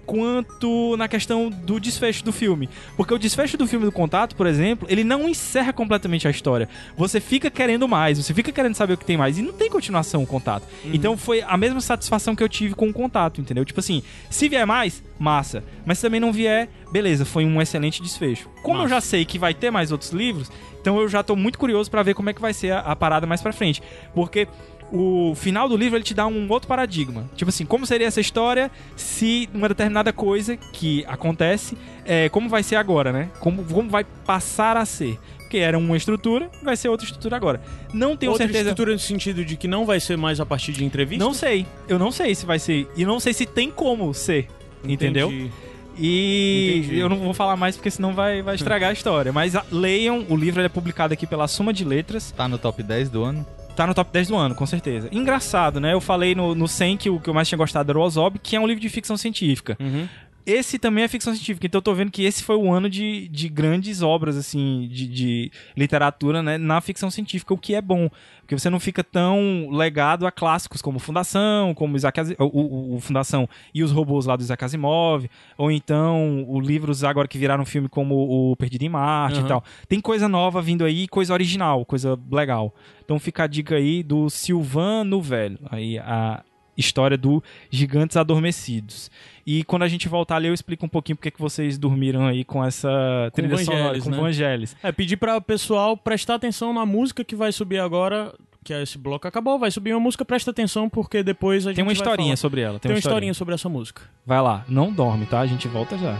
quanto 0.05 0.95
na 0.97 1.07
questão 1.07 1.49
do 1.49 1.79
desfecho 1.79 2.23
do 2.23 2.31
filme. 2.31 2.69
Porque 2.97 3.13
o 3.13 3.17
desfecho 3.17 3.57
do 3.57 3.67
filme 3.67 3.85
do 3.85 3.91
Contato, 3.91 4.35
por 4.35 4.47
exemplo, 4.47 4.87
ele 4.89 5.03
não 5.03 5.27
encerra 5.27 5.71
completamente 5.73 6.27
a 6.27 6.31
história. 6.31 6.67
Você 6.97 7.19
fica 7.19 7.49
querendo 7.49 7.87
mais, 7.87 8.17
você 8.17 8.33
fica 8.33 8.51
querendo 8.51 8.75
saber 8.75 8.93
o 8.93 8.97
que 8.97 9.05
tem 9.05 9.17
mais. 9.17 9.37
E 9.37 9.41
não 9.41 9.53
tem 9.53 9.69
continuação 9.69 10.23
o 10.23 10.27
Contato. 10.27 10.67
Então 10.85 11.17
foi 11.17 11.41
a 11.41 11.57
mesma 11.57 11.81
satisfação 11.81 12.35
que 12.35 12.43
eu 12.43 12.49
tive 12.49 12.75
com 12.75 12.89
o 12.89 12.93
Contato, 12.93 13.39
entendeu? 13.41 13.63
Tipo 13.65 13.79
assim, 13.79 14.03
se 14.29 14.49
vier 14.49 14.65
mais, 14.65 15.03
massa. 15.17 15.63
Mas 15.85 15.97
se 15.97 16.03
também 16.03 16.19
não 16.19 16.31
vier, 16.31 16.69
beleza, 16.91 17.25
foi 17.25 17.45
um 17.45 17.61
excelente 17.61 18.01
desfecho. 18.01 18.49
Como 18.63 18.81
eu 18.81 18.87
já 18.87 19.01
sei 19.01 19.25
que 19.25 19.39
vai 19.39 19.53
ter 19.53 19.71
mais 19.71 19.91
outros 19.91 20.11
livros, 20.11 20.51
então 20.81 20.99
eu 20.99 21.07
já 21.07 21.23
tô 21.23 21.35
muito 21.35 21.59
curioso 21.59 21.89
pra 21.89 22.03
ver 22.03 22.13
como 22.13 22.29
é 22.29 22.33
que 22.33 22.41
vai 22.41 22.53
ser 22.53 22.71
a, 22.71 22.79
a 22.79 22.95
parada 22.95 23.27
mais 23.27 23.41
pra 23.41 23.53
frente. 23.53 23.81
Porque 24.13 24.47
o 24.91 25.33
final 25.35 25.69
do 25.69 25.77
livro 25.77 25.97
ele 25.97 26.03
te 26.03 26.13
dá 26.13 26.27
um 26.27 26.47
outro 26.49 26.67
paradigma. 26.67 27.29
Tipo 27.35 27.49
assim, 27.49 27.65
como 27.65 27.85
seria 27.85 28.07
essa 28.07 28.19
história 28.19 28.69
se 28.95 29.49
uma 29.53 29.69
determinada 29.69 30.11
coisa 30.11 30.57
que 30.57 31.05
acontece, 31.07 31.77
é, 32.05 32.27
como 32.29 32.49
vai 32.49 32.61
ser 32.61 32.75
agora, 32.75 33.11
né? 33.11 33.29
Como, 33.39 33.63
como 33.63 33.89
vai 33.89 34.03
passar 34.03 34.75
a 34.75 34.85
ser. 34.85 35.17
Porque 35.37 35.57
era 35.57 35.77
uma 35.77 35.97
estrutura, 35.97 36.49
vai 36.63 36.77
ser 36.77 36.89
outra 36.89 37.05
estrutura 37.05 37.35
agora. 37.35 37.61
Não 37.93 38.15
tenho 38.15 38.31
Outra 38.31 38.47
certeza. 38.47 38.69
estrutura 38.69 38.93
no 38.93 38.99
sentido 38.99 39.43
de 39.43 39.57
que 39.57 39.67
não 39.67 39.85
vai 39.85 39.99
ser 39.99 40.17
mais 40.17 40.39
a 40.39 40.45
partir 40.45 40.71
de 40.71 40.85
entrevista? 40.85 41.23
Não 41.23 41.33
sei. 41.33 41.65
Eu 41.89 41.99
não 41.99 42.09
sei 42.09 42.33
se 42.35 42.45
vai 42.45 42.57
ser. 42.57 42.87
E 42.95 43.03
não 43.03 43.19
sei 43.19 43.33
se 43.33 43.45
tem 43.45 43.69
como 43.69 44.13
ser. 44.13 44.47
Entendeu? 44.83 45.29
Entendi. 45.29 45.51
E 45.97 46.75
Entendi. 46.77 46.99
eu 46.99 47.09
não 47.09 47.17
vou 47.17 47.33
falar 47.33 47.57
mais 47.57 47.75
porque 47.75 47.91
senão 47.91 48.13
vai, 48.13 48.41
vai 48.41 48.55
estragar 48.55 48.91
a 48.91 48.93
história. 48.93 49.33
Mas 49.33 49.55
ah, 49.55 49.65
leiam, 49.69 50.25
o 50.29 50.37
livro 50.37 50.61
ele 50.61 50.67
é 50.67 50.69
publicado 50.69 51.13
aqui 51.13 51.27
pela 51.27 51.47
Suma 51.49 51.73
de 51.73 51.83
Letras. 51.83 52.31
Tá 52.31 52.47
no 52.47 52.57
top 52.57 52.81
10 52.81 53.09
do 53.09 53.23
ano. 53.23 53.45
Tá 53.75 53.87
no 53.87 53.93
top 53.93 54.11
10 54.11 54.27
do 54.27 54.35
ano, 54.35 54.55
com 54.55 54.65
certeza. 54.65 55.09
Engraçado, 55.11 55.79
né? 55.79 55.93
Eu 55.93 56.01
falei 56.01 56.35
no, 56.35 56.53
no 56.53 56.67
100 56.67 56.97
que 56.97 57.09
o 57.09 57.19
que 57.19 57.29
eu 57.29 57.33
mais 57.33 57.47
tinha 57.47 57.57
gostado 57.57 57.91
era 57.91 57.99
o 57.99 58.01
Ozob, 58.01 58.39
que 58.39 58.55
é 58.55 58.59
um 58.59 58.67
livro 58.67 58.81
de 58.81 58.89
ficção 58.89 59.17
científica. 59.17 59.77
Uhum. 59.79 60.07
Esse 60.45 60.79
também 60.79 61.03
é 61.03 61.07
ficção 61.07 61.33
científica, 61.33 61.67
então 61.67 61.79
eu 61.79 61.83
tô 61.83 61.93
vendo 61.93 62.11
que 62.11 62.23
esse 62.23 62.43
foi 62.43 62.55
o 62.55 62.71
ano 62.71 62.89
de, 62.89 63.27
de 63.27 63.47
grandes 63.49 64.01
obras, 64.01 64.35
assim, 64.37 64.87
de, 64.91 65.07
de 65.07 65.51
literatura, 65.77 66.41
né, 66.41 66.57
na 66.57 66.81
ficção 66.81 67.11
científica, 67.11 67.53
o 67.53 67.57
que 67.57 67.75
é 67.75 67.81
bom. 67.81 68.09
Porque 68.41 68.57
você 68.57 68.69
não 68.69 68.79
fica 68.79 69.03
tão 69.03 69.69
legado 69.71 70.25
a 70.27 70.31
clássicos 70.31 70.81
como 70.81 70.99
Fundação, 70.99 71.73
como 71.73 71.95
Isaac 71.95 72.19
Asi- 72.19 72.35
o, 72.39 72.43
o- 72.45 72.95
o 72.95 72.99
Fundação 72.99 73.47
e 73.73 73.81
os 73.83 73.91
robôs 73.91 74.25
lá 74.25 74.35
do 74.35 74.41
Isaac 74.41 74.63
Asimov, 74.65 75.29
ou 75.57 75.71
então 75.71 76.45
os 76.49 76.65
livros 76.67 77.03
agora 77.03 77.27
que 77.27 77.37
viraram 77.37 77.63
filme 77.65 77.87
como 77.87 78.15
o 78.51 78.55
Perdido 78.57 78.83
em 78.83 78.89
Marte 78.89 79.37
Aham. 79.37 79.45
e 79.45 79.47
tal. 79.47 79.63
Tem 79.87 80.01
coisa 80.01 80.27
nova 80.27 80.61
vindo 80.61 80.83
aí, 80.83 81.07
coisa 81.07 81.33
original, 81.33 81.85
coisa 81.85 82.19
legal. 82.31 82.73
Então 83.05 83.19
fica 83.19 83.43
a 83.43 83.47
dica 83.47 83.75
aí 83.75 84.03
do 84.03 84.29
Silvano 84.29 85.21
Velho, 85.21 85.59
aí 85.69 85.97
a 85.99 86.43
história 86.77 87.17
do 87.17 87.43
Gigantes 87.69 88.17
Adormecidos. 88.17 89.09
E 89.45 89.63
quando 89.63 89.83
a 89.83 89.87
gente 89.87 90.07
voltar 90.07 90.35
ali, 90.37 90.47
eu 90.47 90.53
explico 90.53 90.85
um 90.85 90.89
pouquinho 90.89 91.15
porque 91.15 91.31
que 91.31 91.39
vocês 91.41 91.77
dormiram 91.77 92.27
aí 92.27 92.43
com 92.43 92.63
essa 92.63 93.31
trilha 93.33 93.57
sonora, 93.57 93.99
com 93.99 94.09
né? 94.09 94.17
Vangelis. 94.17 94.75
É, 94.83 94.91
pedir 94.91 95.17
para 95.17 95.37
o 95.37 95.41
pessoal 95.41 95.97
prestar 95.97 96.35
atenção 96.35 96.73
na 96.73 96.85
música 96.85 97.23
que 97.23 97.35
vai 97.35 97.51
subir 97.51 97.79
agora, 97.79 98.33
que 98.63 98.73
é 98.73 98.81
esse 98.83 98.97
bloco 98.97 99.27
acabou, 99.27 99.57
vai 99.57 99.71
subir 99.71 99.93
uma 99.93 99.99
música, 99.99 100.23
presta 100.23 100.51
atenção, 100.51 100.89
porque 100.89 101.23
depois 101.23 101.65
a 101.65 101.71
gente 101.71 101.77
Tem 101.77 101.83
uma 101.83 101.89
vai 101.89 101.93
historinha 101.95 102.27
falar. 102.27 102.37
sobre 102.37 102.61
ela. 102.61 102.79
Tem 102.79 102.91
uma 102.91 102.99
historinha 102.99 103.33
sobre 103.33 103.53
essa 103.55 103.67
música. 103.67 104.03
Vai 104.25 104.41
lá, 104.41 104.63
não 104.67 104.91
dorme, 104.91 105.25
tá? 105.25 105.39
A 105.39 105.47
gente 105.47 105.67
volta 105.67 105.97
já. 105.97 106.17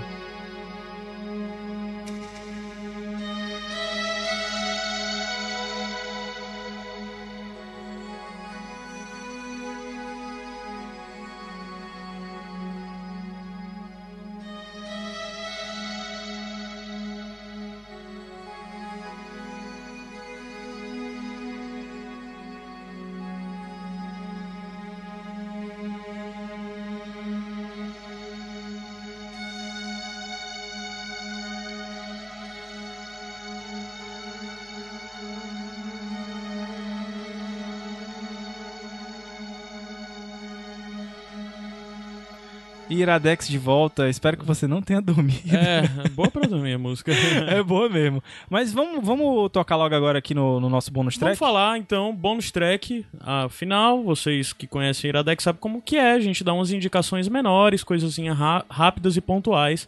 Iradex 43.01 43.47
de 43.47 43.57
volta. 43.57 44.09
Espero 44.09 44.37
que 44.37 44.45
você 44.45 44.67
não 44.67 44.81
tenha 44.81 44.99
dormido. 45.01 45.41
É, 45.55 46.07
boa 46.09 46.29
pra 46.29 46.47
dormir 46.47 46.73
a 46.73 46.77
música. 46.79 47.11
É 47.47 47.61
boa 47.63 47.89
mesmo. 47.89 48.23
Mas 48.49 48.71
vamos, 48.73 49.03
vamos 49.05 49.49
tocar 49.51 49.75
logo 49.75 49.93
agora 49.95 50.19
aqui 50.19 50.33
no, 50.33 50.59
no 50.59 50.69
nosso 50.69 50.91
bônus 50.91 51.15
track? 51.17 51.37
Vamos 51.37 51.39
falar 51.39 51.77
então, 51.77 52.15
bônus 52.15 52.51
track, 52.51 53.05
afinal, 53.19 54.03
vocês 54.03 54.53
que 54.53 54.67
conhecem 54.67 55.09
Iradex 55.09 55.43
sabem 55.43 55.59
como 55.59 55.81
que 55.81 55.97
é, 55.97 56.11
a 56.13 56.19
gente 56.19 56.43
dá 56.43 56.53
umas 56.53 56.71
indicações 56.71 57.27
menores, 57.27 57.83
coisinhas 57.83 58.37
rápidas 58.69 59.17
e 59.17 59.21
pontuais. 59.21 59.87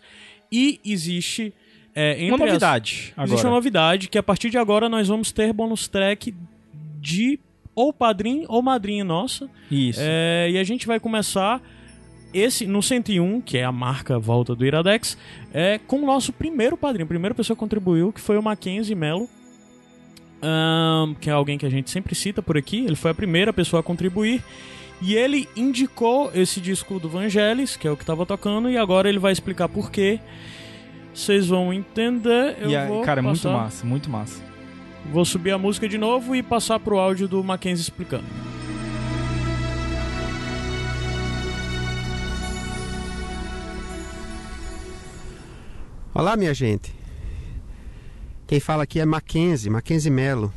E 0.51 0.79
existe 0.85 1.53
é, 1.95 2.17
Uma 2.27 2.35
as- 2.35 2.39
novidade 2.51 2.91
Existe 2.91 3.15
agora. 3.17 3.47
uma 3.47 3.55
novidade 3.55 4.07
que 4.09 4.17
a 4.17 4.23
partir 4.23 4.49
de 4.49 4.57
agora 4.57 4.89
nós 4.89 5.07
vamos 5.07 5.31
ter 5.31 5.51
bônus 5.53 5.87
track 5.87 6.33
de 6.99 7.39
ou 7.75 7.91
padrinho 7.91 8.45
ou 8.49 8.61
madrinha 8.61 9.03
nossa. 9.03 9.49
Isso. 9.69 9.99
É, 10.01 10.49
e 10.51 10.57
a 10.57 10.63
gente 10.63 10.85
vai 10.85 10.99
começar 10.99 11.61
esse 12.33 12.65
no 12.65 12.81
101, 12.81 13.41
que 13.41 13.57
é 13.57 13.63
a 13.63 13.71
marca 13.71 14.17
volta 14.19 14.55
do 14.55 14.65
Iradex, 14.65 15.17
é 15.53 15.79
com 15.85 15.97
o 16.01 16.05
nosso 16.05 16.33
primeiro 16.33 16.75
padrinho, 16.75 17.05
a 17.05 17.07
primeira 17.07 17.35
pessoa 17.35 17.55
que 17.55 17.59
contribuiu, 17.59 18.11
que 18.11 18.19
foi 18.21 18.37
o 18.37 18.41
Mackenzie 18.43 18.95
Melo. 18.95 19.29
ahn, 20.41 21.13
que 21.21 21.29
é 21.29 21.33
alguém 21.33 21.57
que 21.57 21.65
a 21.65 21.69
gente 21.69 21.89
sempre 21.89 22.13
cita 22.15 22.41
por 22.41 22.57
aqui. 22.57 22.83
Ele 22.85 22.95
foi 22.95 23.11
a 23.11 23.13
primeira 23.13 23.53
pessoa 23.53 23.79
a 23.79 23.83
contribuir. 23.83 24.43
E 25.01 25.15
ele 25.15 25.47
indicou 25.55 26.31
esse 26.33 26.59
disco 26.61 26.99
do 26.99 27.09
Vangelis, 27.09 27.75
que 27.77 27.87
é 27.87 27.91
o 27.91 27.97
que 27.97 28.05
tava 28.05 28.25
tocando, 28.25 28.69
e 28.69 28.77
agora 28.77 29.07
ele 29.09 29.19
vai 29.19 29.31
explicar 29.31 29.67
por 29.69 29.89
quê. 29.91 30.19
Vocês 31.13 31.47
vão 31.47 31.71
entender. 31.73 32.57
Eu 32.59 32.71
E 32.71 32.87
vou 32.87 33.01
cara, 33.03 33.21
muito 33.21 33.37
passar- 33.41 33.53
massa, 33.57 33.85
muito 33.85 34.09
massa. 34.09 34.41
Vou 35.11 35.23
subir 35.25 35.51
a 35.51 35.57
música 35.57 35.87
de 35.87 35.97
novo 35.97 36.35
e 36.35 36.41
passar 36.41 36.79
pro 36.79 36.97
áudio 36.97 37.27
do 37.27 37.43
Mackenzie 37.43 37.81
explicando. 37.83 38.23
Olá, 46.15 46.37
minha 46.37 46.53
gente. 46.53 46.93
Quem 48.45 48.59
fala 48.59 48.83
aqui 48.83 48.99
é 48.99 49.05
Mackenzie, 49.05 49.67
Mackenzie 49.67 50.11
Melo. 50.11 50.53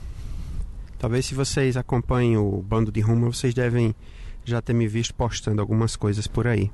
Talvez 0.98 1.24
se 1.24 1.34
vocês 1.34 1.78
acompanhem 1.78 2.36
o 2.36 2.60
Bando 2.60 2.92
de 2.92 3.00
Rumo, 3.00 3.32
vocês 3.32 3.54
devem 3.54 3.94
já 4.44 4.60
ter 4.60 4.74
me 4.74 4.86
visto 4.86 5.14
postando 5.14 5.62
algumas 5.62 5.96
coisas 5.96 6.26
por 6.26 6.46
aí. 6.46 6.70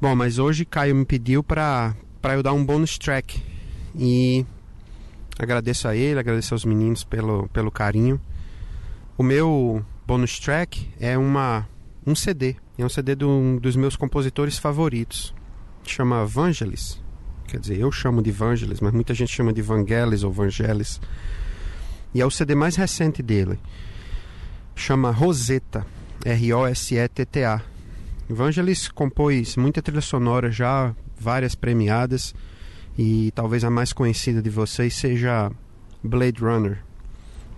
Bom, 0.00 0.14
mas 0.14 0.38
hoje 0.38 0.64
Caio 0.64 0.94
me 0.94 1.04
pediu 1.04 1.42
para 1.42 1.96
para 2.22 2.34
eu 2.34 2.44
dar 2.44 2.52
um 2.52 2.64
bonus 2.64 2.96
track 2.96 3.42
e 3.96 4.46
agradeço 5.36 5.88
a 5.88 5.96
ele, 5.96 6.20
agradeço 6.20 6.54
aos 6.54 6.64
meninos 6.64 7.02
pelo 7.02 7.48
pelo 7.48 7.72
carinho. 7.72 8.20
O 9.18 9.24
meu 9.24 9.84
bonus 10.06 10.38
track 10.38 10.88
é 11.00 11.18
uma 11.18 11.68
um 12.06 12.14
CD, 12.14 12.54
é 12.78 12.84
um 12.84 12.88
CD 12.88 13.16
de 13.16 13.24
um 13.24 13.56
dos 13.56 13.74
meus 13.74 13.96
compositores 13.96 14.58
favoritos. 14.58 15.34
Chama 15.82 16.24
Vangelis. 16.24 17.09
Quer 17.50 17.58
dizer, 17.58 17.80
eu 17.80 17.90
chamo 17.90 18.22
de 18.22 18.30
Vangelis, 18.30 18.80
mas 18.80 18.92
muita 18.92 19.12
gente 19.12 19.32
chama 19.32 19.52
de 19.52 19.60
Vangelis 19.60 20.22
ou 20.22 20.30
Vangelis. 20.30 21.00
E 22.14 22.20
é 22.20 22.24
o 22.24 22.30
CD 22.30 22.54
mais 22.54 22.76
recente 22.76 23.24
dele. 23.24 23.58
Chama 24.76 25.10
Rosetta. 25.10 25.84
R-O-S-E-T-T-A. 26.24 27.60
Vangelis 28.28 28.86
compôs 28.86 29.56
muita 29.56 29.82
trilha 29.82 30.00
sonora 30.00 30.52
já, 30.52 30.94
várias 31.18 31.56
premiadas. 31.56 32.32
E 32.96 33.32
talvez 33.34 33.64
a 33.64 33.70
mais 33.70 33.92
conhecida 33.92 34.40
de 34.40 34.50
vocês 34.50 34.94
seja 34.94 35.50
Blade 36.04 36.40
Runner. 36.40 36.78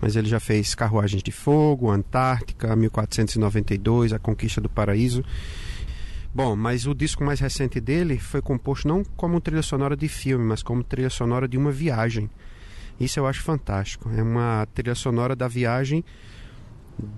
Mas 0.01 0.15
ele 0.15 0.27
já 0.27 0.39
fez 0.39 0.73
Carruagens 0.73 1.21
de 1.21 1.31
Fogo, 1.31 1.91
Antártica, 1.91 2.75
1492, 2.75 4.11
A 4.11 4.17
Conquista 4.17 4.59
do 4.59 4.69
Paraíso. 4.69 5.23
Bom, 6.35 6.55
mas 6.55 6.87
o 6.87 6.95
disco 6.95 7.23
mais 7.23 7.39
recente 7.39 7.79
dele 7.79 8.17
foi 8.17 8.41
composto 8.41 8.87
não 8.87 9.03
como 9.15 9.39
trilha 9.39 9.61
sonora 9.61 9.95
de 9.95 10.07
filme, 10.07 10.43
mas 10.43 10.63
como 10.63 10.83
trilha 10.83 11.09
sonora 11.09 11.47
de 11.47 11.57
uma 11.57 11.71
viagem. 11.71 12.27
Isso 12.99 13.19
eu 13.19 13.27
acho 13.27 13.43
fantástico. 13.43 14.09
É 14.09 14.23
uma 14.23 14.67
trilha 14.73 14.95
sonora 14.95 15.35
da 15.35 15.47
viagem 15.47 16.03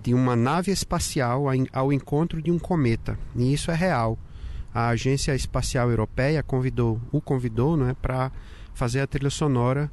de 0.04 0.14
uma 0.14 0.36
nave 0.36 0.70
espacial 0.70 1.46
ao 1.72 1.94
encontro 1.94 2.42
de 2.42 2.52
um 2.52 2.60
cometa. 2.60 3.18
E 3.36 3.54
isso 3.54 3.72
é 3.72 3.76
real. 3.76 4.18
A 4.74 4.90
Agência 4.90 5.34
Espacial 5.34 5.90
Europeia 5.90 6.44
convidou, 6.44 7.00
o 7.10 7.22
convidou 7.22 7.78
né, 7.78 7.96
para 8.02 8.34
fazer 8.74 9.00
a 9.00 9.08
trilha 9.08 9.30
sonora 9.30 9.90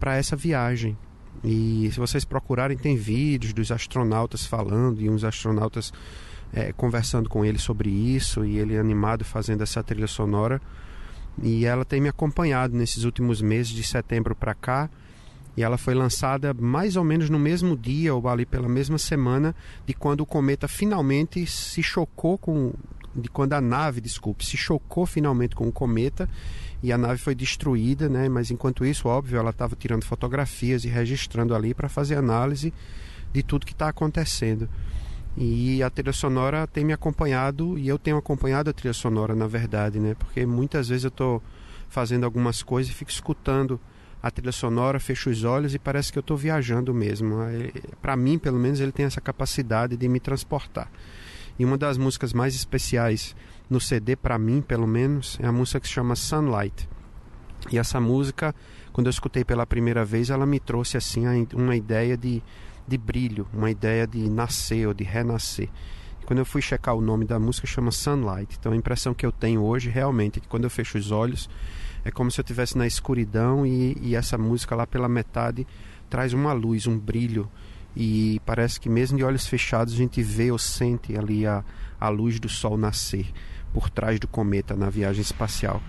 para 0.00 0.16
essa 0.16 0.34
viagem. 0.34 0.98
E 1.44 1.88
se 1.92 1.98
vocês 2.00 2.24
procurarem, 2.24 2.76
tem 2.76 2.96
vídeos 2.96 3.52
dos 3.52 3.70
astronautas 3.70 4.44
falando 4.44 5.00
e 5.00 5.08
uns 5.08 5.22
astronautas 5.22 5.92
é, 6.52 6.72
conversando 6.72 7.28
com 7.28 7.44
ele 7.44 7.58
sobre 7.58 7.88
isso 7.90 8.44
e 8.44 8.58
ele 8.58 8.76
animado 8.76 9.24
fazendo 9.24 9.62
essa 9.62 9.82
trilha 9.82 10.06
sonora. 10.06 10.60
E 11.42 11.64
ela 11.64 11.84
tem 11.84 12.00
me 12.00 12.08
acompanhado 12.08 12.76
nesses 12.76 13.04
últimos 13.04 13.40
meses, 13.40 13.72
de 13.72 13.82
setembro 13.82 14.34
para 14.34 14.54
cá. 14.54 14.90
E 15.56 15.62
ela 15.62 15.76
foi 15.76 15.94
lançada 15.94 16.54
mais 16.54 16.96
ou 16.96 17.04
menos 17.04 17.28
no 17.28 17.38
mesmo 17.38 17.76
dia 17.76 18.14
ou 18.14 18.26
ali 18.28 18.46
pela 18.46 18.68
mesma 18.68 18.98
semana 18.98 19.54
de 19.86 19.92
quando 19.92 20.20
o 20.20 20.26
cometa 20.26 20.66
finalmente 20.66 21.46
se 21.46 21.82
chocou 21.82 22.38
com. 22.38 22.72
de 23.14 23.28
quando 23.28 23.52
a 23.52 23.60
nave, 23.60 24.00
desculpe, 24.00 24.44
se 24.44 24.56
chocou 24.56 25.04
finalmente 25.04 25.54
com 25.54 25.68
o 25.68 25.72
cometa 25.72 26.28
e 26.82 26.90
a 26.90 26.98
nave 26.98 27.18
foi 27.18 27.34
destruída, 27.34 28.08
né? 28.08 28.28
Mas 28.28 28.50
enquanto 28.50 28.84
isso, 28.84 29.08
óbvio, 29.08 29.38
ela 29.38 29.50
estava 29.50 29.76
tirando 29.76 30.04
fotografias 30.04 30.84
e 30.84 30.88
registrando 30.88 31.54
ali 31.54 31.74
para 31.74 31.88
fazer 31.88 32.16
análise 32.16 32.72
de 33.32 33.42
tudo 33.42 33.66
que 33.66 33.72
está 33.72 33.88
acontecendo. 33.88 34.68
E 35.36 35.82
a 35.82 35.88
trilha 35.88 36.12
sonora 36.12 36.66
tem 36.66 36.84
me 36.84 36.92
acompanhado 36.92 37.78
e 37.78 37.88
eu 37.88 37.98
tenho 37.98 38.18
acompanhado 38.18 38.68
a 38.68 38.72
trilha 38.72 38.92
sonora, 38.92 39.34
na 39.34 39.46
verdade, 39.46 39.98
né? 39.98 40.14
Porque 40.14 40.44
muitas 40.44 40.88
vezes 40.88 41.04
eu 41.04 41.08
estou 41.08 41.42
fazendo 41.88 42.24
algumas 42.24 42.62
coisas 42.62 42.92
e 42.92 42.94
fico 42.94 43.10
escutando 43.10 43.80
a 44.22 44.30
trilha 44.30 44.52
sonora, 44.52 45.00
fecho 45.00 45.30
os 45.30 45.42
olhos 45.42 45.74
e 45.74 45.78
parece 45.78 46.12
que 46.12 46.18
eu 46.18 46.20
estou 46.20 46.36
viajando 46.36 46.94
mesmo. 46.94 47.36
Para 48.00 48.16
mim, 48.16 48.38
pelo 48.38 48.58
menos, 48.58 48.78
ele 48.78 48.92
tem 48.92 49.06
essa 49.06 49.20
capacidade 49.20 49.96
de 49.96 50.08
me 50.08 50.20
transportar. 50.20 50.90
E 51.58 51.64
uma 51.64 51.76
das 51.76 51.98
músicas 51.98 52.32
mais 52.32 52.54
especiais 52.54 53.34
no 53.68 53.80
CD, 53.80 54.14
para 54.14 54.38
mim, 54.38 54.62
pelo 54.62 54.86
menos, 54.86 55.38
é 55.40 55.46
a 55.46 55.52
música 55.52 55.80
que 55.80 55.88
se 55.88 55.94
chama 55.94 56.14
Sunlight. 56.14 56.88
E 57.70 57.78
essa 57.78 58.00
música, 58.00 58.54
quando 58.92 59.06
eu 59.06 59.10
escutei 59.10 59.44
pela 59.44 59.66
primeira 59.66 60.04
vez, 60.04 60.30
ela 60.30 60.46
me 60.46 60.60
trouxe 60.60 60.96
assim 60.96 61.24
uma 61.54 61.76
ideia 61.76 62.16
de, 62.16 62.42
de 62.86 62.98
brilho, 62.98 63.46
uma 63.52 63.70
ideia 63.70 64.06
de 64.06 64.28
nascer 64.28 64.86
ou 64.86 64.94
de 64.94 65.04
renascer. 65.04 65.68
E 66.20 66.24
quando 66.24 66.38
eu 66.38 66.44
fui 66.44 66.62
checar 66.62 66.94
o 66.94 67.00
nome 67.00 67.24
da 67.24 67.38
música, 67.38 67.66
chama 67.66 67.90
Sunlight. 67.90 68.56
Então 68.58 68.72
a 68.72 68.76
impressão 68.76 69.14
que 69.14 69.24
eu 69.24 69.32
tenho 69.32 69.62
hoje 69.62 69.88
realmente 69.88 70.38
é 70.38 70.42
que 70.42 70.48
quando 70.48 70.64
eu 70.64 70.70
fecho 70.70 70.98
os 70.98 71.10
olhos, 71.10 71.48
é 72.04 72.10
como 72.10 72.30
se 72.30 72.40
eu 72.40 72.42
estivesse 72.42 72.76
na 72.76 72.86
escuridão 72.86 73.66
e, 73.66 73.96
e 74.00 74.16
essa 74.16 74.36
música 74.36 74.74
lá 74.74 74.86
pela 74.86 75.08
metade 75.08 75.66
traz 76.08 76.32
uma 76.32 76.52
luz, 76.52 76.86
um 76.86 76.98
brilho. 76.98 77.48
E 77.94 78.40
parece 78.46 78.80
que 78.80 78.88
mesmo 78.88 79.18
de 79.18 79.24
olhos 79.24 79.46
fechados 79.46 79.94
a 79.94 79.96
gente 79.96 80.22
vê 80.22 80.50
ou 80.50 80.58
sente 80.58 81.16
ali 81.16 81.46
a, 81.46 81.64
a 82.00 82.08
luz 82.08 82.40
do 82.40 82.48
sol 82.48 82.76
nascer 82.76 83.26
por 83.72 83.88
trás 83.90 84.18
do 84.18 84.28
cometa 84.28 84.74
na 84.74 84.90
viagem 84.90 85.22
espacial. 85.22 85.82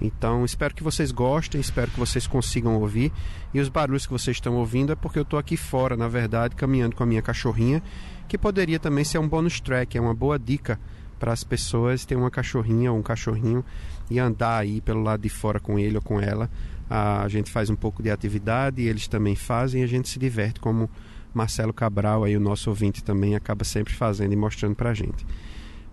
Então, 0.00 0.44
espero 0.44 0.74
que 0.74 0.82
vocês 0.82 1.12
gostem, 1.12 1.60
espero 1.60 1.90
que 1.90 1.98
vocês 1.98 2.26
consigam 2.26 2.80
ouvir. 2.80 3.12
E 3.52 3.60
os 3.60 3.68
barulhos 3.68 4.06
que 4.06 4.12
vocês 4.12 4.36
estão 4.36 4.56
ouvindo 4.56 4.92
é 4.92 4.96
porque 4.96 5.18
eu 5.18 5.22
estou 5.22 5.38
aqui 5.38 5.56
fora, 5.56 5.96
na 5.96 6.08
verdade, 6.08 6.56
caminhando 6.56 6.96
com 6.96 7.02
a 7.02 7.06
minha 7.06 7.20
cachorrinha, 7.20 7.82
que 8.26 8.38
poderia 8.38 8.78
também 8.78 9.04
ser 9.04 9.18
um 9.18 9.28
bonus 9.28 9.60
track, 9.60 9.98
é 9.98 10.00
uma 10.00 10.14
boa 10.14 10.38
dica 10.38 10.80
para 11.18 11.32
as 11.32 11.44
pessoas 11.44 12.06
ter 12.06 12.16
uma 12.16 12.30
cachorrinha 12.30 12.90
ou 12.90 12.98
um 12.98 13.02
cachorrinho 13.02 13.62
e 14.10 14.18
andar 14.18 14.56
aí 14.56 14.80
pelo 14.80 15.02
lado 15.02 15.20
de 15.20 15.28
fora 15.28 15.60
com 15.60 15.78
ele 15.78 15.96
ou 15.96 16.02
com 16.02 16.18
ela. 16.18 16.50
A 16.88 17.28
gente 17.28 17.50
faz 17.50 17.68
um 17.68 17.76
pouco 17.76 18.02
de 18.02 18.10
atividade, 18.10 18.82
eles 18.82 19.06
também 19.06 19.36
fazem 19.36 19.82
e 19.82 19.84
a 19.84 19.86
gente 19.86 20.08
se 20.08 20.18
diverte, 20.18 20.58
como 20.58 20.88
Marcelo 21.34 21.72
Cabral, 21.72 22.24
aí 22.24 22.36
o 22.36 22.40
nosso 22.40 22.70
ouvinte 22.70 23.04
também 23.04 23.36
acaba 23.36 23.64
sempre 23.64 23.92
fazendo 23.92 24.32
e 24.32 24.36
mostrando 24.36 24.74
pra 24.74 24.94
gente. 24.94 25.24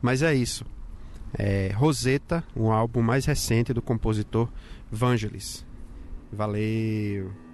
Mas 0.01 0.23
é 0.23 0.33
isso. 0.33 0.65
É 1.33 1.71
Rosetta, 1.73 2.43
o 2.55 2.71
álbum 2.71 3.01
mais 3.01 3.25
recente 3.25 3.73
do 3.73 3.81
compositor 3.81 4.49
Vangelis. 4.91 5.65
Valeu! 6.31 7.46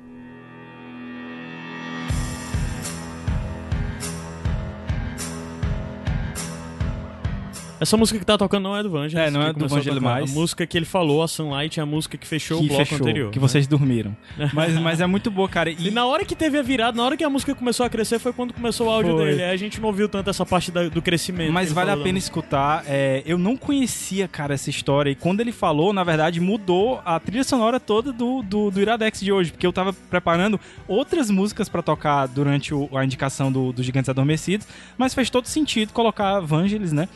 Essa 7.83 7.95
música 7.97 8.17
que 8.19 8.25
tá 8.25 8.37
tocando 8.37 8.63
não 8.63 8.75
é 8.75 8.81
do 8.83 8.89
Vangelis. 8.89 9.27
É, 9.27 9.29
não 9.31 9.41
é 9.41 9.53
do 9.53 9.67
Vangelis 9.67 9.99
mais. 10.01 10.29
A 10.31 10.33
música 10.33 10.65
que 10.65 10.77
ele 10.77 10.85
falou, 10.85 11.21
a 11.21 11.27
Sunlight, 11.27 11.79
é 11.79 11.83
a 11.83 11.85
música 11.85 12.17
que 12.17 12.25
fechou 12.27 12.59
que 12.59 12.65
o 12.65 12.67
bloco 12.69 12.85
fechou, 12.85 12.97
anterior. 13.05 13.31
que 13.31 13.39
né? 13.39 13.41
vocês 13.41 13.67
dormiram. 13.67 14.15
Mas, 14.53 14.73
mas 14.79 14.99
é 15.01 15.05
muito 15.07 15.29
boa, 15.31 15.47
cara. 15.47 15.69
E 15.69 15.87
E, 15.87 15.91
na 15.91 16.05
hora 16.05 16.25
que 16.25 16.35
teve 16.35 16.57
a 16.57 16.61
virada, 16.61 16.97
na 16.97 17.03
hora 17.03 17.15
que 17.17 17.23
a 17.23 17.29
música 17.29 17.53
começou 17.55 17.85
a 17.85 17.89
crescer, 17.89 18.19
foi 18.19 18.33
quando 18.33 18.53
começou 18.53 18.87
o 18.87 18.89
áudio 18.89 19.15
Foi. 19.15 19.25
dele. 19.25 19.43
Aí 19.43 19.51
a 19.51 19.57
gente 19.57 19.79
não 19.79 19.87
ouviu 19.89 20.09
tanto 20.09 20.29
essa 20.29 20.45
parte 20.45 20.71
da- 20.71 20.87
do 20.89 21.01
crescimento. 21.01 21.51
mas 21.51 21.71
vale 21.71 21.91
a 21.91 21.97
pena 21.97 22.17
escutar. 22.17 22.83
É, 22.87 23.21
eu 23.25 23.37
não 23.37 23.55
conhecia, 23.57 24.27
cara, 24.27 24.53
essa 24.53 24.69
história. 24.69 25.09
E 25.11 25.15
quando 25.15 25.39
ele 25.41 25.51
falou, 25.51 25.91
na 25.93 26.03
verdade, 26.03 26.39
mudou 26.39 27.01
a 27.05 27.19
trilha 27.19 27.43
sonora 27.43 27.79
toda 27.79 28.11
do, 28.11 28.41
do, 28.41 28.71
do 28.71 28.79
Iradex 28.81 29.19
de 29.19 29.31
hoje. 29.31 29.51
Porque 29.51 29.65
eu 29.67 29.73
tava 29.73 29.91
preparando 29.93 30.59
outras 30.87 31.29
músicas 31.29 31.67
pra 31.69 31.81
tocar 31.81 32.27
durante 32.27 32.73
o- 32.73 32.89
a 32.95 33.03
indicação 33.03 33.51
do, 33.51 33.71
do 33.73 33.83
Gigantes 33.83 34.09
Adormecidos. 34.09 34.67
Mas 34.97 35.13
fez 35.13 35.29
todo 35.29 35.45
sentido 35.47 35.91
colocar 35.93 36.39
Vangelis, 36.39 36.91
né? 36.93 37.07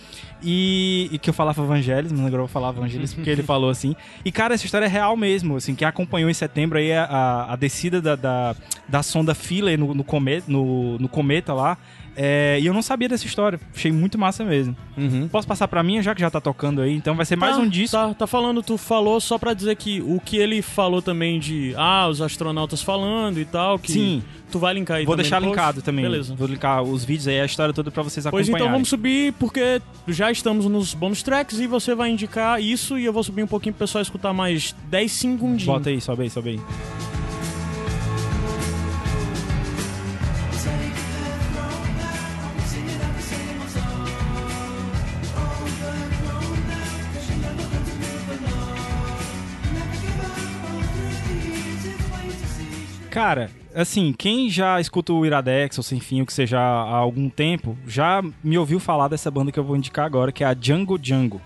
E, 0.42 1.10
E, 1.12 1.18
que 1.18 1.30
eu 1.30 1.34
falava 1.34 1.62
evangelismo, 1.62 2.20
agora 2.20 2.36
eu 2.36 2.40
vou 2.40 2.48
falar 2.48 2.70
evangelismo 2.70 3.18
porque 3.18 3.30
ele 3.30 3.44
falou 3.44 3.70
assim. 3.70 3.96
E, 4.24 4.32
cara, 4.32 4.54
essa 4.54 4.66
história 4.66 4.86
é 4.86 4.90
real 4.90 5.16
mesmo, 5.18 5.56
assim, 5.58 5.74
quem 5.76 5.88
acompanhou 5.88 6.30
em 6.30 6.34
setembro 6.34 6.78
aí 6.78 6.94
a, 6.94 7.04
a, 7.06 7.54
a 7.54 7.56
descida 7.56 8.02
da, 8.02 8.16
da, 8.16 8.56
da 8.88 9.04
sonda 9.04 9.34
Philae 9.34 9.78
no, 9.78 9.94
no, 9.94 10.04
cometa, 10.04 10.46
no, 10.48 10.98
no 11.00 11.10
cometa 11.10 11.54
lá, 11.54 11.78
é, 12.18 12.58
e 12.60 12.66
eu 12.66 12.74
não 12.74 12.82
sabia 12.82 13.08
dessa 13.08 13.26
história. 13.28 13.60
Achei 13.76 13.92
muito 13.92 14.18
massa 14.18 14.44
mesmo. 14.44 14.76
Uhum. 14.98 15.28
Posso 15.28 15.48
passar 15.48 15.68
pra 15.68 15.84
mim, 15.84 16.02
já 16.02 16.16
que 16.16 16.22
já 16.22 16.30
tá 16.32 16.42
tocando 16.42 16.82
aí? 16.82 16.94
Então 16.96 17.16
vai 17.16 17.26
ser 17.26 17.36
mais 17.36 17.56
Tá, 17.56 17.62
um 17.62 17.70
disco. 17.70 17.96
Tá, 17.96 18.14
tá 18.14 18.26
falando, 18.28 18.64
tu 18.64 18.76
falou 18.78 19.22
só 19.22 19.38
pra 19.38 19.54
dizer 19.54 19.76
que 19.76 20.02
o 20.02 20.20
que 20.20 20.38
ele 20.38 20.62
falou 20.64 21.02
também 21.02 21.40
de, 21.40 21.74
ah, 21.78 22.08
os 22.10 22.20
astronautas 22.22 22.82
falando 22.82 23.40
e 23.40 23.46
tal, 23.46 23.78
que 23.78 23.92
Sim. 23.92 24.24
tu 24.52 24.58
vai 24.58 24.74
linkar 24.74 24.98
aí 24.98 25.06
Vou 25.06 25.14
também 25.16 25.24
deixar 25.30 25.40
linkado 25.40 25.82
também. 25.84 26.04
Beleza. 26.04 26.34
Vou 26.36 26.48
linkar 26.48 26.82
os 26.82 27.06
vídeos 27.06 27.28
aí, 27.28 27.40
a 27.40 27.46
história 27.46 27.72
toda 27.74 27.92
pra 27.92 28.02
vocês 28.02 28.26
Pois 28.30 28.48
acompanharem. 28.48 28.56
então 28.66 28.72
vamos 28.72 28.90
subir, 28.90 29.34
porque 29.34 29.80
já 30.08 30.32
estamos 30.32 30.66
nos 30.66 30.96
bônus 30.96 31.22
tracks 31.22 31.60
e 31.60 31.68
você 31.68 31.94
vai 31.94 32.10
indicar 32.10 32.60
isso 32.60 32.98
e 32.98 33.06
eu 33.06 33.14
vou 33.14 33.24
subir 33.24 33.44
um 33.44 33.48
pouquinho 33.48 33.74
pro 33.76 33.86
pessoal 33.86 34.02
escutar 34.02 34.34
mais 34.34 34.76
10 34.90 35.12
segundinhos. 35.12 35.64
Bota 35.66 35.90
aí, 35.90 36.02
sobe 36.02 36.24
aí, 36.24 36.30
sobe 36.32 36.50
aí. 36.50 37.17
Cara, 53.10 53.50
assim, 53.74 54.14
quem 54.18 54.50
já 54.50 54.80
escuta 54.80 55.14
o 55.14 55.26
Iradex 55.26 55.78
ou 55.78 55.84
Sem 55.84 56.00
Fim, 56.00 56.22
o 56.22 56.26
que 56.26 56.34
seja 56.34 56.60
há 56.60 56.96
algum 56.96 57.30
tempo, 57.30 57.78
já 57.88 58.24
me 58.44 58.58
ouviu 58.58 58.80
falar 58.80 59.08
dessa 59.08 59.30
banda 59.32 59.52
que 59.52 59.60
eu 59.60 59.64
vou 59.64 59.76
indicar 59.76 60.06
agora, 60.06 60.32
que 60.32 60.44
é 60.44 60.48
a 60.48 60.54
Django 60.54 60.98
Django. 60.98 61.42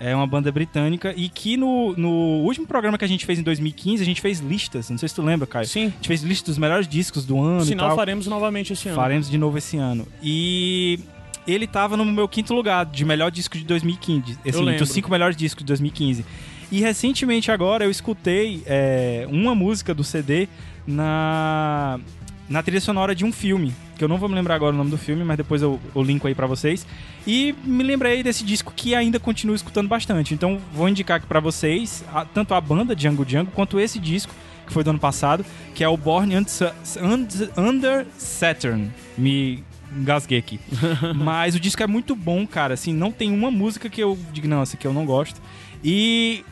É 0.00 0.14
uma 0.14 0.28
banda 0.28 0.52
britânica 0.52 1.12
e 1.16 1.28
que 1.28 1.56
no, 1.56 1.92
no 1.96 2.10
último 2.44 2.68
programa 2.68 2.96
que 2.96 3.04
a 3.04 3.08
gente 3.08 3.26
fez 3.26 3.38
em 3.38 3.42
2015, 3.42 4.00
a 4.00 4.06
gente 4.06 4.20
fez 4.20 4.38
listas. 4.38 4.88
Não 4.90 4.98
sei 4.98 5.08
se 5.08 5.14
tu 5.14 5.22
lembra, 5.22 5.44
Caio. 5.44 5.66
Sim. 5.66 5.86
A 5.86 5.90
gente 5.90 6.06
fez 6.06 6.22
listas 6.22 6.54
dos 6.54 6.58
melhores 6.58 6.86
discos 6.86 7.24
do 7.24 7.40
ano 7.40 7.62
e 7.62 7.66
Sinal 7.66 7.96
faremos 7.96 8.28
novamente 8.28 8.72
esse 8.72 8.88
ano. 8.88 8.96
Faremos 8.96 9.28
de 9.28 9.36
novo 9.36 9.58
esse 9.58 9.76
ano. 9.76 10.06
E 10.22 11.00
ele 11.48 11.66
tava 11.66 11.96
no 11.96 12.04
meu 12.04 12.28
quinto 12.28 12.54
lugar 12.54 12.86
de 12.86 13.04
melhor 13.04 13.32
disco 13.32 13.58
de 13.58 13.64
2015. 13.64 14.38
Assim, 14.46 14.58
lembro. 14.60 14.78
dos 14.78 14.90
cinco 14.90 15.10
melhores 15.10 15.36
discos 15.36 15.64
de 15.64 15.66
2015. 15.66 16.24
E 16.70 16.80
recentemente 16.80 17.50
agora 17.50 17.84
eu 17.84 17.90
escutei 17.90 18.62
é, 18.66 19.26
uma 19.30 19.54
música 19.54 19.92
do 19.92 20.04
CD 20.04 20.46
na, 20.88 22.00
na 22.48 22.62
trilha 22.62 22.80
sonora 22.80 23.14
de 23.14 23.24
um 23.24 23.30
filme. 23.32 23.72
Que 23.96 24.04
eu 24.04 24.08
não 24.08 24.16
vou 24.16 24.28
me 24.28 24.34
lembrar 24.36 24.54
agora 24.54 24.74
o 24.74 24.78
nome 24.78 24.90
do 24.90 24.98
filme, 24.98 25.24
mas 25.24 25.36
depois 25.36 25.60
eu, 25.60 25.78
eu 25.94 26.02
linko 26.02 26.28
aí 26.28 26.34
pra 26.34 26.46
vocês. 26.46 26.86
E 27.26 27.54
me 27.64 27.82
lembrei 27.82 28.22
desse 28.22 28.44
disco 28.44 28.72
que 28.74 28.94
ainda 28.94 29.18
continuo 29.18 29.56
escutando 29.56 29.88
bastante. 29.88 30.32
Então 30.34 30.58
vou 30.72 30.88
indicar 30.88 31.16
aqui 31.18 31.26
pra 31.26 31.40
vocês 31.40 32.04
a- 32.14 32.24
tanto 32.24 32.54
a 32.54 32.60
banda 32.60 32.94
Django 32.94 33.24
Django 33.24 33.50
quanto 33.50 33.78
esse 33.80 33.98
disco 33.98 34.32
que 34.66 34.72
foi 34.72 34.84
do 34.84 34.90
ano 34.90 34.98
passado, 34.98 35.44
que 35.74 35.82
é 35.82 35.88
o 35.88 35.96
Born 35.96 36.32
Under 36.36 38.06
Saturn. 38.16 38.90
Me 39.16 39.64
engasguei 39.96 40.38
aqui. 40.38 40.60
Mas 41.16 41.54
o 41.54 41.60
disco 41.60 41.82
é 41.82 41.86
muito 41.86 42.14
bom, 42.14 42.46
cara. 42.46 42.74
Assim, 42.74 42.92
não 42.92 43.10
tem 43.10 43.32
uma 43.32 43.50
música 43.50 43.88
que 43.88 44.00
eu 44.02 44.16
digo, 44.32 44.46
não, 44.46 44.62
essa 44.62 44.76
aqui 44.76 44.86
eu 44.86 44.92
não 44.92 45.04
gosto. 45.06 45.40
E 45.82 46.44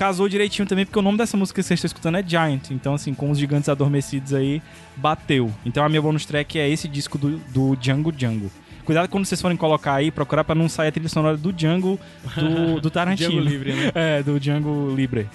casou 0.00 0.30
direitinho 0.30 0.66
também, 0.66 0.86
porque 0.86 0.98
o 0.98 1.02
nome 1.02 1.18
dessa 1.18 1.36
música 1.36 1.60
que 1.60 1.62
vocês 1.62 1.76
estão 1.76 1.86
escutando 1.86 2.16
é 2.16 2.22
Giant. 2.26 2.70
Então, 2.70 2.94
assim, 2.94 3.12
com 3.12 3.30
os 3.30 3.38
gigantes 3.38 3.68
adormecidos 3.68 4.32
aí, 4.32 4.62
bateu. 4.96 5.52
Então 5.66 5.84
a 5.84 5.90
minha 5.90 6.00
bonus 6.00 6.24
track 6.24 6.58
é 6.58 6.66
esse 6.66 6.88
disco 6.88 7.18
do, 7.18 7.36
do 7.48 7.76
Django 7.76 8.10
Django. 8.10 8.50
Cuidado 8.86 9.10
quando 9.10 9.26
vocês 9.26 9.38
forem 9.42 9.58
colocar 9.58 9.92
aí, 9.92 10.10
procurar 10.10 10.42
pra 10.42 10.54
não 10.54 10.70
sair 10.70 10.88
a 10.88 10.92
trilha 10.92 11.08
sonora 11.10 11.36
do 11.36 11.52
Django 11.52 12.00
do, 12.34 12.80
do 12.80 12.88
Tarantino. 12.90 13.28
Django 13.28 13.46
Livre, 13.46 13.72
né? 13.74 13.92
É, 13.94 14.22
do 14.22 14.40
Django 14.40 14.94
Libre. 14.96 15.28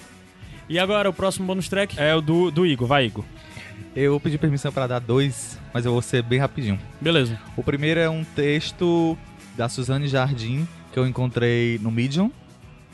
E 0.68 0.80
agora, 0.80 1.08
o 1.08 1.12
próximo 1.12 1.46
bônus 1.46 1.68
track? 1.68 1.96
É 1.96 2.12
o 2.16 2.20
do, 2.20 2.50
do 2.50 2.66
Igor, 2.66 2.88
vai 2.88 3.06
Igor. 3.06 3.24
Eu 3.94 4.18
pedi 4.18 4.36
permissão 4.36 4.72
pra 4.72 4.88
dar 4.88 4.98
dois, 4.98 5.60
mas 5.72 5.86
eu 5.86 5.92
vou 5.92 6.02
ser 6.02 6.24
bem 6.24 6.40
rapidinho. 6.40 6.76
Beleza. 7.00 7.38
O 7.56 7.62
primeiro 7.62 8.00
é 8.00 8.10
um 8.10 8.24
texto 8.24 9.16
da 9.56 9.68
Suzane 9.68 10.08
Jardim, 10.08 10.66
que 10.92 10.98
eu 10.98 11.06
encontrei 11.06 11.78
no 11.80 11.92
Medium. 11.92 12.32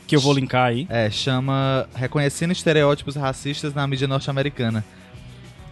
Que 0.07 0.15
eu 0.15 0.19
vou 0.19 0.33
linkar 0.33 0.67
aí. 0.67 0.85
É, 0.89 1.09
chama 1.09 1.87
Reconhecendo 1.95 2.51
Estereótipos 2.51 3.15
Racistas 3.15 3.73
na 3.73 3.85
Mídia 3.87 4.07
Norte-Americana. 4.07 4.83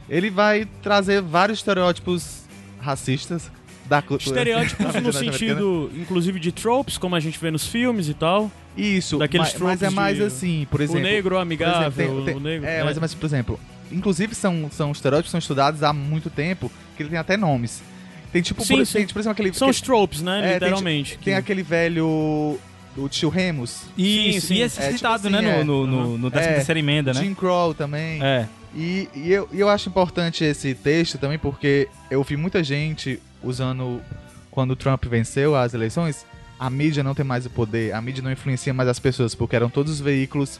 Ele 0.09 0.29
vai 0.29 0.65
trazer 0.81 1.21
vários 1.21 1.59
estereótipos 1.59 2.41
racistas 2.79 3.51
da 3.85 4.01
cultura. 4.01 4.39
Estereótipos 4.39 4.95
no 5.03 5.13
sentido, 5.13 5.91
inclusive, 5.95 6.39
de 6.39 6.51
tropes, 6.51 6.97
como 6.97 7.15
a 7.15 7.19
gente 7.19 7.37
vê 7.39 7.51
nos 7.51 7.67
filmes 7.67 8.07
e 8.07 8.13
tal. 8.13 8.49
Isso, 8.75 9.17
daqueles 9.17 9.53
mas, 9.53 9.61
mas 9.61 9.83
é 9.83 9.89
mais 9.89 10.17
de- 10.17 10.23
assim, 10.23 10.65
por 10.71 10.79
exemplo... 10.79 11.01
o 11.01 11.03
negro 11.03 11.37
amigável, 11.37 11.87
exemplo, 11.89 12.25
tem- 12.25 12.35
o 12.35 12.39
tem- 12.39 12.39
negro... 12.39 12.65
É, 12.67 12.83
mas, 12.85 12.97
mas, 12.97 13.13
por 13.13 13.25
exemplo, 13.25 13.59
inclusive 13.91 14.33
são, 14.33 14.69
são 14.71 14.91
estereótipos 14.93 15.27
que 15.27 15.31
são 15.31 15.39
estudados 15.39 15.83
há 15.83 15.91
muito 15.91 16.29
tempo, 16.29 16.71
que 16.95 17.03
ele 17.03 17.09
tem 17.09 17.19
até 17.19 17.35
nomes. 17.35 17.83
Tem 18.31 18.41
tipo, 18.41 18.63
Sim, 18.63 18.77
por, 18.77 18.85
sim. 18.87 18.93
tem, 18.99 19.07
por 19.07 19.19
exemplo, 19.19 19.31
aquele... 19.33 19.53
São 19.53 19.67
aquele- 19.67 19.71
os 19.77 19.81
tropes, 19.81 20.21
né? 20.21 20.39
É, 20.39 20.43
tem 20.43 20.53
literalmente. 20.69 21.17
Tem 21.17 21.33
aquele 21.35 21.61
velho... 21.63 22.57
O 22.97 23.07
tio 23.07 23.29
Remus. 23.29 23.83
Isso, 23.97 24.47
sim. 24.47 24.55
e 24.55 24.61
esse 24.61 24.79
É, 24.79 24.83
tipo 24.83 24.97
citado, 24.97 25.27
assim, 25.27 25.29
né, 25.29 25.61
é. 25.61 25.63
no, 25.63 25.85
no, 25.85 25.87
no, 25.87 26.17
no 26.17 26.29
décima 26.29 26.51
É, 26.51 26.55
terceira 26.55 26.79
emenda, 26.79 27.13
né? 27.13 27.21
Jim 27.21 27.33
Crow 27.33 27.73
também. 27.73 28.21
É. 28.21 28.47
E, 28.75 29.07
e 29.15 29.31
eu, 29.31 29.47
eu 29.53 29.69
acho 29.69 29.89
importante 29.89 30.43
esse 30.43 30.73
texto 30.73 31.17
também 31.17 31.37
porque 31.39 31.87
eu 32.09 32.23
vi 32.23 32.35
muita 32.37 32.63
gente 32.63 33.19
usando 33.43 34.01
quando 34.49 34.71
o 34.71 34.75
Trump 34.75 35.05
venceu 35.05 35.55
as 35.55 35.73
eleições, 35.73 36.25
a 36.59 36.69
mídia 36.69 37.03
não 37.03 37.15
tem 37.15 37.23
mais 37.25 37.45
o 37.45 37.49
poder, 37.49 37.93
a 37.93 38.01
mídia 38.01 38.21
não 38.21 38.31
influencia 38.31 38.73
mais 38.73 38.87
as 38.89 38.99
pessoas, 38.99 39.33
porque 39.33 39.55
eram 39.55 39.69
todos 39.69 39.93
os 39.93 39.99
veículos 40.01 40.59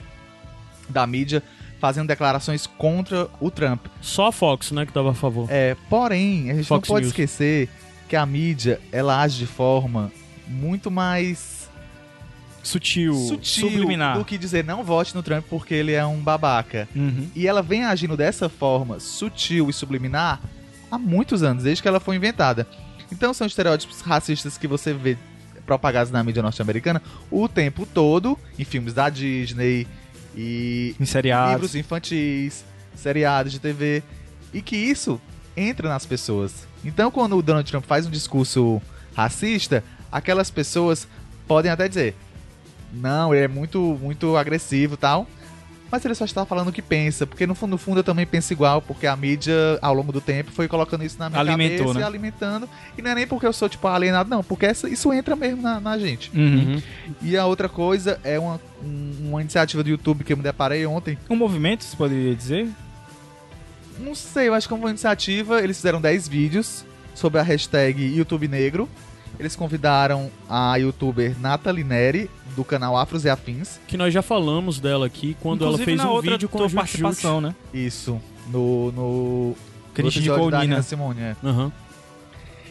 da 0.89 1.05
mídia 1.05 1.43
fazendo 1.79 2.07
declarações 2.07 2.65
contra 2.67 3.27
o 3.39 3.49
Trump. 3.51 3.85
Só 4.01 4.27
a 4.27 4.31
Fox, 4.31 4.71
né, 4.71 4.85
que 4.85 4.93
tava 4.93 5.11
a 5.11 5.13
favor. 5.13 5.47
É, 5.49 5.75
porém, 5.89 6.49
a 6.51 6.53
gente 6.53 6.65
Fox 6.67 6.87
não 6.87 6.95
pode 6.95 7.05
News. 7.05 7.11
esquecer 7.13 7.69
que 8.07 8.15
a 8.15 8.25
mídia 8.25 8.79
ela 8.91 9.21
age 9.21 9.37
de 9.39 9.47
forma 9.47 10.11
muito 10.47 10.89
mais 10.91 11.60
Sutil, 12.63 13.13
sutil 13.15 13.69
subliminar. 13.69 14.17
do 14.17 14.23
que 14.23 14.37
dizer 14.37 14.63
não 14.63 14.83
vote 14.83 15.15
no 15.15 15.23
Trump 15.23 15.43
porque 15.49 15.73
ele 15.73 15.93
é 15.93 16.05
um 16.05 16.19
babaca. 16.19 16.87
Uhum. 16.95 17.27
E 17.35 17.47
ela 17.47 17.61
vem 17.61 17.83
agindo 17.85 18.15
dessa 18.15 18.47
forma 18.49 18.99
sutil 18.99 19.69
e 19.69 19.73
subliminar 19.73 20.39
há 20.91 20.97
muitos 20.97 21.41
anos, 21.43 21.63
desde 21.63 21.81
que 21.81 21.87
ela 21.87 21.99
foi 21.99 22.15
inventada. 22.15 22.67
Então 23.11 23.33
são 23.33 23.47
estereótipos 23.47 24.01
racistas 24.01 24.57
que 24.57 24.67
você 24.67 24.93
vê 24.93 25.17
propagados 25.65 26.11
na 26.11 26.23
mídia 26.23 26.41
norte-americana 26.43 27.01
o 27.29 27.47
tempo 27.47 27.85
todo, 27.85 28.37
em 28.59 28.63
filmes 28.63 28.93
da 28.93 29.09
Disney 29.09 29.87
e 30.35 30.95
Em 30.99 31.05
seriados. 31.05 31.53
livros 31.53 31.75
infantis, 31.75 32.63
seriados 32.95 33.51
de 33.51 33.59
TV, 33.59 34.03
e 34.53 34.61
que 34.61 34.75
isso 34.75 35.19
entra 35.55 35.89
nas 35.89 36.05
pessoas. 36.05 36.67
Então 36.85 37.09
quando 37.11 37.37
o 37.37 37.41
Donald 37.41 37.69
Trump 37.69 37.85
faz 37.85 38.05
um 38.05 38.09
discurso 38.11 38.81
racista, 39.15 39.83
aquelas 40.11 40.49
pessoas 40.49 41.07
podem 41.47 41.71
até 41.71 41.87
dizer: 41.87 42.15
"Não, 42.93 43.33
ele 43.33 43.45
é 43.45 43.47
muito 43.47 43.97
muito 44.01 44.35
agressivo, 44.37 44.93
e 44.95 44.97
tal". 44.97 45.27
Mas 45.91 46.05
ele 46.05 46.15
só 46.15 46.23
está 46.23 46.45
falando 46.45 46.69
o 46.69 46.71
que 46.71 46.81
pensa, 46.81 47.27
porque 47.27 47.45
no 47.45 47.53
fundo, 47.53 47.71
no 47.71 47.77
fundo 47.77 47.99
eu 47.99 48.03
também 48.03 48.25
penso 48.25 48.53
igual, 48.53 48.81
porque 48.81 49.05
a 49.05 49.13
mídia, 49.13 49.53
ao 49.81 49.93
longo 49.93 50.13
do 50.13 50.21
tempo, 50.21 50.49
foi 50.49 50.65
colocando 50.65 51.03
isso 51.03 51.19
na 51.19 51.29
minha 51.29 51.41
Alimentou, 51.41 51.79
cabeça 51.79 51.93
né? 51.95 51.99
e 51.99 52.03
alimentando. 52.07 52.69
E 52.97 53.01
não 53.01 53.11
é 53.11 53.15
nem 53.15 53.27
porque 53.27 53.45
eu 53.45 53.51
sou, 53.51 53.67
tipo, 53.67 53.85
alienado, 53.89 54.29
não, 54.29 54.41
porque 54.41 54.65
essa- 54.67 54.87
isso 54.87 55.11
entra 55.11 55.35
mesmo 55.35 55.61
na, 55.61 55.81
na 55.81 55.97
gente. 55.99 56.31
Uhum. 56.33 56.81
E 57.21 57.35
a 57.35 57.45
outra 57.45 57.67
coisa 57.67 58.17
é 58.23 58.39
uma, 58.39 58.57
um- 58.81 59.15
uma 59.31 59.41
iniciativa 59.41 59.83
do 59.83 59.89
YouTube 59.89 60.23
que 60.23 60.31
eu 60.31 60.37
me 60.37 60.43
deparei 60.43 60.85
ontem. 60.85 61.17
Um 61.29 61.35
movimento, 61.35 61.83
você 61.83 61.97
poderia 61.97 62.33
dizer? 62.33 62.69
Não 63.99 64.15
sei, 64.15 64.47
eu 64.47 64.53
acho 64.53 64.69
que 64.69 64.73
é 64.73 64.77
uma 64.77 64.89
iniciativa. 64.89 65.61
Eles 65.61 65.75
fizeram 65.75 65.99
10 65.99 66.25
vídeos 66.25 66.85
sobre 67.13 67.37
a 67.39 67.43
hashtag 67.43 68.01
YouTube 68.15 68.47
Negro. 68.47 68.87
Eles 69.41 69.55
convidaram 69.55 70.29
a 70.47 70.75
youtuber 70.75 71.35
Nathalie 71.39 71.83
Neri, 71.83 72.29
do 72.55 72.63
canal 72.63 72.95
Afros 72.95 73.25
e 73.25 73.29
Afins. 73.29 73.79
Que 73.87 73.97
nós 73.97 74.13
já 74.13 74.21
falamos 74.21 74.79
dela 74.79 75.07
aqui 75.07 75.35
quando 75.41 75.63
ela 75.63 75.71
Inclusive, 75.71 75.85
fez 75.85 75.97
na 75.97 76.05
um 76.11 76.13
outra 76.13 76.31
vídeo 76.31 76.47
com 76.47 76.63
a 76.63 76.69
participação, 76.69 77.41
né? 77.41 77.55
Isso, 77.73 78.21
no, 78.51 78.91
no, 78.91 79.55
Que 79.95 80.01
a 80.01 80.03
no 80.03 80.11
gente 80.11 80.19
episódio 80.19 80.43
indicou 80.43 80.51
da 80.51 80.57
o 80.57 80.61
Nina. 80.61 80.73
Nina 80.75 80.83
Simone. 80.83 81.21
é. 81.21 81.35
Aham. 81.43 81.71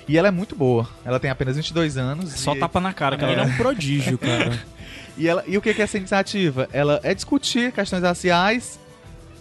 E 0.07 0.17
ela 0.17 0.29
é 0.29 0.31
muito 0.31 0.55
boa. 0.55 0.89
Ela 1.05 1.19
tem 1.19 1.29
apenas 1.29 1.57
22 1.57 1.97
anos. 1.97 2.31
Só 2.35 2.55
e, 2.55 2.59
tapa 2.61 2.81
na 2.81 2.93
cara, 2.93 3.17
A 3.17 3.19
menina 3.19 3.43
é 3.43 3.45
cara. 3.47 3.55
um 3.55 3.57
prodígio, 3.57 4.17
cara. 4.17 4.57
E, 5.19 5.27
ela, 5.29 5.43
e 5.47 5.59
o 5.59 5.61
que 5.61 5.75
que 5.75 5.81
é 5.81 5.85
essa 5.85 5.99
iniciativa? 5.99 6.69
Ela 6.73 7.01
é 7.03 7.13
discutir 7.13 7.73
questões 7.73 8.03
raciais 8.03 8.79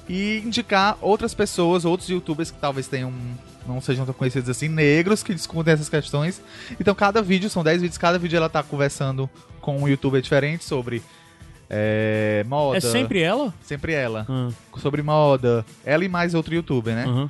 e 0.10 0.40
indicar 0.44 0.98
outras 1.00 1.34
pessoas, 1.36 1.86
outros 1.86 2.10
youtubers 2.10 2.50
que 2.52 2.58
talvez 2.60 2.88
tenham 2.88 3.14
não 3.68 3.80
sejam 3.82 4.06
tão 4.06 4.14
conhecidos 4.14 4.50
assim, 4.50 4.68
negros 4.68 5.22
que 5.24 5.34
discutem 5.34 5.74
essas 5.74 5.90
questões. 5.90 6.42
Então 6.80 6.94
cada 6.96 7.22
vídeo, 7.22 7.50
são 7.50 7.64
10 7.64 7.82
vídeos, 7.82 7.98
cada 7.98 8.18
vídeo 8.18 8.38
ela 8.38 8.50
tá 8.50 8.62
conversando 8.64 9.30
com 9.62 9.78
um 9.78 9.88
youtuber 9.88 10.22
diferente 10.22 10.64
sobre 10.64 11.02
é, 11.70 12.44
moda. 12.48 12.78
É 12.78 12.82
sempre 12.82 13.22
ela? 13.22 13.54
Sempre 13.62 13.94
ela. 13.94 14.26
Ah, 14.28 14.50
Sobre 14.80 15.02
moda. 15.04 15.66
Ela 15.86 16.04
e 16.06 16.10
mais 16.10 16.34
outro 16.34 16.54
youtuber, 16.56 16.96
né? 16.96 17.04
aham. 17.06 17.30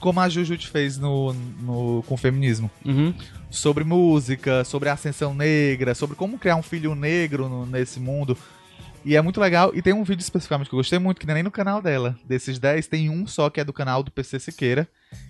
como 0.00 0.20
a 0.20 0.28
Jujut 0.28 0.68
fez 0.68 0.96
no, 0.98 1.32
no, 1.32 2.02
com 2.06 2.14
o 2.14 2.16
feminismo. 2.16 2.70
Uhum. 2.84 3.14
Sobre 3.50 3.84
música, 3.84 4.62
sobre 4.64 4.88
a 4.88 4.92
ascensão 4.94 5.32
negra, 5.34 5.94
sobre 5.94 6.16
como 6.16 6.38
criar 6.38 6.56
um 6.56 6.62
filho 6.62 6.94
negro 6.94 7.48
no- 7.48 7.66
nesse 7.66 7.98
mundo. 8.00 8.36
E 9.04 9.16
é 9.16 9.22
muito 9.22 9.40
legal. 9.40 9.70
E 9.74 9.80
tem 9.80 9.92
um 9.92 10.02
vídeo 10.04 10.20
especificamente 10.22 10.68
que 10.68 10.74
eu 10.74 10.78
gostei 10.78 10.98
muito, 10.98 11.20
que 11.20 11.30
é 11.30 11.34
nem 11.34 11.42
no 11.42 11.50
canal 11.50 11.80
dela. 11.80 12.16
Desses 12.24 12.58
10, 12.58 12.86
tem 12.88 13.08
um 13.08 13.26
só 13.26 13.48
que 13.48 13.60
é 13.60 13.64
do 13.64 13.72
canal 13.72 14.02
do 14.02 14.10
PC 14.10 14.38
Siqueira, 14.40 14.86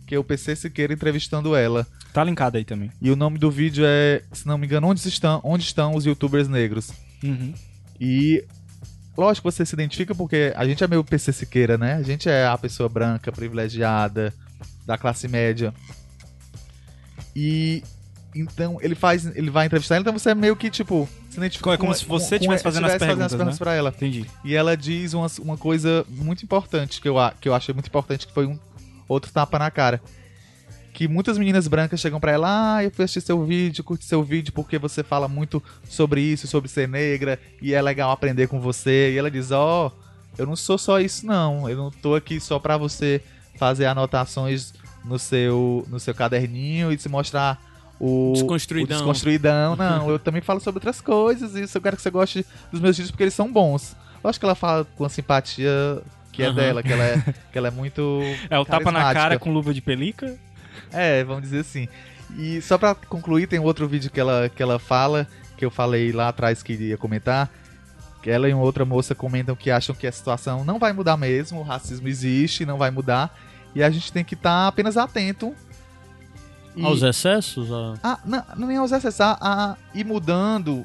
que 0.08 0.14
é 0.14 0.18
o 0.18 0.24
PC 0.24 0.56
Siqueira 0.56 0.94
entrevistando 0.94 1.54
ela. 1.54 1.86
Tá 2.14 2.24
linkado 2.24 2.56
aí 2.56 2.64
também. 2.64 2.90
E 3.00 3.10
o 3.10 3.16
nome 3.16 3.38
do 3.38 3.50
vídeo 3.50 3.84
é, 3.86 4.22
se 4.32 4.46
não 4.46 4.56
me 4.56 4.66
engano, 4.66 4.88
Onde 4.88 5.06
Estão, 5.06 5.40
onde 5.44 5.64
estão 5.64 5.94
os 5.94 6.06
Youtubers 6.06 6.48
Negros? 6.48 6.90
Uhum. 7.22 7.52
E 8.00 8.42
lógico 9.14 9.52
você 9.52 9.66
se 9.66 9.74
identifica 9.74 10.14
porque 10.14 10.54
a 10.56 10.66
gente 10.66 10.82
é 10.82 10.88
meio 10.88 11.04
PC 11.04 11.30
Siqueira, 11.34 11.76
né? 11.76 11.94
A 11.96 12.02
gente 12.02 12.26
é 12.26 12.46
a 12.46 12.56
pessoa 12.56 12.88
branca, 12.88 13.30
privilegiada, 13.30 14.32
da 14.86 14.96
classe 14.96 15.28
média. 15.28 15.74
E 17.36 17.82
então 18.34 18.78
ele 18.80 18.94
faz, 18.94 19.26
ele 19.36 19.50
vai 19.50 19.66
entrevistar 19.66 19.96
ela, 19.96 20.02
então 20.02 20.18
você 20.18 20.30
é 20.30 20.34
meio 20.34 20.56
que 20.56 20.70
tipo, 20.70 21.06
se 21.28 21.36
identifica 21.36 21.72
É 21.72 21.76
como 21.76 21.94
se 21.94 22.06
você 22.06 22.36
estivesse 22.36 22.64
fazendo 22.64 22.86
as 22.86 22.96
perguntas, 22.96 23.32
né? 23.34 23.54
pra 23.58 23.74
ela. 23.74 23.90
Entendi. 23.90 24.24
E 24.42 24.54
ela 24.54 24.74
diz 24.74 25.12
uma, 25.12 25.26
uma 25.40 25.58
coisa 25.58 26.06
muito 26.08 26.42
importante 26.44 26.98
que 26.98 27.08
eu, 27.08 27.16
que 27.38 27.46
eu 27.46 27.54
achei 27.54 27.74
muito 27.74 27.88
importante, 27.88 28.26
que 28.26 28.32
foi 28.32 28.46
um 28.46 28.58
outro 29.08 29.32
tapa 29.32 29.58
na 29.58 29.70
cara. 29.70 30.00
Que 30.92 31.06
muitas 31.08 31.38
meninas 31.38 31.68
brancas 31.68 32.00
chegam 32.00 32.18
pra 32.18 32.32
ela, 32.32 32.76
ah, 32.76 32.84
eu 32.84 32.90
fui 32.90 33.04
assistir 33.04 33.20
seu 33.26 33.44
vídeo, 33.44 33.84
curti 33.84 34.04
seu 34.04 34.22
vídeo 34.22 34.52
porque 34.52 34.78
você 34.78 35.02
fala 35.02 35.28
muito 35.28 35.62
sobre 35.88 36.20
isso, 36.20 36.46
sobre 36.46 36.68
ser 36.68 36.88
negra, 36.88 37.38
e 37.62 37.72
é 37.72 37.80
legal 37.80 38.10
aprender 38.10 38.48
com 38.48 38.60
você. 38.60 39.12
E 39.12 39.16
ela 39.18 39.30
diz, 39.30 39.52
ó, 39.52 39.92
eu 40.36 40.44
não 40.44 40.56
sou 40.56 40.76
só 40.76 41.00
isso 41.00 41.24
não, 41.24 41.68
eu 41.68 41.76
não 41.76 41.90
tô 41.90 42.14
aqui 42.14 42.40
só 42.40 42.58
pra 42.58 42.76
você 42.76 43.22
fazer 43.56 43.86
anotações 43.86 44.72
no 45.04 45.18
seu, 45.18 45.86
no 45.88 45.98
seu 45.98 46.14
caderninho 46.14 46.92
e 46.92 46.98
se 46.98 47.08
mostrar 47.08 47.60
o 48.00 48.32
Desconstruidão. 48.34 48.96
o 48.96 49.00
desconstruidão. 49.00 49.74
Não, 49.76 50.08
eu 50.08 50.18
também 50.18 50.40
falo 50.40 50.60
sobre 50.60 50.78
outras 50.78 51.00
coisas 51.00 51.56
e 51.56 51.62
isso 51.62 51.76
eu 51.76 51.82
quero 51.82 51.96
que 51.96 52.02
você 52.02 52.10
goste 52.10 52.46
dos 52.70 52.80
meus 52.80 52.96
vídeos 52.96 53.10
porque 53.10 53.24
eles 53.24 53.34
são 53.34 53.50
bons. 53.50 53.96
Eu 54.22 54.30
acho 54.30 54.38
que 54.38 54.44
ela 54.44 54.54
fala 54.54 54.86
com 54.96 55.04
a 55.04 55.08
simpatia 55.08 56.00
que 56.38 56.42
é 56.44 56.46
Aham. 56.46 56.54
dela, 56.54 56.82
que 56.84 56.92
ela 56.92 57.02
é, 57.04 57.34
que 57.50 57.58
ela 57.58 57.66
é 57.66 57.70
muito. 57.72 58.20
É 58.48 58.56
o 58.56 58.64
tapa 58.64 58.92
na 58.92 59.12
cara 59.12 59.40
com 59.40 59.52
luva 59.52 59.74
de 59.74 59.80
pelica. 59.80 60.36
É, 60.92 61.24
vamos 61.24 61.42
dizer 61.42 61.58
assim. 61.60 61.88
E 62.38 62.60
só 62.62 62.78
pra 62.78 62.94
concluir, 62.94 63.48
tem 63.48 63.58
um 63.58 63.64
outro 63.64 63.88
vídeo 63.88 64.08
que 64.08 64.20
ela, 64.20 64.48
que 64.48 64.62
ela 64.62 64.78
fala, 64.78 65.26
que 65.56 65.64
eu 65.64 65.70
falei 65.70 66.12
lá 66.12 66.28
atrás 66.28 66.62
que 66.62 66.74
iria 66.74 66.96
comentar. 66.96 67.50
Que 68.22 68.30
ela 68.30 68.48
e 68.48 68.54
uma 68.54 68.62
outra 68.62 68.84
moça 68.84 69.16
comentam 69.16 69.56
que 69.56 69.68
acham 69.68 69.96
que 69.96 70.06
a 70.06 70.12
situação 70.12 70.64
não 70.64 70.78
vai 70.78 70.92
mudar 70.92 71.16
mesmo, 71.16 71.58
o 71.58 71.62
racismo 71.64 72.06
existe, 72.06 72.64
não 72.64 72.78
vai 72.78 72.92
mudar. 72.92 73.36
E 73.74 73.82
a 73.82 73.90
gente 73.90 74.12
tem 74.12 74.24
que 74.24 74.34
estar 74.34 74.68
apenas 74.68 74.96
atento. 74.96 75.52
E- 76.76 76.84
Aos 76.84 77.02
excessos? 77.02 77.72
a- 77.72 77.94
ah, 78.00 78.18
não, 78.24 78.44
não 78.56 78.68
nem 78.68 78.76
aos 78.76 78.92
excessos, 78.92 79.20
a, 79.20 79.36
a 79.40 79.76
ir 79.92 80.04
mudando. 80.04 80.84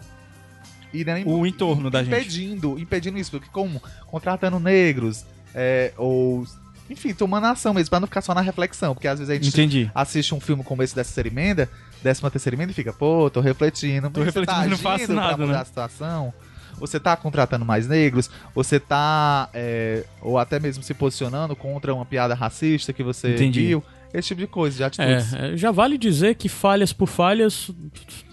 E 0.93 1.03
nem, 1.03 1.25
O 1.27 1.43
entorno 1.45 1.89
da 1.89 2.03
gente. 2.03 2.13
impedindo, 2.13 2.77
impedindo 2.77 3.17
isso, 3.17 3.31
porque 3.31 3.49
como 3.51 3.81
contratando 4.05 4.59
negros, 4.59 5.25
é, 5.53 5.93
ou 5.97 6.45
enfim, 6.89 7.13
tomando 7.13 7.45
ação 7.45 7.73
mesmo, 7.73 7.89
pra 7.89 7.99
não 7.99 8.07
ficar 8.07 8.21
só 8.21 8.34
na 8.34 8.41
reflexão, 8.41 8.93
porque 8.93 9.07
às 9.07 9.19
vezes 9.19 9.30
a 9.30 9.35
gente 9.35 9.47
Entendi. 9.49 9.91
assiste 9.95 10.35
um 10.35 10.39
filme 10.39 10.63
como 10.63 10.84
esse 10.84 10.93
dessa 10.95 11.09
terceira 11.13 11.30
emenda, 11.30 11.69
décima 12.03 12.30
terceira 12.30 12.55
emenda 12.55 12.71
e 12.71 12.75
fica, 12.75 12.91
pô, 12.91 13.30
tô 13.30 13.39
refletindo, 13.39 14.09
Tô 14.09 14.21
refletindo, 14.21 14.59
tá 14.59 14.67
não 14.67 14.77
faço 14.77 15.13
nada, 15.13 15.35
pra 15.35 15.38
mudar 15.38 15.57
né? 15.57 15.61
a 15.61 15.65
situação? 15.65 16.34
Você 16.80 16.99
tá 16.99 17.15
contratando 17.15 17.63
mais 17.63 17.88
negros? 17.88 18.30
Você 18.53 18.80
tá, 18.80 19.49
é, 19.53 20.03
ou 20.21 20.38
até 20.38 20.59
mesmo 20.59 20.84
se 20.84 20.93
posicionando 20.93 21.55
contra 21.55 21.93
uma 21.93 22.05
piada 22.05 22.34
racista 22.34 22.91
que 22.91 23.03
você 23.03 23.35
Entendi. 23.35 23.67
viu? 23.67 23.84
Esse 24.13 24.27
tipo 24.30 24.41
de 24.41 24.47
coisa, 24.47 24.77
de 24.77 24.84
atitudes. 24.84 25.34
É, 25.34 25.53
é, 25.53 25.57
já 25.57 25.71
vale 25.71 25.97
dizer 25.97 26.35
que 26.35 26.47
falhas 26.47 26.93
por 26.93 27.07
falhas, 27.07 27.71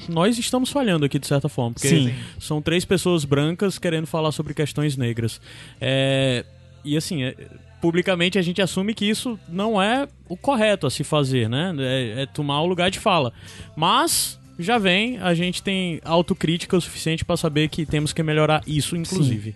nós 0.08 0.36
estamos 0.38 0.70
falhando 0.70 1.06
aqui 1.06 1.18
de 1.18 1.26
certa 1.26 1.48
forma. 1.48 1.72
Porque 1.72 1.88
Sim. 1.88 2.14
são 2.38 2.60
três 2.60 2.84
pessoas 2.84 3.24
brancas 3.24 3.78
querendo 3.78 4.06
falar 4.06 4.30
sobre 4.32 4.52
questões 4.52 4.96
negras. 4.96 5.40
É, 5.80 6.44
e 6.84 6.96
assim, 6.96 7.22
é, 7.22 7.34
publicamente 7.80 8.38
a 8.38 8.42
gente 8.42 8.60
assume 8.60 8.94
que 8.94 9.04
isso 9.04 9.38
não 9.48 9.80
é 9.80 10.06
o 10.28 10.36
correto 10.36 10.86
a 10.86 10.90
se 10.90 11.02
fazer, 11.04 11.48
né? 11.48 11.74
É, 11.78 12.22
é 12.22 12.26
tomar 12.26 12.60
o 12.62 12.66
lugar 12.66 12.90
de 12.90 12.98
fala. 12.98 13.32
Mas 13.76 14.38
já 14.58 14.76
vem, 14.78 15.18
a 15.18 15.34
gente 15.34 15.62
tem 15.62 16.00
autocrítica 16.04 16.76
o 16.76 16.80
suficiente 16.80 17.24
pra 17.24 17.36
saber 17.36 17.68
que 17.68 17.86
temos 17.86 18.12
que 18.12 18.22
melhorar 18.22 18.62
isso, 18.66 18.96
inclusive. 18.96 19.54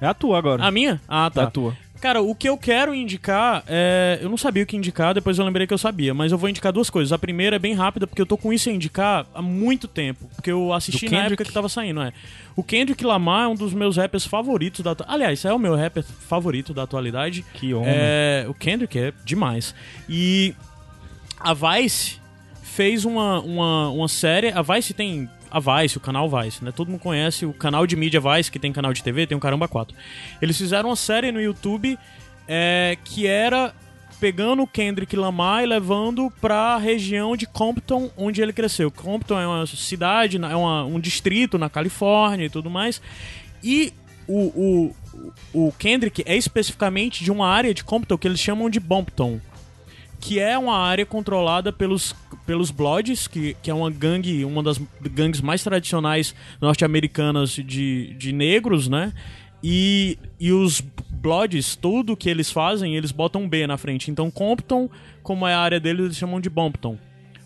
É 0.00 0.06
a 0.06 0.14
tua 0.14 0.38
agora. 0.38 0.64
A 0.64 0.70
minha? 0.70 1.00
Ah, 1.08 1.26
É 1.26 1.30
tá. 1.30 1.42
a 1.44 1.50
tua. 1.50 1.76
Cara, 2.00 2.22
o 2.22 2.34
que 2.34 2.48
eu 2.48 2.56
quero 2.56 2.94
indicar 2.94 3.64
é. 3.66 4.18
Eu 4.22 4.28
não 4.28 4.36
sabia 4.36 4.62
o 4.62 4.66
que 4.66 4.76
indicar, 4.76 5.14
depois 5.14 5.38
eu 5.38 5.44
lembrei 5.44 5.66
que 5.66 5.74
eu 5.74 5.78
sabia, 5.78 6.14
mas 6.14 6.30
eu 6.30 6.38
vou 6.38 6.48
indicar 6.48 6.72
duas 6.72 6.88
coisas. 6.88 7.12
A 7.12 7.18
primeira 7.18 7.56
é 7.56 7.58
bem 7.58 7.74
rápida, 7.74 8.06
porque 8.06 8.22
eu 8.22 8.26
tô 8.26 8.36
com 8.36 8.52
isso 8.52 8.68
a 8.68 8.72
indicar 8.72 9.26
há 9.34 9.42
muito 9.42 9.88
tempo. 9.88 10.28
Porque 10.34 10.50
eu 10.50 10.72
assisti 10.72 11.08
na 11.08 11.24
época 11.24 11.44
que 11.44 11.52
tava 11.52 11.68
saindo, 11.68 12.00
é. 12.00 12.12
O 12.54 12.62
Kendrick 12.62 13.04
Lamar 13.04 13.44
é 13.44 13.48
um 13.48 13.54
dos 13.54 13.72
meus 13.72 13.96
rappers 13.96 14.24
favoritos 14.24 14.80
da. 14.80 14.96
Aliás, 15.06 15.44
é 15.44 15.52
o 15.52 15.58
meu 15.58 15.74
rapper 15.76 16.02
favorito 16.02 16.72
da 16.72 16.84
atualidade. 16.84 17.44
Que 17.54 17.74
homem. 17.74 17.88
É, 17.88 18.46
o 18.48 18.54
Kendrick 18.54 18.98
é 18.98 19.12
demais. 19.24 19.74
E 20.08 20.54
a 21.40 21.54
Vice 21.54 22.20
fez 22.62 23.04
uma, 23.04 23.40
uma, 23.40 23.90
uma 23.90 24.08
série. 24.08 24.48
A 24.48 24.62
Vice 24.62 24.94
tem. 24.94 25.28
A 25.50 25.58
Vice, 25.60 25.96
o 25.96 26.00
canal 26.00 26.28
Vice, 26.28 26.64
né? 26.64 26.72
Todo 26.72 26.90
mundo 26.90 27.00
conhece 27.00 27.44
o 27.46 27.52
canal 27.52 27.86
de 27.86 27.96
mídia 27.96 28.20
Vice, 28.20 28.50
que 28.50 28.58
tem 28.58 28.72
canal 28.72 28.92
de 28.92 29.02
TV, 29.02 29.26
tem 29.26 29.36
o 29.36 29.40
Caramba 29.40 29.66
4. 29.68 29.96
Eles 30.42 30.56
fizeram 30.56 30.88
uma 30.90 30.96
série 30.96 31.30
no 31.32 31.40
YouTube 31.40 31.98
é, 32.46 32.96
que 33.04 33.26
era 33.26 33.74
pegando 34.20 34.62
o 34.62 34.66
Kendrick 34.66 35.14
Lamar 35.14 35.62
e 35.62 35.66
levando 35.66 36.30
pra 36.40 36.76
região 36.76 37.36
de 37.36 37.46
Compton, 37.46 38.10
onde 38.16 38.42
ele 38.42 38.52
cresceu. 38.52 38.90
Compton 38.90 39.38
é 39.38 39.46
uma 39.46 39.66
cidade, 39.66 40.36
é 40.38 40.56
uma- 40.56 40.84
um 40.84 40.98
distrito 40.98 41.56
na 41.56 41.70
Califórnia 41.70 42.46
e 42.46 42.50
tudo 42.50 42.68
mais. 42.68 43.00
E 43.62 43.92
o, 44.26 44.92
o, 45.52 45.66
o 45.68 45.72
Kendrick 45.78 46.22
é 46.26 46.36
especificamente 46.36 47.22
de 47.22 47.30
uma 47.30 47.46
área 47.48 47.72
de 47.72 47.84
Compton 47.84 48.18
que 48.18 48.26
eles 48.26 48.40
chamam 48.40 48.68
de 48.68 48.80
Bompton 48.80 49.40
que 50.20 50.38
é 50.38 50.58
uma 50.58 50.76
área 50.76 51.06
controlada 51.06 51.72
pelos, 51.72 52.14
pelos 52.46 52.70
Bloods, 52.70 53.26
que, 53.26 53.56
que 53.62 53.70
é 53.70 53.74
uma 53.74 53.90
gangue, 53.90 54.44
uma 54.44 54.62
das 54.62 54.80
gangues 55.00 55.40
mais 55.40 55.62
tradicionais 55.62 56.34
norte-americanas 56.60 57.50
de, 57.50 58.14
de 58.14 58.32
negros, 58.32 58.88
né? 58.88 59.12
E, 59.62 60.18
e 60.38 60.52
os 60.52 60.80
Bloods, 60.80 61.76
tudo 61.76 62.16
que 62.16 62.28
eles 62.28 62.50
fazem, 62.50 62.96
eles 62.96 63.10
botam 63.10 63.48
B 63.48 63.66
na 63.66 63.76
frente. 63.76 64.10
Então, 64.10 64.30
Compton, 64.30 64.88
como 65.22 65.46
é 65.46 65.54
a 65.54 65.58
área 65.58 65.80
deles, 65.80 66.04
eles 66.04 66.16
chamam 66.16 66.40
de 66.40 66.48
Bompton. 66.48 66.96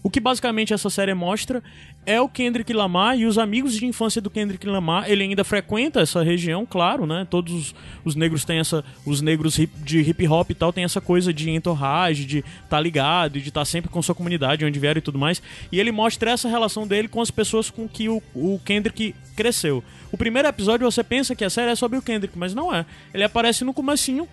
O 0.04 0.10
que 0.10 0.18
basicamente 0.18 0.74
essa 0.74 0.90
série 0.90 1.14
mostra 1.14 1.62
é 2.04 2.20
o 2.20 2.28
Kendrick 2.28 2.72
Lamar 2.72 3.16
e 3.16 3.24
os 3.24 3.38
amigos 3.38 3.74
de 3.74 3.86
infância 3.86 4.20
do 4.20 4.28
Kendrick 4.28 4.66
Lamar. 4.66 5.08
Ele 5.08 5.22
ainda 5.22 5.44
frequenta 5.44 6.00
essa 6.00 6.24
região, 6.24 6.66
claro, 6.66 7.06
né? 7.06 7.24
Todos 7.30 7.52
os, 7.54 7.74
os 8.04 8.16
negros 8.16 8.44
têm 8.44 8.58
essa. 8.58 8.84
Os 9.06 9.20
negros 9.20 9.56
hip- 9.58 9.78
de 9.84 10.00
hip 10.00 10.26
hop 10.26 10.50
e 10.50 10.54
tal 10.54 10.72
têm 10.72 10.82
essa 10.82 11.00
coisa 11.00 11.32
de 11.32 11.50
entorragem, 11.50 12.26
de 12.26 12.44
estar 12.64 12.80
ligado, 12.80 13.40
de 13.40 13.48
estar 13.48 13.64
sempre 13.64 13.90
com 13.92 14.02
sua 14.02 14.14
comunidade, 14.14 14.64
onde 14.64 14.80
vieram 14.80 14.98
e 14.98 15.02
tudo 15.02 15.20
mais. 15.20 15.40
E 15.70 15.78
ele 15.78 15.92
mostra 15.92 16.32
essa 16.32 16.48
relação 16.48 16.84
dele 16.84 17.06
com 17.06 17.20
as 17.20 17.30
pessoas 17.30 17.70
com 17.70 17.88
que 17.88 18.08
o, 18.08 18.20
o 18.34 18.60
Kendrick 18.64 19.14
cresceu. 19.36 19.84
O 20.10 20.18
primeiro 20.18 20.48
episódio 20.48 20.90
você 20.90 21.04
pensa 21.04 21.36
que 21.36 21.44
a 21.44 21.50
série 21.50 21.70
é 21.70 21.76
sobre 21.76 21.96
o 21.96 22.02
Kendrick, 22.02 22.36
mas 22.36 22.54
não 22.54 22.74
é. 22.74 22.84
Ele 23.14 23.22
aparece 23.22 23.62
no 23.64 23.72
comecinho 23.72 24.26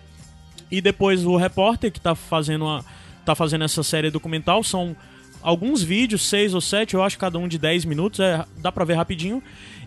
e 0.68 0.80
depois 0.80 1.24
o 1.24 1.36
repórter 1.36 1.92
que 1.92 2.00
tá 2.00 2.16
fazendo, 2.16 2.66
a, 2.66 2.84
tá 3.24 3.36
fazendo 3.36 3.62
essa 3.62 3.84
série 3.84 4.10
documental 4.10 4.64
são 4.64 4.96
alguns 5.42 5.82
vídeos, 5.82 6.28
seis 6.28 6.54
ou 6.54 6.60
sete, 6.60 6.94
eu 6.94 7.02
acho 7.02 7.18
cada 7.18 7.38
um 7.38 7.48
de 7.48 7.58
10 7.58 7.84
minutos, 7.84 8.20
é, 8.20 8.44
dá 8.58 8.70
pra 8.70 8.84
ver 8.84 8.94
rapidinho. 8.94 9.42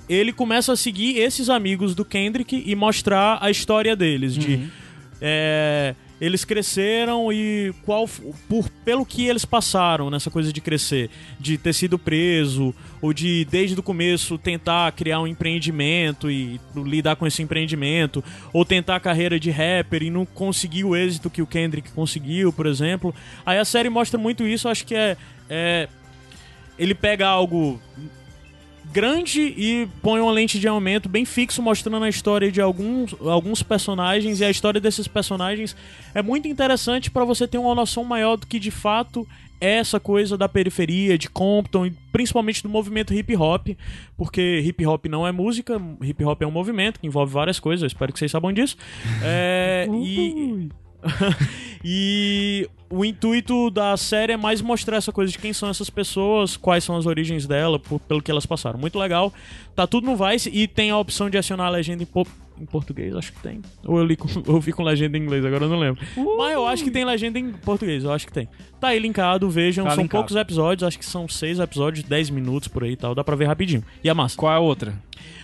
Ele 0.10 0.34
começa 0.34 0.74
a 0.74 0.76
seguir 0.76 1.18
esses 1.18 1.50
amigos 1.50 1.96
do 1.96 2.04
Kendrick 2.04 2.64
e 2.66 2.76
mostrar 2.76 3.38
a 3.42 3.50
história 3.50 3.96
deles, 3.96 4.36
de 4.36 4.70
é, 5.22 5.96
eles 6.20 6.44
cresceram 6.46 7.32
e 7.32 7.74
qual 7.86 8.08
por 8.48 8.70
pelo 8.86 9.06
que 9.06 9.26
eles 9.26 9.46
passaram 9.46 10.10
nessa 10.10 10.30
coisa 10.30 10.54
de 10.54 10.62
crescer, 10.62 11.10
de 11.40 11.58
ter 11.58 11.74
sido 11.74 11.98
preso 11.98 12.74
ou 13.02 13.14
de 13.14 13.46
desde 13.50 13.80
o 13.80 13.84
começo 13.84 14.38
tentar 14.38 14.92
criar 14.94 15.22
um 15.22 15.28
empreendimento 15.28 16.30
e 16.30 16.60
lidar 16.76 17.16
com 17.16 17.26
esse 17.28 17.42
empreendimento, 17.42 18.24
ou 18.52 18.64
tentar 18.64 18.98
a 18.98 19.00
carreira 19.00 19.40
de 19.40 19.50
rapper 19.50 20.04
e 20.04 20.10
não 20.10 20.26
conseguir 20.26 20.84
o 20.84 20.96
êxito 20.96 21.30
que 21.30 21.42
o 21.42 21.48
Kendrick 21.48 21.92
conseguiu, 21.92 22.54
por 22.54 22.66
exemplo. 22.66 23.14
Aí 23.46 23.58
a 23.58 23.66
série 23.66 23.90
mostra 23.90 24.18
muito 24.18 24.48
isso, 24.48 24.68
acho 24.68 24.86
que 24.86 24.96
é, 24.96 25.18
é 25.50 25.88
ele 26.78 26.96
pega 26.96 27.28
algo 27.28 27.80
grande 28.92 29.42
e 29.42 29.88
põe 30.02 30.20
uma 30.20 30.32
lente 30.32 30.60
de 30.60 30.68
aumento 30.68 31.10
bem 31.10 31.26
fixo 31.26 31.62
mostrando 31.62 32.04
a 32.04 32.10
história 32.10 32.52
de 32.52 32.62
alguns, 32.62 33.16
alguns 33.22 33.64
personagens 33.64 34.40
e 34.40 34.46
a 34.46 34.50
história 34.50 34.80
desses 34.80 35.08
personagens 35.08 35.76
é 36.14 36.22
muito 36.22 36.48
interessante 36.48 37.10
para 37.10 37.26
você 37.26 37.48
ter 37.48 37.58
uma 37.58 37.74
noção 37.74 38.04
maior 38.04 38.36
do 38.36 38.46
que 38.46 38.60
de 38.60 38.70
fato 38.70 39.28
é 39.60 39.78
essa 39.78 39.98
coisa 39.98 40.38
da 40.38 40.50
periferia, 40.50 41.18
de 41.18 41.30
Compton, 41.30 41.86
e 41.86 41.92
principalmente 42.12 42.62
do 42.62 42.68
movimento 42.68 43.14
hip 43.14 43.34
hop, 43.38 43.70
porque 44.18 44.60
hip 44.60 44.86
hop 44.86 45.06
não 45.06 45.26
é 45.26 45.32
música, 45.32 45.82
hip 46.02 46.22
hop 46.26 46.42
é 46.42 46.46
um 46.46 46.52
movimento 46.52 47.00
que 47.00 47.08
envolve 47.08 47.32
várias 47.32 47.62
coisas, 47.62 47.82
eu 47.82 47.88
espero 47.88 48.12
que 48.12 48.20
vocês 48.20 48.30
saibam 48.30 48.52
disso. 48.52 48.76
É, 49.24 49.88
e 49.90 50.70
e 51.84 52.68
o 52.90 53.04
intuito 53.04 53.70
da 53.70 53.96
série 53.98 54.34
é 54.34 54.38
mais 54.38 54.62
mostrar 54.62 54.98
essa 54.98 55.12
coisa 55.12 55.32
de 55.32 55.38
quem 55.38 55.52
são 55.54 55.70
essas 55.70 55.90
pessoas, 55.90 56.56
quais 56.56 56.84
são 56.84 56.96
as 56.96 57.06
origens 57.06 57.46
dela, 57.48 57.80
por- 57.80 58.00
pelo 58.00 58.22
que 58.22 58.30
elas 58.32 58.46
passaram. 58.46 58.80
Muito 58.80 58.98
legal. 59.00 59.34
Tá 59.76 59.88
tudo 59.88 60.06
no 60.06 60.16
Vice 60.16 60.50
e 60.54 60.68
tem 60.68 60.92
a 60.92 60.98
opção 60.98 61.30
de 61.30 61.38
acionar 61.38 61.68
a 61.68 61.70
legenda 61.70 62.04
em, 62.04 62.06
po- 62.06 62.28
em 62.60 62.66
português, 62.66 63.16
acho 63.16 63.34
que 63.34 63.40
tem. 63.42 63.62
Ou 63.84 63.98
eu, 63.98 64.06
li 64.06 64.16
com, 64.16 64.28
ou 64.48 64.56
eu 64.58 64.60
vi 64.62 64.72
com 64.72 64.84
legenda 64.84 65.18
em 65.18 65.22
inglês, 65.22 65.44
agora 65.44 65.66
eu 65.66 65.70
não 65.70 65.80
lembro. 65.80 66.02
Mas 66.38 66.54
eu 66.54 66.68
acho 66.68 66.84
que 66.84 66.92
tem 66.92 67.04
legenda 67.04 67.40
em 67.40 67.52
português, 67.52 68.04
eu 68.04 68.12
acho 68.12 68.28
que 68.28 68.34
tem. 68.34 68.48
Tá 68.80 68.90
aí 68.90 69.00
linkado, 69.00 69.50
vejam. 69.50 69.86
Tá 69.86 69.92
são 69.92 70.04
linkado. 70.04 70.20
poucos 70.22 70.36
episódios, 70.36 70.88
acho 70.88 71.00
que 71.00 71.06
são 71.06 71.28
seis 71.28 71.60
episódios, 71.60 72.04
10 72.06 72.30
minutos 72.30 72.68
por 72.68 72.84
aí 72.84 72.92
e 72.92 72.96
tal. 72.98 73.16
Dá 73.16 73.24
pra 73.24 73.36
ver 73.36 73.46
rapidinho. 73.46 73.84
E 74.04 74.10
a 74.10 74.14
massa. 74.14 74.36
Qual 74.38 74.52
é 74.52 74.56
a 74.56 74.60
outra? 74.60 74.94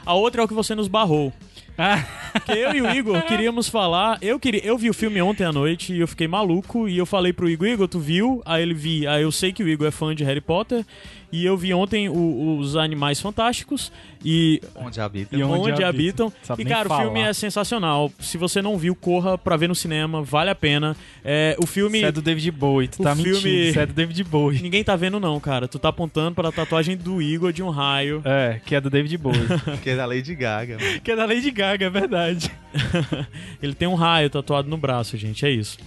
A 0.06 0.14
outra 0.14 0.42
é 0.42 0.46
o 0.46 0.48
que 0.48 0.54
você 0.54 0.76
nos 0.76 0.88
barrou. 0.88 1.32
Ah, 1.82 2.04
Porque 2.34 2.52
eu 2.52 2.76
e 2.76 2.82
o 2.82 2.90
Igor 2.92 3.22
queríamos 3.24 3.70
falar. 3.70 4.18
Eu 4.22 4.38
queria, 4.38 4.64
eu 4.66 4.78
vi 4.78 4.90
o 4.90 4.94
filme 4.94 5.22
ontem 5.22 5.46
à 5.46 5.52
noite 5.52 5.94
e 5.94 6.00
eu 6.02 6.08
fiquei 6.08 6.28
maluco. 6.28 6.90
E 6.90 6.98
eu 6.98 7.06
falei 7.06 7.32
pro 7.32 7.50
Igor, 7.50 7.68
Igor, 7.68 7.88
tu 7.88 8.00
viu? 8.00 8.42
Aí 8.46 8.62
ele 8.62 8.74
vi. 8.74 9.08
Aí 9.08 9.24
eu 9.24 9.32
sei 9.32 9.54
que 9.54 9.64
o 9.64 9.68
Igor 9.68 9.88
é 9.88 9.92
fã 9.92 10.14
de 10.14 10.24
Harry 10.26 10.42
Potter. 10.42 10.86
E 11.32 11.46
eu 11.46 11.56
vi 11.56 11.74
ontem 11.74 12.10
o- 12.10 12.58
os 12.58 12.76
Animais 12.76 13.20
Fantásticos. 13.22 13.92
E 14.26 14.60
Onde 14.76 15.00
habita. 15.00 15.36
E 15.38 15.44
onde, 15.44 15.72
onde 15.72 15.84
habitam. 15.84 16.28
habitam. 16.28 16.56
E, 16.58 16.66
cara, 16.66 16.90
falar. 16.90 17.02
o 17.02 17.04
filme 17.06 17.22
é 17.22 17.32
sensacional. 17.34 18.12
Se 18.20 18.38
você 18.38 18.62
não 18.62 18.78
viu, 18.78 18.94
corra 18.96 19.38
pra 19.38 19.56
ver 19.56 19.70
no 19.70 19.76
cinema, 19.76 20.22
vale 20.24 20.50
a 20.50 20.56
pena. 20.56 20.96
É, 21.24 21.56
o 21.62 21.66
filme. 21.66 22.00
Isso 22.00 22.08
é 22.08 22.12
do 22.12 22.22
David 22.22 22.52
Bowie, 22.52 22.88
tu 22.88 23.02
o 23.02 23.04
tá 23.04 23.16
filme- 23.16 23.32
mentindo. 23.32 23.48
Isso 23.70 23.80
é 23.80 23.86
do 23.86 23.94
David 23.94 24.24
Bowie. 24.26 24.62
Ninguém 24.62 24.84
tá 24.84 24.96
vendo, 24.96 25.20
não, 25.20 25.40
cara. 25.40 25.68
Tu 25.68 25.78
tá 25.80 25.90
apontando 25.90 26.36
pra 26.36 26.52
tatuagem 26.52 26.98
do 26.98 27.22
Igor 27.22 27.54
de 27.54 27.62
um 27.64 27.70
raio. 27.70 28.22
É, 28.26 28.60
que 28.66 28.74
é 28.76 28.82
do 28.82 28.90
David 28.90 29.16
Bowie. 29.18 29.40
Que 29.84 29.92
é 29.92 29.96
da 29.96 30.06
Lady 30.06 30.36
Gaga. 30.36 30.78
mano. 30.80 31.00
que 31.02 31.12
é 31.12 31.16
da 31.16 31.26
Lady 31.26 31.52
Gaga, 31.52 31.86
é 31.86 31.90
verdade. 31.90 32.52
Ele 33.62 33.74
tem 33.74 33.88
um 33.88 33.96
raio 33.96 34.30
tatuado 34.30 34.70
no 34.70 34.78
braço, 34.78 35.16
gente, 35.18 35.46
é 35.46 35.50
isso. 35.52 35.78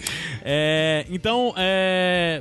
É, 0.42 1.04
então, 1.10 1.52
é, 1.56 2.40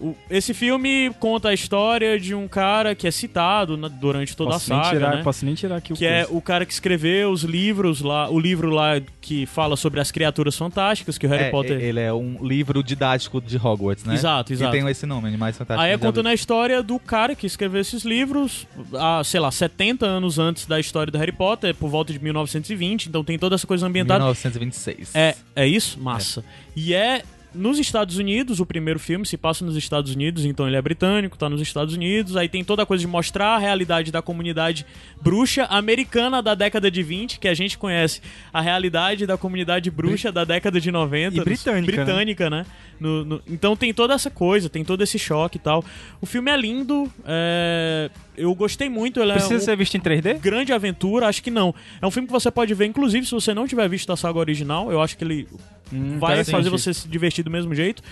o- 0.00 0.14
esse 0.28 0.52
filme 0.52 1.10
conta 1.20 1.48
a 1.50 1.54
história 1.54 2.18
de 2.18 2.34
um 2.34 2.48
cara 2.48 2.94
que 2.94 3.06
é 3.06 3.10
citado 3.10 3.76
na- 3.76 3.88
durante 3.88 4.36
toda 4.36 4.50
posso 4.50 4.72
a 4.72 4.76
nem 4.76 4.84
saga, 4.84 4.96
tirar, 4.96 5.16
né? 5.16 5.22
Posso 5.22 5.44
nem 5.44 5.54
tirar 5.54 5.76
aqui 5.76 5.92
o 5.92 5.96
Que 5.96 6.04
é 6.06 6.24
coisa. 6.24 6.38
o 6.38 6.40
cara 6.42 6.66
que 6.66 6.72
escreveu 6.72 7.30
os 7.30 7.42
livros 7.42 8.00
lá, 8.00 8.28
o 8.28 8.38
livro 8.38 8.70
lá 8.70 9.00
que 9.20 9.46
fala 9.46 9.76
sobre 9.76 10.00
as 10.00 10.10
criaturas 10.10 10.56
fantásticas 10.56 11.16
que 11.16 11.26
o 11.26 11.30
Harry 11.30 11.44
É, 11.44 11.50
Potter. 11.50 11.80
Ele 11.80 12.00
é 12.00 12.12
um 12.12 12.44
livro 12.46 12.82
didático 12.82 13.40
de 13.40 13.56
Hogwarts, 13.56 14.04
né? 14.04 14.14
Exato, 14.14 14.52
exato. 14.52 14.70
Que 14.72 14.78
tem 14.78 14.88
esse 14.90 15.06
nome, 15.06 15.28
Animais 15.28 15.56
Fantásticos. 15.56 15.84
Aí 15.86 15.92
é 15.92 15.98
contando 15.98 16.26
a 16.28 16.34
história 16.34 16.82
do 16.82 16.98
cara 16.98 17.34
que 17.34 17.46
escreveu 17.46 17.80
esses 17.80 18.04
livros, 18.04 18.66
há, 18.94 19.22
sei 19.24 19.40
lá, 19.40 19.50
70 19.50 20.04
anos 20.06 20.38
antes 20.38 20.66
da 20.66 20.78
história 20.80 21.10
do 21.10 21.18
Harry 21.18 21.32
Potter, 21.32 21.74
por 21.74 21.88
volta 21.88 22.12
de 22.12 22.18
1920, 22.18 23.06
então 23.08 23.22
tem 23.24 23.38
toda 23.38 23.54
essa 23.54 23.66
coisa 23.66 23.86
ambientada. 23.86 24.18
1926. 24.20 25.14
É, 25.14 25.34
é 25.56 25.66
isso? 25.66 25.98
Massa. 26.00 26.44
E 26.76 26.92
é 26.92 27.22
nos 27.54 27.78
Estados 27.78 28.18
Unidos, 28.18 28.58
o 28.60 28.66
primeiro 28.66 28.98
filme 28.98 29.24
se 29.24 29.36
passa 29.36 29.64
nos 29.64 29.76
Estados 29.76 30.12
Unidos, 30.14 30.44
então 30.44 30.66
ele 30.66 30.76
é 30.76 30.82
britânico, 30.82 31.38
tá 31.38 31.48
nos 31.48 31.60
Estados 31.60 31.94
Unidos. 31.94 32.36
Aí 32.36 32.48
tem 32.48 32.64
toda 32.64 32.82
a 32.82 32.86
coisa 32.86 33.00
de 33.02 33.06
mostrar 33.06 33.54
a 33.54 33.58
realidade 33.58 34.10
da 34.10 34.20
comunidade 34.20 34.84
bruxa 35.20 35.64
americana 35.66 36.42
da 36.42 36.54
década 36.54 36.90
de 36.90 37.02
20, 37.02 37.38
que 37.38 37.48
a 37.48 37.54
gente 37.54 37.78
conhece 37.78 38.20
a 38.52 38.60
realidade 38.60 39.26
da 39.26 39.36
comunidade 39.38 39.90
bruxa 39.90 40.32
da 40.32 40.44
década 40.44 40.80
de 40.80 40.90
90. 40.90 41.36
E 41.36 41.40
britânica, 41.44 41.92
Britânica, 42.04 42.50
né? 42.50 42.66
No- 42.98 43.24
no- 43.24 43.42
então 43.48 43.76
tem 43.76 43.92
toda 43.92 44.14
essa 44.14 44.30
coisa, 44.30 44.68
tem 44.68 44.84
todo 44.84 45.02
esse 45.02 45.18
choque 45.18 45.56
e 45.56 45.60
tal. 45.60 45.84
O 46.20 46.26
filme 46.26 46.50
é 46.50 46.56
lindo, 46.56 47.10
é, 47.24 48.10
eu 48.36 48.54
gostei 48.54 48.88
muito. 48.88 49.20
Ele 49.20 49.32
Precisa 49.32 49.54
é 49.54 49.56
um- 49.56 49.60
ser 49.60 49.76
visto 49.76 49.96
em 49.96 50.00
3D? 50.00 50.34
grande 50.34 50.72
aventura, 50.72 51.26
acho 51.28 51.42
que 51.42 51.50
não. 51.50 51.74
É 52.00 52.06
um 52.06 52.10
filme 52.10 52.26
que 52.26 52.32
você 52.32 52.50
pode 52.50 52.72
ver, 52.74 52.86
inclusive, 52.86 53.26
se 53.26 53.32
você 53.32 53.52
não 53.52 53.66
tiver 53.66 53.88
visto 53.88 54.12
a 54.12 54.16
saga 54.16 54.38
original, 54.38 54.90
eu 54.92 55.00
acho 55.02 55.16
que 55.18 55.24
ele 55.24 55.48
Hum, 55.94 56.18
vai 56.18 56.44
fazer 56.44 56.70
você 56.70 56.92
se 56.92 57.08
divertir 57.08 57.44
do 57.44 57.50
mesmo 57.50 57.74
jeito. 57.74 58.02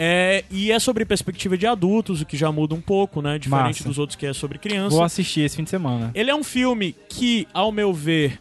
É, 0.00 0.44
e 0.48 0.70
é 0.70 0.78
sobre 0.78 1.04
perspectiva 1.04 1.58
de 1.58 1.66
adultos, 1.66 2.20
o 2.20 2.24
que 2.24 2.36
já 2.36 2.52
muda 2.52 2.74
um 2.74 2.80
pouco, 2.80 3.20
né? 3.20 3.36
Diferente 3.36 3.80
Massa. 3.80 3.88
dos 3.88 3.98
outros 3.98 4.14
que 4.14 4.26
é 4.26 4.32
sobre 4.32 4.56
criança. 4.56 4.94
Vou 4.94 5.02
assistir 5.02 5.40
esse 5.40 5.56
fim 5.56 5.64
de 5.64 5.70
semana. 5.70 6.12
Ele 6.14 6.30
é 6.30 6.34
um 6.34 6.44
filme 6.44 6.94
que, 7.08 7.48
ao 7.52 7.72
meu 7.72 7.92
ver, 7.92 8.38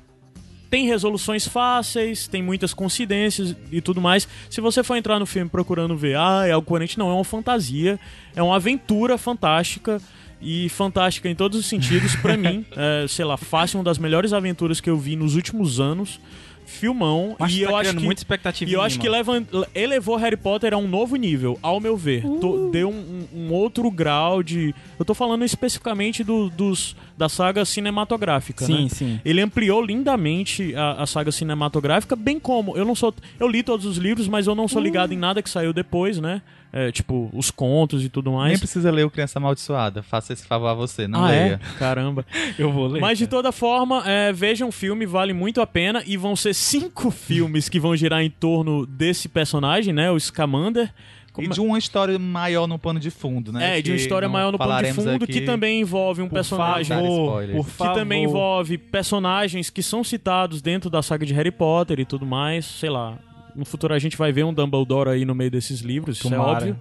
tem 0.70 0.86
resoluções 0.86 1.48
fáceis, 1.48 2.28
tem 2.28 2.44
muitas 2.44 2.74
coincidências 2.74 3.56
e 3.72 3.82
tudo 3.82 4.00
mais. 4.00 4.28
Se 4.50 4.62
você 4.62 4.84
for 4.84 4.96
entrar 4.96 5.18
no 5.18 5.26
filme 5.26 5.50
procurando 5.50 5.98
ver, 5.98 6.16
ah, 6.18 6.46
é 6.46 6.52
algo 6.52 6.68
coerente, 6.68 7.00
não, 7.00 7.10
é 7.10 7.14
uma 7.14 7.24
fantasia, 7.24 8.00
é 8.36 8.44
uma 8.44 8.56
aventura 8.56 9.18
fantástica 9.18 10.00
e 10.40 10.70
fantástica 10.70 11.28
em 11.28 11.36
todos 11.36 11.60
os 11.60 11.66
sentidos 11.66 12.16
pra 12.18 12.36
mim. 12.38 12.66
É, 12.76 13.08
sei 13.08 13.26
lá, 13.26 13.38
fácil 13.38 13.80
uma 13.80 13.84
das 13.84 13.98
melhores 13.98 14.34
aventuras 14.34 14.80
que 14.80 14.90
eu 14.90 14.98
vi 14.98 15.16
nos 15.16 15.36
últimos 15.36 15.80
anos. 15.80 16.20
Filmão 16.68 17.36
Mas 17.40 17.54
e 17.54 17.62
tá 17.64 17.70
eu 17.72 17.76
acho 17.76 17.96
que 17.96 18.04
muita 18.04 18.20
expectativa 18.20 18.70
e 18.70 18.74
eu 18.74 18.82
em 18.82 18.86
acho 18.86 18.98
mim, 18.98 19.02
que 19.02 19.10
mano. 19.10 19.34
leva, 19.34 19.70
elevou 19.74 20.16
Harry 20.18 20.38
Potter 20.38 20.74
a 20.74 20.78
um 20.78 20.88
novo 20.88 21.16
nível, 21.16 21.58
ao 21.62 21.80
meu 21.80 21.96
ver. 21.98 22.22
To- 22.22 22.70
deu 22.72 22.90
um, 22.90 23.24
um- 23.34 23.54
outro 23.54 23.90
grau 23.90 24.44
de. 24.44 24.76
Eu 25.00 25.06
tô 25.06 25.14
falando 25.14 25.44
especificamente 25.46 26.24
do- 26.24 26.50
dos, 26.50 26.96
da 27.18 27.30
saga 27.30 27.64
cinematográfica. 27.66 28.66
Sim, 28.66 28.84
né? 28.84 28.90
sim. 28.90 29.22
Ele 29.26 29.42
ampliou 29.42 29.82
lindamente 29.82 30.76
a, 30.76 31.04
a 31.04 31.06
saga 31.08 31.32
cinematográfica, 31.32 32.16
bem 32.16 32.40
como. 32.40 32.78
Eu 32.78 32.86
não 32.86 32.94
sou. 32.96 33.14
Eu 33.40 33.48
li 33.48 33.64
todos 33.64 33.86
os 33.86 33.98
livros, 33.98 34.28
mas 34.28 34.46
eu 34.48 34.54
não 34.56 34.68
sou 34.68 34.82
ligado 34.82 35.14
em 35.14 35.18
nada 35.18 35.42
que 35.42 35.50
saiu 35.50 35.72
depois, 35.74 36.20
né? 36.20 36.42
É, 36.80 36.92
tipo, 36.92 37.28
os 37.34 37.50
contos 37.50 38.06
e 38.06 38.10
tudo 38.10 38.30
Nem 38.30 38.40
mais. 38.40 38.60
precisa 38.60 38.92
ler 38.92 39.04
o 39.04 39.10
Criança 39.10 39.40
Amaldiçoada. 39.40 40.04
Faça 40.04 40.32
esse 40.32 40.46
favor 40.46 40.68
a 40.68 40.76
você, 40.76 41.08
não 41.08 41.26
ah, 41.26 41.30
leia. 41.30 41.60
é? 41.60 41.80
Caramba. 41.80 42.24
Eu 42.56 42.72
vou 42.72 42.86
ler. 42.86 43.02
Mas 43.02 43.18
de 43.18 43.26
toda 43.26 43.52
forma, 43.52 44.04
é, 44.06 44.32
vejam 44.32 44.70
o 44.70 44.72
filme, 44.72 45.04
vale 45.04 45.34
muito 45.34 45.60
a 45.60 45.66
pena. 45.66 46.04
E 46.06 46.16
vão 46.16 46.36
ser 46.36 46.54
cinco 46.54 47.10
filmes 47.12 47.68
que 47.68 47.80
vão 47.80 47.96
girar 47.96 48.22
em 48.22 48.30
torno 48.30 48.86
desse 48.86 49.28
personagem, 49.28 49.92
né? 49.92 50.12
O 50.12 50.20
Scamander. 50.20 50.94
E 51.40 51.48
de 51.48 51.62
uma 51.62 51.80
história 51.80 52.18
maior 52.20 52.68
no 52.68 52.78
pano 52.78 53.00
de 53.00 53.10
fundo, 53.10 53.52
né? 53.52 53.80
É, 53.80 53.82
de 53.82 53.92
uma 53.92 53.98
história 53.98 54.30
maior 54.30 54.52
no 54.52 54.58
pano 54.60 54.84
de 54.84 54.94
fundo, 54.94 55.26
que 55.26 55.42
também 55.42 55.82
envolve 55.82 56.22
um 56.22 56.30
personagem. 56.30 56.96
favor, 56.96 57.08
Por 57.08 57.42
spoilers. 57.44 57.66
Que 57.66 57.72
favor. 57.72 57.94
também 57.96 58.24
envolve 58.24 58.78
personagens 58.78 59.70
que 59.72 59.82
são 59.82 60.04
citados 60.04 60.62
dentro 60.62 60.92
da 60.92 61.02
saga 61.02 61.26
de 61.26 61.34
Harry 61.34 61.52
Potter 61.52 62.00
e 62.00 62.06
tudo 62.06 62.26
mais. 62.26 62.66
Sei 62.66 62.90
lá. 62.90 63.18
No 63.58 63.66
futuro 63.66 63.94
a 63.94 64.00
gente 64.00 64.16
vai 64.16 64.32
ver 64.32 64.46
um 64.46 64.54
Dumbledore 64.54 65.10
aí 65.10 65.26
no 65.26 65.34
meio 65.34 65.50
desses 65.50 65.80
livros, 65.82 66.18
isso 66.18 66.28
é 66.28 66.32
Tomara. 66.32 66.52
óbvio. 66.58 66.78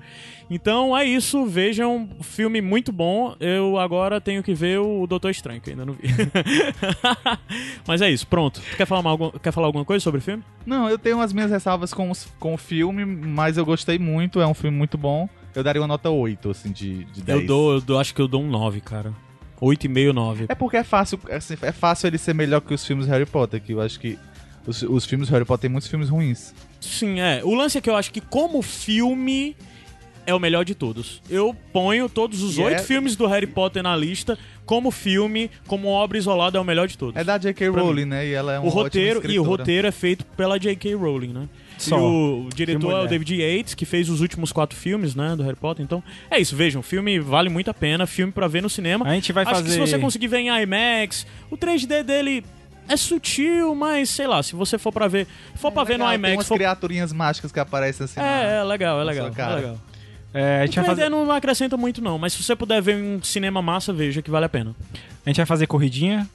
Então 0.50 0.96
é 0.96 1.04
isso, 1.04 1.46
vejam, 1.46 2.08
filme 2.20 2.60
muito 2.60 2.92
bom. 2.92 3.34
Eu 3.40 3.78
agora 3.78 4.20
tenho 4.20 4.42
que 4.42 4.52
ver 4.54 4.78
o 4.78 5.06
Doutor 5.06 5.30
Estranho, 5.30 5.60
que 5.60 5.70
eu 5.70 5.72
ainda 5.72 5.86
não 5.86 5.94
vi. 5.94 6.02
Mas 7.86 8.02
é 8.02 8.10
isso, 8.10 8.26
pronto. 8.26 8.60
Tu 8.70 8.76
quer 8.76 8.86
falar, 8.86 9.08
alguma- 9.10 9.32
quer 9.32 9.52
falar 9.52 9.66
alguma 9.66 9.84
coisa 9.84 10.02
sobre 10.02 10.18
o 10.18 10.22
filme? 10.22 10.42
Não, 10.64 10.88
eu 10.88 10.98
tenho 10.98 11.20
as 11.20 11.32
minhas 11.32 11.50
ressalvas 11.50 11.92
com, 11.94 12.10
os- 12.10 12.28
com 12.38 12.54
o 12.54 12.56
filme, 12.56 13.04
mas 13.04 13.56
eu 13.56 13.64
gostei 13.64 13.98
muito, 13.98 14.40
é 14.40 14.46
um 14.46 14.54
filme 14.54 14.76
muito 14.76 14.98
bom. 14.98 15.28
Eu 15.54 15.64
daria 15.64 15.80
uma 15.80 15.88
nota 15.88 16.10
8, 16.10 16.50
assim, 16.50 16.70
de, 16.70 17.04
de 17.04 17.22
10. 17.22 17.40
Eu 17.40 17.46
dou, 17.46 17.72
eu 17.74 17.80
dou, 17.80 17.98
acho 17.98 18.14
que 18.14 18.20
eu 18.20 18.28
dou 18.28 18.42
um 18.42 18.48
9, 18.48 18.80
cara. 18.80 19.12
8,5, 19.60 20.12
9. 20.12 20.46
É 20.48 20.54
porque 20.54 20.76
é 20.76 20.84
fácil, 20.84 21.18
assim, 21.30 21.54
é 21.62 21.72
fácil 21.72 22.06
ele 22.08 22.18
ser 22.18 22.34
melhor 22.34 22.60
que 22.60 22.74
os 22.74 22.84
filmes 22.86 23.06
Harry 23.06 23.24
Potter, 23.24 23.62
que 23.62 23.72
eu 23.72 23.80
acho 23.80 23.98
que 23.98 24.18
os, 24.66 24.82
os 24.82 25.06
filmes 25.06 25.28
Harry 25.30 25.44
Potter 25.46 25.62
tem 25.62 25.70
muitos 25.70 25.88
filmes 25.88 26.10
ruins. 26.10 26.54
Sim, 26.86 27.20
é. 27.20 27.40
O 27.44 27.54
lance 27.54 27.76
é 27.76 27.80
que 27.80 27.90
eu 27.90 27.96
acho 27.96 28.12
que 28.12 28.20
como 28.20 28.62
filme 28.62 29.56
é 30.26 30.34
o 30.34 30.40
melhor 30.40 30.64
de 30.64 30.74
todos. 30.74 31.22
Eu 31.30 31.54
ponho 31.72 32.08
todos 32.08 32.42
os 32.42 32.58
oito 32.58 32.80
é- 32.80 32.82
filmes 32.82 33.14
do 33.14 33.26
Harry 33.26 33.46
Potter 33.46 33.82
na 33.82 33.96
lista 33.96 34.36
como 34.66 34.90
filme, 34.90 35.48
como 35.68 35.86
obra 35.88 36.18
isolada 36.18 36.58
é 36.58 36.60
o 36.60 36.64
melhor 36.64 36.88
de 36.88 36.98
todos. 36.98 37.14
É 37.14 37.22
da 37.22 37.38
J.K. 37.38 37.68
Rowling, 37.68 38.04
né? 38.04 38.26
E 38.26 38.32
ela 38.32 38.54
é 38.54 38.58
uma 38.58 38.66
o 38.66 38.70
roteiro 38.70 39.20
ótima 39.20 39.32
e 39.34 39.38
o 39.38 39.44
roteiro 39.44 39.86
é 39.86 39.92
feito 39.92 40.24
pela 40.36 40.58
J.K. 40.58 40.94
Rowling, 40.94 41.32
né? 41.32 41.48
Só. 41.78 41.96
E 41.96 42.00
o, 42.00 42.46
o 42.46 42.48
diretor 42.54 42.90
é 42.90 43.04
o. 43.04 43.06
David 43.06 43.40
Yates, 43.40 43.74
que 43.74 43.84
fez 43.84 44.08
os 44.08 44.20
últimos 44.20 44.50
quatro 44.50 44.76
filmes, 44.76 45.14
né, 45.14 45.36
do 45.36 45.44
Harry 45.44 45.56
Potter. 45.56 45.84
Então, 45.84 46.02
é 46.28 46.40
isso, 46.40 46.56
vejam, 46.56 46.80
o 46.80 46.82
filme 46.82 47.20
vale 47.20 47.48
muito 47.48 47.70
a 47.70 47.74
pena, 47.74 48.06
filme 48.06 48.32
pra 48.32 48.48
ver 48.48 48.62
no 48.62 48.68
cinema. 48.68 49.06
A 49.06 49.14
gente 49.14 49.32
vai 49.32 49.44
Acho 49.44 49.54
fazer. 49.54 49.66
que 49.66 49.72
se 49.74 49.78
você 49.78 49.98
conseguir 49.98 50.26
ver 50.26 50.38
em 50.38 50.48
IMAX, 50.62 51.26
o 51.50 51.56
3D 51.56 52.02
dele 52.02 52.44
é 52.88 52.96
sutil, 52.96 53.74
mas 53.74 54.10
sei 54.10 54.26
lá, 54.26 54.42
se 54.42 54.54
você 54.54 54.78
for 54.78 54.92
pra 54.92 55.08
ver, 55.08 55.26
for 55.54 55.70
pra 55.72 55.84
ver 55.84 55.98
no 55.98 56.04
Legal, 56.04 56.08
Tem 56.10 56.18
IMAX, 56.18 56.34
umas 56.36 56.48
for... 56.48 56.54
criaturinhas 56.56 57.12
mágicas 57.12 57.50
que 57.52 57.58
aparecem 57.60 58.04
assim. 58.04 58.20
na- 58.20 58.26
É, 58.26 58.56
é 58.58 58.62
legal, 58.64 59.00
é 59.00 59.04
legal, 59.04 59.26
é 59.26 59.54
legal. 59.54 59.80
É, 60.34 60.60
a, 60.60 60.62
O 60.64 60.66
gente 60.66 60.76
vai 60.76 60.84
3D 60.84 60.88
fazer, 60.88 61.08
não 61.08 61.30
acrescenta 61.30 61.76
muito 61.76 62.02
não, 62.02 62.18
mas 62.18 62.32
se 62.34 62.42
você 62.42 62.54
puder 62.54 62.82
ver 62.82 62.96
em 62.96 63.16
um 63.16 63.22
cinema 63.22 63.62
massa, 63.62 63.92
veja 63.92 64.20
que 64.20 64.30
vale 64.30 64.44
a 64.44 64.48
pena. 64.48 64.74
a 65.24 65.28
gente 65.30 65.36
vai 65.38 65.46
fazer 65.46 65.66
corridinha 65.66 66.28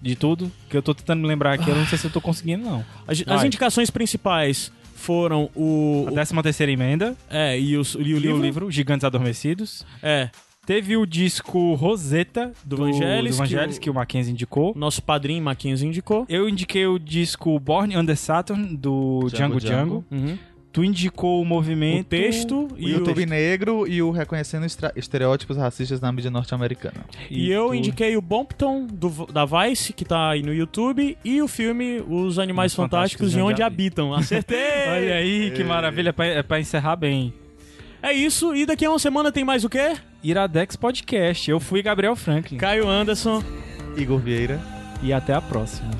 de 0.00 0.14
tudo, 0.16 0.50
que 0.68 0.76
eu 0.76 0.82
tô 0.82 0.94
tentando 0.94 1.20
me 1.20 1.26
lembrar 1.28 1.52
aqui, 1.54 1.68
eu 1.68 1.74
não 1.74 1.86
sei 1.86 1.98
se 1.98 2.06
eu 2.06 2.10
tô 2.10 2.20
conseguindo, 2.20 2.64
não. 2.64 2.84
As, 3.06 3.22
as 3.26 3.44
indicações 3.44 3.90
principais 3.90 4.70
foram 4.94 5.50
o, 5.54 6.04
A 6.08 6.10
o 6.10 6.14
13 6.14 6.42
terceira 6.42 6.70
emenda, 6.72 7.16
é 7.28 7.58
e 7.58 7.76
o, 7.76 7.82
e 7.98 8.14
o 8.14 8.16
e 8.16 8.20
livro, 8.20 8.36
o 8.38 8.42
livro 8.42 8.70
Gigantes 8.70 9.04
Adormecidos. 9.04 9.84
é 10.02 10.28
Teve 10.66 10.96
o 10.96 11.06
disco 11.06 11.74
Rosetta 11.74 12.52
do, 12.64 12.76
Do 12.76 12.84
Vangelis, 12.84 13.36
do 13.36 13.38
Vangelis, 13.38 13.78
que 13.78 13.84
que, 13.84 13.90
o- 13.90 13.92
o 13.92 13.96
Mackenzie 13.96 14.32
indicou. 14.32 14.72
nosso 14.76 15.02
padrinho 15.02 15.42
Mackenzie 15.42 15.88
indicou. 15.88 16.26
Eu 16.28 16.48
indiquei 16.48 16.86
o 16.86 16.98
disco 16.98 17.58
Born 17.58 17.96
Under 17.96 18.16
Saturn 18.16 18.76
do 18.76 19.26
Django 19.32 19.58
Django 19.58 19.60
Django. 19.60 20.04
Uhum. 20.10 20.38
Tu 20.72 20.84
indicou 20.84 21.38
o 21.40 21.42
O 21.42 21.44
movimento. 21.44 22.06
texto 22.06 22.68
O 22.72 22.78
e 22.78 22.92
YouTube 22.92 23.24
o... 23.24 23.26
Negro 23.26 23.88
e 23.88 24.00
o 24.00 24.12
Reconhecendo 24.12 24.64
Estereótipos 24.94 25.56
Racistas 25.56 26.00
na 26.00 26.12
Mídia 26.12 26.30
Norte-Americana. 26.30 27.04
E 27.28 27.50
eu 27.50 27.68
tu- 27.68 27.74
indiquei 27.74 28.16
o 28.16 28.22
Bompton 28.22 28.86
do, 28.86 29.26
da 29.26 29.44
Vice, 29.44 29.92
que 29.92 30.04
tá 30.04 30.28
aí 30.30 30.44
no 30.44 30.54
YouTube, 30.54 31.18
e 31.24 31.42
o 31.42 31.48
filme 31.48 32.00
Os 32.06 32.38
Animais 32.38 32.70
Os 32.70 32.76
Fantásticos 32.76 33.32
Fantásticos 33.32 33.34
e 33.34 33.38
e 33.38 33.42
Onde 33.42 33.54
Onde 33.54 33.62
Habitam. 33.64 34.14
Acertei! 34.14 34.86
Olha 34.88 35.14
aí, 35.16 35.50
que 35.50 35.64
maravilha. 35.64 36.10
É 36.10 36.12
pra, 36.12 36.26
é 36.26 36.42
pra 36.44 36.60
encerrar 36.60 36.94
bem. 36.94 37.34
É 38.00 38.12
isso, 38.12 38.54
e 38.54 38.64
daqui 38.64 38.84
a 38.84 38.90
uma 38.90 38.98
semana 39.00 39.32
tem 39.32 39.42
mais 39.42 39.64
o 39.64 39.68
quê? 39.68 39.96
Iradex 40.22 40.76
Podcast. 40.76 41.50
Eu 41.50 41.60
fui 41.60 41.82
Gabriel 41.82 42.16
Franklin. 42.16 42.58
Caio 42.58 42.88
Anderson. 42.88 43.42
Igor 43.96 44.18
Vieira. 44.18 44.60
E 45.02 45.12
até 45.12 45.32
a 45.34 45.40
próxima. 45.40 45.90